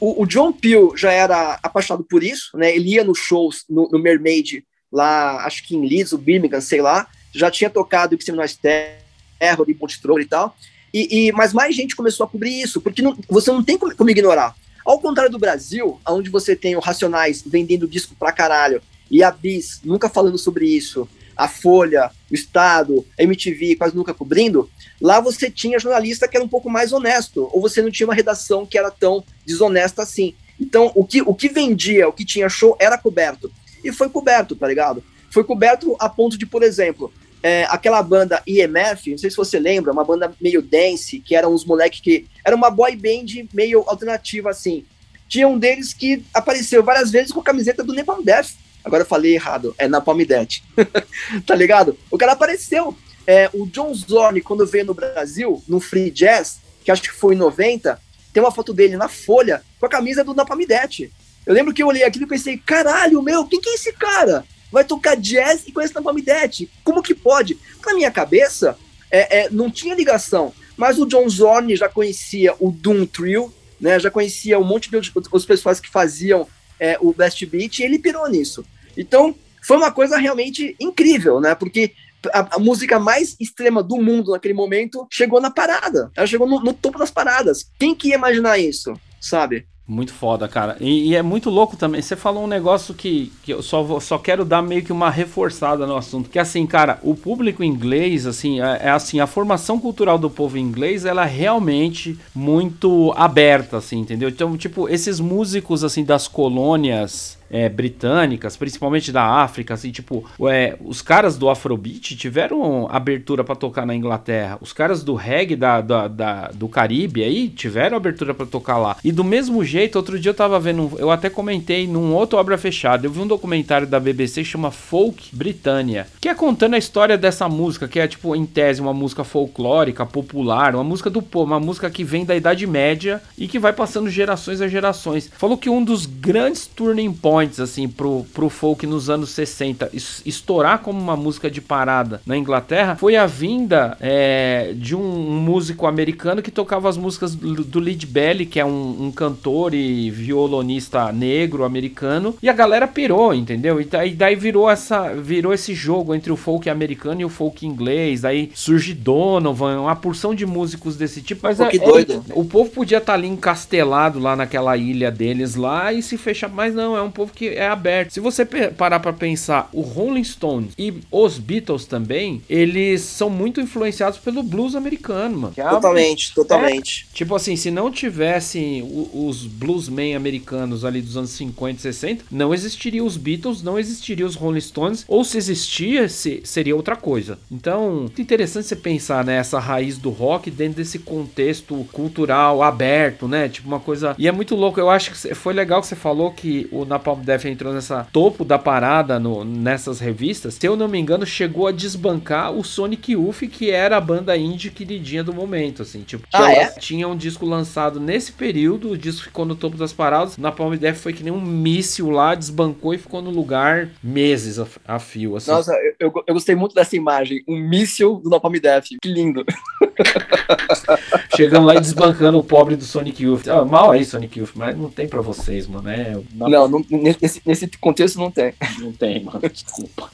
O, 0.00 0.22
o 0.22 0.26
John 0.26 0.52
Peel 0.52 0.96
já 0.96 1.12
era 1.12 1.58
apaixonado 1.62 2.04
por 2.04 2.22
isso, 2.22 2.56
né? 2.56 2.74
Ele 2.74 2.90
ia 2.90 3.04
nos 3.04 3.18
shows 3.18 3.64
no, 3.68 3.88
no 3.90 3.98
Mermaid, 3.98 4.64
lá, 4.90 5.44
acho 5.44 5.64
que 5.64 5.74
em 5.74 5.86
Leeds, 5.86 6.12
o 6.12 6.18
Birmingham, 6.18 6.60
sei 6.60 6.80
lá, 6.80 7.08
já 7.32 7.50
tinha 7.50 7.68
tocado 7.68 8.16
que 8.16 8.32
nós 8.32 8.56
terra, 8.56 9.64
de 9.66 9.74
Montreux 9.74 10.24
e 10.24 10.28
tal. 10.28 10.56
E, 10.92 11.26
e, 11.26 11.32
mas 11.32 11.52
mais 11.52 11.74
gente 11.74 11.96
começou 11.96 12.24
a 12.24 12.28
cobrir 12.28 12.60
isso, 12.60 12.80
porque 12.80 13.02
não, 13.02 13.16
você 13.28 13.50
não 13.50 13.64
tem 13.64 13.76
como, 13.76 13.94
como 13.96 14.10
ignorar. 14.10 14.54
Ao 14.84 15.00
contrário 15.00 15.32
do 15.32 15.38
Brasil, 15.38 16.00
onde 16.06 16.30
você 16.30 16.54
tem 16.54 16.76
o 16.76 16.80
Racionais 16.80 17.42
vendendo 17.44 17.88
disco 17.88 18.14
pra 18.14 18.30
caralho, 18.30 18.80
e 19.10 19.22
a 19.22 19.30
Bis 19.30 19.80
nunca 19.82 20.08
falando 20.08 20.38
sobre 20.38 20.66
isso, 20.66 21.08
a 21.36 21.48
Folha, 21.48 22.10
o 22.30 22.34
Estado, 22.34 23.06
a 23.18 23.22
MTV 23.22 23.76
quase 23.76 23.96
nunca 23.96 24.14
cobrindo, 24.14 24.68
lá 25.00 25.20
você 25.20 25.50
tinha 25.50 25.78
jornalista 25.78 26.28
que 26.28 26.36
era 26.36 26.44
um 26.44 26.48
pouco 26.48 26.70
mais 26.70 26.92
honesto, 26.92 27.48
ou 27.52 27.60
você 27.60 27.82
não 27.82 27.90
tinha 27.90 28.06
uma 28.06 28.14
redação 28.14 28.66
que 28.66 28.78
era 28.78 28.90
tão 28.90 29.24
desonesta 29.46 30.02
assim. 30.02 30.34
Então, 30.60 30.92
o 30.94 31.04
que, 31.04 31.22
o 31.22 31.34
que 31.34 31.48
vendia, 31.48 32.08
o 32.08 32.12
que 32.12 32.24
tinha 32.24 32.48
show, 32.48 32.76
era 32.80 32.96
coberto. 32.96 33.50
E 33.82 33.92
foi 33.92 34.08
coberto, 34.08 34.54
tá 34.54 34.66
ligado? 34.66 35.02
Foi 35.30 35.44
coberto 35.44 35.96
a 35.98 36.08
ponto 36.08 36.38
de, 36.38 36.46
por 36.46 36.62
exemplo, 36.62 37.12
é, 37.42 37.64
aquela 37.64 38.02
banda 38.02 38.42
IMF, 38.46 39.10
não 39.10 39.18
sei 39.18 39.28
se 39.28 39.36
você 39.36 39.58
lembra, 39.58 39.92
uma 39.92 40.04
banda 40.04 40.32
meio 40.40 40.62
dance, 40.62 41.20
que 41.20 41.36
eram 41.36 41.52
os 41.52 41.64
moleques 41.64 42.00
que. 42.00 42.26
Era 42.42 42.56
uma 42.56 42.70
boy 42.70 42.96
band 42.96 43.46
meio 43.52 43.84
alternativa, 43.86 44.48
assim. 44.48 44.86
Tinha 45.28 45.46
um 45.46 45.58
deles 45.58 45.92
que 45.92 46.24
apareceu 46.32 46.82
várias 46.82 47.10
vezes 47.10 47.32
com 47.32 47.40
a 47.40 47.44
camiseta 47.44 47.84
do 47.84 47.92
Nepal 47.92 48.22
Death. 48.22 48.52
Agora 48.84 49.02
eu 49.02 49.06
falei 49.06 49.34
errado, 49.34 49.74
é 49.78 49.88
na 49.88 50.00
Palmidete. 50.00 50.62
tá 51.46 51.54
ligado? 51.54 51.98
O 52.10 52.18
cara 52.18 52.32
apareceu. 52.32 52.96
É, 53.26 53.48
o 53.54 53.66
John 53.66 53.92
Zorn, 53.94 54.40
quando 54.42 54.66
veio 54.66 54.84
no 54.84 54.92
Brasil, 54.92 55.62
no 55.66 55.80
Free 55.80 56.10
Jazz, 56.10 56.58
que 56.84 56.90
acho 56.90 57.02
que 57.02 57.10
foi 57.10 57.34
em 57.34 57.38
90, 57.38 57.98
tem 58.32 58.42
uma 58.42 58.52
foto 58.52 58.74
dele 58.74 58.96
na 58.96 59.08
Folha 59.08 59.62
com 59.80 59.86
a 59.86 59.88
camisa 59.88 60.22
do 60.22 60.34
Napalmidete. 60.34 61.10
Eu 61.46 61.54
lembro 61.54 61.72
que 61.72 61.82
eu 61.82 61.86
olhei 61.86 62.04
aquilo 62.04 62.26
e 62.26 62.28
pensei, 62.28 62.58
caralho, 62.58 63.22
meu, 63.22 63.46
quem 63.46 63.60
que 63.60 63.70
é 63.70 63.74
esse 63.74 63.92
cara? 63.92 64.44
Vai 64.70 64.84
tocar 64.84 65.16
jazz 65.16 65.62
e 65.66 65.72
conhece 65.72 65.94
Napalmidete? 65.94 66.70
Como 66.82 67.02
que 67.02 67.14
pode? 67.14 67.58
Na 67.86 67.94
minha 67.94 68.10
cabeça, 68.10 68.76
é, 69.10 69.44
é, 69.44 69.50
não 69.50 69.70
tinha 69.70 69.94
ligação. 69.94 70.52
Mas 70.76 70.98
o 70.98 71.06
John 71.06 71.28
Zorn 71.28 71.74
já 71.76 71.88
conhecia 71.88 72.54
o 72.58 72.70
Doom 72.70 73.06
Trio, 73.06 73.54
né? 73.80 73.98
Já 74.00 74.10
conhecia 74.10 74.58
um 74.58 74.64
monte 74.64 74.90
de 74.90 74.96
outros 74.96 75.46
pessoas 75.46 75.78
que 75.78 75.88
faziam 75.88 76.48
é, 76.80 76.98
o 77.00 77.12
Best 77.12 77.44
Beat 77.46 77.78
e 77.78 77.84
ele 77.84 77.98
pirou 77.98 78.28
nisso. 78.28 78.64
Então, 78.96 79.34
foi 79.62 79.76
uma 79.76 79.90
coisa 79.90 80.18
realmente 80.18 80.76
incrível, 80.78 81.40
né? 81.40 81.54
Porque 81.54 81.92
a, 82.32 82.56
a, 82.56 82.58
música 82.58 82.98
mais 82.98 83.36
extrema 83.40 83.82
do 83.82 83.96
mundo 83.96 84.32
naquele 84.32 84.54
momento 84.54 85.06
chegou 85.10 85.40
na 85.40 85.50
parada. 85.50 86.10
Ela 86.16 86.26
chegou 86.26 86.46
no, 86.46 86.60
no 86.60 86.72
topo 86.72 86.98
das 86.98 87.10
paradas. 87.10 87.70
Quem 87.78 87.94
que 87.94 88.08
ia 88.08 88.14
imaginar 88.14 88.58
isso, 88.58 88.94
sabe? 89.20 89.66
Muito 89.86 90.14
foda, 90.14 90.48
cara. 90.48 90.78
E, 90.80 91.10
e, 91.10 91.14
é 91.14 91.20
muito 91.20 91.50
louco 91.50 91.76
também. 91.76 92.00
Você 92.00 92.16
falou 92.16 92.44
um 92.44 92.46
negócio 92.46 92.94
que, 92.94 93.30
que 93.42 93.52
eu 93.52 93.62
só, 93.62 93.82
vou, 93.82 94.00
só 94.00 94.16
quero 94.16 94.42
dar 94.42 94.62
meio 94.62 94.82
que 94.82 94.92
uma 94.92 95.10
reforçada 95.10 95.86
no 95.86 95.94
assunto. 95.94 96.30
Que 96.30 96.38
assim, 96.38 96.66
cara, 96.66 96.98
o 97.02 97.14
público 97.14 97.62
inglês, 97.62 98.26
assim, 98.26 98.62
é, 98.62 98.80
é, 98.84 98.90
assim, 98.90 99.20
a 99.20 99.26
formação 99.26 99.78
cultural 99.78 100.16
do 100.16 100.30
povo 100.30 100.56
inglês, 100.56 101.04
ela 101.04 101.26
é 101.26 101.28
realmente 101.28 102.18
muito 102.34 103.12
aberta, 103.14 103.76
assim, 103.76 103.98
entendeu? 103.98 104.30
Então, 104.30 104.56
tipo, 104.56 104.88
esses 104.88 105.20
músicos, 105.20 105.84
assim, 105.84 106.02
das 106.02 106.26
colônias 106.26 107.36
é, 107.50 107.68
britânicas, 107.68 108.56
principalmente 108.56 109.12
da 109.12 109.24
África, 109.24 109.74
assim, 109.74 109.90
tipo, 109.90 110.24
é, 110.48 110.76
os 110.84 111.00
caras 111.02 111.36
do 111.36 111.48
Afrobeat 111.48 112.16
tiveram 112.16 112.88
abertura 112.90 113.44
para 113.44 113.54
tocar 113.54 113.86
na 113.86 113.94
Inglaterra, 113.94 114.58
os 114.60 114.72
caras 114.72 115.02
do 115.02 115.14
reggae 115.14 115.56
da, 115.56 115.80
da, 115.80 116.08
da 116.08 116.48
do 116.48 116.68
Caribe 116.68 117.22
aí 117.22 117.48
tiveram 117.48 117.96
abertura 117.96 118.34
para 118.34 118.46
tocar 118.46 118.78
lá. 118.78 118.96
E 119.04 119.12
do 119.12 119.22
mesmo 119.22 119.64
jeito, 119.64 119.96
outro 119.96 120.18
dia 120.18 120.30
eu 120.30 120.34
tava 120.34 120.58
vendo, 120.58 120.92
eu 120.98 121.10
até 121.10 121.30
comentei 121.30 121.86
num 121.86 122.12
outro 122.12 122.38
obra 122.38 122.58
fechada, 122.58 123.06
eu 123.06 123.10
vi 123.10 123.20
um 123.20 123.26
documentário 123.26 123.86
da 123.86 124.00
BBC 124.00 124.44
chama 124.44 124.70
Folk 124.70 125.30
Britânia, 125.32 126.06
que 126.20 126.28
é 126.28 126.34
contando 126.34 126.74
a 126.74 126.78
história 126.78 127.16
dessa 127.16 127.48
música, 127.48 127.88
que 127.88 128.00
é 128.00 128.06
tipo, 128.06 128.34
em 128.34 128.46
tese, 128.46 128.80
uma 128.80 128.94
música 128.94 129.24
folclórica, 129.24 130.04
popular, 130.04 130.74
uma 130.74 130.84
música 130.84 131.10
do 131.10 131.22
povo, 131.22 131.52
uma 131.52 131.60
música 131.60 131.90
que 131.90 132.04
vem 132.04 132.24
da 132.24 132.36
Idade 132.36 132.66
Média 132.66 133.22
e 133.36 133.46
que 133.46 133.58
vai 133.58 133.72
passando 133.72 134.10
gerações 134.10 134.60
a 134.60 134.68
gerações. 134.68 135.30
Falou 135.36 135.56
que 135.56 135.70
um 135.70 135.82
dos 135.82 136.06
grandes 136.06 136.66
turning 136.66 137.12
points 137.12 137.33
assim, 137.38 137.88
pro, 137.88 138.24
pro 138.32 138.48
folk 138.48 138.86
nos 138.86 139.10
anos 139.10 139.30
60 139.30 139.90
estourar 140.24 140.78
como 140.80 141.00
uma 141.00 141.16
música 141.16 141.50
de 141.50 141.60
parada 141.60 142.20
na 142.26 142.36
Inglaterra 142.36 142.96
foi 142.96 143.16
a 143.16 143.26
vinda 143.26 143.96
é, 144.00 144.72
de 144.76 144.94
um, 144.94 145.00
um, 145.00 145.40
músico 145.40 145.86
americano 145.86 146.42
que 146.42 146.50
tocava 146.50 146.88
as 146.88 146.96
músicas 146.96 147.34
do, 147.34 147.64
do 147.64 147.80
Lead 147.80 148.06
Belly, 148.06 148.46
que 148.46 148.60
é 148.60 148.64
um, 148.64 149.06
um, 149.06 149.12
cantor 149.12 149.74
e 149.74 150.10
violonista 150.10 151.12
negro 151.12 151.64
americano, 151.64 152.36
e 152.42 152.48
a 152.48 152.52
galera 152.52 152.86
pirou, 152.86 153.34
entendeu? 153.34 153.80
E 153.80 153.84
daí, 153.84 154.14
daí 154.14 154.36
virou, 154.36 154.68
essa, 154.70 155.14
virou 155.14 155.52
esse 155.52 155.74
jogo 155.74 156.14
entre 156.14 156.32
o 156.32 156.36
folk 156.36 156.68
americano 156.68 157.20
e 157.20 157.24
o 157.24 157.28
folk 157.28 157.66
inglês. 157.66 158.24
Aí 158.24 158.50
surge 158.54 158.94
Donovan, 158.94 159.80
uma 159.80 159.96
porção 159.96 160.34
de 160.34 160.46
músicos 160.46 160.96
desse 160.96 161.20
tipo. 161.22 161.40
Mas 161.42 161.58
Pô, 161.58 161.64
é. 161.64 162.02
É, 162.02 162.32
o 162.34 162.44
povo 162.44 162.70
podia 162.70 162.98
estar 162.98 163.12
tá 163.12 163.18
ali 163.18 163.28
encastelado 163.28 164.18
lá 164.18 164.36
naquela 164.36 164.76
ilha 164.76 165.10
deles 165.10 165.54
lá 165.54 165.92
e 165.92 166.02
se 166.02 166.16
fechar, 166.16 166.48
mas 166.48 166.74
não, 166.74 166.96
é 166.96 167.02
um 167.02 167.10
povo 167.10 167.23
que 167.32 167.48
é 167.48 167.66
aberto. 167.66 168.12
Se 168.12 168.20
você 168.20 168.44
parar 168.44 169.00
para 169.00 169.12
pensar, 169.12 169.68
o 169.72 169.80
Rolling 169.80 170.24
Stones 170.24 170.72
e 170.78 170.94
os 171.10 171.38
Beatles 171.38 171.86
também, 171.86 172.42
eles 172.48 173.02
são 173.02 173.30
muito 173.30 173.60
influenciados 173.60 174.18
pelo 174.18 174.42
blues 174.42 174.74
americano, 174.74 175.38
mano. 175.38 175.54
Totalmente, 175.54 176.30
é, 176.30 176.34
totalmente. 176.34 177.06
É, 177.12 177.16
tipo 177.16 177.34
assim, 177.34 177.56
se 177.56 177.70
não 177.70 177.90
tivessem 177.90 178.82
os 179.12 179.46
bluesmen 179.46 180.14
americanos 180.14 180.84
ali 180.84 181.00
dos 181.00 181.16
anos 181.16 181.30
50 181.30 181.78
e 181.78 181.82
60, 181.82 182.24
não 182.30 182.52
existiria 182.54 183.04
os 183.04 183.16
Beatles, 183.16 183.62
não 183.62 183.78
existiria 183.78 184.26
os 184.26 184.34
Rolling 184.34 184.60
Stones, 184.60 185.04
ou 185.08 185.24
se 185.24 185.38
existia, 185.38 186.08
se, 186.08 186.40
seria 186.44 186.76
outra 186.76 186.96
coisa. 186.96 187.38
Então, 187.50 187.94
muito 188.00 188.22
interessante 188.22 188.66
você 188.66 188.76
pensar 188.76 189.24
nessa 189.24 189.58
né, 189.58 189.64
raiz 189.64 189.98
do 189.98 190.10
rock 190.10 190.50
dentro 190.50 190.76
desse 190.76 190.98
contexto 190.98 191.86
cultural 191.92 192.62
aberto, 192.62 193.26
né? 193.26 193.48
Tipo 193.48 193.68
uma 193.68 193.80
coisa. 193.80 194.14
E 194.18 194.28
é 194.28 194.32
muito 194.32 194.54
louco, 194.54 194.78
eu 194.78 194.90
acho 194.90 195.10
que 195.10 195.34
foi 195.34 195.52
legal 195.52 195.80
que 195.80 195.86
você 195.86 195.96
falou 195.96 196.30
que 196.30 196.68
o 196.70 196.84
Napalm 196.84 197.13
Death 197.22 197.44
entrou 197.44 197.72
nessa 197.72 198.06
topo 198.12 198.44
da 198.44 198.58
parada 198.58 199.18
no, 199.18 199.44
nessas 199.44 200.00
revistas, 200.00 200.54
se 200.54 200.66
eu 200.66 200.76
não 200.76 200.88
me 200.88 200.98
engano, 200.98 201.26
chegou 201.26 201.66
a 201.66 201.72
desbancar 201.72 202.52
o 202.52 202.64
Sonic 202.64 203.12
Youth, 203.12 203.42
que 203.50 203.70
era 203.70 203.96
a 203.96 204.00
banda 204.00 204.36
indie 204.36 204.70
queridinha 204.70 205.22
do 205.22 205.32
momento, 205.32 205.82
assim, 205.82 206.02
tipo, 206.02 206.26
ah, 206.32 206.50
é? 206.50 206.66
tinha 206.72 207.06
um 207.08 207.16
disco 207.16 207.46
lançado 207.46 208.00
nesse 208.00 208.32
período, 208.32 208.90
o 208.90 208.98
disco 208.98 209.24
ficou 209.24 209.44
no 209.44 209.54
topo 209.54 209.76
das 209.76 209.92
paradas, 209.92 210.36
na 210.36 210.50
Palm 210.50 210.74
Death 210.74 210.96
foi 210.96 211.12
que 211.12 211.22
nem 211.22 211.32
um 211.32 211.40
míssil 211.40 212.10
lá, 212.10 212.34
desbancou 212.34 212.94
e 212.94 212.98
ficou 212.98 213.22
no 213.22 213.30
lugar 213.30 213.90
meses 214.02 214.58
a, 214.58 214.66
a 214.86 214.98
fio, 214.98 215.36
assim. 215.36 215.50
Nossa, 215.50 215.72
eu, 215.98 216.12
eu, 216.26 216.34
gostei 216.34 216.54
muito 216.54 216.74
dessa 216.74 216.96
imagem, 216.96 217.42
um 217.48 217.58
míssil 217.58 218.20
do 218.22 218.30
Napalm 218.30 218.54
Death, 218.54 218.86
que 219.00 219.08
lindo. 219.08 219.44
Chegando 221.36 221.66
lá 221.66 221.74
e 221.76 221.80
desbancando 221.80 222.38
o 222.38 222.44
pobre 222.44 222.76
do 222.76 222.84
Sonic 222.84 223.22
Youth. 223.22 223.48
Ah, 223.48 223.64
mal 223.64 223.90
aí, 223.90 224.04
Sonic 224.04 224.38
Youth, 224.38 224.52
mas 224.54 224.76
não 224.76 224.90
tem 224.90 225.08
para 225.08 225.20
vocês, 225.20 225.66
mano. 225.66 225.88
É, 225.88 226.16
não, 226.32 226.68
não, 226.68 226.84
nesse, 226.90 227.42
nesse 227.44 227.68
contexto 227.78 228.18
não 228.18 228.30
tem. 228.30 228.54
Não 228.78 228.92
tem, 228.92 229.22
mano. 229.24 229.40
Desculpa. 229.40 230.10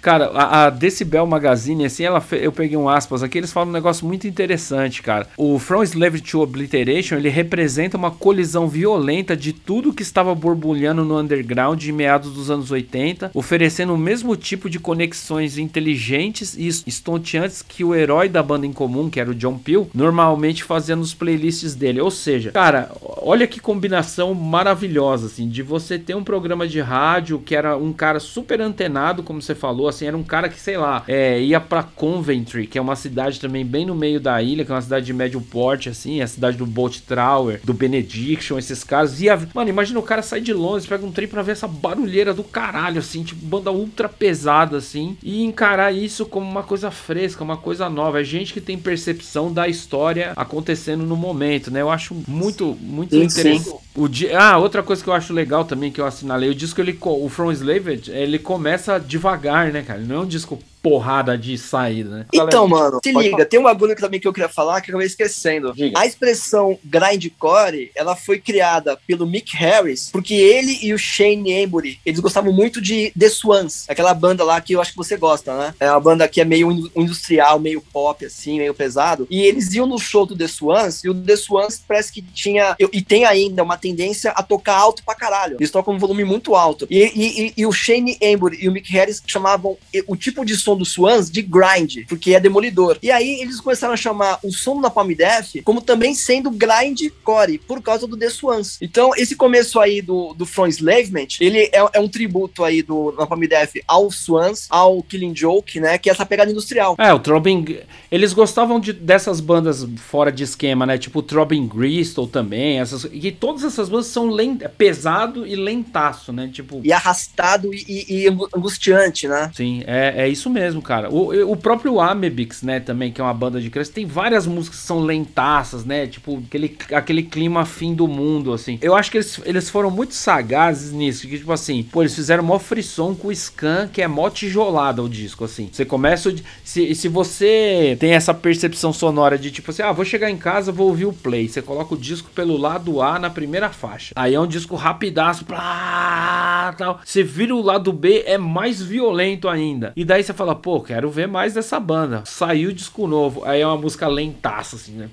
Cara, 0.00 0.26
a, 0.26 0.66
a, 0.66 0.70
Decibel 0.70 1.26
Magazine, 1.26 1.84
assim, 1.84 2.04
ela 2.04 2.22
eu 2.32 2.52
peguei 2.52 2.76
um 2.76 2.88
aspas 2.88 3.22
aqui, 3.22 3.38
eles 3.38 3.52
falam 3.52 3.70
um 3.70 3.72
negócio 3.72 4.06
muito 4.06 4.26
interessante, 4.26 5.02
cara. 5.02 5.26
O 5.36 5.58
From 5.58 5.82
Slavery 5.82 6.22
to 6.22 6.40
Obliteration, 6.40 7.16
ele 7.16 7.28
representa 7.28 7.96
uma 7.96 8.10
colisão 8.10 8.68
violenta 8.68 9.36
de 9.36 9.52
tudo 9.52 9.92
que 9.92 10.02
estava 10.02 10.34
borbulhando 10.34 11.04
no 11.04 11.18
underground 11.18 11.82
em 11.82 11.92
meados 11.92 12.32
dos 12.32 12.50
anos 12.50 12.70
80, 12.70 13.30
oferecendo 13.34 13.94
o 13.94 13.98
mesmo 13.98 14.36
tipo 14.36 14.70
de 14.70 14.78
conexões 14.78 15.58
inteligentes 15.58 16.54
e 16.56 16.68
estonteantes 16.68 17.62
que 17.62 17.84
o 17.84 17.94
herói 17.94 18.28
da 18.28 18.42
banda 18.42 18.66
em 18.66 18.72
comum, 18.72 19.10
que 19.10 19.20
era 19.20 19.30
o 19.30 19.34
John 19.34 19.58
Peel, 19.58 19.88
normalmente 19.94 20.64
fazia 20.64 20.96
nos 20.96 21.14
playlists 21.14 21.74
dele. 21.74 22.00
Ou 22.00 22.10
seja, 22.10 22.52
cara, 22.52 22.90
olha 23.02 23.46
que 23.46 23.60
combinação 23.60 24.34
maravilhosa, 24.34 25.26
assim, 25.26 25.48
de 25.48 25.62
você 25.62 25.98
ter 25.98 26.14
um 26.14 26.24
programa 26.24 26.66
de 26.66 26.80
rádio 26.80 27.38
que 27.38 27.54
era 27.54 27.76
um 27.76 27.92
cara 27.92 28.20
super 28.20 28.60
antenado, 28.60 29.22
como 29.22 29.42
você 29.42 29.54
falou, 29.54 29.87
assim, 29.88 30.06
era 30.06 30.16
um 30.16 30.22
cara 30.22 30.48
que, 30.48 30.60
sei 30.60 30.76
lá, 30.76 31.02
é, 31.08 31.40
ia 31.40 31.60
para 31.60 31.82
Coventry, 31.82 32.66
que 32.66 32.78
é 32.78 32.80
uma 32.80 32.96
cidade 32.96 33.40
também 33.40 33.64
bem 33.64 33.86
no 33.86 33.94
meio 33.94 34.20
da 34.20 34.42
ilha, 34.42 34.64
que 34.64 34.70
é 34.70 34.74
uma 34.74 34.82
cidade 34.82 35.06
de 35.06 35.12
médio 35.12 35.40
porte, 35.40 35.88
assim, 35.88 36.20
é 36.20 36.24
a 36.24 36.28
cidade 36.28 36.56
do 36.56 36.66
Boat 36.66 37.02
Tower, 37.02 37.60
do 37.64 37.74
Benediction, 37.74 38.58
esses 38.58 38.84
caras. 38.84 39.20
Ia, 39.20 39.38
mano, 39.54 39.70
imagina 39.70 39.98
o 39.98 40.02
cara 40.02 40.22
sair 40.22 40.40
de 40.40 40.52
Londres, 40.52 40.86
pega 40.86 41.04
um 41.04 41.12
trem 41.12 41.28
pra 41.28 41.42
ver 41.42 41.52
essa 41.52 41.68
barulheira 41.68 42.34
do 42.34 42.44
caralho, 42.44 42.98
assim, 42.98 43.22
tipo, 43.22 43.44
banda 43.44 43.70
ultra 43.70 44.08
pesada, 44.08 44.76
assim, 44.76 45.16
e 45.22 45.42
encarar 45.42 45.92
isso 45.92 46.26
como 46.26 46.48
uma 46.48 46.62
coisa 46.62 46.90
fresca, 46.90 47.44
uma 47.44 47.56
coisa 47.56 47.88
nova. 47.88 48.20
É 48.20 48.24
gente 48.24 48.52
que 48.52 48.60
tem 48.60 48.78
percepção 48.78 49.52
da 49.52 49.68
história 49.68 50.32
acontecendo 50.36 51.04
no 51.04 51.16
momento, 51.16 51.70
né? 51.70 51.80
Eu 51.80 51.90
acho 51.90 52.14
muito, 52.26 52.76
muito 52.80 53.14
sim, 53.14 53.22
interessante. 53.22 53.64
Sim. 53.64 53.88
O 53.94 54.06
dia, 54.06 54.38
ah, 54.38 54.58
outra 54.58 54.82
coisa 54.82 55.02
que 55.02 55.10
eu 55.10 55.14
acho 55.14 55.32
legal 55.32 55.64
também 55.64 55.90
que 55.90 56.00
eu 56.00 56.06
assinalei, 56.06 56.48
o 56.48 56.54
disco 56.54 56.80
ele 56.80 56.96
o 57.00 57.28
From 57.28 57.50
Slaved, 57.50 58.10
ele 58.12 58.38
começa 58.38 58.98
devagar, 58.98 59.72
né, 59.72 59.77
cara? 59.82 59.98
Ele 59.98 60.08
não 60.08 60.16
é 60.16 60.20
um 60.20 60.26
disco 60.26 60.58
porrada 60.82 61.36
de 61.36 61.56
saída, 61.58 62.10
né? 62.10 62.26
Então, 62.32 62.66
mano, 62.68 63.00
se 63.02 63.12
liga, 63.12 63.30
falar. 63.30 63.44
tem 63.46 63.60
uma 63.60 63.74
banda 63.74 63.96
também 63.96 64.20
que 64.20 64.26
eu 64.26 64.32
queria 64.32 64.48
falar 64.48 64.80
que 64.80 64.90
eu 64.90 64.92
acabei 64.92 65.06
esquecendo. 65.06 65.72
Diga. 65.72 65.98
A 65.98 66.06
expressão 66.06 66.78
grindcore, 66.84 67.90
ela 67.94 68.14
foi 68.16 68.38
criada 68.38 68.98
pelo 69.06 69.26
Mick 69.26 69.56
Harris, 69.56 70.10
porque 70.10 70.34
ele 70.34 70.78
e 70.82 70.92
o 70.92 70.98
Shane 70.98 71.52
Embury, 71.52 72.00
eles 72.04 72.20
gostavam 72.20 72.52
muito 72.52 72.80
de 72.80 73.12
The 73.18 73.28
Swans, 73.28 73.84
aquela 73.88 74.14
banda 74.14 74.44
lá 74.44 74.60
que 74.60 74.72
eu 74.72 74.80
acho 74.80 74.92
que 74.92 74.96
você 74.96 75.16
gosta, 75.16 75.56
né? 75.56 75.74
É 75.80 75.90
uma 75.90 76.00
banda 76.00 76.28
que 76.28 76.40
é 76.40 76.44
meio 76.44 76.70
industrial, 76.96 77.58
meio 77.58 77.80
pop, 77.80 78.24
assim, 78.24 78.58
meio 78.58 78.74
pesado. 78.74 79.26
E 79.30 79.42
eles 79.42 79.72
iam 79.74 79.86
no 79.86 79.98
show 79.98 80.24
do 80.24 80.36
The 80.36 80.48
Swans, 80.48 81.04
e 81.04 81.08
o 81.08 81.14
The 81.14 81.36
Swans 81.36 81.82
parece 81.86 82.12
que 82.12 82.22
tinha, 82.22 82.76
e 82.92 83.02
tem 83.02 83.24
ainda 83.24 83.62
uma 83.62 83.76
tendência 83.76 84.30
a 84.32 84.42
tocar 84.42 84.76
alto 84.76 85.02
pra 85.04 85.14
caralho. 85.14 85.56
Eles 85.58 85.70
tocam 85.70 85.94
um 85.94 85.98
volume 85.98 86.24
muito 86.24 86.54
alto. 86.54 86.86
E, 86.90 86.98
e, 86.98 87.46
e, 87.46 87.52
e 87.58 87.66
o 87.66 87.72
Shane 87.72 88.16
Embury 88.20 88.58
e 88.60 88.68
o 88.68 88.72
Mick 88.72 88.90
Harris 88.92 89.22
chamavam 89.26 89.76
o 90.06 90.16
tipo 90.16 90.44
de 90.44 90.56
som 90.56 90.67
do 90.76 90.84
Swans 90.84 91.30
de 91.30 91.42
grind, 91.42 92.06
porque 92.08 92.34
é 92.34 92.40
demolidor. 92.40 92.98
E 93.02 93.10
aí 93.10 93.40
eles 93.40 93.60
começaram 93.60 93.94
a 93.94 93.96
chamar 93.96 94.38
o 94.42 94.52
som 94.52 94.80
da 94.80 94.90
Palm 94.90 95.12
Death 95.12 95.62
como 95.64 95.80
também 95.80 96.14
sendo 96.14 96.50
grind 96.50 97.10
core, 97.22 97.58
por 97.58 97.82
causa 97.82 98.06
do 98.06 98.16
The 98.16 98.30
Swans. 98.30 98.78
Então, 98.80 99.12
esse 99.16 99.36
começo 99.36 99.80
aí 99.80 100.00
do, 100.00 100.34
do 100.34 100.46
From 100.46 100.66
Enslavement, 100.66 101.28
ele 101.40 101.58
é, 101.72 101.88
é 101.92 102.00
um 102.00 102.08
tributo 102.08 102.64
aí 102.64 102.82
do 102.82 103.14
Napalm 103.18 103.40
Death 103.40 103.74
ao 103.86 104.10
Swans, 104.10 104.66
ao 104.68 105.02
Killing 105.02 105.34
Joke, 105.34 105.80
né, 105.80 105.98
que 105.98 106.08
é 106.08 106.12
essa 106.12 106.26
pegada 106.26 106.50
industrial. 106.50 106.96
É, 106.98 107.12
o 107.12 107.18
Throbbing, 107.18 107.78
eles 108.10 108.32
gostavam 108.32 108.80
de, 108.80 108.92
dessas 108.92 109.40
bandas 109.40 109.86
fora 109.96 110.30
de 110.30 110.44
esquema, 110.44 110.86
né, 110.86 110.98
tipo 110.98 111.20
o 111.20 111.22
Throbbing 111.22 111.66
Bristol 111.66 112.26
também, 112.26 112.80
essas, 112.80 113.06
e 113.10 113.32
todas 113.32 113.64
essas 113.64 113.88
bandas 113.88 114.06
são 114.06 114.28
lent, 114.28 114.62
pesado 114.76 115.46
e 115.46 115.54
lentaço, 115.56 116.32
né, 116.32 116.50
tipo... 116.52 116.80
E 116.84 116.92
arrastado 116.92 117.72
e, 117.72 117.84
e, 117.88 118.24
e 118.24 118.28
angustiante, 118.28 119.28
né? 119.28 119.50
Sim, 119.54 119.82
é, 119.86 120.24
é 120.24 120.28
isso 120.28 120.48
mesmo 120.50 120.57
mesmo, 120.58 120.82
cara. 120.82 121.08
O, 121.10 121.52
o 121.52 121.56
próprio 121.56 122.00
Amebix, 122.00 122.62
né, 122.62 122.80
também, 122.80 123.12
que 123.12 123.20
é 123.20 123.24
uma 123.24 123.34
banda 123.34 123.60
de 123.60 123.70
criança, 123.70 123.92
tem 123.92 124.04
várias 124.04 124.46
músicas 124.46 124.80
que 124.80 124.86
são 124.86 125.00
lentaças, 125.00 125.84
né? 125.84 126.06
Tipo, 126.06 126.42
aquele, 126.46 126.76
aquele 126.92 127.22
clima 127.22 127.64
fim 127.64 127.94
do 127.94 128.08
mundo, 128.08 128.52
assim. 128.52 128.78
Eu 128.82 128.94
acho 128.94 129.10
que 129.10 129.18
eles, 129.18 129.40
eles 129.44 129.70
foram 129.70 129.90
muito 129.90 130.14
sagazes 130.14 130.92
nisso. 130.92 131.28
Que, 131.28 131.38
tipo 131.38 131.52
assim, 131.52 131.82
pô, 131.82 132.02
eles 132.02 132.14
fizeram 132.14 132.42
mó 132.42 132.58
frisson 132.58 133.14
com 133.14 133.28
o 133.28 133.34
Scan, 133.34 133.88
que 133.92 134.02
é 134.02 134.08
mó 134.08 134.28
tijolada 134.28 135.02
o 135.02 135.08
disco, 135.08 135.44
assim. 135.44 135.68
Você 135.72 135.84
começa. 135.84 136.34
Se, 136.64 136.94
se 136.94 137.08
você 137.08 137.96
tem 138.00 138.12
essa 138.12 138.34
percepção 138.34 138.92
sonora 138.92 139.38
de 139.38 139.50
tipo 139.50 139.70
assim, 139.70 139.82
ah, 139.82 139.92
vou 139.92 140.04
chegar 140.04 140.30
em 140.30 140.36
casa, 140.36 140.72
vou 140.72 140.88
ouvir 140.88 141.06
o 141.06 141.12
play. 141.12 141.48
Você 141.48 141.62
coloca 141.62 141.94
o 141.94 141.98
disco 141.98 142.30
pelo 142.34 142.56
lado 142.56 143.00
A 143.00 143.18
na 143.18 143.30
primeira 143.30 143.70
faixa. 143.70 144.12
Aí 144.16 144.34
é 144.34 144.40
um 144.40 144.46
disco 144.46 144.74
rapidaço, 144.74 145.44
plá, 145.44 146.74
tal. 146.76 147.00
Você 147.04 147.22
vira 147.22 147.54
o 147.54 147.62
lado 147.62 147.92
B, 147.92 148.24
é 148.26 148.36
mais 148.36 148.82
violento 148.82 149.48
ainda. 149.48 149.92
E 149.96 150.04
daí 150.04 150.22
você 150.22 150.32
fala, 150.32 150.47
pô, 150.54 150.80
quero 150.80 151.10
ver 151.10 151.28
mais 151.28 151.54
dessa 151.54 151.78
banda. 151.80 152.22
Saiu 152.24 152.72
disco 152.72 153.06
novo, 153.06 153.44
aí 153.44 153.60
é 153.60 153.66
uma 153.66 153.76
música 153.76 154.06
lentaça, 154.06 154.76
assim, 154.76 154.92
né? 154.92 155.08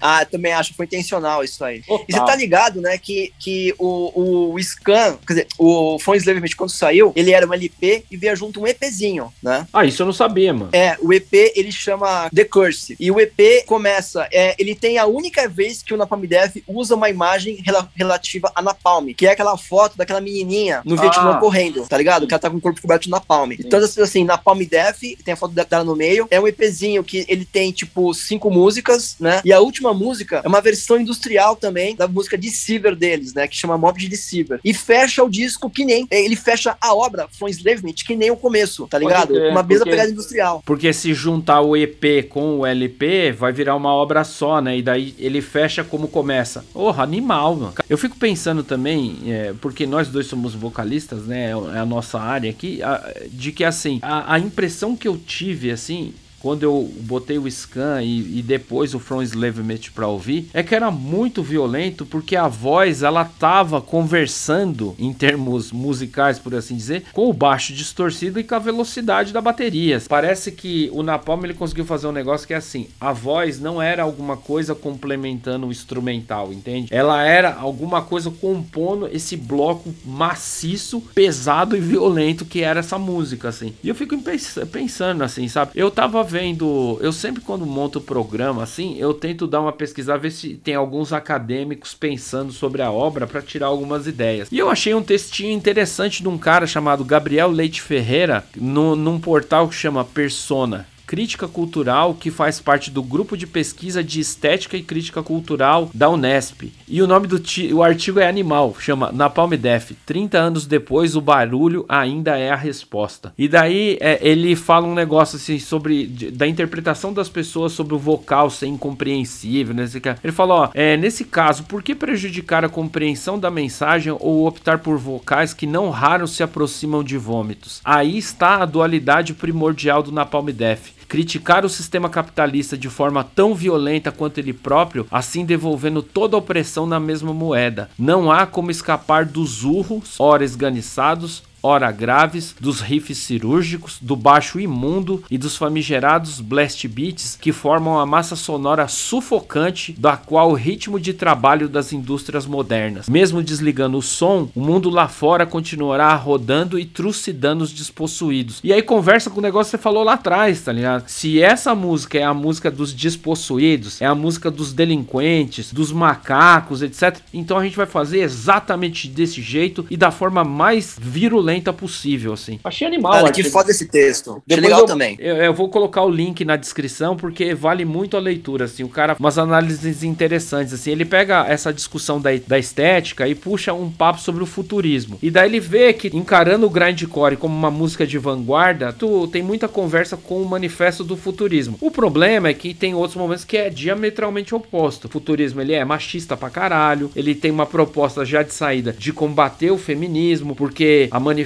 Ah, 0.00 0.24
também 0.24 0.52
acho 0.52 0.70
que 0.70 0.76
foi 0.76 0.86
intencional 0.86 1.44
isso 1.44 1.64
aí. 1.64 1.82
Total. 1.82 2.04
E 2.08 2.12
você 2.12 2.18
tá 2.24 2.34
ligado, 2.36 2.80
né, 2.80 2.96
que, 2.98 3.32
que 3.38 3.74
o, 3.78 4.52
o 4.54 4.62
Scan, 4.62 5.16
quer 5.26 5.32
dizer, 5.34 5.46
o 5.58 5.98
From 5.98 6.14
Slave 6.14 6.40
Metal, 6.40 6.56
quando 6.56 6.70
saiu, 6.70 7.12
ele 7.14 7.32
era 7.32 7.46
um 7.46 7.52
LP 7.54 8.04
e 8.10 8.16
veio 8.16 8.34
junto 8.36 8.60
um 8.60 8.66
EPzinho, 8.66 9.32
né? 9.42 9.66
Ah, 9.72 9.84
isso 9.84 10.02
eu 10.02 10.06
não 10.06 10.12
sabia, 10.12 10.52
mano. 10.52 10.70
É, 10.72 10.96
o 11.00 11.12
EP 11.12 11.32
ele 11.54 11.70
chama 11.72 12.28
The 12.34 12.44
Curse. 12.44 12.96
E 12.98 13.10
o 13.10 13.20
EP 13.20 13.64
começa, 13.66 14.26
é, 14.32 14.54
ele 14.58 14.74
tem 14.74 14.98
a 14.98 15.06
única 15.06 15.48
vez 15.48 15.82
que 15.82 15.92
o 15.94 15.96
Napalm 15.96 16.24
Death 16.26 16.56
usa 16.66 16.94
uma 16.94 17.08
imagem 17.10 17.62
rela- 17.64 17.88
relativa 17.94 18.50
a 18.54 18.62
Napalm, 18.62 19.08
que 19.14 19.26
é 19.26 19.30
aquela 19.32 19.56
foto 19.56 19.96
daquela 19.96 20.20
menininha 20.20 20.82
no 20.84 20.96
Ah. 20.98 21.00
Vietnã 21.02 21.38
correndo, 21.38 21.86
tá 21.86 21.96
ligado? 21.96 22.26
Que 22.26 22.34
ela 22.34 22.38
tá 22.40 22.50
com 22.50 22.56
o 22.56 22.60
corpo 22.60 22.80
coberto 22.80 23.04
de 23.04 23.10
Napalm. 23.10 23.52
Então, 23.52 23.78
assim, 23.80 24.24
Napalm 24.24 24.60
Death, 24.64 25.00
tem 25.24 25.34
a 25.34 25.36
foto 25.36 25.52
dela 25.54 25.84
no 25.84 25.94
meio, 25.96 26.26
é 26.30 26.40
um 26.40 26.46
EPzinho 26.48 27.02
que 27.04 27.24
ele 27.28 27.44
tem, 27.44 27.70
tipo, 27.72 28.12
cinco 28.14 28.50
músicas, 28.50 29.16
né? 29.18 29.40
E 29.44 29.52
a 29.52 29.60
última 29.60 29.89
música 29.94 30.40
é 30.44 30.48
uma 30.48 30.60
versão 30.60 31.00
industrial 31.00 31.56
também 31.56 31.94
da 31.96 32.06
música 32.08 32.36
Deceiver 32.36 32.94
deles, 32.96 33.34
né? 33.34 33.46
Que 33.48 33.56
chama 33.56 33.76
Mob 33.78 33.98
de 33.98 34.08
Deceiver. 34.08 34.60
E 34.64 34.72
fecha 34.74 35.22
o 35.22 35.28
disco 35.30 35.68
que 35.70 35.84
nem, 35.84 36.06
ele 36.10 36.36
fecha 36.36 36.76
a 36.80 36.94
obra 36.94 37.28
From 37.32 37.48
Enslavement 37.48 37.94
que 38.06 38.16
nem 38.16 38.30
o 38.30 38.36
começo, 38.36 38.86
tá 38.86 38.98
ligado? 38.98 39.34
uma 39.34 39.62
mesma 39.62 39.84
porque- 39.84 39.90
pegada 39.90 40.10
industrial. 40.10 40.62
Porque 40.64 40.92
se 40.92 41.12
juntar 41.14 41.60
o 41.60 41.76
EP 41.76 42.22
com 42.28 42.58
o 42.60 42.66
LP, 42.66 43.32
vai 43.32 43.52
virar 43.52 43.76
uma 43.76 43.92
obra 43.92 44.24
só, 44.24 44.60
né? 44.60 44.76
E 44.78 44.82
daí 44.82 45.14
ele 45.18 45.40
fecha 45.40 45.82
como 45.84 46.08
começa. 46.08 46.64
Porra, 46.72 47.02
animal, 47.02 47.56
mano. 47.56 47.74
Eu 47.88 47.98
fico 47.98 48.16
pensando 48.16 48.62
também, 48.62 49.18
é, 49.26 49.52
porque 49.60 49.86
nós 49.86 50.08
dois 50.08 50.26
somos 50.26 50.54
vocalistas, 50.54 51.24
né? 51.26 51.50
É 51.74 51.78
a 51.78 51.86
nossa 51.86 52.18
área 52.20 52.50
aqui, 52.50 52.82
a- 52.82 53.12
de 53.30 53.52
que 53.52 53.64
assim, 53.64 53.98
a, 54.02 54.34
a 54.34 54.38
impressão 54.38 54.96
que 54.96 55.06
eu 55.08 55.16
tive, 55.16 55.70
assim. 55.70 56.12
Quando 56.40 56.62
eu 56.62 56.90
botei 57.02 57.38
o 57.38 57.50
scan 57.50 58.02
e, 58.02 58.38
e 58.38 58.42
depois 58.42 58.94
o 58.94 58.98
From 58.98 59.22
Enslavement 59.22 59.80
pra 59.94 60.06
ouvir, 60.08 60.48
é 60.54 60.62
que 60.62 60.74
era 60.74 60.90
muito 60.90 61.42
violento 61.42 62.04
porque 62.06 62.36
a 62.36 62.48
voz 62.48 63.02
ela 63.02 63.24
tava 63.24 63.80
conversando 63.80 64.94
em 64.98 65.12
termos 65.12 65.72
musicais, 65.72 66.38
por 66.38 66.54
assim 66.54 66.76
dizer, 66.76 67.04
com 67.12 67.28
o 67.28 67.32
baixo 67.32 67.72
distorcido 67.72 68.38
e 68.40 68.44
com 68.44 68.54
a 68.54 68.58
velocidade 68.58 69.32
da 69.32 69.40
bateria. 69.40 70.00
Parece 70.08 70.52
que 70.52 70.90
o 70.92 71.02
Napalm 71.02 71.44
ele 71.44 71.54
conseguiu 71.54 71.84
fazer 71.84 72.06
um 72.06 72.12
negócio 72.12 72.46
que 72.46 72.54
é 72.54 72.56
assim, 72.56 72.86
a 73.00 73.12
voz 73.12 73.60
não 73.60 73.80
era 73.80 74.02
alguma 74.02 74.36
coisa 74.36 74.74
complementando 74.74 75.66
o 75.66 75.70
instrumental, 75.70 76.52
entende? 76.52 76.88
Ela 76.90 77.22
era 77.24 77.54
alguma 77.54 78.02
coisa 78.02 78.30
compondo 78.30 79.08
esse 79.12 79.36
bloco 79.36 79.94
maciço, 80.04 81.00
pesado 81.14 81.76
e 81.76 81.80
violento 81.80 82.44
que 82.44 82.62
era 82.62 82.80
essa 82.80 82.98
música, 82.98 83.48
assim. 83.48 83.72
E 83.82 83.88
eu 83.88 83.94
fico 83.94 84.16
pens- 84.22 84.58
pensando 84.70 85.22
assim, 85.22 85.48
sabe? 85.48 85.72
Eu 85.74 85.90
tava 85.90 86.22
vendo, 86.30 86.98
eu 87.00 87.12
sempre 87.12 87.42
quando 87.42 87.66
monto 87.66 87.98
o 87.98 88.02
programa 88.02 88.62
assim, 88.62 88.96
eu 88.96 89.12
tento 89.12 89.46
dar 89.46 89.60
uma 89.60 89.72
pesquisada, 89.72 90.18
ver 90.18 90.30
se 90.30 90.54
tem 90.54 90.74
alguns 90.74 91.12
acadêmicos 91.12 91.92
pensando 91.92 92.52
sobre 92.52 92.80
a 92.82 92.90
obra 92.90 93.26
para 93.26 93.42
tirar 93.42 93.66
algumas 93.66 94.06
ideias. 94.06 94.48
E 94.50 94.58
eu 94.58 94.70
achei 94.70 94.94
um 94.94 95.02
textinho 95.02 95.52
interessante 95.52 96.22
de 96.22 96.28
um 96.28 96.38
cara 96.38 96.66
chamado 96.66 97.04
Gabriel 97.04 97.50
Leite 97.50 97.82
Ferreira, 97.82 98.44
no, 98.56 98.94
num 98.94 99.18
portal 99.18 99.68
que 99.68 99.74
chama 99.74 100.04
Persona. 100.04 100.86
Crítica 101.10 101.48
Cultural, 101.48 102.14
que 102.14 102.30
faz 102.30 102.60
parte 102.60 102.88
do 102.88 103.02
grupo 103.02 103.36
de 103.36 103.44
pesquisa 103.44 104.00
de 104.00 104.20
estética 104.20 104.76
e 104.76 104.82
crítica 104.82 105.20
cultural 105.24 105.90
da 105.92 106.08
Unesp. 106.08 106.72
E 106.86 107.02
o 107.02 107.06
nome 107.08 107.26
do 107.26 107.42
o 107.74 107.82
artigo 107.82 108.20
é 108.20 108.28
animal, 108.28 108.76
chama 108.78 109.10
Napalm 109.10 109.50
Death. 109.56 109.90
30 110.06 110.38
anos 110.38 110.66
depois, 110.66 111.16
o 111.16 111.20
barulho 111.20 111.84
ainda 111.88 112.38
é 112.38 112.52
a 112.52 112.54
resposta. 112.54 113.34
E 113.36 113.48
daí 113.48 113.98
é, 114.00 114.20
ele 114.22 114.54
fala 114.54 114.86
um 114.86 114.94
negócio 114.94 115.34
assim 115.34 115.58
sobre 115.58 116.06
de- 116.06 116.30
da 116.30 116.46
interpretação 116.46 117.12
das 117.12 117.28
pessoas 117.28 117.72
sobre 117.72 117.92
o 117.96 117.98
vocal 117.98 118.48
ser 118.48 118.68
incompreensível. 118.68 119.74
Né? 119.74 119.90
Ele 120.22 120.32
fala, 120.32 120.54
ó, 120.54 120.70
é, 120.74 120.96
nesse 120.96 121.24
caso, 121.24 121.64
por 121.64 121.82
que 121.82 121.92
prejudicar 121.92 122.64
a 122.64 122.68
compreensão 122.68 123.36
da 123.36 123.50
mensagem 123.50 124.14
ou 124.20 124.46
optar 124.46 124.78
por 124.78 124.96
vocais 124.96 125.52
que 125.52 125.66
não 125.66 125.90
raro 125.90 126.28
se 126.28 126.44
aproximam 126.44 127.02
de 127.02 127.18
vômitos? 127.18 127.80
Aí 127.84 128.16
está 128.16 128.62
a 128.62 128.64
dualidade 128.64 129.34
primordial 129.34 130.04
do 130.04 130.12
Napalm 130.12 130.50
Death 130.50 130.99
criticar 131.10 131.64
o 131.64 131.68
sistema 131.68 132.08
capitalista 132.08 132.78
de 132.78 132.88
forma 132.88 133.24
tão 133.24 133.52
violenta 133.52 134.12
quanto 134.12 134.38
ele 134.38 134.52
próprio, 134.52 135.08
assim 135.10 135.44
devolvendo 135.44 136.04
toda 136.04 136.36
a 136.36 136.38
opressão 136.38 136.86
na 136.86 137.00
mesma 137.00 137.34
moeda. 137.34 137.90
Não 137.98 138.30
há 138.30 138.46
como 138.46 138.70
escapar 138.70 139.24
dos 139.24 139.64
urros, 139.64 140.14
ora 140.20 140.44
esganiçados, 140.44 141.42
ora 141.62 141.90
graves, 141.90 142.54
dos 142.58 142.80
riffs 142.80 143.18
cirúrgicos, 143.18 143.98
do 144.00 144.16
baixo 144.16 144.58
imundo 144.58 145.22
e 145.30 145.36
dos 145.36 145.56
famigerados 145.56 146.40
blast 146.40 146.86
beats 146.88 147.36
que 147.40 147.52
formam 147.52 147.98
a 147.98 148.06
massa 148.06 148.36
sonora 148.36 148.88
sufocante 148.88 149.92
da 149.98 150.16
qual 150.16 150.50
o 150.50 150.54
ritmo 150.54 150.98
de 150.98 151.12
trabalho 151.12 151.68
das 151.68 151.92
indústrias 151.92 152.46
modernas. 152.46 153.08
Mesmo 153.08 153.42
desligando 153.42 153.98
o 153.98 154.02
som, 154.02 154.48
o 154.54 154.60
mundo 154.60 154.88
lá 154.88 155.08
fora 155.08 155.46
continuará 155.46 156.14
rodando 156.14 156.78
e 156.78 156.84
trucidando 156.84 157.64
os 157.64 157.72
despossuídos. 157.72 158.60
E 158.64 158.72
aí 158.72 158.82
conversa 158.82 159.30
com 159.30 159.38
o 159.38 159.42
negócio 159.42 159.70
que 159.70 159.78
você 159.78 159.82
falou 159.82 160.02
lá 160.02 160.14
atrás, 160.14 160.62
tá 160.62 160.72
ligado? 160.72 161.04
Se 161.06 161.42
essa 161.42 161.74
música 161.74 162.18
é 162.18 162.24
a 162.24 162.34
música 162.34 162.70
dos 162.70 162.92
despossuídos, 162.92 164.00
é 164.00 164.06
a 164.06 164.14
música 164.14 164.50
dos 164.50 164.72
delinquentes, 164.72 165.72
dos 165.72 165.92
macacos, 165.92 166.82
etc. 166.82 167.18
Então 167.32 167.58
a 167.58 167.64
gente 167.64 167.76
vai 167.76 167.86
fazer 167.86 168.20
exatamente 168.20 169.08
desse 169.08 169.42
jeito 169.42 169.86
e 169.90 169.96
da 169.96 170.10
forma 170.10 170.44
mais 170.44 170.96
virulenta 171.00 171.49
possível, 171.72 172.32
assim. 172.34 172.60
Achei 172.62 172.86
animal. 172.86 173.12
Cara, 173.12 173.30
achei- 173.30 173.42
que 173.44 173.50
foda 173.50 173.70
esse 173.70 173.86
texto. 173.86 174.42
Depois 174.46 174.62
legal 174.64 174.80
eu- 174.80 174.86
também. 174.86 175.16
Eu, 175.18 175.36
eu 175.36 175.54
vou 175.54 175.68
colocar 175.68 176.02
o 176.02 176.10
link 176.10 176.44
na 176.44 176.56
descrição 176.56 177.16
porque 177.16 177.54
vale 177.54 177.84
muito 177.84 178.16
a 178.16 178.20
leitura, 178.20 178.66
assim. 178.66 178.82
O 178.84 178.88
cara, 178.88 179.16
umas 179.18 179.38
análises 179.38 180.02
interessantes, 180.04 180.72
assim. 180.74 180.90
Ele 180.90 181.04
pega 181.04 181.46
essa 181.48 181.72
discussão 181.72 182.20
da, 182.20 182.30
da 182.46 182.58
estética 182.58 183.26
e 183.26 183.34
puxa 183.34 183.72
um 183.72 183.90
papo 183.90 184.20
sobre 184.20 184.42
o 184.42 184.46
futurismo. 184.46 185.18
E 185.22 185.30
daí 185.30 185.48
ele 185.48 185.60
vê 185.60 185.92
que 185.92 186.14
encarando 186.16 186.66
o 186.66 186.70
grindcore 186.70 187.36
como 187.36 187.54
uma 187.56 187.70
música 187.70 188.06
de 188.06 188.18
vanguarda, 188.18 188.92
tu 188.92 189.26
tem 189.28 189.42
muita 189.42 189.66
conversa 189.68 190.16
com 190.16 190.42
o 190.42 190.46
manifesto 190.48 191.02
do 191.02 191.16
futurismo. 191.16 191.76
O 191.80 191.90
problema 191.90 192.48
é 192.48 192.54
que 192.54 192.74
tem 192.74 192.94
outros 192.94 193.16
momentos 193.16 193.44
que 193.44 193.56
é 193.56 193.70
diametralmente 193.70 194.54
oposto. 194.54 195.06
O 195.06 195.08
futurismo 195.10 195.60
ele 195.60 195.72
é 195.72 195.84
machista 195.84 196.36
pra 196.36 196.50
caralho, 196.50 197.10
ele 197.16 197.34
tem 197.34 197.50
uma 197.50 197.66
proposta 197.66 198.24
já 198.24 198.42
de 198.42 198.52
saída 198.52 198.92
de 198.96 199.12
combater 199.12 199.70
o 199.70 199.78
feminismo, 199.78 200.54
porque 200.54 201.08
a 201.10 201.18
manifestação 201.20 201.39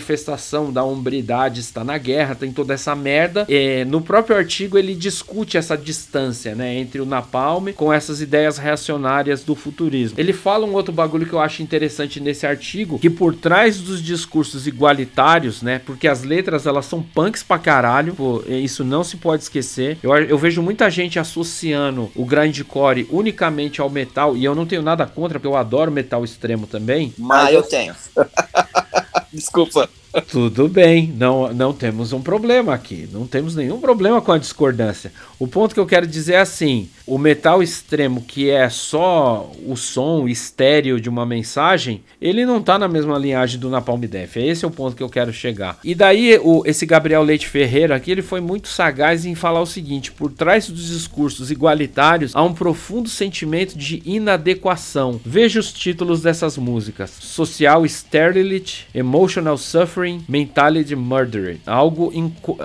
da 0.72 0.84
hombridade 0.84 1.60
está 1.60 1.84
na 1.84 1.98
guerra, 1.98 2.34
tem 2.34 2.52
toda 2.52 2.74
essa 2.74 2.94
merda. 2.94 3.46
É, 3.48 3.84
no 3.84 4.00
próprio 4.00 4.36
artigo 4.36 4.78
ele 4.78 4.94
discute 4.94 5.56
essa 5.56 5.76
distância, 5.76 6.54
né, 6.54 6.74
entre 6.74 7.00
o 7.00 7.06
Napalm 7.06 7.68
com 7.74 7.92
essas 7.92 8.20
ideias 8.20 8.58
reacionárias 8.58 9.42
do 9.42 9.54
futurismo. 9.54 10.18
Ele 10.18 10.32
fala 10.32 10.66
um 10.66 10.72
outro 10.72 10.92
bagulho 10.92 11.26
que 11.26 11.32
eu 11.32 11.40
acho 11.40 11.62
interessante 11.62 12.20
nesse 12.20 12.46
artigo, 12.46 12.98
que 12.98 13.10
por 13.10 13.34
trás 13.34 13.80
dos 13.80 14.02
discursos 14.02 14.66
igualitários, 14.66 15.62
né, 15.62 15.80
porque 15.84 16.08
as 16.08 16.22
letras 16.22 16.66
elas 16.66 16.86
são 16.86 17.02
punks 17.02 17.42
pra 17.42 17.58
caralho, 17.58 18.14
pô, 18.14 18.42
isso 18.46 18.84
não 18.84 19.04
se 19.04 19.16
pode 19.16 19.42
esquecer. 19.42 19.98
Eu, 20.02 20.14
eu 20.14 20.38
vejo 20.38 20.62
muita 20.62 20.90
gente 20.90 21.18
associando 21.18 22.10
o 22.14 22.24
grindcore 22.24 23.06
unicamente 23.10 23.80
ao 23.80 23.90
metal, 23.90 24.36
e 24.36 24.44
eu 24.44 24.54
não 24.54 24.66
tenho 24.66 24.82
nada 24.82 25.06
contra, 25.06 25.38
porque 25.38 25.46
eu 25.46 25.56
adoro 25.56 25.90
metal 25.90 26.24
extremo 26.24 26.66
também. 26.66 27.12
Ah, 27.30 27.52
eu 27.52 27.62
tenho. 27.62 27.94
Desculpa. 29.34 29.88
Tudo 30.30 30.68
bem, 30.68 31.12
não, 31.16 31.52
não 31.52 31.72
temos 31.72 32.12
um 32.12 32.20
problema 32.20 32.72
aqui, 32.72 33.08
não 33.12 33.26
temos 33.26 33.56
nenhum 33.56 33.80
problema 33.80 34.20
com 34.20 34.30
a 34.30 34.38
discordância. 34.38 35.12
O 35.38 35.46
ponto 35.48 35.74
que 35.74 35.80
eu 35.80 35.86
quero 35.86 36.06
dizer 36.06 36.34
é 36.34 36.40
assim: 36.40 36.88
o 37.06 37.18
metal 37.18 37.62
extremo, 37.62 38.22
que 38.22 38.48
é 38.48 38.68
só 38.68 39.50
o 39.66 39.76
som 39.76 40.28
estéreo 40.28 41.00
de 41.00 41.08
uma 41.08 41.26
mensagem, 41.26 42.02
ele 42.20 42.46
não 42.46 42.62
tá 42.62 42.78
na 42.78 42.86
mesma 42.86 43.18
linhagem 43.18 43.58
do 43.58 43.68
Napalm 43.68 44.00
Death. 44.00 44.36
Esse 44.36 44.64
é 44.64 44.68
o 44.68 44.70
ponto 44.70 44.96
que 44.96 45.02
eu 45.02 45.08
quero 45.08 45.32
chegar. 45.32 45.78
E 45.82 45.94
daí, 45.94 46.38
o, 46.42 46.62
esse 46.64 46.86
Gabriel 46.86 47.22
Leite 47.22 47.48
Ferreira 47.48 47.96
aqui, 47.96 48.10
ele 48.10 48.22
foi 48.22 48.40
muito 48.40 48.68
sagaz 48.68 49.26
em 49.26 49.34
falar 49.34 49.60
o 49.60 49.66
seguinte: 49.66 50.12
por 50.12 50.30
trás 50.30 50.68
dos 50.68 50.88
discursos 50.88 51.50
igualitários 51.50 52.34
há 52.36 52.42
um 52.42 52.54
profundo 52.54 53.08
sentimento 53.08 53.76
de 53.76 54.00
inadequação. 54.04 55.20
Veja 55.24 55.58
os 55.58 55.72
títulos 55.72 56.22
dessas 56.22 56.56
músicas: 56.56 57.10
Social 57.10 57.86
Sterility, 57.88 58.86
Emotional 58.94 59.58
Suffering. 59.58 60.03
Mentality 60.28 60.96
Murdered. 60.96 61.60
Algo, 61.66 62.12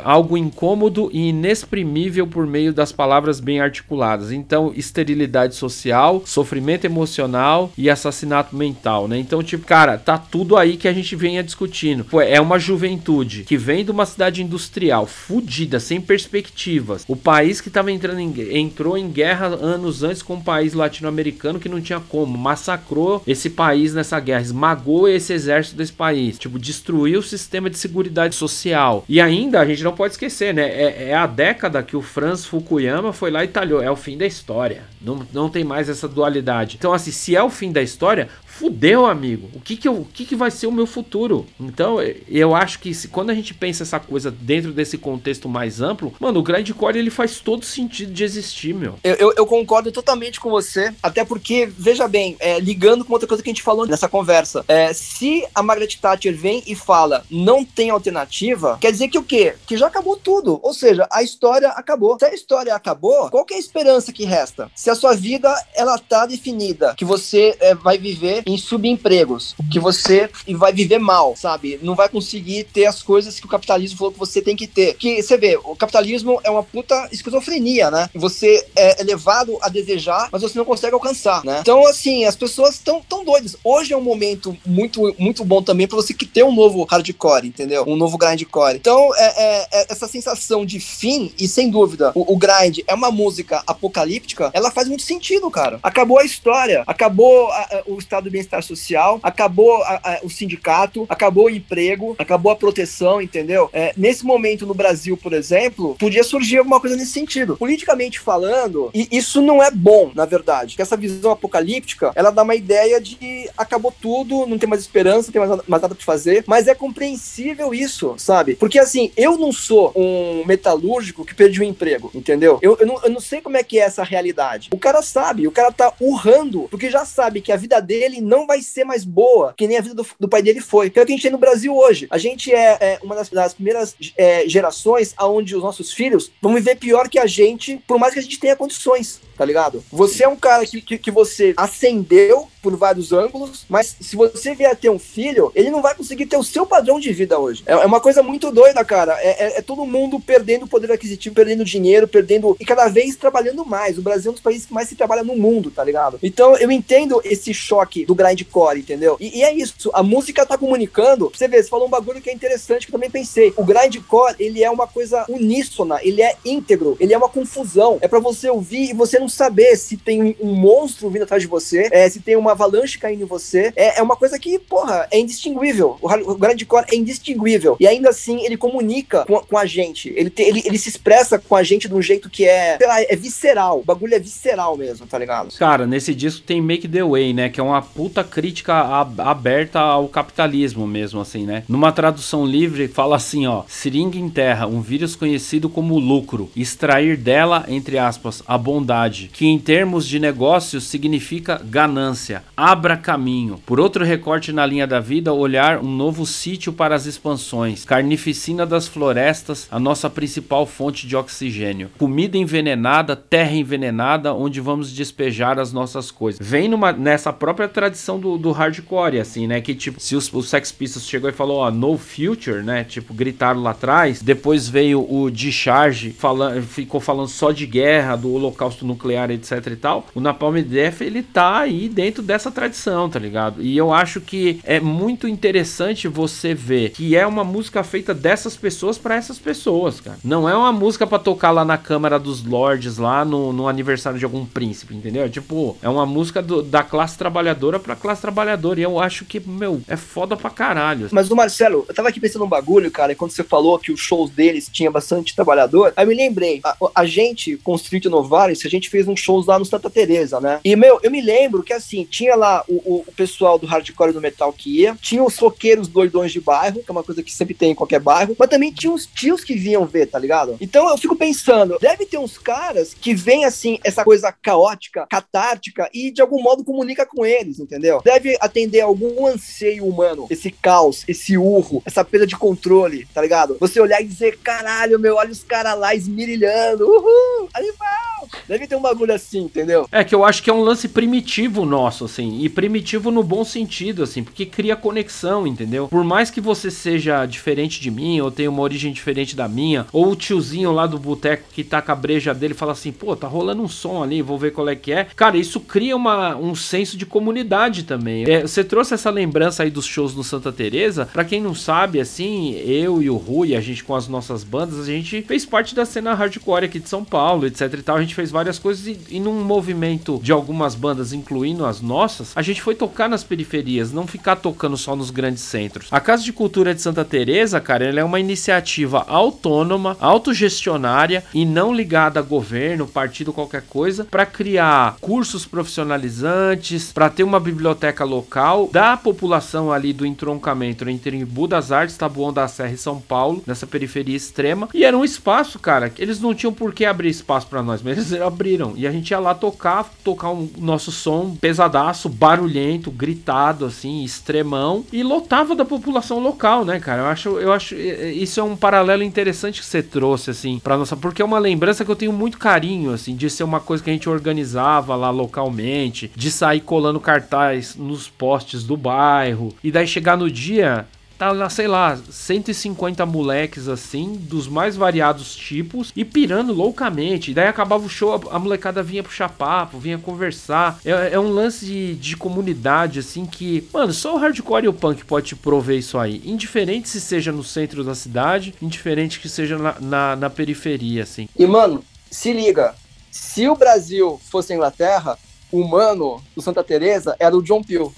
algo 0.04 0.38
incômodo 0.38 1.10
e 1.14 1.30
inexprimível 1.30 2.28
por 2.28 2.46
meio 2.46 2.74
das 2.74 2.92
palavras 2.92 3.40
bem 3.40 3.60
articuladas. 3.60 4.32
Então, 4.32 4.72
esterilidade 4.76 5.56
social, 5.56 6.24
sofrimento 6.26 6.86
emocional 6.86 7.72
e 7.78 7.90
assassinato 7.90 8.56
mental, 8.56 9.08
né? 9.08 9.18
Então, 9.18 9.44
tipo, 9.44 9.66
cara, 9.66 9.98
tá 9.98 10.18
tudo 10.18 10.58
aí 10.58 10.78
que 10.78 10.88
a 10.88 10.94
gente 10.94 11.16
venha 11.16 11.44
discutindo. 11.44 12.04
Pô, 12.04 12.22
é 12.22 12.40
uma 12.40 12.60
juventude 12.60 13.44
que 13.44 13.58
vem 13.58 13.84
de 13.84 13.92
uma 13.92 14.06
cidade 14.06 14.42
industrial 14.42 15.06
fudida, 15.06 15.80
sem 15.80 16.00
perspectivas. 16.02 17.06
O 17.08 17.16
país 17.16 17.62
que 17.62 17.70
tava 17.70 17.92
entrando 17.92 18.20
em, 18.20 18.58
entrou 18.58 18.98
em 18.98 19.10
guerra 19.10 19.48
anos 19.48 20.04
antes 20.04 20.22
com 20.22 20.36
um 20.36 20.42
país 20.42 20.74
latino-americano 20.74 21.60
que 21.60 21.70
não 21.70 21.82
tinha 21.82 22.00
como, 22.00 22.38
massacrou 22.38 23.22
esse 23.26 23.50
país 23.50 23.94
nessa 23.94 24.20
guerra, 24.20 24.42
esmagou 24.42 25.08
esse 25.08 25.34
exército 25.34 25.78
desse 25.78 25.94
país, 25.94 26.38
tipo, 26.38 26.60
destruiu 26.60 27.22
sistema 27.30 27.70
de 27.70 27.78
seguridade 27.78 28.36
social. 28.36 29.06
E 29.08 29.22
ainda 29.22 29.60
a 29.60 29.66
gente 29.66 29.84
não 29.84 29.94
pode 29.94 30.14
esquecer, 30.14 30.54
né? 30.54 30.64
É, 30.64 31.10
é 31.10 31.16
a 31.16 31.28
década 31.28 31.84
que 31.84 31.96
o 31.96 32.02
Franz 32.02 32.46
Fukuyama 32.46 33.14
foi 33.14 33.32
lá 33.32 33.44
e 33.44 33.48
talhou. 33.48 33.82
É 33.82 33.90
o 33.90 33.96
fim 33.96 34.18
da 34.18 34.26
história. 34.26 34.84
Não, 35.02 35.26
não 35.34 35.50
tem 35.50 35.64
mais 35.64 35.90
essa 35.90 36.08
dualidade. 36.08 36.76
Então, 36.78 36.94
assim, 36.94 37.12
se 37.12 37.36
é 37.36 37.44
o 37.44 37.50
fim 37.50 37.72
da 37.72 37.82
história, 37.82 38.30
fudeu, 38.60 39.06
amigo. 39.06 39.50
O 39.54 39.62
que 39.62 39.78
que, 39.78 39.88
eu, 39.88 39.94
o 39.94 40.06
que 40.06 40.26
que 40.26 40.36
vai 40.36 40.52
ser 40.52 40.68
o 40.68 40.72
meu 40.72 40.86
futuro? 40.86 41.46
Então, 41.58 41.98
eu 42.28 42.54
acho 42.54 42.80
que 42.80 42.94
se, 42.94 43.08
quando 43.08 43.30
a 43.30 43.34
gente 43.34 43.54
pensa 43.54 43.84
essa 43.84 44.00
coisa 44.02 44.30
dentro 44.30 44.74
desse 44.74 44.98
contexto 44.98 45.48
mais 45.48 45.82
amplo, 45.82 46.14
mano, 46.20 46.42
o 46.42 46.44
grindcore 46.44 47.00
ele 47.00 47.10
faz 47.10 47.40
todo 47.40 47.64
sentido 47.64 48.12
de 48.12 48.22
existir, 48.22 48.76
meu. 48.76 48.96
Eu, 49.02 49.16
eu, 49.16 49.34
eu 49.38 49.46
concordo 49.46 49.94
totalmente 49.94 50.42
com 50.42 50.50
você, 50.50 50.94
até 51.02 51.24
porque, 51.24 51.70
veja 51.78 52.06
bem, 52.06 52.36
é, 52.40 52.60
ligando 52.60 53.06
com 53.06 53.14
outra 53.14 53.28
coisa 53.28 53.42
que 53.42 53.50
a 53.50 53.54
gente 53.54 53.64
falou 53.64 53.88
nessa 53.88 54.10
conversa, 54.10 54.66
é, 54.68 54.92
se 54.92 55.48
a 55.56 55.64
Margaret 55.64 55.98
Thatcher 56.02 56.36
vem 56.36 56.62
e 56.68 56.76
fala 56.76 57.24
não 57.32 57.64
tem 57.64 57.90
alternativa, 57.90 58.78
quer 58.82 58.92
dizer 58.92 59.08
que 59.08 59.18
o 59.18 59.24
quê? 59.24 59.56
Que 59.66 59.78
já 59.78 59.88
acabou 59.88 60.18
tudo. 60.18 60.60
Ou 60.62 60.74
seja, 60.74 61.08
a 61.10 61.24
história 61.24 61.70
acabou. 61.70 62.18
Se 62.20 62.26
a 62.26 62.34
história 62.34 62.76
acabou, 62.76 63.30
qual 63.30 63.46
é 63.52 63.56
a 63.56 63.60
esperança 63.60 64.12
que 64.12 64.26
resta? 64.26 64.70
Se 64.76 64.90
a 64.90 64.96
sua 64.96 65.16
vida 65.16 65.50
ela 65.74 65.98
tá 65.98 66.26
definida, 66.26 66.94
que 66.98 67.06
você 67.06 67.56
é, 67.62 67.74
vai 67.74 67.98
viver 67.98 68.44
em 68.50 68.58
subempregos, 68.58 69.56
que 69.72 69.80
você 69.80 70.30
vai 70.56 70.74
viver 70.74 71.00
mal, 71.00 71.36
sabe? 71.36 71.80
Não 71.82 71.96
vai 71.96 72.10
conseguir 72.10 72.64
ter 72.66 72.86
as 72.86 73.02
coisas 73.02 73.40
que 73.40 73.46
o 73.46 73.50
capitalismo 73.50 73.98
falou 73.98 74.14
que 74.14 74.20
você 74.20 74.42
tem 74.42 74.56
que 74.56 74.68
ter. 74.68 74.96
Que 74.96 75.22
você 75.22 75.38
vê, 75.38 75.58
o 75.64 75.76
capitalismo 75.76 76.40
é 76.44 76.50
uma 76.50 76.64
puta 76.64 77.08
esquizofrenia, 77.12 77.92
né? 77.92 78.10
Você 78.16 78.66
é 78.76 79.04
levado 79.04 79.58
a 79.62 79.70
desejar, 79.70 80.30
mas 80.32 80.42
você 80.42 80.58
não 80.58 80.66
consegue 80.66 80.94
alcançar, 80.94 81.44
né? 81.44 81.60
Então, 81.62 81.86
assim, 81.86 82.26
as 82.26 82.36
pessoas 82.36 82.76
estão 82.76 83.02
tão 83.08 83.24
doidas. 83.24 83.56
Hoje 83.64 83.94
é 83.94 83.98
um 83.98 84.02
momento 84.02 84.58
muito, 84.66 85.16
muito 85.18 85.46
bom 85.46 85.62
também 85.62 85.88
para 85.88 85.96
você 85.96 86.14
que 86.14 86.26
ter 86.26 86.44
um 86.44 86.54
novo 86.54 86.84
hardcore, 86.84 87.48
entendeu? 87.48 87.84
Um 87.88 87.96
novo 87.96 88.18
grindcore. 88.18 88.76
Então, 88.76 89.14
é, 89.16 89.26
é, 89.26 89.68
é, 89.72 89.86
essa 89.90 90.08
sensação 90.08 90.66
de 90.66 90.80
fim, 90.80 91.32
e 91.40 91.48
sem 91.48 91.70
dúvida, 91.70 92.12
o, 92.16 92.34
o 92.34 92.38
grind 92.38 92.80
é 92.88 92.94
uma 92.94 93.12
música 93.12 93.64
apocalíptica, 93.68 94.50
ela 94.54 94.72
faz 94.72 94.88
muito 94.88 95.04
sentido, 95.04 95.50
cara. 95.52 95.80
Acabou 95.84 96.20
a 96.20 96.26
história, 96.26 96.84
acabou 96.88 97.50
a, 97.52 97.60
a, 97.60 97.84
o 97.88 97.98
estado 97.98 98.30
bem-estar 98.40 98.64
social, 98.64 99.20
acabou 99.22 99.84
a, 99.84 100.00
a, 100.04 100.20
o 100.24 100.30
sindicato, 100.30 101.06
acabou 101.10 101.46
o 101.46 101.50
emprego, 101.50 102.16
acabou 102.18 102.52
a 102.52 102.56
proteção, 102.56 103.22
entendeu? 103.22 103.70
É, 103.74 103.94
nesse 103.98 104.26
momento 104.26 104.66
no 104.66 104.74
Brasil, 104.74 105.18
por 105.18 105.34
exemplo, 105.34 105.96
podia 106.00 106.24
surgir 106.24 106.58
alguma 106.58 106.80
coisa 106.80 106.96
nesse 106.96 107.12
sentido. 107.12 107.58
Politicamente 107.58 108.20
falando, 108.20 108.90
e 108.94 109.08
isso 109.12 109.42
não 109.42 109.62
é 109.62 109.70
bom, 109.70 110.12
na 110.16 110.26
verdade. 110.26 110.76
Que 110.76 110.82
essa 110.82 110.96
visão 110.96 111.32
apocalíptica, 111.32 112.12
ela 112.16 112.32
dá 112.32 112.44
uma 112.44 112.56
ideia 112.56 113.02
de 113.02 113.50
acabou 113.58 113.94
tudo, 114.02 114.46
não 114.46 114.58
tem 114.58 114.70
mais 114.70 114.82
esperança, 114.82 115.28
não 115.28 115.34
tem 115.34 115.42
mais, 115.48 115.68
mais 115.68 115.82
nada 115.82 115.96
pra 115.96 116.04
fazer, 116.04 116.44
mas 116.48 116.68
é 116.68 116.76
compreensível 116.76 117.74
isso, 117.74 118.16
sabe? 118.18 118.56
Porque 118.56 118.80
assim, 118.80 119.12
eu 119.18 119.38
não 119.38 119.52
sou 119.52 119.92
um 119.96 120.46
metalúrgico 120.46 121.26
que 121.26 121.36
perdeu 121.36 121.62
o 121.62 121.66
emprego, 121.66 122.10
entendeu? 122.14 122.60
Eu, 122.62 122.78
eu, 122.80 122.88
não, 122.88 123.04
eu 123.04 123.10
não 123.10 123.20
sei 123.20 123.42
como 123.42 123.58
é 123.58 123.64
que 123.64 123.80
é 123.80 123.84
essa 123.84 124.04
realidade. 124.04 124.70
O 124.72 124.78
cara 124.78 125.02
sabe, 125.02 125.48
o 125.48 125.52
cara 125.52 125.72
tá 125.72 125.94
urrando, 126.00 126.68
porque 126.70 126.90
já 126.90 127.04
sabe 127.04 127.42
que 127.42 127.52
a 127.52 127.58
vida 127.58 127.82
dele 127.82 128.22
não 128.30 128.46
vai 128.46 128.62
ser 128.62 128.84
mais 128.84 129.04
boa 129.04 129.54
que 129.58 129.68
nem 129.68 129.78
a 129.78 129.82
vida 129.82 129.96
do, 129.96 130.06
do 130.20 130.30
pai 130.30 130.42
dele 130.42 130.62
foi. 130.62 130.90
Que 130.90 131.00
é 131.00 131.02
o 131.02 131.06
que 131.06 131.12
a 131.12 131.16
gente 131.16 131.24
tem 131.24 131.32
no 131.32 131.38
Brasil 131.38 131.76
hoje. 131.76 132.08
A 132.12 132.18
gente 132.18 132.54
é, 132.54 132.78
é 132.80 133.00
uma 133.02 133.16
das, 133.16 133.30
das 133.30 133.54
primeiras 133.54 133.96
é, 134.16 134.48
gerações 134.48 135.16
onde 135.20 135.56
os 135.56 135.64
nossos 135.64 135.92
filhos 135.92 136.32
vão 136.42 136.54
viver 136.54 136.76
pior 136.76 137.10
que 137.10 137.18
a 137.18 137.26
gente, 137.26 137.82
por 137.88 137.98
mais 137.98 138.14
que 138.14 138.20
a 138.20 138.24
gente 138.24 138.40
tenha 138.40 138.56
condições 138.56 139.20
tá 139.40 139.46
ligado? 139.46 139.82
Você 139.90 140.26
é 140.26 140.28
um 140.28 140.36
cara 140.36 140.66
que, 140.66 140.82
que, 140.82 140.98
que, 140.98 141.10
você 141.10 141.54
ascendeu 141.56 142.50
por 142.62 142.76
vários 142.76 143.14
ângulos, 143.14 143.66
mas 143.70 143.96
se 144.02 144.18
você 144.18 144.54
vier 144.54 144.76
ter 144.76 144.90
um 144.90 145.00
filho, 145.00 145.50
ele 145.56 145.72
não 145.72 145.82
vai 145.82 145.96
conseguir 145.96 146.26
ter 146.26 146.36
o 146.36 146.44
seu 146.44 146.66
padrão 146.66 147.00
de 147.00 147.14
vida 147.14 147.40
hoje. 147.40 147.64
É, 147.66 147.72
é 147.72 147.86
uma 147.86 148.02
coisa 148.02 148.22
muito 148.22 148.52
doida, 148.52 148.84
cara. 148.84 149.18
É, 149.22 149.30
é, 149.30 149.58
é, 149.60 149.62
todo 149.62 149.86
mundo 149.86 150.20
perdendo 150.20 150.68
poder 150.68 150.92
aquisitivo, 150.92 151.34
perdendo 151.34 151.64
dinheiro, 151.64 152.06
perdendo. 152.06 152.58
e 152.60 152.66
cada 152.66 152.90
vez 152.90 153.16
trabalhando 153.16 153.66
mais. 153.66 153.98
O 153.98 154.02
Brasil 154.02 154.28
é 154.28 154.32
um 154.32 154.34
dos 154.34 154.44
países 154.44 154.66
que 154.66 154.74
mais 154.74 154.90
se 154.90 154.96
trabalha 154.98 155.24
no 155.24 155.38
mundo, 155.38 155.72
tá 155.72 155.86
ligado? 155.86 156.20
Então 156.22 156.58
eu 156.58 156.70
entendo 156.70 157.22
esse 157.24 157.54
choque 157.54 158.06
do 158.06 158.14
grindcore, 158.14 158.80
entendeu? 158.80 159.16
E, 159.22 159.40
e 159.40 159.44
é 159.44 159.54
isso. 159.54 159.90
A 159.94 160.04
música 160.04 160.46
tá 160.46 160.58
comunicando. 160.58 161.32
Você 161.34 161.48
vê, 161.48 161.64
você 161.64 161.70
falou 161.70 161.88
um 161.88 161.90
bagulho 161.90 162.20
que 162.20 162.30
é 162.30 162.34
interessante 162.34 162.86
que 162.86 162.92
eu 162.92 163.00
também 163.00 163.10
pensei. 163.10 163.54
O 163.56 163.64
grindcore, 163.64 164.36
ele 164.38 164.62
é 164.62 164.70
uma 164.70 164.86
coisa 164.86 165.24
uníssona, 165.30 166.00
ele 166.04 166.22
é 166.22 166.36
íntegro, 166.44 166.98
ele 167.00 167.14
é 167.14 167.18
uma 167.18 167.30
confusão. 167.30 168.00
É 168.02 168.08
para 168.10 168.20
você 168.20 168.50
ouvir 168.50 168.90
e 168.90 168.94
você 168.94 169.18
não 169.18 169.29
saber 169.30 169.76
se 169.76 169.98
tem 169.98 170.36
um 170.40 170.54
monstro 170.54 171.10
vindo 171.10 171.24
atrás 171.24 171.42
de 171.42 171.48
você, 171.48 171.90
é, 171.92 172.10
se 172.10 172.20
tem 172.20 172.36
uma 172.36 172.52
avalanche 172.52 172.98
caindo 172.98 173.24
em 173.24 173.26
você. 173.26 173.72
É, 173.76 174.00
é 174.00 174.02
uma 174.02 174.16
coisa 174.16 174.38
que, 174.40 174.60
porra, 174.60 175.08
é 175.12 175.20
indistinguível. 175.20 175.98
O, 176.02 176.08
o 176.32 176.36
grindcore 176.36 176.86
é 176.92 176.96
indistinguível. 176.96 177.78
E 177.80 177.88
ainda 177.88 178.10
assim, 178.10 178.44
ele 178.44 178.58
comunica 178.58 179.26
com, 179.26 179.40
com 179.40 179.58
a 179.58 179.66
gente. 179.66 180.14
Ele, 180.16 180.30
te, 180.30 180.42
ele, 180.42 180.62
ele 180.66 180.78
se 180.78 180.90
expressa 180.90 181.40
com 181.40 181.56
a 181.56 181.64
gente 181.64 181.88
de 181.88 181.94
um 181.94 182.02
jeito 182.02 182.30
que 182.30 182.46
é, 182.46 182.78
sei 182.78 182.88
lá, 182.88 183.02
é 183.02 183.16
visceral. 183.16 183.80
O 183.80 183.84
bagulho 183.84 184.14
é 184.14 184.20
visceral 184.20 184.78
mesmo, 184.78 185.06
tá 185.06 185.18
ligado? 185.18 185.54
Cara, 185.58 185.86
nesse 185.86 186.14
disco 186.14 186.46
tem 186.46 186.62
Make 186.62 186.88
the 186.88 187.04
Way, 187.04 187.34
né? 187.34 187.50
Que 187.50 187.60
é 187.60 187.64
uma 187.64 187.82
puta 187.82 188.24
crítica 188.24 188.74
aberta 189.18 189.80
ao 189.80 190.08
capitalismo 190.08 190.88
mesmo, 190.88 191.22
assim, 191.22 191.46
né? 191.46 191.64
Numa 191.68 191.92
tradução 191.92 192.46
livre, 192.46 192.88
fala 192.88 193.16
assim, 193.16 193.48
ó. 193.48 193.64
Seringa 193.68 194.18
em 194.18 194.30
terra, 194.30 194.68
um 194.68 194.82
vírus 194.82 195.16
conhecido 195.16 195.70
como 195.70 196.00
lucro. 196.00 196.50
Extrair 196.56 197.18
dela, 197.18 197.66
entre 197.68 197.98
aspas, 197.98 198.44
a 198.48 198.58
bondade 198.58 199.19
que 199.28 199.46
em 199.46 199.60
termos 199.60 200.08
de 200.08 200.20
negócios 200.20 200.86
significa 200.86 201.62
ganância. 201.64 202.44
Abra 202.56 202.96
caminho. 202.96 203.60
Por 203.66 203.80
outro 203.80 204.04
recorte 204.04 204.52
na 204.52 204.66
linha 204.66 204.88
da 204.88 205.00
vida, 205.00 205.34
olhar 205.34 205.80
um 205.80 205.96
novo 205.96 206.26
sítio 206.26 206.72
para 206.72 206.96
as 206.96 207.06
expansões. 207.06 207.84
Carnificina 207.86 208.66
das 208.66 208.88
florestas, 208.88 209.68
a 209.70 209.80
nossa 209.80 210.10
principal 210.10 210.66
fonte 210.66 211.08
de 211.08 211.16
oxigênio. 211.16 211.90
Comida 211.98 212.38
envenenada, 212.38 213.16
terra 213.16 213.54
envenenada, 213.54 214.34
onde 214.34 214.62
vamos 214.62 214.94
despejar 214.94 215.60
as 215.60 215.74
nossas 215.74 216.12
coisas. 216.12 216.46
Vem 216.46 216.68
numa, 216.68 216.92
nessa 216.92 217.34
própria 217.34 217.68
tradição 217.68 218.20
do, 218.20 218.38
do 218.38 218.52
hardcore, 218.52 219.20
assim, 219.20 219.48
né? 219.48 219.62
Que 219.62 219.76
tipo, 219.76 220.00
se 220.00 220.16
os, 220.16 220.32
os 220.34 220.50
Sex 220.50 220.72
Pistols 220.72 221.08
chegou 221.08 221.30
e 221.30 221.34
falou, 221.34 221.58
ó, 221.58 221.72
no 221.72 221.98
future, 221.98 222.64
né? 222.64 222.84
Tipo, 222.84 223.14
gritaram 223.14 223.62
lá 223.62 223.72
atrás. 223.72 224.22
Depois 224.22 224.68
veio 224.68 225.06
o 225.10 225.30
Discharge, 225.30 226.12
falando, 226.12 226.62
ficou 226.64 227.00
falando 227.00 227.28
só 227.28 227.52
de 227.52 227.66
guerra, 227.66 228.16
do 228.16 228.34
holocausto 228.34 228.86
nuclear 228.86 229.09
nuclear, 229.10 229.32
etc 229.32 229.68
e 229.68 229.76
tal, 229.76 230.06
o 230.14 230.20
Napalm 230.20 230.62
Death, 230.62 231.02
ele 231.02 231.24
tá 231.24 231.60
aí 231.60 231.90
dentro 231.90 232.22
dessa 232.22 232.52
tradição, 232.52 233.10
tá 233.10 233.20
ligado? 233.20 233.62
E 233.62 233.76
eu 233.76 233.94
acho 233.94 234.22
que 234.22 234.60
é 234.64 234.80
muito 234.80 235.28
interessante 235.28 236.08
você 236.08 236.54
ver 236.54 236.92
que 236.92 237.16
é 237.16 237.26
uma 237.26 237.44
música 237.44 237.84
feita 237.84 238.14
dessas 238.14 238.56
pessoas 238.56 238.98
para 238.98 239.16
essas 239.16 239.40
pessoas, 239.40 240.00
cara. 240.00 240.18
Não 240.24 240.48
é 240.48 240.56
uma 240.56 240.72
música 240.72 241.08
para 241.08 241.20
tocar 241.20 241.52
lá 241.52 241.66
na 241.66 241.78
Câmara 241.78 242.20
dos 242.20 242.44
Lords, 242.44 242.98
lá 242.98 243.26
no, 243.26 243.52
no 243.52 243.68
aniversário 243.68 244.20
de 244.20 244.26
algum 244.26 244.46
príncipe, 244.46 244.96
entendeu? 244.96 245.24
É 245.24 245.30
tipo, 245.30 245.78
é 245.82 245.90
uma 245.90 246.06
música 246.06 246.42
do, 246.42 246.62
da 246.62 246.84
classe 246.84 247.18
trabalhadora 247.18 247.80
pra 247.80 247.96
classe 247.96 248.22
trabalhadora. 248.22 248.80
E 248.80 248.84
eu 248.84 249.00
acho 249.00 249.26
que, 249.26 249.40
meu, 249.40 249.82
é 249.88 249.96
foda 249.96 250.36
pra 250.38 250.50
caralho. 250.50 251.10
Mas 251.12 251.32
o 251.32 251.36
Marcelo, 251.36 251.86
eu 251.88 251.96
tava 251.96 252.10
aqui 252.10 252.20
pensando 252.20 252.46
um 252.46 252.50
bagulho, 252.50 252.92
cara, 252.92 253.12
e 253.12 253.16
quando 253.16 253.32
você 253.32 253.44
falou 253.44 253.80
que 253.80 253.92
os 253.92 254.00
shows 254.00 254.30
deles 254.30 254.70
tinha 254.72 254.92
bastante 254.92 255.36
trabalhador, 255.36 255.94
aí 255.96 256.04
eu 256.04 256.10
me 256.10 256.16
lembrei, 256.16 256.60
a, 256.64 256.76
a 256.96 257.06
gente, 257.06 257.58
com 257.58 257.76
Street 257.76 258.06
Novares, 258.06 258.60
a 258.66 258.70
gente 258.70 258.89
fez 258.90 259.00
fez 259.00 259.08
uns 259.08 259.20
shows 259.20 259.46
lá 259.46 259.58
no 259.58 259.64
Santa 259.64 259.90
Teresa, 259.90 260.42
né? 260.42 260.60
E, 260.64 260.76
meu, 260.76 261.00
eu 261.02 261.10
me 261.10 261.22
lembro 261.22 261.64
que, 261.64 261.72
assim, 261.72 262.04
tinha 262.04 262.36
lá 262.36 262.64
o, 262.68 263.04
o 263.08 263.12
pessoal 263.14 263.58
do 263.58 263.66
hardcore 263.66 264.10
e 264.10 264.14
do 264.14 264.22
metal 264.22 264.52
que 264.52 264.82
ia, 264.82 264.98
tinha 265.02 265.24
os 265.24 265.38
roqueiros 265.38 265.88
doidões 265.88 266.34
de 266.34 266.42
bairro, 266.42 266.84
que 266.84 266.90
é 266.90 266.92
uma 266.92 267.04
coisa 267.04 267.24
que 267.24 267.32
sempre 267.32 267.54
tem 267.54 267.72
em 267.72 267.76
qualquer 267.76 268.00
bairro, 268.00 268.36
mas 268.38 268.50
também 268.50 268.74
tinha 268.74 268.92
uns 268.92 269.06
tios 269.06 269.42
que 269.44 269.56
vinham 269.56 269.86
ver, 269.86 270.08
tá 270.08 270.20
ligado? 270.20 270.58
Então 270.60 270.90
eu 270.90 270.98
fico 270.98 271.16
pensando, 271.16 271.78
deve 271.80 272.06
ter 272.06 272.18
uns 272.18 272.38
caras 272.38 272.94
que 272.94 273.14
vêm, 273.14 273.46
assim, 273.46 273.80
essa 273.84 274.04
coisa 274.04 274.32
caótica, 274.32 275.08
catártica 275.10 275.90
e, 275.94 276.12
de 276.12 276.22
algum 276.22 276.42
modo, 276.42 276.64
comunica 276.64 277.06
com 277.06 277.26
eles, 277.26 277.60
entendeu? 277.60 278.02
Deve 278.04 278.38
atender 278.42 278.82
algum 278.82 279.26
anseio 279.26 279.86
humano, 279.86 280.28
esse 280.30 280.52
caos, 280.52 281.06
esse 281.08 281.38
urro, 281.38 281.82
essa 281.86 282.04
perda 282.04 282.28
de 282.28 282.36
controle, 282.36 283.08
tá 283.14 283.22
ligado? 283.22 283.56
Você 283.60 283.80
olhar 283.80 284.02
e 284.02 284.06
dizer, 284.06 284.38
caralho, 284.40 285.00
meu, 285.00 285.16
olha 285.16 285.32
os 285.32 285.44
caras 285.44 285.78
lá 285.80 285.96
esmirilhando, 285.96 286.86
uhul, 286.86 287.50
animal! 287.54 288.10
Deve 288.48 288.68
ter 288.68 288.76
um 288.80 288.82
bagulho 288.82 289.14
assim, 289.14 289.42
entendeu? 289.42 289.88
É 289.92 290.04
que 290.04 290.16
eu 290.16 290.26
acho 290.26 290.42
que 290.42 290.50
é 290.50 290.54
um 290.54 290.62
lance 290.62 290.88
primitivo 290.88 291.66
nosso, 291.66 292.06
assim. 292.06 292.40
E 292.42 292.50
primitivo 292.50 293.12
no 293.12 293.24
bom 293.24 293.44
sentido, 293.44 294.04
assim, 294.04 294.24
porque 294.24 294.46
cria 294.46 294.76
conexão, 294.76 295.46
entendeu? 295.46 295.88
Por 295.88 296.04
mais 296.04 296.32
que 296.32 296.42
você 296.42 296.72
seja 296.72 297.26
diferente 297.26 297.80
de 297.80 297.92
mim, 297.92 298.20
ou 298.22 298.32
tenha 298.32 298.50
uma 298.50 298.62
origem 298.62 298.92
diferente 298.92 299.36
da 299.36 299.48
minha, 299.48 299.86
ou 299.92 300.12
o 300.12 300.16
tiozinho 300.16 300.72
lá 300.72 300.88
do 300.88 300.98
boteco 300.98 301.44
que 301.52 301.64
tá 301.64 301.82
com 301.82 301.92
a 301.92 301.96
breja 301.96 302.34
dele 302.34 302.54
fala 302.54 302.72
assim, 302.72 302.92
pô, 302.92 303.16
tá 303.16 303.28
rolando 303.28 303.62
um 303.62 303.68
som 303.68 304.02
ali, 304.02 304.22
vou 304.22 304.38
ver 304.38 304.52
qual 304.52 304.70
é 304.70 304.76
que 304.76 304.92
é. 304.92 305.08
Cara, 305.16 305.38
isso 305.38 305.60
cria 305.60 305.96
uma, 305.96 306.36
um 306.36 306.56
senso 306.56 306.98
de 306.98 307.06
comunidade 307.06 307.84
também. 307.84 308.24
É, 308.30 308.42
você 308.42 308.64
trouxe 308.64 308.94
essa 308.94 309.10
lembrança 309.10 309.64
aí 309.64 309.70
dos 309.70 309.86
shows 309.86 310.16
no 310.16 310.24
Santa 310.24 310.52
Teresa. 310.52 311.08
Pra 311.12 311.26
quem 311.26 311.42
não 311.42 311.54
sabe, 311.54 312.00
assim, 312.00 312.56
eu 312.56 313.02
e 313.02 313.10
o 313.10 313.18
Rui, 313.18 313.56
a 313.56 313.62
gente 313.62 313.84
com 313.84 313.96
as 313.96 314.08
nossas 314.08 314.44
bandas, 314.44 314.80
a 314.80 314.86
gente 314.86 315.22
fez 315.24 315.46
parte 315.46 315.76
da 315.76 315.86
cena 315.86 316.14
hardcore 316.14 316.66
aqui 316.66 316.80
de 316.80 316.88
São 316.88 317.04
Paulo, 317.04 317.46
etc 317.46 317.74
e 317.74 317.82
tal. 317.82 317.98
A 317.98 318.02
gente 318.02 318.16
fez 318.16 318.32
várias 318.32 318.60
coisas 318.60 318.69
coisas 318.70 318.86
e, 318.86 319.00
e 319.10 319.20
num 319.20 319.44
movimento 319.44 320.20
de 320.22 320.32
algumas 320.32 320.76
bandas, 320.76 321.12
incluindo 321.12 321.66
as 321.66 321.82
nossas, 321.82 322.32
a 322.36 322.42
gente 322.44 322.62
foi 322.62 322.76
tocar 322.76 323.10
nas 323.10 323.24
periferias, 323.24 323.92
não 323.92 324.06
ficar 324.06 324.36
tocando 324.36 324.78
só 324.78 324.96
nos 324.96 325.10
grandes 325.10 325.42
centros. 325.42 325.88
A 325.90 326.00
Casa 326.00 326.24
de 326.24 326.32
Cultura 326.32 326.76
de 326.76 326.82
Santa 326.82 327.04
Teresa, 327.04 327.60
cara, 327.60 327.86
ela 327.86 328.00
é 328.00 328.04
uma 328.04 328.20
iniciativa 328.20 329.06
autônoma, 329.08 329.98
autogestionária 330.00 331.24
e 331.34 331.46
não 331.46 331.74
ligada 331.74 332.20
a 332.20 332.24
governo, 332.24 332.86
partido, 332.86 333.34
qualquer 333.34 333.64
coisa, 333.64 334.06
para 334.06 334.26
criar 334.26 334.98
cursos 335.02 335.48
profissionalizantes, 335.48 336.92
para 336.92 337.10
ter 337.10 337.24
uma 337.24 337.40
biblioteca 337.40 338.04
local 338.04 338.70
da 338.72 338.96
população 338.96 339.72
ali 339.72 339.94
do 339.94 340.06
entroncamento 340.06 340.88
entre 340.88 341.18
Embu 341.18 341.48
das 341.48 341.72
Artes, 341.72 341.98
Tabuão 341.98 342.32
da 342.32 342.48
Serra 342.48 342.74
e 342.74 342.78
São 342.78 343.02
Paulo, 343.02 343.42
nessa 343.48 343.66
periferia 343.66 344.16
extrema. 344.16 344.70
E 344.76 344.84
era 344.86 344.96
um 344.96 345.04
espaço, 345.04 345.58
cara, 345.58 345.90
que 345.90 346.02
eles 346.02 346.20
não 346.20 346.36
tinham 346.36 346.54
por 346.54 346.72
que 346.72 346.86
abrir 346.86 347.10
espaço 347.10 347.48
para 347.48 347.64
nós, 347.64 347.82
mas 347.82 347.98
eles 347.98 348.22
abriram. 348.22 348.59
E 348.76 348.88
a 348.88 348.92
gente 348.92 349.12
ia 349.12 349.20
lá 349.20 349.34
tocar, 349.34 349.90
tocar 350.04 350.30
o 350.30 350.50
nosso 350.58 350.92
som 350.92 351.36
pesadaço, 351.40 352.10
barulhento, 352.10 352.92
gritado, 352.92 353.66
assim, 353.66 354.04
extremão, 354.04 354.86
e 354.92 355.04
lotava 355.04 355.56
da 355.56 355.66
população 355.66 356.20
local, 356.20 356.66
né, 356.66 356.80
cara? 356.80 357.02
Eu 357.02 357.08
acho, 357.08 357.30
eu 357.40 357.54
acho 357.54 357.76
isso 357.76 358.40
é 358.40 358.44
um 358.44 358.56
paralelo 358.56 359.04
interessante 359.04 359.60
que 359.60 359.66
você 359.66 359.82
trouxe, 359.82 360.32
assim, 360.32 360.60
pra 360.60 360.78
nossa, 360.78 360.96
porque 360.96 361.22
é 361.22 361.26
uma 361.26 361.40
lembrança 361.40 361.86
que 361.86 361.92
eu 361.92 361.96
tenho 361.96 362.14
muito 362.14 362.38
carinho, 362.38 362.92
assim, 362.94 363.16
de 363.16 363.30
ser 363.30 363.44
uma 363.44 363.60
coisa 363.60 363.84
que 363.84 363.90
a 363.90 363.94
gente 363.94 364.10
organizava 364.10 364.96
lá 364.96 365.10
localmente, 365.10 366.12
de 366.16 366.32
sair 366.32 366.62
colando 366.62 367.00
cartaz 367.00 367.76
nos 367.76 368.08
postes 368.08 368.64
do 368.64 368.76
bairro, 368.76 369.54
e 369.64 369.72
daí 369.72 369.88
chegar 369.88 370.18
no 370.18 370.30
dia, 370.30 370.86
tá 371.20 371.34
lá, 371.34 371.50
sei 371.50 371.68
lá, 371.68 372.00
150 372.10 373.06
moleques 373.06 373.68
assim, 373.68 374.16
dos 374.16 374.48
mais 374.48 374.78
variados 374.78 375.36
tipos, 375.36 375.92
e 375.94 376.06
pirando 376.06 376.54
loucamente. 376.54 377.32
E 377.32 377.34
daí 377.34 377.48
acabava 377.48 377.86
o 377.86 377.90
show, 377.90 378.30
a, 378.32 378.40
molecada 378.40 378.82
vinha 378.82 379.04
puxar 379.04 379.28
papo, 379.28 379.78
vinha 379.78 379.98
conversar. 379.98 380.80
É, 380.86 381.14
é 381.14 381.20
um 381.20 381.30
lance 381.30 381.66
de, 381.66 381.96
de, 381.96 382.16
comunidade, 382.16 383.00
assim, 383.00 383.26
que, 383.26 383.68
mano, 383.74 383.92
só 383.92 384.16
o 384.16 384.18
hardcore 384.18 384.64
e 384.64 384.70
o 384.70 384.74
punk 384.74 385.04
pode 385.04 385.28
te 385.28 385.36
prover 385.36 385.78
isso 385.78 385.98
aí. 385.98 386.22
Indiferente 386.24 386.88
se 386.88 387.02
seja 387.02 387.34
no 387.34 387.44
centro 387.44 387.84
da 387.84 387.94
cidade, 387.94 388.56
indiferente 388.62 389.20
que 389.20 389.28
seja 389.28 389.58
na, 389.58 389.76
na, 389.82 390.16
na 390.16 390.30
periferia, 390.30 391.04
assim. 391.04 391.28
E, 391.38 391.46
mano, 391.46 391.84
se 392.10 392.32
liga, 392.32 392.74
se 393.12 393.50
o 393.50 393.56
Brasil 393.56 394.18
fosse 394.32 394.54
a 394.54 394.56
Inglaterra, 394.56 395.18
o 395.52 395.68
mano 395.68 396.24
do 396.34 396.42
Santa 396.42 396.64
Teresa 396.64 397.14
era 397.20 397.36
o 397.36 397.44
John 397.44 397.62
Peel. 397.62 397.94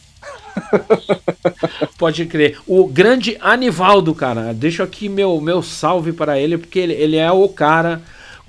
Pode 1.98 2.26
crer. 2.26 2.58
O 2.68 2.88
grande 2.88 3.38
Anivaldo, 3.40 4.14
cara. 4.16 4.54
Deixo 4.54 4.82
aqui 4.84 5.08
meu, 5.08 5.40
meu 5.40 5.62
salve 5.62 6.12
para 6.12 6.40
ele, 6.40 6.58
porque 6.58 6.80
ele, 6.80 6.94
ele 6.94 7.18
é 7.18 7.32
o 7.32 7.48
cara 7.50 8.02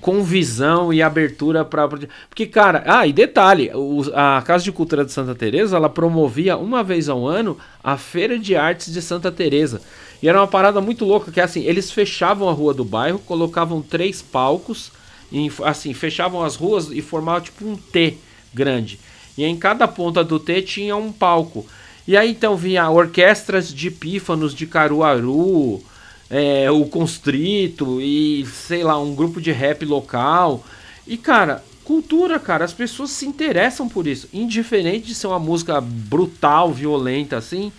com 0.02 0.24
visão 0.24 0.92
e 0.92 1.00
abertura 1.00 1.64
para 1.64 1.88
porque 2.28 2.44
cara 2.44 2.82
ah 2.86 3.06
e 3.06 3.12
detalhe 3.12 3.70
a 4.12 4.42
casa 4.44 4.64
de 4.64 4.72
cultura 4.72 5.04
de 5.04 5.12
Santa 5.12 5.32
Teresa 5.32 5.76
ela 5.76 5.88
promovia 5.88 6.56
uma 6.56 6.82
vez 6.82 7.08
ao 7.08 7.24
ano 7.24 7.56
a 7.84 7.96
feira 7.96 8.36
de 8.36 8.56
artes 8.56 8.92
de 8.92 9.00
Santa 9.00 9.30
Teresa 9.30 9.80
e 10.20 10.28
era 10.28 10.40
uma 10.40 10.48
parada 10.48 10.80
muito 10.80 11.04
louca 11.04 11.30
que 11.30 11.38
é 11.38 11.44
assim 11.44 11.62
eles 11.62 11.92
fechavam 11.92 12.48
a 12.48 12.52
rua 12.52 12.74
do 12.74 12.84
bairro 12.84 13.20
colocavam 13.20 13.80
três 13.80 14.20
palcos 14.20 14.90
e, 15.30 15.48
assim 15.62 15.94
fechavam 15.94 16.42
as 16.42 16.56
ruas 16.56 16.90
e 16.90 17.00
formavam 17.00 17.42
tipo 17.42 17.64
um 17.64 17.76
T 17.76 18.18
grande 18.52 18.98
e 19.38 19.44
em 19.44 19.56
cada 19.56 19.86
ponta 19.86 20.24
do 20.24 20.40
T 20.40 20.62
tinha 20.62 20.96
um 20.96 21.12
palco 21.12 21.64
e 22.06 22.16
aí 22.16 22.30
então 22.30 22.56
vinha 22.56 22.88
orquestras 22.90 23.72
de 23.72 23.90
pífanos 23.90 24.54
de 24.54 24.66
Caruaru, 24.66 25.82
é, 26.28 26.70
o 26.70 26.84
Constrito 26.86 28.00
e 28.00 28.44
sei 28.46 28.82
lá, 28.82 28.98
um 28.98 29.14
grupo 29.14 29.40
de 29.40 29.52
rap 29.52 29.84
local. 29.84 30.64
E 31.06 31.16
cara, 31.16 31.62
cultura, 31.84 32.38
cara, 32.38 32.64
as 32.64 32.72
pessoas 32.72 33.10
se 33.10 33.26
interessam 33.26 33.88
por 33.88 34.06
isso, 34.06 34.28
indiferente 34.32 35.06
de 35.06 35.14
ser 35.14 35.26
uma 35.26 35.38
música 35.38 35.80
brutal, 35.80 36.72
violenta 36.72 37.36
assim, 37.36 37.72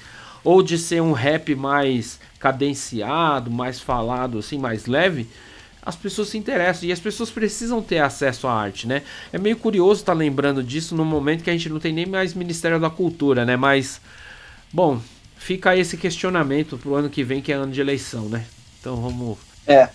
ou 0.43 0.61
de 0.61 0.77
ser 0.77 1.01
um 1.01 1.13
rap 1.13 1.55
mais 1.55 2.19
cadenciado, 2.39 3.49
mais 3.49 3.79
falado 3.79 4.39
assim, 4.39 4.57
mais 4.57 4.85
leve 4.85 5.27
as 5.85 5.95
pessoas 5.95 6.29
se 6.29 6.37
interessam 6.37 6.87
e 6.87 6.91
as 6.91 6.99
pessoas 6.99 7.29
precisam 7.29 7.81
ter 7.81 7.99
acesso 7.99 8.47
à 8.47 8.53
arte, 8.53 8.87
né? 8.87 9.03
É 9.31 9.37
meio 9.37 9.57
curioso 9.57 10.01
estar 10.01 10.13
tá 10.13 10.17
lembrando 10.17 10.63
disso 10.63 10.95
no 10.95 11.03
momento 11.03 11.43
que 11.43 11.49
a 11.49 11.53
gente 11.53 11.69
não 11.69 11.79
tem 11.79 11.91
nem 11.91 12.05
mais 12.05 12.33
Ministério 12.33 12.79
da 12.79 12.89
Cultura, 12.89 13.45
né? 13.45 13.57
Mas, 13.57 13.99
bom, 14.71 15.01
fica 15.35 15.75
esse 15.75 15.97
questionamento 15.97 16.77
pro 16.77 16.95
ano 16.95 17.09
que 17.09 17.23
vem, 17.23 17.41
que 17.41 17.51
é 17.51 17.55
ano 17.55 17.71
de 17.71 17.81
eleição, 17.81 18.29
né? 18.29 18.45
Então 18.79 18.95
vamos. 18.95 19.37
É. 19.67 19.89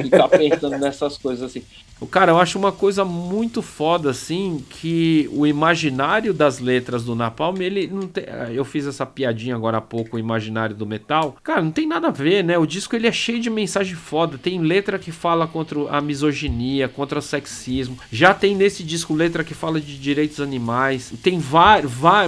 Ficar 0.00 0.28
pensando 0.28 0.78
nessas 0.78 1.18
coisas 1.18 1.42
assim. 1.50 1.62
O 2.00 2.06
cara, 2.06 2.30
eu 2.32 2.38
acho 2.38 2.58
uma 2.58 2.70
coisa 2.70 3.04
muito 3.04 3.60
foda 3.60 4.10
assim 4.10 4.64
que 4.70 5.28
o 5.32 5.46
imaginário 5.46 6.32
das 6.32 6.60
letras 6.60 7.04
do 7.04 7.14
Napalm, 7.14 7.60
ele 7.60 7.88
não 7.88 8.06
tem, 8.06 8.24
eu 8.52 8.64
fiz 8.64 8.86
essa 8.86 9.04
piadinha 9.04 9.56
agora 9.56 9.78
há 9.78 9.80
pouco, 9.80 10.16
o 10.16 10.18
imaginário 10.18 10.76
do 10.76 10.86
metal. 10.86 11.36
Cara, 11.42 11.60
não 11.60 11.72
tem 11.72 11.88
nada 11.88 12.08
a 12.08 12.12
ver, 12.12 12.44
né? 12.44 12.56
O 12.56 12.66
disco 12.66 12.94
ele 12.94 13.08
é 13.08 13.12
cheio 13.12 13.40
de 13.40 13.50
mensagem 13.50 13.96
foda, 13.96 14.38
tem 14.38 14.60
letra 14.60 14.98
que 14.98 15.10
fala 15.10 15.46
contra 15.46 15.90
a 15.90 16.00
misoginia, 16.00 16.88
contra 16.88 17.18
o 17.18 17.22
sexismo. 17.22 17.98
Já 18.12 18.32
tem 18.32 18.54
nesse 18.54 18.84
disco 18.84 19.12
letra 19.12 19.42
que 19.42 19.54
fala 19.54 19.80
de 19.80 19.98
direitos 19.98 20.40
animais, 20.40 21.12
tem 21.22 21.40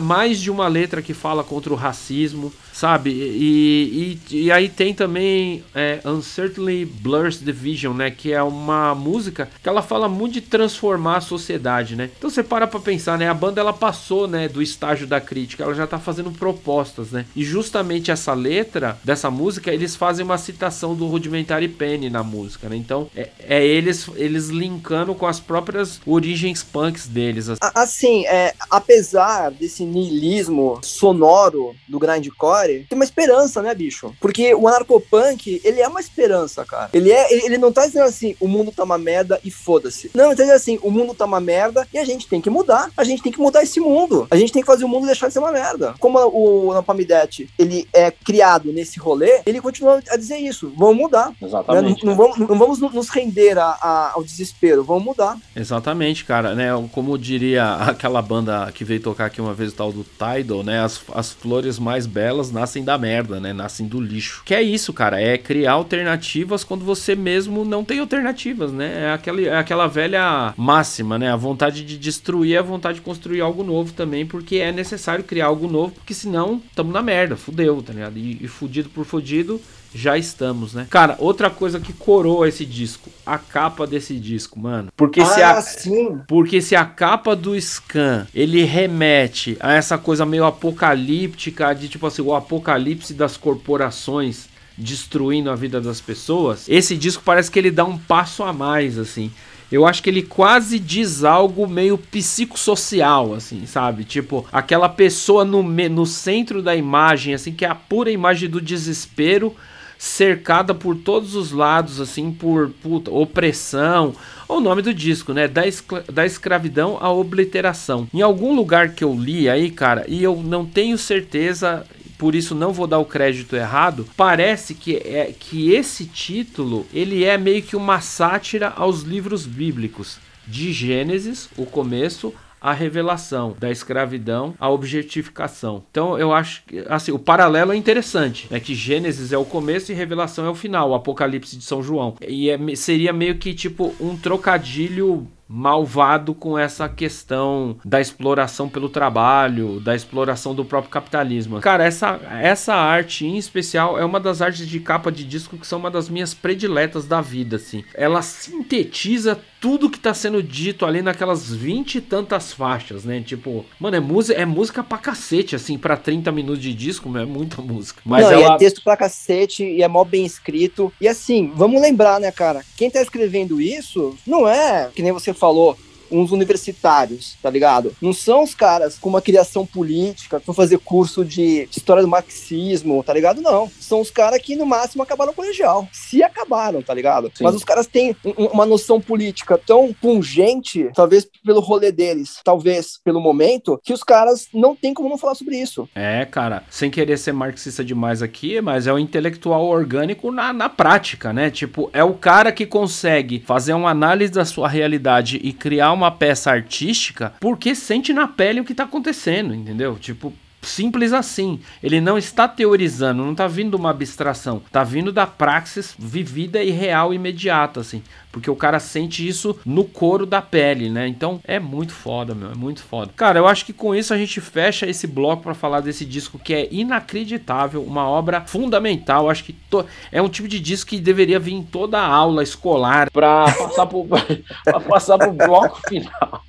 mais 0.02 0.40
de 0.40 0.50
uma 0.50 0.66
letra 0.66 1.00
que 1.00 1.14
fala 1.14 1.44
contra 1.44 1.72
o 1.72 1.76
racismo 1.76 2.52
sabe? 2.72 3.10
E, 3.10 4.18
e, 4.30 4.44
e, 4.44 4.52
aí 4.52 4.68
tem 4.68 4.94
também 4.94 5.64
é, 5.74 6.00
Uncertainly 6.04 6.84
Blurs 6.84 7.38
the 7.38 7.52
Vision, 7.52 7.96
né? 7.96 8.10
Que 8.10 8.32
é 8.32 8.42
uma 8.42 8.94
música 8.94 9.48
que 9.62 9.68
ela 9.68 9.82
fala 9.82 10.08
muito 10.08 10.34
de 10.34 10.40
transformar 10.40 11.18
a 11.18 11.20
sociedade, 11.20 11.96
né? 11.96 12.10
Então 12.16 12.30
você 12.30 12.42
para 12.42 12.66
pra 12.66 12.80
pensar, 12.80 13.18
né? 13.18 13.28
A 13.28 13.34
banda 13.34 13.60
ela 13.60 13.72
passou, 13.72 14.26
né? 14.26 14.48
Do 14.48 14.62
estágio 14.62 15.06
da 15.06 15.20
crítica, 15.20 15.64
ela 15.64 15.74
já 15.74 15.86
tá 15.86 15.98
fazendo 15.98 16.30
propostas, 16.30 17.10
né? 17.10 17.26
E 17.34 17.44
justamente 17.44 18.10
essa 18.10 18.34
letra 18.34 18.98
dessa 19.04 19.30
música, 19.30 19.72
eles 19.72 19.96
fazem 19.96 20.24
uma 20.24 20.38
citação 20.38 20.94
do 20.94 21.06
Rudimentary 21.06 21.68
Penny 21.68 22.10
na 22.10 22.22
música, 22.22 22.68
né? 22.68 22.76
Então 22.76 23.10
é, 23.14 23.30
é 23.40 23.66
eles, 23.66 24.08
eles 24.16 24.48
linkando 24.48 25.14
com 25.14 25.26
as 25.26 25.40
próprias 25.40 26.00
origens 26.06 26.62
punks 26.62 27.06
deles. 27.06 27.48
Assim, 27.74 28.26
é, 28.26 28.54
apesar 28.70 29.50
desse 29.50 29.84
niilismo 29.84 30.78
sonoro 30.82 31.74
do 31.88 31.98
grindcore, 31.98 32.59
tem 32.66 32.96
uma 32.96 33.04
esperança, 33.04 33.62
né, 33.62 33.74
bicho? 33.74 34.14
Porque 34.20 34.54
o 34.54 34.68
anarcopunk, 34.68 35.60
ele 35.64 35.80
é 35.80 35.88
uma 35.88 36.00
esperança, 36.00 36.64
cara. 36.64 36.90
Ele 36.92 37.10
é, 37.10 37.32
ele, 37.32 37.46
ele 37.46 37.58
não 37.58 37.72
tá 37.72 37.86
dizendo 37.86 38.04
assim, 38.04 38.36
o 38.40 38.48
mundo 38.48 38.72
tá 38.72 38.84
uma 38.84 38.98
merda 38.98 39.40
e 39.44 39.50
foda-se. 39.50 40.10
Não, 40.14 40.26
ele 40.26 40.36
tá 40.36 40.42
dizendo 40.42 40.56
assim, 40.56 40.78
o 40.82 40.90
mundo 40.90 41.14
tá 41.14 41.24
uma 41.24 41.40
merda 41.40 41.86
e 41.92 41.98
a 41.98 42.04
gente 42.04 42.26
tem 42.28 42.40
que 42.40 42.50
mudar. 42.50 42.90
A 42.96 43.04
gente 43.04 43.22
tem 43.22 43.32
que 43.32 43.40
mudar 43.40 43.62
esse 43.62 43.80
mundo. 43.80 44.26
A 44.30 44.36
gente 44.36 44.52
tem 44.52 44.62
que 44.62 44.66
fazer 44.66 44.84
o 44.84 44.88
mundo 44.88 45.06
deixar 45.06 45.28
de 45.28 45.32
ser 45.32 45.38
uma 45.38 45.52
merda. 45.52 45.94
Como 45.98 46.18
o 46.18 46.72
Napalmidete, 46.74 47.48
ele 47.58 47.88
é 47.92 48.10
criado 48.10 48.72
nesse 48.72 48.98
rolê, 48.98 49.40
ele 49.46 49.60
continua 49.60 50.02
a 50.10 50.16
dizer 50.16 50.38
isso. 50.38 50.72
Vamos 50.76 50.96
mudar. 50.96 51.32
Exatamente. 51.40 52.04
Né? 52.04 52.10
Não, 52.10 52.16
não, 52.16 52.16
vamos, 52.16 52.48
não 52.48 52.58
vamos 52.58 52.80
nos 52.80 53.08
render 53.08 53.58
a, 53.58 53.66
a, 53.80 54.12
ao 54.14 54.24
desespero, 54.24 54.84
vamos 54.84 55.04
mudar. 55.04 55.36
Exatamente, 55.54 56.24
cara, 56.24 56.54
né? 56.54 56.70
Como 56.92 57.16
diria 57.18 57.74
aquela 57.86 58.22
banda 58.22 58.70
que 58.72 58.84
veio 58.84 59.00
tocar 59.00 59.26
aqui 59.26 59.40
uma 59.40 59.54
vez 59.54 59.72
o 59.72 59.76
tal 59.76 59.92
do 59.92 60.04
Tidal, 60.04 60.62
né? 60.62 60.80
As, 60.80 61.00
as 61.12 61.32
flores 61.32 61.78
mais 61.78 62.06
belas 62.06 62.49
nascem 62.50 62.84
da 62.84 62.96
merda, 62.96 63.40
né? 63.40 63.52
Nascem 63.52 63.86
do 63.86 64.00
lixo. 64.00 64.42
Que 64.44 64.54
é 64.54 64.62
isso, 64.62 64.92
cara, 64.92 65.20
é 65.20 65.36
criar 65.36 65.72
alternativas 65.72 66.64
quando 66.64 66.84
você 66.84 67.14
mesmo 67.14 67.64
não 67.64 67.84
tem 67.84 67.98
alternativas, 67.98 68.72
né? 68.72 69.04
É 69.04 69.12
aquela, 69.12 69.40
é 69.40 69.56
aquela 69.56 69.86
velha 69.86 70.54
máxima, 70.56 71.18
né? 71.18 71.30
A 71.30 71.36
vontade 71.36 71.84
de 71.84 71.98
destruir 71.98 72.54
é 72.54 72.58
a 72.58 72.62
vontade 72.62 72.96
de 72.96 73.04
construir 73.04 73.40
algo 73.40 73.62
novo 73.62 73.92
também, 73.92 74.26
porque 74.26 74.56
é 74.56 74.72
necessário 74.72 75.24
criar 75.24 75.46
algo 75.46 75.68
novo, 75.68 75.92
porque 75.92 76.14
senão 76.14 76.60
estamos 76.68 76.92
na 76.92 77.02
merda, 77.02 77.36
fudeu, 77.36 77.82
tá 77.82 77.92
ligado? 77.92 78.16
E, 78.16 78.38
e 78.40 78.48
fudido 78.48 78.88
por 78.88 79.04
fudido, 79.04 79.60
já 79.94 80.16
estamos, 80.16 80.74
né? 80.74 80.86
Cara, 80.88 81.16
outra 81.18 81.50
coisa 81.50 81.80
que 81.80 81.92
coroa 81.92 82.48
esse 82.48 82.64
disco, 82.64 83.10
a 83.26 83.38
capa 83.38 83.86
desse 83.86 84.16
disco, 84.16 84.58
mano. 84.58 84.92
Porque 84.96 85.20
ah, 85.20 85.26
se 85.26 85.42
a 85.42 85.60
sim. 85.60 86.20
porque 86.26 86.62
se 86.62 86.76
a 86.76 86.84
capa 86.84 87.34
do 87.34 87.60
Scan, 87.60 88.26
ele 88.34 88.62
remete 88.64 89.56
a 89.60 89.74
essa 89.74 89.98
coisa 89.98 90.24
meio 90.24 90.44
apocalíptica 90.44 91.72
de 91.74 91.88
tipo 91.88 92.06
assim, 92.06 92.22
o 92.22 92.34
apocalipse 92.34 93.12
das 93.14 93.36
corporações 93.36 94.48
destruindo 94.76 95.50
a 95.50 95.54
vida 95.54 95.80
das 95.80 96.00
pessoas, 96.00 96.66
esse 96.68 96.96
disco 96.96 97.22
parece 97.24 97.50
que 97.50 97.58
ele 97.58 97.70
dá 97.70 97.84
um 97.84 97.98
passo 97.98 98.42
a 98.42 98.52
mais 98.52 98.98
assim. 98.98 99.30
Eu 99.70 99.86
acho 99.86 100.02
que 100.02 100.10
ele 100.10 100.22
quase 100.22 100.80
diz 100.80 101.22
algo 101.22 101.64
meio 101.68 101.96
psicossocial, 101.96 103.34
assim, 103.34 103.66
sabe? 103.66 104.02
Tipo, 104.02 104.44
aquela 104.50 104.88
pessoa 104.88 105.44
no, 105.44 105.62
no 105.62 106.06
centro 106.06 106.60
da 106.60 106.74
imagem, 106.74 107.34
assim, 107.34 107.52
que 107.52 107.64
é 107.64 107.68
a 107.68 107.74
pura 107.74 108.10
imagem 108.10 108.48
do 108.48 108.60
desespero, 108.60 109.54
cercada 110.00 110.74
por 110.74 110.96
todos 110.96 111.34
os 111.34 111.52
lados, 111.52 112.00
assim, 112.00 112.32
por 112.32 112.70
puta, 112.82 113.10
opressão. 113.10 114.14
O 114.48 114.58
nome 114.58 114.80
do 114.80 114.94
disco, 114.94 115.34
né? 115.34 115.46
Da, 115.46 115.66
escra 115.66 116.02
da 116.10 116.24
escravidão 116.24 116.96
à 116.98 117.12
obliteração. 117.12 118.08
Em 118.14 118.22
algum 118.22 118.56
lugar 118.56 118.94
que 118.94 119.04
eu 119.04 119.14
li 119.14 119.46
aí, 119.46 119.70
cara, 119.70 120.06
e 120.08 120.24
eu 120.24 120.42
não 120.42 120.64
tenho 120.64 120.96
certeza, 120.96 121.84
por 122.16 122.34
isso 122.34 122.54
não 122.54 122.72
vou 122.72 122.86
dar 122.86 122.98
o 122.98 123.04
crédito 123.04 123.54
errado, 123.54 124.06
parece 124.16 124.74
que, 124.74 124.96
é, 124.96 125.34
que 125.38 125.74
esse 125.74 126.06
título 126.06 126.86
ele 126.94 127.22
é 127.22 127.36
meio 127.36 127.62
que 127.62 127.76
uma 127.76 128.00
sátira 128.00 128.72
aos 128.74 129.02
livros 129.02 129.44
bíblicos 129.44 130.16
de 130.46 130.72
Gênesis, 130.72 131.50
o 131.58 131.66
começo, 131.66 132.32
a 132.60 132.72
revelação 132.72 133.56
da 133.58 133.70
escravidão, 133.70 134.54
a 134.58 134.68
objetificação. 134.68 135.82
Então 135.90 136.18
eu 136.18 136.32
acho 136.32 136.62
que 136.66 136.84
assim, 136.88 137.12
o 137.12 137.18
paralelo 137.18 137.72
é 137.72 137.76
interessante, 137.76 138.46
é 138.50 138.54
né, 138.54 138.60
que 138.60 138.74
Gênesis 138.74 139.32
é 139.32 139.38
o 139.38 139.44
começo 139.44 139.90
e 139.90 139.94
Revelação 139.94 140.44
é 140.44 140.50
o 140.50 140.54
final, 140.54 140.90
o 140.90 140.94
Apocalipse 140.94 141.56
de 141.56 141.64
São 141.64 141.82
João. 141.82 142.16
E 142.26 142.50
é, 142.50 142.58
seria 142.76 143.12
meio 143.12 143.36
que 143.38 143.54
tipo 143.54 143.94
um 144.00 144.16
trocadilho 144.16 145.26
malvado 145.50 146.32
com 146.32 146.56
essa 146.56 146.88
questão 146.88 147.76
da 147.84 148.00
exploração 148.00 148.68
pelo 148.68 148.88
trabalho, 148.88 149.80
da 149.80 149.96
exploração 149.96 150.54
do 150.54 150.64
próprio 150.64 150.92
capitalismo. 150.92 151.60
Cara, 151.60 151.84
essa, 151.84 152.20
essa 152.40 152.74
arte 152.74 153.26
em 153.26 153.36
especial 153.36 153.98
é 153.98 154.04
uma 154.04 154.20
das 154.20 154.40
artes 154.40 154.68
de 154.68 154.78
capa 154.78 155.10
de 155.10 155.24
disco 155.24 155.58
que 155.58 155.66
são 155.66 155.80
uma 155.80 155.90
das 155.90 156.08
minhas 156.08 156.32
prediletas 156.32 157.06
da 157.06 157.20
vida, 157.20 157.56
assim. 157.56 157.84
Ela 157.94 158.22
sintetiza 158.22 159.40
tudo 159.60 159.90
que 159.90 159.98
tá 159.98 160.14
sendo 160.14 160.42
dito 160.42 160.86
ali 160.86 161.02
naquelas 161.02 161.52
vinte 161.52 161.96
e 161.96 162.00
tantas 162.00 162.52
faixas, 162.52 163.04
né? 163.04 163.20
Tipo, 163.20 163.64
mano, 163.78 163.96
é 163.96 164.00
música, 164.00 164.40
é 164.40 164.46
música 164.46 164.82
pra 164.82 164.96
cacete, 164.96 165.54
assim, 165.54 165.76
pra 165.76 165.96
30 165.96 166.32
minutos 166.32 166.62
de 166.62 166.72
disco, 166.72 167.16
é 167.18 167.26
muita 167.26 167.60
música. 167.60 168.00
Mas 168.04 168.24
Não, 168.24 168.32
ela... 168.32 168.54
é 168.54 168.58
texto 168.58 168.82
pra 168.82 168.96
cacete 168.96 169.64
e 169.64 169.82
é 169.82 169.88
mó 169.88 170.02
bem 170.02 170.24
escrito. 170.24 170.90
E 171.00 171.06
assim, 171.06 171.52
vamos 171.54 171.82
lembrar, 171.82 172.18
né, 172.18 172.32
cara? 172.32 172.64
Quem 172.76 172.90
tá 172.90 173.02
escrevendo 173.02 173.60
isso 173.60 174.16
não 174.26 174.48
é, 174.48 174.88
que 174.94 175.02
nem 175.02 175.12
você 175.12 175.34
falou, 175.40 175.76
uns 176.10 176.32
universitários, 176.32 177.36
tá 177.42 177.50
ligado? 177.50 177.94
Não 178.00 178.12
são 178.12 178.42
os 178.42 178.54
caras 178.54 178.98
com 178.98 179.08
uma 179.08 179.22
criação 179.22 179.64
política, 179.64 180.40
que 180.40 180.46
vão 180.46 180.54
fazer 180.54 180.78
curso 180.78 181.24
de 181.24 181.68
história 181.70 182.02
do 182.02 182.08
marxismo, 182.08 183.02
tá 183.02 183.12
ligado? 183.12 183.40
Não. 183.40 183.70
São 183.80 184.00
os 184.00 184.10
caras 184.10 184.40
que, 184.40 184.56
no 184.56 184.66
máximo, 184.66 185.02
acabaram 185.02 185.32
o 185.32 185.34
colegial. 185.34 185.88
Se 185.92 186.22
acabaram, 186.22 186.82
tá 186.82 186.94
ligado? 186.94 187.30
Sim. 187.34 187.44
Mas 187.44 187.54
os 187.54 187.64
caras 187.64 187.86
têm 187.86 188.14
uma 188.36 188.66
noção 188.66 189.00
política 189.00 189.58
tão 189.58 189.92
pungente, 189.92 190.90
talvez 190.94 191.26
pelo 191.44 191.60
rolê 191.60 191.92
deles, 191.92 192.40
talvez 192.44 192.98
pelo 193.04 193.20
momento, 193.20 193.80
que 193.82 193.92
os 193.92 194.02
caras 194.02 194.48
não 194.52 194.74
tem 194.74 194.94
como 194.94 195.08
não 195.08 195.18
falar 195.18 195.34
sobre 195.34 195.56
isso. 195.56 195.88
É, 195.94 196.24
cara, 196.24 196.64
sem 196.70 196.90
querer 196.90 197.18
ser 197.18 197.32
marxista 197.32 197.84
demais 197.84 198.22
aqui, 198.22 198.60
mas 198.60 198.86
é 198.86 198.92
o 198.92 198.98
intelectual 198.98 199.66
orgânico 199.66 200.30
na, 200.30 200.52
na 200.52 200.68
prática, 200.68 201.32
né? 201.32 201.50
Tipo, 201.50 201.90
é 201.92 202.02
o 202.02 202.14
cara 202.14 202.52
que 202.52 202.66
consegue 202.66 203.42
fazer 203.46 203.72
uma 203.72 203.90
análise 203.90 204.32
da 204.32 204.44
sua 204.44 204.68
realidade 204.68 205.40
e 205.42 205.52
criar 205.52 205.92
uma 205.92 205.99
uma 206.00 206.10
peça 206.10 206.50
artística 206.50 207.34
porque 207.38 207.74
sente 207.74 208.12
na 208.12 208.26
pele 208.26 208.60
o 208.60 208.64
que 208.64 208.74
tá 208.74 208.84
acontecendo, 208.84 209.54
entendeu? 209.54 209.96
Tipo, 209.98 210.32
Simples 210.62 211.12
assim. 211.12 211.60
Ele 211.82 212.00
não 212.00 212.18
está 212.18 212.46
teorizando, 212.46 213.24
não 213.24 213.32
está 213.32 213.46
vindo 213.46 213.74
uma 213.74 213.90
abstração, 213.90 214.62
está 214.66 214.84
vindo 214.84 215.12
da 215.12 215.26
praxis 215.26 215.94
vivida 215.98 216.62
e 216.62 216.70
real 216.70 217.14
imediata, 217.14 217.80
assim. 217.80 218.02
Porque 218.30 218.50
o 218.50 218.54
cara 218.54 218.78
sente 218.78 219.26
isso 219.26 219.58
no 219.64 219.84
couro 219.84 220.24
da 220.24 220.40
pele, 220.40 220.88
né? 220.88 221.08
Então 221.08 221.40
é 221.44 221.58
muito 221.58 221.92
foda, 221.92 222.34
meu, 222.34 222.52
é 222.52 222.54
muito 222.54 222.82
foda. 222.82 223.10
Cara, 223.16 223.38
eu 223.38 223.46
acho 223.46 223.64
que 223.64 223.72
com 223.72 223.94
isso 223.94 224.14
a 224.14 224.18
gente 224.18 224.40
fecha 224.40 224.86
esse 224.86 225.06
bloco 225.06 225.42
para 225.42 225.54
falar 225.54 225.80
desse 225.80 226.04
disco 226.04 226.38
que 226.38 226.54
é 226.54 226.68
inacreditável, 226.70 227.82
uma 227.82 228.08
obra 228.08 228.42
fundamental. 228.42 229.28
Acho 229.28 229.44
que 229.44 229.52
to... 229.52 229.84
é 230.12 230.22
um 230.22 230.28
tipo 230.28 230.46
de 230.46 230.60
disco 230.60 230.90
que 230.90 231.00
deveria 231.00 231.40
vir 231.40 231.54
em 231.54 231.62
toda 231.62 231.98
a 231.98 232.06
aula 232.06 232.42
escolar 232.42 233.10
para 233.10 233.44
passar 233.52 233.86
pro 233.86 234.06
passar 234.88 235.18
pro 235.18 235.32
bloco 235.32 235.80
final. 235.88 236.44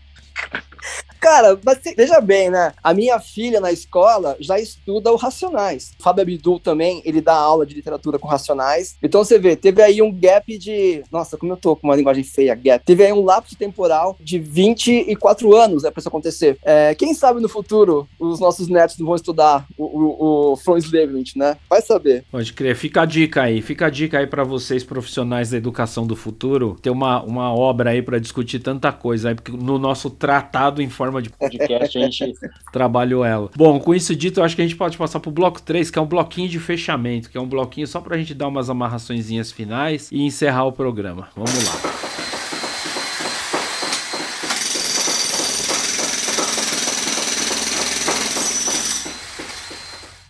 Cara, 1.22 1.58
mas 1.64 1.80
veja 1.96 2.20
bem, 2.20 2.50
né? 2.50 2.74
A 2.84 2.96
minha 2.96 3.20
filha 3.20 3.62
na 3.62 3.72
escola 3.72 4.36
já 4.40 4.60
estuda 4.60 5.12
o 5.12 5.16
Racionais. 5.16 5.94
O 6.00 6.04
Fábio 6.04 6.24
Abdul 6.24 6.60
também, 6.60 7.00
ele 7.06 7.22
dá 7.22 7.36
aula 7.36 7.64
de 7.64 7.76
literatura 7.76 8.18
com 8.18 8.28
Racionais. 8.28 8.98
Então 9.04 9.24
você 9.24 9.38
vê, 9.38 9.56
teve 9.56 9.84
aí 9.84 10.02
um 10.02 10.12
gap 10.12 10.58
de. 10.58 11.04
Nossa, 11.12 11.38
como 11.38 11.54
eu 11.54 11.58
tô 11.58 11.76
com 11.76 11.88
uma 11.88 11.96
linguagem 11.96 12.24
feia, 12.24 12.56
gap. 12.56 12.84
Teve 12.84 13.06
aí 13.06 13.14
um 13.14 13.24
lapso 13.24 13.56
temporal 13.56 14.18
de 14.20 14.40
24 14.40 15.56
anos 15.56 15.84
né, 15.84 15.92
pra 15.92 16.00
isso 16.00 16.10
acontecer. 16.10 16.58
É, 16.64 16.96
quem 16.96 17.14
sabe 17.14 17.40
no 17.40 17.48
futuro 17.48 18.08
os 18.20 18.40
nossos 18.40 18.68
netos 18.68 18.98
não 18.98 19.06
vão 19.06 19.16
estudar 19.16 19.68
o, 19.78 19.84
o, 19.84 20.54
o 20.54 20.58
From 20.58 20.78
Enslavement, 20.78 21.36
né? 21.36 21.56
Vai 21.70 21.84
saber. 21.84 22.26
Pode 22.32 22.52
crer. 22.52 22.76
Fica 22.76 23.04
a 23.04 23.06
dica 23.06 23.44
aí. 23.44 23.62
Fica 23.62 23.86
a 23.86 23.90
dica 23.92 24.18
aí 24.18 24.26
para 24.26 24.44
vocês, 24.44 24.84
profissionais 24.84 25.52
da 25.52 25.58
educação 25.58 26.08
do 26.08 26.16
futuro, 26.16 26.78
ter 26.82 26.90
uma, 26.90 27.22
uma 27.22 27.54
obra 27.54 27.92
aí 27.92 28.02
para 28.02 28.18
discutir 28.18 28.58
tanta 28.58 28.92
coisa 28.92 29.30
aí, 29.30 29.36
porque 29.36 29.52
no 29.52 29.78
nosso 29.78 30.10
tratado 30.10 30.82
em 30.82 30.90
forma 30.90 31.11
forma 31.12 31.22
de 31.22 31.30
podcast, 31.30 31.98
a 31.98 32.02
gente 32.02 32.34
trabalhou 32.72 33.26
ela. 33.26 33.50
Bom, 33.56 33.80
com 33.80 33.94
isso 33.94 34.16
dito, 34.16 34.40
eu 34.40 34.44
acho 34.44 34.56
que 34.56 34.62
a 34.62 34.66
gente 34.66 34.78
pode 34.78 34.98
passar 34.98 35.20
pro 35.20 35.30
bloco 35.30 35.62
3, 35.62 35.92
que 35.92 36.00
é 36.00 36.02
um 36.02 36.06
bloquinho 36.06 36.48
de 36.48 36.60
fechamento, 36.60 37.30
que 37.30 37.38
é 37.38 37.42
um 37.42 37.48
bloquinho 37.48 37.86
só 37.86 38.00
pra 38.00 38.18
gente 38.18 38.34
dar 38.34 38.48
umas 38.48 38.70
amarraçõezinhas 38.70 39.52
finais 39.52 40.10
e 40.12 40.22
encerrar 40.22 40.66
o 40.66 40.72
programa. 40.72 41.28
Vamos 41.36 41.54
lá. 41.66 42.21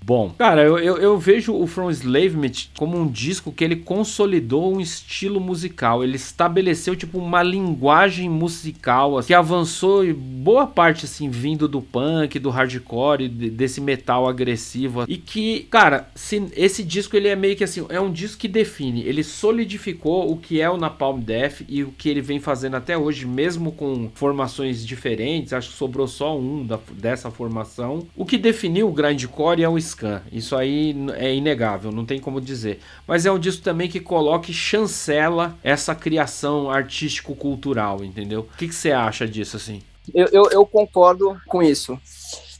Bom, 0.04 0.34
cara, 0.36 0.64
eu, 0.64 0.80
eu, 0.80 0.98
eu, 0.98 1.18
vejo 1.20 1.54
o 1.54 1.68
From 1.68 1.92
Enslavement 1.92 2.70
como 2.76 2.98
um 2.98 3.08
disco 3.08 3.52
que 3.52 3.64
ele 3.64 3.76
consolidou 3.76 4.76
um 4.76 4.82
estilo 4.82 5.40
musical. 5.40 6.04
Ele 6.04 6.16
estabeleceu, 6.16 6.96
tipo, 6.96 7.20
uma 7.20 7.44
linguagem 7.44 8.28
musical 8.28 9.20
assim, 9.20 9.28
que 9.28 9.34
avançou 9.36 10.12
boa 10.12 10.66
parte, 10.66 11.06
assim, 11.06 11.30
vindo 11.30 11.68
do 11.68 11.84
punk, 11.84 12.40
do 12.40 12.50
hardcore, 12.50 13.28
desse 13.30 13.80
metal 13.80 14.28
agressivo. 14.28 15.06
E 15.08 15.18
que, 15.18 15.68
cara, 15.70 16.10
se, 16.16 16.48
esse 16.56 16.84
disco 16.84 17.16
ele 17.16 17.28
é 17.28 17.36
meio 17.36 17.56
que 17.56 17.64
assim, 17.64 17.86
é 17.90 18.02
um 18.02 18.12
disco 18.12 18.42
que 18.42 18.48
define, 18.48 19.04
ele 19.04 19.24
solidificou 19.24 20.32
o 20.32 20.38
que 20.38 20.60
é 20.60 20.70
o 20.70 20.78
Napalm 20.78 21.20
Death 21.20 21.62
e 21.70 21.84
o 21.84 21.92
que 21.96 22.10
ele 22.10 22.22
vem 22.22 22.40
fazendo 22.40 22.76
até 22.76 22.98
hoje, 22.98 23.28
mesmo 23.28 23.72
com 23.72 24.10
formações 24.16 24.84
diferentes. 24.84 25.54
Acho 25.54 25.70
que 25.70 25.78
sobrou 25.78 26.08
só 26.08 26.36
um 26.36 26.66
da, 26.66 26.80
dessa 26.94 27.30
formação. 27.30 28.08
O 28.16 28.26
que 28.26 28.40
definiu 28.40 28.90
o 28.90 28.92
grindcore 28.92 29.64
é 29.64 29.70
ska 29.70 29.91
Scan. 29.92 30.22
Isso 30.32 30.56
aí 30.56 30.96
é 31.16 31.34
inegável, 31.34 31.92
não 31.92 32.06
tem 32.06 32.20
como 32.20 32.42
dizer. 32.42 32.80
Mas 33.08 33.26
é 33.26 33.32
um 33.32 33.40
disco 33.40 33.62
também 33.62 33.90
que 33.90 34.00
coloca 34.00 34.52
e 34.52 34.54
chancela 34.54 35.58
essa 35.64 35.94
criação 35.94 36.70
artístico-cultural, 36.70 38.04
entendeu? 38.04 38.42
O 38.42 38.58
que, 38.58 38.72
você 38.72 38.92
acha 38.92 39.28
disso, 39.28 39.58
assim? 39.58 39.82
Eu, 40.14 40.28
eu, 40.32 40.50
eu 40.52 40.66
concordo 40.66 41.40
com 41.48 41.62
isso. 41.62 42.00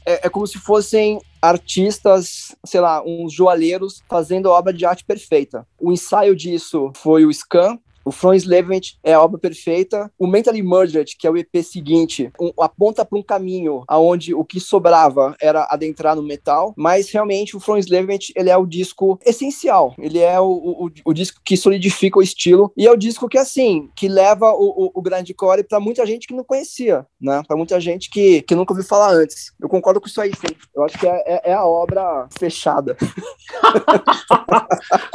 É, 0.04 0.26
é, 0.26 0.28
como 0.28 0.46
se 0.46 0.58
fossem 0.58 1.20
artistas, 1.40 2.54
sei 2.64 2.80
lá, 2.80 3.02
uns 3.04 3.32
joalheiros 3.32 4.02
fazendo 4.08 4.48
a 4.48 4.58
obra 4.58 4.72
de 4.72 4.84
arte 4.84 5.04
perfeita. 5.04 5.66
O 5.80 5.92
ensaio 5.92 6.34
disso 6.36 6.92
foi 6.96 7.24
o 7.24 7.32
Scan, 7.32 7.78
o 8.04 8.12
From 8.12 8.34
Enslavement 8.34 8.80
é 9.02 9.14
a 9.14 9.22
obra 9.22 9.38
perfeita. 9.38 10.10
O 10.18 10.26
Mentally 10.26 10.62
Murdered, 10.62 11.16
que 11.16 11.26
é 11.26 11.30
o 11.30 11.36
EP 11.36 11.62
seguinte, 11.62 12.30
um, 12.40 12.52
aponta 12.60 13.04
para 13.04 13.18
um 13.18 13.22
caminho 13.22 13.84
aonde 13.86 14.34
o 14.34 14.44
que 14.44 14.60
sobrava 14.60 15.36
era 15.40 15.66
adentrar 15.70 16.16
no 16.16 16.22
metal, 16.22 16.74
mas 16.76 17.10
realmente 17.10 17.56
o 17.56 17.60
From 17.60 17.78
Enslavement 17.78 18.18
ele 18.34 18.50
é 18.50 18.56
o 18.56 18.66
disco 18.66 19.18
essencial. 19.24 19.94
Ele 19.98 20.18
é 20.18 20.40
o, 20.40 20.46
o, 20.46 20.90
o, 21.04 21.12
disco 21.12 21.40
que 21.44 21.56
solidifica 21.56 22.18
o 22.18 22.22
estilo 22.22 22.72
e 22.76 22.86
é 22.86 22.90
o 22.90 22.96
disco 22.96 23.28
que 23.28 23.38
assim 23.38 23.88
que 23.94 24.08
leva 24.08 24.52
o, 24.52 24.86
o, 24.86 24.90
o 24.94 25.02
grindcore 25.02 25.64
para 25.64 25.80
muita 25.80 26.04
gente 26.06 26.26
que 26.26 26.34
não 26.34 26.44
conhecia, 26.44 27.06
né? 27.20 27.42
Para 27.46 27.56
muita 27.56 27.80
gente 27.80 28.10
que, 28.10 28.42
que 28.42 28.54
nunca 28.54 28.72
ouviu 28.72 28.86
falar 28.86 29.12
antes. 29.12 29.52
Eu 29.60 29.68
concordo 29.68 30.00
com 30.00 30.06
isso 30.06 30.20
aí, 30.20 30.32
sim. 30.34 30.54
Eu 30.74 30.84
acho 30.84 30.98
que 30.98 31.06
é, 31.06 31.22
é, 31.26 31.50
é 31.50 31.54
a 31.54 31.64
obra 31.64 32.26
fechada. 32.38 32.96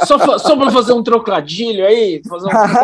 só, 0.04 0.38
só 0.38 0.56
para 0.56 0.70
fazer 0.70 0.92
um 0.92 1.02
trocadilho 1.02 1.84
aí, 1.84 2.22
fazer 2.28 2.46
um 2.46 2.50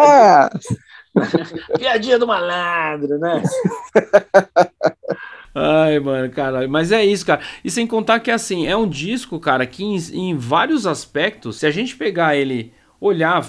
Piadinha 1.78 2.18
do 2.18 2.26
malandro, 2.26 3.18
né? 3.18 3.42
Ai, 5.54 6.00
mano, 6.00 6.28
cara, 6.30 6.66
mas 6.66 6.90
é 6.90 7.04
isso, 7.04 7.24
cara. 7.24 7.40
E 7.64 7.70
sem 7.70 7.86
contar 7.86 8.18
que, 8.18 8.30
assim, 8.30 8.66
é 8.66 8.76
um 8.76 8.88
disco, 8.88 9.38
cara, 9.38 9.64
que 9.64 9.84
em, 9.84 9.96
em 10.12 10.36
vários 10.36 10.84
aspectos, 10.84 11.58
se 11.58 11.66
a 11.66 11.70
gente 11.70 11.94
pegar 11.94 12.34
ele, 12.34 12.72
olhar 13.00 13.48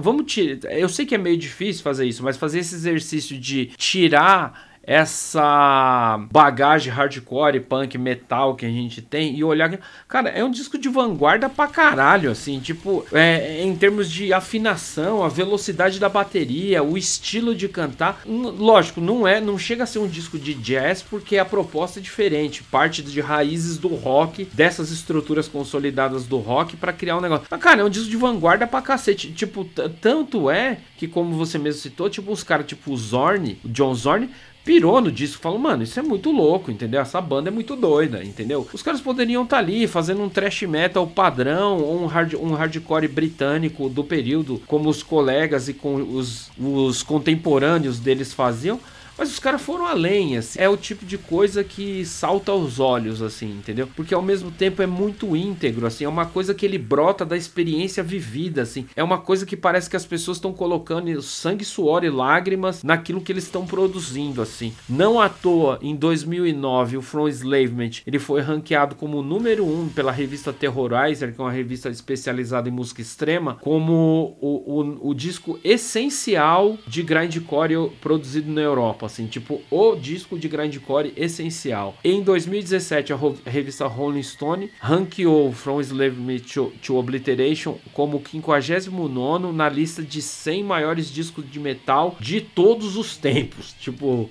vamos 0.00 0.32
tirar. 0.32 0.72
Eu 0.72 0.88
sei 0.88 1.04
que 1.04 1.14
é 1.14 1.18
meio 1.18 1.36
difícil 1.36 1.82
fazer 1.82 2.06
isso, 2.06 2.22
mas 2.22 2.36
fazer 2.36 2.60
esse 2.60 2.74
exercício 2.74 3.38
de 3.38 3.66
tirar 3.76 4.69
essa 4.90 6.20
bagagem 6.32 6.92
hardcore, 6.92 7.60
punk, 7.60 7.96
metal 7.96 8.56
que 8.56 8.66
a 8.66 8.68
gente 8.68 9.00
tem 9.00 9.36
e 9.36 9.44
olhar. 9.44 9.78
Cara, 10.08 10.30
é 10.30 10.42
um 10.42 10.50
disco 10.50 10.76
de 10.76 10.88
vanguarda 10.88 11.48
pra 11.48 11.68
caralho, 11.68 12.28
assim, 12.28 12.58
tipo, 12.58 13.06
é, 13.12 13.62
em 13.62 13.76
termos 13.76 14.10
de 14.10 14.32
afinação, 14.32 15.22
a 15.22 15.28
velocidade 15.28 16.00
da 16.00 16.08
bateria, 16.08 16.82
o 16.82 16.98
estilo 16.98 17.54
de 17.54 17.68
cantar. 17.68 18.22
Lógico, 18.26 19.00
não 19.00 19.28
é, 19.28 19.40
não 19.40 19.56
chega 19.56 19.84
a 19.84 19.86
ser 19.86 20.00
um 20.00 20.08
disco 20.08 20.36
de 20.36 20.54
jazz 20.54 21.02
porque 21.02 21.38
a 21.38 21.44
proposta 21.44 22.00
é 22.00 22.02
diferente, 22.02 22.64
parte 22.64 23.00
de 23.00 23.20
raízes 23.20 23.78
do 23.78 23.94
rock, 23.94 24.44
dessas 24.46 24.90
estruturas 24.90 25.46
consolidadas 25.46 26.26
do 26.26 26.38
rock 26.38 26.76
para 26.76 26.92
criar 26.92 27.16
um 27.16 27.20
negócio. 27.20 27.46
Mas, 27.48 27.60
cara, 27.60 27.82
é 27.82 27.84
um 27.84 27.90
disco 27.90 28.10
de 28.10 28.16
vanguarda 28.16 28.66
pra 28.66 28.82
cacete. 28.82 29.30
Tipo, 29.30 29.64
tanto 30.00 30.50
é 30.50 30.78
que, 30.96 31.06
como 31.06 31.36
você 31.36 31.58
mesmo 31.58 31.80
citou, 31.80 32.10
tipo, 32.10 32.32
os 32.32 32.42
caras, 32.42 32.66
tipo, 32.66 32.90
o 32.90 32.96
Zorn, 32.96 33.56
o 33.64 33.68
John 33.68 33.94
Zorn, 33.94 34.28
pirou 34.64 35.00
no 35.00 35.10
disco, 35.10 35.42
falou, 35.42 35.58
mano, 35.58 35.82
isso 35.82 35.98
é 35.98 36.02
muito 36.02 36.30
louco, 36.30 36.70
entendeu? 36.70 37.00
Essa 37.00 37.20
banda 37.20 37.48
é 37.48 37.52
muito 37.52 37.74
doida, 37.74 38.22
entendeu? 38.22 38.66
Os 38.72 38.82
caras 38.82 39.00
poderiam 39.00 39.44
estar 39.44 39.56
tá 39.56 39.62
ali 39.62 39.86
fazendo 39.86 40.22
um 40.22 40.28
thrash 40.28 40.62
metal 40.62 41.06
padrão 41.06 41.78
ou 41.78 42.02
um, 42.02 42.06
hard, 42.06 42.34
um 42.34 42.54
hardcore 42.54 43.08
britânico 43.08 43.88
do 43.88 44.04
período, 44.04 44.60
como 44.66 44.88
os 44.88 45.02
colegas 45.02 45.68
e 45.68 45.74
com 45.74 45.96
os, 45.96 46.50
os 46.58 47.02
contemporâneos 47.02 47.98
deles 47.98 48.32
faziam. 48.32 48.78
Mas 49.20 49.32
os 49.32 49.38
caras 49.38 49.60
foram 49.60 49.86
além, 49.86 50.38
assim. 50.38 50.58
É 50.58 50.66
o 50.66 50.78
tipo 50.78 51.04
de 51.04 51.18
coisa 51.18 51.62
que 51.62 52.06
salta 52.06 52.52
aos 52.52 52.80
olhos, 52.80 53.20
assim, 53.20 53.50
entendeu? 53.50 53.86
Porque 53.94 54.14
ao 54.14 54.22
mesmo 54.22 54.50
tempo 54.50 54.80
é 54.80 54.86
muito 54.86 55.36
íntegro, 55.36 55.86
assim. 55.86 56.04
É 56.04 56.08
uma 56.08 56.24
coisa 56.24 56.54
que 56.54 56.64
ele 56.64 56.78
brota 56.78 57.22
da 57.22 57.36
experiência 57.36 58.02
vivida, 58.02 58.62
assim. 58.62 58.86
É 58.96 59.04
uma 59.04 59.18
coisa 59.18 59.44
que 59.44 59.58
parece 59.58 59.90
que 59.90 59.96
as 59.96 60.06
pessoas 60.06 60.38
estão 60.38 60.54
colocando 60.54 61.20
sangue, 61.20 61.66
suor 61.66 62.02
e 62.02 62.08
lágrimas 62.08 62.82
naquilo 62.82 63.20
que 63.20 63.30
eles 63.30 63.44
estão 63.44 63.66
produzindo, 63.66 64.40
assim. 64.40 64.72
Não 64.88 65.20
à 65.20 65.28
toa, 65.28 65.78
em 65.82 65.94
2009, 65.94 66.96
o 66.96 67.02
From 67.02 67.28
Enslavement, 67.28 68.00
ele 68.06 68.18
foi 68.18 68.40
ranqueado 68.40 68.94
como 68.94 69.22
número 69.22 69.66
um 69.66 69.90
pela 69.90 70.12
revista 70.12 70.50
Terrorizer, 70.50 71.34
que 71.34 71.38
é 71.38 71.44
uma 71.44 71.52
revista 71.52 71.90
especializada 71.90 72.70
em 72.70 72.72
música 72.72 73.02
extrema, 73.02 73.58
como 73.60 74.34
o, 74.40 74.80
o, 74.80 75.10
o 75.10 75.14
disco 75.14 75.60
essencial 75.62 76.78
de 76.86 77.02
grindcore 77.02 77.90
produzido 78.00 78.50
na 78.50 78.62
Europa 78.62 79.09
assim, 79.10 79.26
tipo 79.26 79.60
o 79.70 79.94
disco 79.94 80.38
de 80.38 80.48
grindcore 80.48 81.12
essencial. 81.16 81.96
Em 82.04 82.22
2017, 82.22 83.12
a 83.12 83.18
revista 83.44 83.86
Rolling 83.86 84.22
Stone 84.22 84.70
ranqueou 84.80 85.52
From 85.52 85.80
Slave 85.80 86.40
to, 86.40 86.72
to 86.82 86.96
Obliteration 86.96 87.76
como 87.92 88.22
59 88.24 89.52
na 89.52 89.68
lista 89.68 90.02
de 90.02 90.22
100 90.22 90.64
maiores 90.64 91.10
discos 91.12 91.48
de 91.50 91.58
metal 91.58 92.16
de 92.20 92.40
todos 92.40 92.96
os 92.96 93.16
tempos. 93.16 93.74
Tipo, 93.80 94.30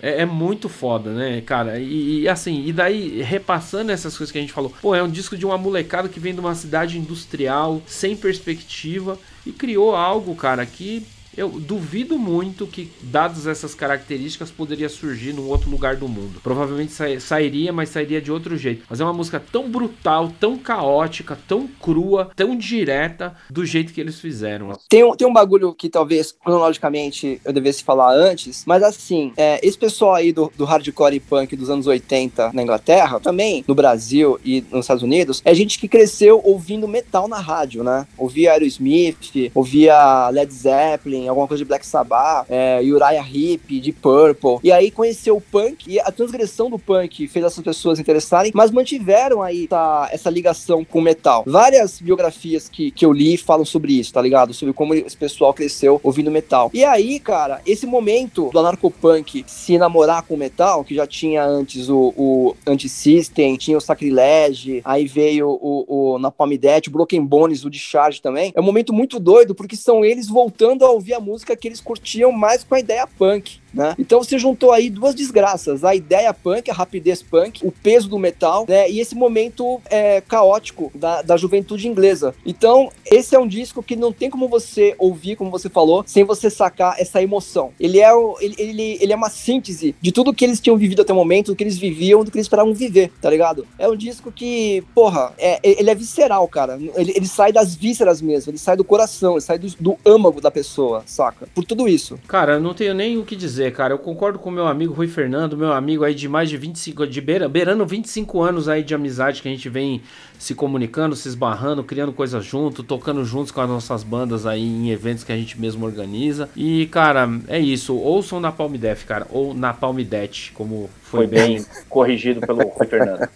é, 0.00 0.22
é, 0.22 0.26
muito 0.26 0.68
foda, 0.68 1.12
né, 1.12 1.40
cara? 1.40 1.78
E, 1.78 2.20
e, 2.20 2.28
assim, 2.28 2.66
e 2.66 2.72
daí, 2.72 3.22
repassando 3.22 3.90
essas 3.90 4.16
coisas 4.16 4.30
que 4.30 4.38
a 4.38 4.40
gente 4.40 4.52
falou, 4.52 4.72
pô, 4.82 4.94
é 4.94 5.02
um 5.02 5.08
disco 5.08 5.36
de 5.36 5.46
uma 5.46 5.56
molecada 5.56 6.08
que 6.08 6.20
vem 6.20 6.34
de 6.34 6.40
uma 6.40 6.54
cidade 6.54 6.98
industrial, 6.98 7.80
sem 7.86 8.16
perspectiva, 8.16 9.18
e 9.46 9.52
criou 9.52 9.94
algo, 9.94 10.34
cara, 10.34 10.66
que 10.66 11.06
eu 11.36 11.48
duvido 11.48 12.18
muito 12.18 12.66
que, 12.66 12.90
dadas 13.02 13.46
essas 13.46 13.74
características, 13.74 14.50
poderia 14.50 14.88
surgir 14.88 15.32
num 15.32 15.48
outro 15.48 15.70
lugar 15.70 15.96
do 15.96 16.08
mundo. 16.08 16.40
Provavelmente 16.42 16.92
sa 16.92 17.04
sairia, 17.20 17.72
mas 17.72 17.90
sairia 17.90 18.20
de 18.20 18.32
outro 18.32 18.56
jeito. 18.56 18.84
Mas 18.88 19.00
é 19.00 19.04
uma 19.04 19.12
música 19.12 19.40
tão 19.40 19.68
brutal, 19.68 20.32
tão 20.40 20.56
caótica, 20.56 21.38
tão 21.46 21.66
crua, 21.66 22.30
tão 22.34 22.56
direta, 22.56 23.34
do 23.50 23.64
jeito 23.64 23.92
que 23.92 24.00
eles 24.00 24.20
fizeram. 24.20 24.72
Tem 24.88 25.04
um, 25.04 25.14
tem 25.14 25.26
um 25.26 25.32
bagulho 25.32 25.74
que 25.74 25.88
talvez, 25.88 26.32
cronologicamente, 26.32 27.40
eu 27.44 27.52
devesse 27.52 27.82
falar 27.82 28.12
antes, 28.14 28.64
mas 28.66 28.82
assim, 28.82 29.32
é, 29.36 29.60
esse 29.66 29.78
pessoal 29.78 30.14
aí 30.14 30.32
do, 30.32 30.52
do 30.56 30.64
hardcore 30.64 31.16
e 31.16 31.20
punk 31.20 31.56
dos 31.56 31.70
anos 31.70 31.86
80 31.86 32.52
na 32.52 32.62
Inglaterra, 32.62 33.20
também 33.20 33.64
no 33.66 33.74
Brasil 33.74 34.38
e 34.44 34.64
nos 34.70 34.84
Estados 34.84 35.02
Unidos, 35.02 35.42
é 35.44 35.54
gente 35.54 35.78
que 35.78 35.88
cresceu 35.88 36.40
ouvindo 36.44 36.88
metal 36.88 37.28
na 37.28 37.38
rádio, 37.38 37.82
né? 37.82 38.06
Ouvia 38.16 38.52
Aerosmith, 38.52 39.50
ouvia 39.54 40.30
Led 40.30 40.52
Zeppelin, 40.52 41.23
alguma 41.28 41.46
coisa 41.46 41.62
de 41.62 41.68
Black 41.68 41.86
Sabbath, 41.86 42.46
é, 42.48 42.80
Uriah 42.82 43.26
Heep, 43.26 43.80
de 43.80 43.92
Purple. 43.92 44.58
E 44.62 44.72
aí 44.72 44.90
conheceu 44.90 45.36
o 45.36 45.40
punk 45.40 45.86
e 45.88 46.00
a 46.00 46.10
transgressão 46.10 46.70
do 46.70 46.78
punk 46.78 47.26
fez 47.28 47.44
essas 47.44 47.62
pessoas 47.62 47.98
interessarem, 47.98 48.52
mas 48.54 48.70
mantiveram 48.70 49.42
aí 49.42 49.66
tá, 49.66 50.08
essa 50.12 50.30
ligação 50.30 50.84
com 50.84 50.98
o 50.98 51.02
metal. 51.02 51.44
Várias 51.46 52.00
biografias 52.00 52.68
que, 52.68 52.90
que 52.90 53.04
eu 53.04 53.12
li 53.12 53.36
falam 53.36 53.64
sobre 53.64 53.92
isso, 53.98 54.12
tá 54.12 54.20
ligado? 54.20 54.54
Sobre 54.54 54.74
como 54.74 54.94
esse 54.94 55.16
pessoal 55.16 55.52
cresceu 55.52 56.00
ouvindo 56.02 56.30
metal. 56.30 56.70
E 56.72 56.84
aí, 56.84 57.18
cara, 57.20 57.60
esse 57.66 57.86
momento 57.86 58.50
do 58.52 58.58
anarcopunk 58.58 59.44
se 59.46 59.78
namorar 59.78 60.22
com 60.22 60.34
o 60.34 60.38
metal, 60.38 60.84
que 60.84 60.94
já 60.94 61.06
tinha 61.06 61.44
antes 61.44 61.88
o, 61.88 62.12
o 62.16 62.56
Anti-System, 62.66 63.56
tinha 63.56 63.76
o 63.76 63.80
Sacrilege, 63.80 64.80
aí 64.84 65.06
veio 65.06 65.48
o, 65.48 66.14
o 66.14 66.18
Napalm 66.18 66.52
Death, 66.56 66.88
o 66.88 66.90
Broken 66.90 67.24
Bones, 67.24 67.64
o 67.64 67.70
Discharge 67.70 68.20
também. 68.20 68.52
É 68.54 68.60
um 68.60 68.64
momento 68.64 68.92
muito 68.92 69.18
doido, 69.18 69.54
porque 69.54 69.76
são 69.76 70.04
eles 70.04 70.28
voltando 70.28 70.84
a 70.84 70.90
ouvir 70.90 71.13
a 71.14 71.20
música 71.20 71.56
que 71.56 71.68
eles 71.68 71.80
curtiam 71.80 72.32
mais 72.32 72.64
com 72.64 72.74
a 72.74 72.80
ideia 72.80 73.06
punk. 73.06 73.60
Né? 73.74 73.94
Então 73.98 74.22
você 74.22 74.38
juntou 74.38 74.72
aí 74.72 74.88
duas 74.88 75.14
desgraças, 75.14 75.84
a 75.84 75.94
ideia 75.94 76.32
punk, 76.32 76.70
a 76.70 76.74
rapidez 76.74 77.22
punk, 77.22 77.66
o 77.66 77.72
peso 77.72 78.08
do 78.08 78.18
metal, 78.18 78.64
né? 78.68 78.88
E 78.88 79.00
esse 79.00 79.14
momento 79.14 79.80
é, 79.90 80.20
caótico 80.20 80.92
da, 80.94 81.22
da 81.22 81.36
juventude 81.36 81.88
inglesa. 81.88 82.34
Então, 82.46 82.90
esse 83.04 83.34
é 83.34 83.38
um 83.38 83.46
disco 83.46 83.82
que 83.82 83.96
não 83.96 84.12
tem 84.12 84.30
como 84.30 84.48
você 84.48 84.94
ouvir, 84.98 85.36
como 85.36 85.50
você 85.50 85.68
falou, 85.68 86.04
sem 86.06 86.22
você 86.24 86.48
sacar 86.48 87.00
essa 87.00 87.20
emoção. 87.20 87.72
Ele 87.80 87.98
é, 87.98 88.12
o, 88.12 88.36
ele, 88.40 88.54
ele, 88.58 88.98
ele 89.00 89.12
é 89.12 89.16
uma 89.16 89.28
síntese 89.28 89.94
de 90.00 90.12
tudo 90.12 90.32
que 90.32 90.44
eles 90.44 90.60
tinham 90.60 90.76
vivido 90.76 91.02
até 91.02 91.12
o 91.12 91.16
momento, 91.16 91.48
do 91.48 91.56
que 91.56 91.64
eles 91.64 91.78
viviam, 91.78 92.24
do 92.24 92.30
que 92.30 92.36
eles 92.36 92.46
esperavam 92.46 92.72
viver, 92.72 93.10
tá 93.20 93.28
ligado? 93.28 93.66
É 93.78 93.88
um 93.88 93.96
disco 93.96 94.30
que, 94.30 94.84
porra, 94.94 95.32
é, 95.38 95.58
ele 95.62 95.90
é 95.90 95.94
visceral, 95.94 96.46
cara. 96.48 96.78
Ele, 96.94 97.12
ele 97.16 97.26
sai 97.26 97.52
das 97.52 97.74
vísceras 97.74 98.20
mesmo, 98.20 98.50
ele 98.50 98.58
sai 98.58 98.76
do 98.76 98.84
coração, 98.84 99.32
ele 99.32 99.40
sai 99.40 99.58
do, 99.58 99.68
do 99.80 99.98
âmago 100.04 100.40
da 100.40 100.50
pessoa, 100.50 101.02
saca? 101.06 101.48
Por 101.54 101.64
tudo 101.64 101.88
isso. 101.88 102.18
Cara, 102.26 102.54
eu 102.54 102.60
não 102.60 102.74
tenho 102.74 102.94
nem 102.94 103.18
o 103.18 103.24
que 103.24 103.34
dizer 103.34 103.63
dizer, 103.64 103.72
cara, 103.72 103.94
eu 103.94 103.98
concordo 103.98 104.38
com 104.38 104.50
meu 104.50 104.66
amigo 104.66 104.92
Rui 104.92 105.08
Fernando, 105.08 105.56
meu 105.56 105.72
amigo 105.72 106.04
aí 106.04 106.14
de 106.14 106.28
mais 106.28 106.50
de 106.50 106.56
25, 106.56 107.06
de 107.06 107.20
beira, 107.20 107.48
beirando 107.48 107.84
25 107.86 108.42
anos 108.42 108.68
aí 108.68 108.82
de 108.82 108.94
amizade 108.94 109.40
que 109.40 109.48
a 109.48 109.50
gente 109.50 109.68
vem 109.68 110.02
se 110.38 110.54
comunicando, 110.54 111.16
se 111.16 111.28
esbarrando, 111.28 111.82
criando 111.82 112.12
coisas 112.12 112.44
junto, 112.44 112.82
tocando 112.82 113.24
juntos 113.24 113.50
com 113.50 113.60
as 113.60 113.68
nossas 113.68 114.02
bandas 114.02 114.46
aí 114.46 114.62
em 114.62 114.90
eventos 114.90 115.24
que 115.24 115.32
a 115.32 115.36
gente 115.36 115.58
mesmo 115.58 115.86
organiza. 115.86 116.48
E, 116.54 116.86
cara, 116.86 117.28
é 117.48 117.58
isso. 117.58 117.94
Ouçam 117.94 118.40
na 118.40 118.52
Palm 118.52 118.74
Def, 118.74 119.04
cara, 119.04 119.26
ou 119.30 119.54
na 119.54 119.72
Palm 119.72 119.96
Det, 119.98 120.52
como 120.54 120.90
foi 121.14 121.26
bem 121.26 121.64
corrigido 121.88 122.40
pelo 122.40 122.68
Rui 122.68 122.86
Fernando. 122.88 123.28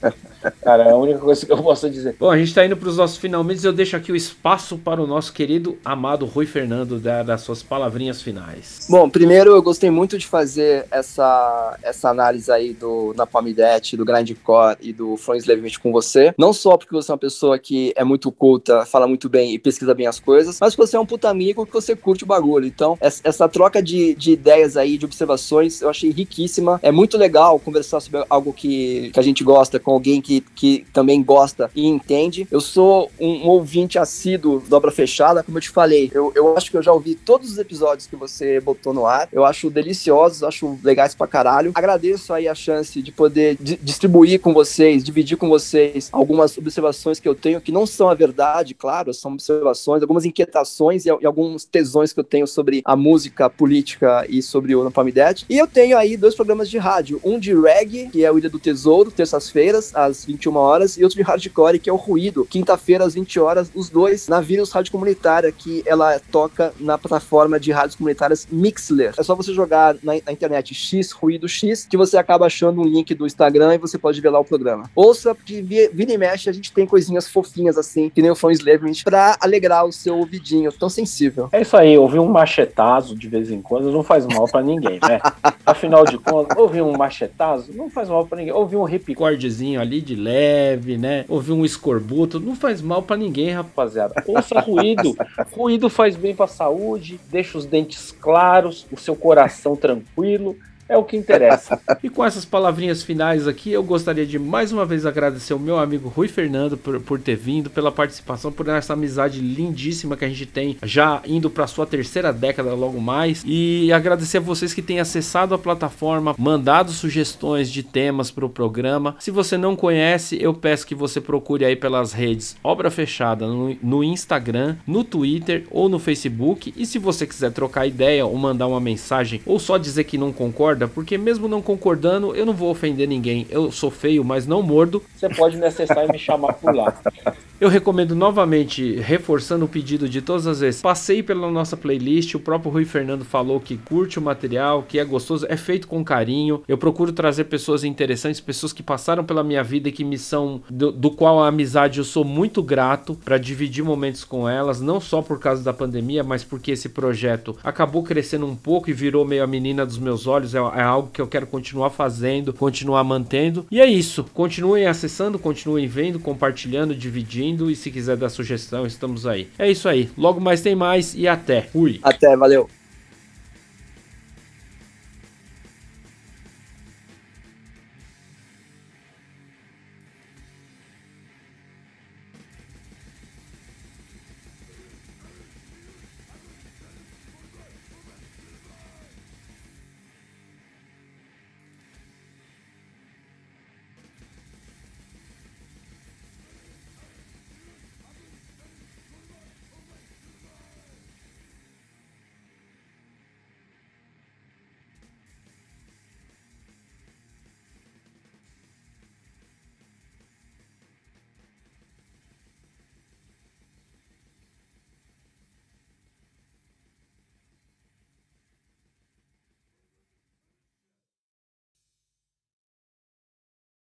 Cara, 0.62 0.84
é 0.84 0.90
a 0.90 0.96
única 0.96 1.18
coisa 1.18 1.44
que 1.44 1.52
eu 1.52 1.62
posso 1.62 1.88
dizer. 1.90 2.16
Bom, 2.18 2.30
a 2.30 2.38
gente 2.38 2.54
tá 2.54 2.64
indo 2.64 2.76
para 2.76 2.88
os 2.88 2.96
nossos 2.96 3.16
finalmente. 3.16 3.64
Eu 3.64 3.72
deixo 3.72 3.96
aqui 3.96 4.12
o 4.12 4.16
espaço 4.16 4.78
para 4.78 5.02
o 5.02 5.06
nosso 5.06 5.32
querido 5.32 5.78
amado 5.84 6.26
Rui 6.26 6.46
Fernando 6.46 6.98
dar 6.98 7.24
das 7.24 7.40
suas 7.40 7.62
palavrinhas 7.62 8.22
finais. 8.22 8.86
Bom, 8.88 9.08
primeiro 9.08 9.50
eu 9.50 9.62
gostei 9.62 9.90
muito 9.90 10.18
de 10.18 10.26
fazer 10.26 10.86
essa, 10.90 11.76
essa 11.82 12.10
análise 12.10 12.50
aí 12.50 12.72
do 12.72 13.12
Napalm 13.16 13.52
Death, 13.52 13.94
do 13.94 14.04
Grindcore 14.04 14.76
e 14.80 14.92
do 14.92 15.16
From 15.16 15.38
Levemente 15.46 15.78
com 15.78 15.92
você. 15.92 16.34
Não 16.36 16.52
só 16.52 16.76
porque 16.76 16.92
você 16.92 17.10
é 17.10 17.14
uma 17.14 17.18
pessoa 17.18 17.58
que 17.58 17.92
é 17.96 18.04
muito 18.04 18.30
culta, 18.32 18.84
fala 18.84 19.06
muito 19.06 19.28
bem 19.28 19.54
e 19.54 19.58
pesquisa 19.58 19.94
bem 19.94 20.06
as 20.06 20.18
coisas, 20.18 20.58
mas 20.60 20.74
porque 20.74 20.88
você 20.88 20.96
é 20.96 21.00
um 21.00 21.06
puta 21.06 21.28
amigo 21.28 21.64
que 21.64 21.72
você 21.72 21.94
curte 21.94 22.24
o 22.24 22.26
bagulho. 22.26 22.66
Então, 22.66 22.98
essa 23.00 23.48
troca 23.48 23.82
de, 23.82 24.14
de 24.14 24.32
ideias 24.32 24.76
aí, 24.76 24.98
de 24.98 25.04
observações, 25.04 25.80
eu 25.80 25.88
achei 25.88 26.10
riquíssima. 26.10 26.80
É 26.82 26.90
muito 26.90 27.16
legal 27.16 27.58
conversar 27.68 28.00
sobre 28.00 28.24
algo 28.30 28.52
que, 28.52 29.10
que 29.12 29.20
a 29.20 29.22
gente 29.22 29.44
gosta 29.44 29.78
com 29.78 29.92
alguém 29.92 30.20
que, 30.22 30.40
que 30.54 30.86
também 30.92 31.22
gosta 31.22 31.70
e 31.74 31.86
entende. 31.86 32.48
Eu 32.50 32.60
sou 32.60 33.10
um, 33.20 33.46
um 33.46 33.48
ouvinte 33.48 33.98
assíduo 33.98 34.62
da 34.68 34.76
obra 34.76 34.90
fechada, 34.90 35.42
como 35.42 35.58
eu 35.58 35.62
te 35.62 35.68
falei. 35.68 36.10
Eu, 36.14 36.32
eu 36.34 36.56
acho 36.56 36.70
que 36.70 36.76
eu 36.76 36.82
já 36.82 36.92
ouvi 36.92 37.14
todos 37.14 37.52
os 37.52 37.58
episódios 37.58 38.06
que 38.06 38.16
você 38.16 38.60
botou 38.60 38.94
no 38.94 39.04
ar. 39.04 39.28
Eu 39.30 39.44
acho 39.44 39.68
deliciosos, 39.68 40.42
acho 40.42 40.78
legais 40.82 41.14
pra 41.14 41.26
caralho. 41.26 41.72
Agradeço 41.74 42.32
aí 42.32 42.48
a 42.48 42.54
chance 42.54 43.02
de 43.02 43.12
poder 43.12 43.58
distribuir 43.60 44.40
com 44.40 44.54
vocês, 44.54 45.04
dividir 45.04 45.36
com 45.36 45.48
vocês 45.48 46.08
algumas 46.12 46.56
observações 46.56 47.20
que 47.20 47.28
eu 47.28 47.34
tenho, 47.34 47.60
que 47.60 47.72
não 47.72 47.86
são 47.86 48.08
a 48.08 48.14
verdade, 48.14 48.74
claro, 48.74 49.12
são 49.12 49.32
observações, 49.32 50.02
algumas 50.02 50.24
inquietações 50.24 51.04
e, 51.04 51.08
e 51.08 51.26
alguns 51.26 51.64
tesões 51.64 52.12
que 52.12 52.20
eu 52.20 52.24
tenho 52.24 52.46
sobre 52.46 52.80
a 52.84 52.96
música, 52.96 53.50
política 53.50 54.24
e 54.28 54.42
sobre 54.42 54.74
o 54.74 54.84
Napalm. 54.84 55.08
E 55.48 55.58
eu 55.58 55.66
tenho 55.66 55.96
aí 55.96 56.16
dois 56.16 56.34
programas 56.34 56.68
de 56.68 56.78
rádio, 56.78 57.20
um 57.24 57.38
de 57.38 57.47
reggae, 57.54 58.08
que 58.10 58.24
é 58.24 58.30
o 58.30 58.38
Ilha 58.38 58.50
do 58.50 58.58
Tesouro, 58.58 59.10
terças-feiras, 59.10 59.94
às 59.94 60.24
21 60.24 60.56
horas, 60.56 60.96
e 60.96 61.04
outro 61.04 61.16
de 61.16 61.22
hardcore, 61.22 61.78
que 61.78 61.90
é 61.90 61.92
o 61.92 61.96
Ruído, 61.96 62.44
quinta-feira, 62.44 63.04
às 63.04 63.14
20 63.14 63.40
horas, 63.40 63.70
os 63.74 63.88
dois 63.88 64.28
na 64.28 64.40
Vírus 64.40 64.70
Rádio 64.70 64.92
Comunitária, 64.92 65.50
que 65.52 65.82
ela 65.86 66.20
toca 66.30 66.72
na 66.80 66.96
plataforma 66.98 67.58
de 67.58 67.72
rádios 67.72 67.96
comunitárias 67.96 68.46
Mixler. 68.50 69.14
É 69.18 69.22
só 69.22 69.34
você 69.34 69.52
jogar 69.52 69.96
na, 70.02 70.12
na 70.24 70.32
internet 70.32 70.74
X 70.74 71.12
Ruído 71.12 71.48
X, 71.48 71.86
que 71.86 71.96
você 71.96 72.16
acaba 72.16 72.46
achando 72.46 72.80
um 72.80 72.84
link 72.84 73.14
do 73.14 73.26
Instagram 73.26 73.74
e 73.74 73.78
você 73.78 73.98
pode 73.98 74.20
ver 74.20 74.30
lá 74.30 74.38
o 74.38 74.44
programa. 74.44 74.90
Ouça, 74.94 75.34
porque 75.34 75.62
vira 75.92 76.12
e 76.12 76.18
mexe, 76.18 76.48
a 76.48 76.52
gente 76.52 76.72
tem 76.72 76.86
coisinhas 76.86 77.28
fofinhas 77.28 77.76
assim, 77.76 78.10
que 78.10 78.22
nem 78.22 78.30
o 78.30 78.36
Fã 78.36 78.52
Slavery, 78.52 79.02
pra 79.04 79.36
alegrar 79.40 79.84
o 79.84 79.92
seu 79.92 80.16
ouvidinho 80.16 80.72
tão 80.72 80.88
sensível. 80.88 81.48
É 81.52 81.62
isso 81.62 81.76
aí, 81.76 81.96
ouvir 81.98 82.18
um 82.18 82.28
machetazo 82.28 83.16
de 83.16 83.28
vez 83.28 83.50
em 83.50 83.60
quando 83.60 83.90
não 83.90 84.02
faz 84.02 84.26
mal 84.26 84.46
para 84.46 84.62
ninguém, 84.62 84.98
né? 85.06 85.20
Afinal 85.64 86.04
de 86.04 86.18
contas, 86.18 86.56
ouvir 86.56 86.82
um 86.82 86.96
machetazo 86.96 87.37
não 87.74 87.88
faz 87.88 88.08
mal 88.08 88.26
para 88.26 88.38
ninguém. 88.38 88.52
Ouvir 88.52 88.76
um 88.76 88.84
ripcordezinho 88.84 89.80
ali 89.80 90.00
de 90.00 90.16
leve, 90.16 90.98
né? 90.98 91.24
Ouvir 91.28 91.52
um 91.52 91.64
escorbuto, 91.64 92.40
não 92.40 92.56
faz 92.56 92.82
mal 92.82 93.02
para 93.02 93.16
ninguém, 93.16 93.50
rapaziada. 93.50 94.14
Ouça 94.26 94.60
ruído. 94.60 95.16
ruído 95.52 95.88
faz 95.88 96.16
bem 96.16 96.34
para 96.34 96.46
a 96.46 96.48
saúde, 96.48 97.20
deixa 97.30 97.56
os 97.56 97.64
dentes 97.64 98.10
claros, 98.12 98.86
o 98.90 98.96
seu 98.98 99.14
coração 99.14 99.76
tranquilo 99.76 100.56
é 100.88 100.96
o 100.96 101.04
que 101.04 101.16
interessa. 101.16 101.80
e 102.02 102.08
com 102.08 102.24
essas 102.24 102.44
palavrinhas 102.44 103.02
finais 103.02 103.46
aqui, 103.46 103.70
eu 103.70 103.82
gostaria 103.82 104.24
de 104.24 104.38
mais 104.38 104.72
uma 104.72 104.86
vez 104.86 105.04
agradecer 105.04 105.54
o 105.54 105.58
meu 105.58 105.78
amigo 105.78 106.08
Rui 106.08 106.28
Fernando 106.28 106.76
por, 106.76 106.98
por 107.00 107.20
ter 107.20 107.36
vindo, 107.36 107.68
pela 107.68 107.92
participação, 107.92 108.50
por 108.50 108.68
essa 108.68 108.94
amizade 108.94 109.40
lindíssima 109.40 110.16
que 110.16 110.24
a 110.24 110.28
gente 110.28 110.46
tem, 110.46 110.76
já 110.82 111.20
indo 111.26 111.50
para 111.50 111.66
sua 111.66 111.86
terceira 111.86 112.32
década 112.32 112.72
logo 112.74 113.00
mais. 113.00 113.42
E 113.44 113.92
agradecer 113.92 114.38
a 114.38 114.40
vocês 114.40 114.72
que 114.72 114.82
têm 114.82 115.00
acessado 115.00 115.54
a 115.54 115.58
plataforma, 115.58 116.34
mandado 116.38 116.90
sugestões 116.92 117.70
de 117.70 117.82
temas 117.82 118.30
para 118.30 118.46
o 118.46 118.50
programa. 118.50 119.16
Se 119.18 119.30
você 119.30 119.56
não 119.56 119.76
conhece, 119.76 120.38
eu 120.40 120.54
peço 120.54 120.86
que 120.86 120.94
você 120.94 121.20
procure 121.20 121.64
aí 121.64 121.76
pelas 121.76 122.12
redes 122.12 122.56
Obra 122.62 122.90
Fechada 122.90 123.46
no, 123.46 123.76
no 123.82 124.04
Instagram, 124.04 124.76
no 124.86 125.04
Twitter 125.04 125.66
ou 125.70 125.88
no 125.88 125.98
Facebook. 125.98 126.72
E 126.76 126.86
se 126.86 126.98
você 126.98 127.26
quiser 127.26 127.52
trocar 127.52 127.86
ideia 127.86 128.24
ou 128.24 128.36
mandar 128.36 128.66
uma 128.66 128.80
mensagem 128.80 129.40
ou 129.44 129.58
só 129.58 129.76
dizer 129.76 130.04
que 130.04 130.16
não 130.16 130.32
concorda, 130.78 130.88
porque 130.88 131.18
mesmo 131.18 131.48
não 131.48 131.60
concordando, 131.60 132.34
eu 132.34 132.46
não 132.46 132.52
vou 132.52 132.70
ofender 132.70 133.08
ninguém. 133.08 133.46
Eu 133.50 133.72
sou 133.72 133.90
feio, 133.90 134.24
mas 134.24 134.46
não 134.46 134.62
mordo. 134.62 135.02
Você 135.16 135.28
pode 135.28 135.56
me 135.56 135.66
acessar 135.66 136.04
e 136.04 136.12
me 136.12 136.18
chamar 136.18 136.52
por 136.54 136.74
lá. 136.74 136.94
Eu 137.60 137.68
recomendo 137.68 138.14
novamente, 138.14 139.00
reforçando 139.00 139.64
o 139.64 139.68
pedido 139.68 140.08
de 140.08 140.22
todas 140.22 140.46
as 140.46 140.60
vezes, 140.60 140.80
passei 140.80 141.24
pela 141.24 141.50
nossa 141.50 141.76
playlist. 141.76 142.36
O 142.36 142.38
próprio 142.38 142.70
Rui 142.70 142.84
Fernando 142.84 143.24
falou 143.24 143.58
que 143.58 143.76
curte 143.76 144.16
o 144.16 144.22
material, 144.22 144.84
que 144.84 144.96
é 144.96 145.04
gostoso, 145.04 145.44
é 145.48 145.56
feito 145.56 145.88
com 145.88 146.04
carinho. 146.04 146.62
Eu 146.68 146.78
procuro 146.78 147.12
trazer 147.12 147.44
pessoas 147.44 147.82
interessantes, 147.82 148.40
pessoas 148.40 148.72
que 148.72 148.80
passaram 148.80 149.24
pela 149.24 149.42
minha 149.42 149.64
vida 149.64 149.88
e 149.88 149.92
que 149.92 150.04
me 150.04 150.16
são, 150.16 150.62
do, 150.70 150.92
do 150.92 151.10
qual 151.10 151.42
a 151.42 151.48
amizade 151.48 151.98
eu 151.98 152.04
sou 152.04 152.24
muito 152.24 152.62
grato 152.62 153.18
para 153.24 153.38
dividir 153.38 153.82
momentos 153.82 154.22
com 154.22 154.48
elas, 154.48 154.80
não 154.80 155.00
só 155.00 155.20
por 155.20 155.40
causa 155.40 155.60
da 155.60 155.72
pandemia, 155.72 156.22
mas 156.22 156.44
porque 156.44 156.70
esse 156.70 156.88
projeto 156.88 157.56
acabou 157.64 158.04
crescendo 158.04 158.46
um 158.46 158.54
pouco 158.54 158.88
e 158.88 158.92
virou 158.92 159.24
meio 159.24 159.42
a 159.42 159.48
menina 159.48 159.84
dos 159.84 159.98
meus 159.98 160.28
olhos. 160.28 160.54
É, 160.54 160.60
é 160.74 160.82
algo 160.82 161.10
que 161.10 161.20
eu 161.20 161.26
quero 161.26 161.46
continuar 161.46 161.90
fazendo, 161.90 162.52
continuar 162.52 163.04
mantendo. 163.04 163.66
E 163.70 163.80
é 163.80 163.86
isso. 163.86 164.24
Continuem 164.34 164.86
acessando, 164.86 165.38
continuem 165.38 165.86
vendo, 165.86 166.18
compartilhando, 166.18 166.94
dividindo 166.94 167.70
e 167.70 167.76
se 167.76 167.90
quiser 167.90 168.16
dar 168.16 168.28
sugestão, 168.28 168.86
estamos 168.86 169.26
aí. 169.26 169.48
É 169.58 169.70
isso 169.70 169.88
aí. 169.88 170.10
Logo 170.16 170.40
mais 170.40 170.60
tem 170.60 170.74
mais 170.74 171.14
e 171.14 171.26
até. 171.26 171.62
Fui. 171.62 172.00
Até, 172.02 172.36
valeu. 172.36 172.68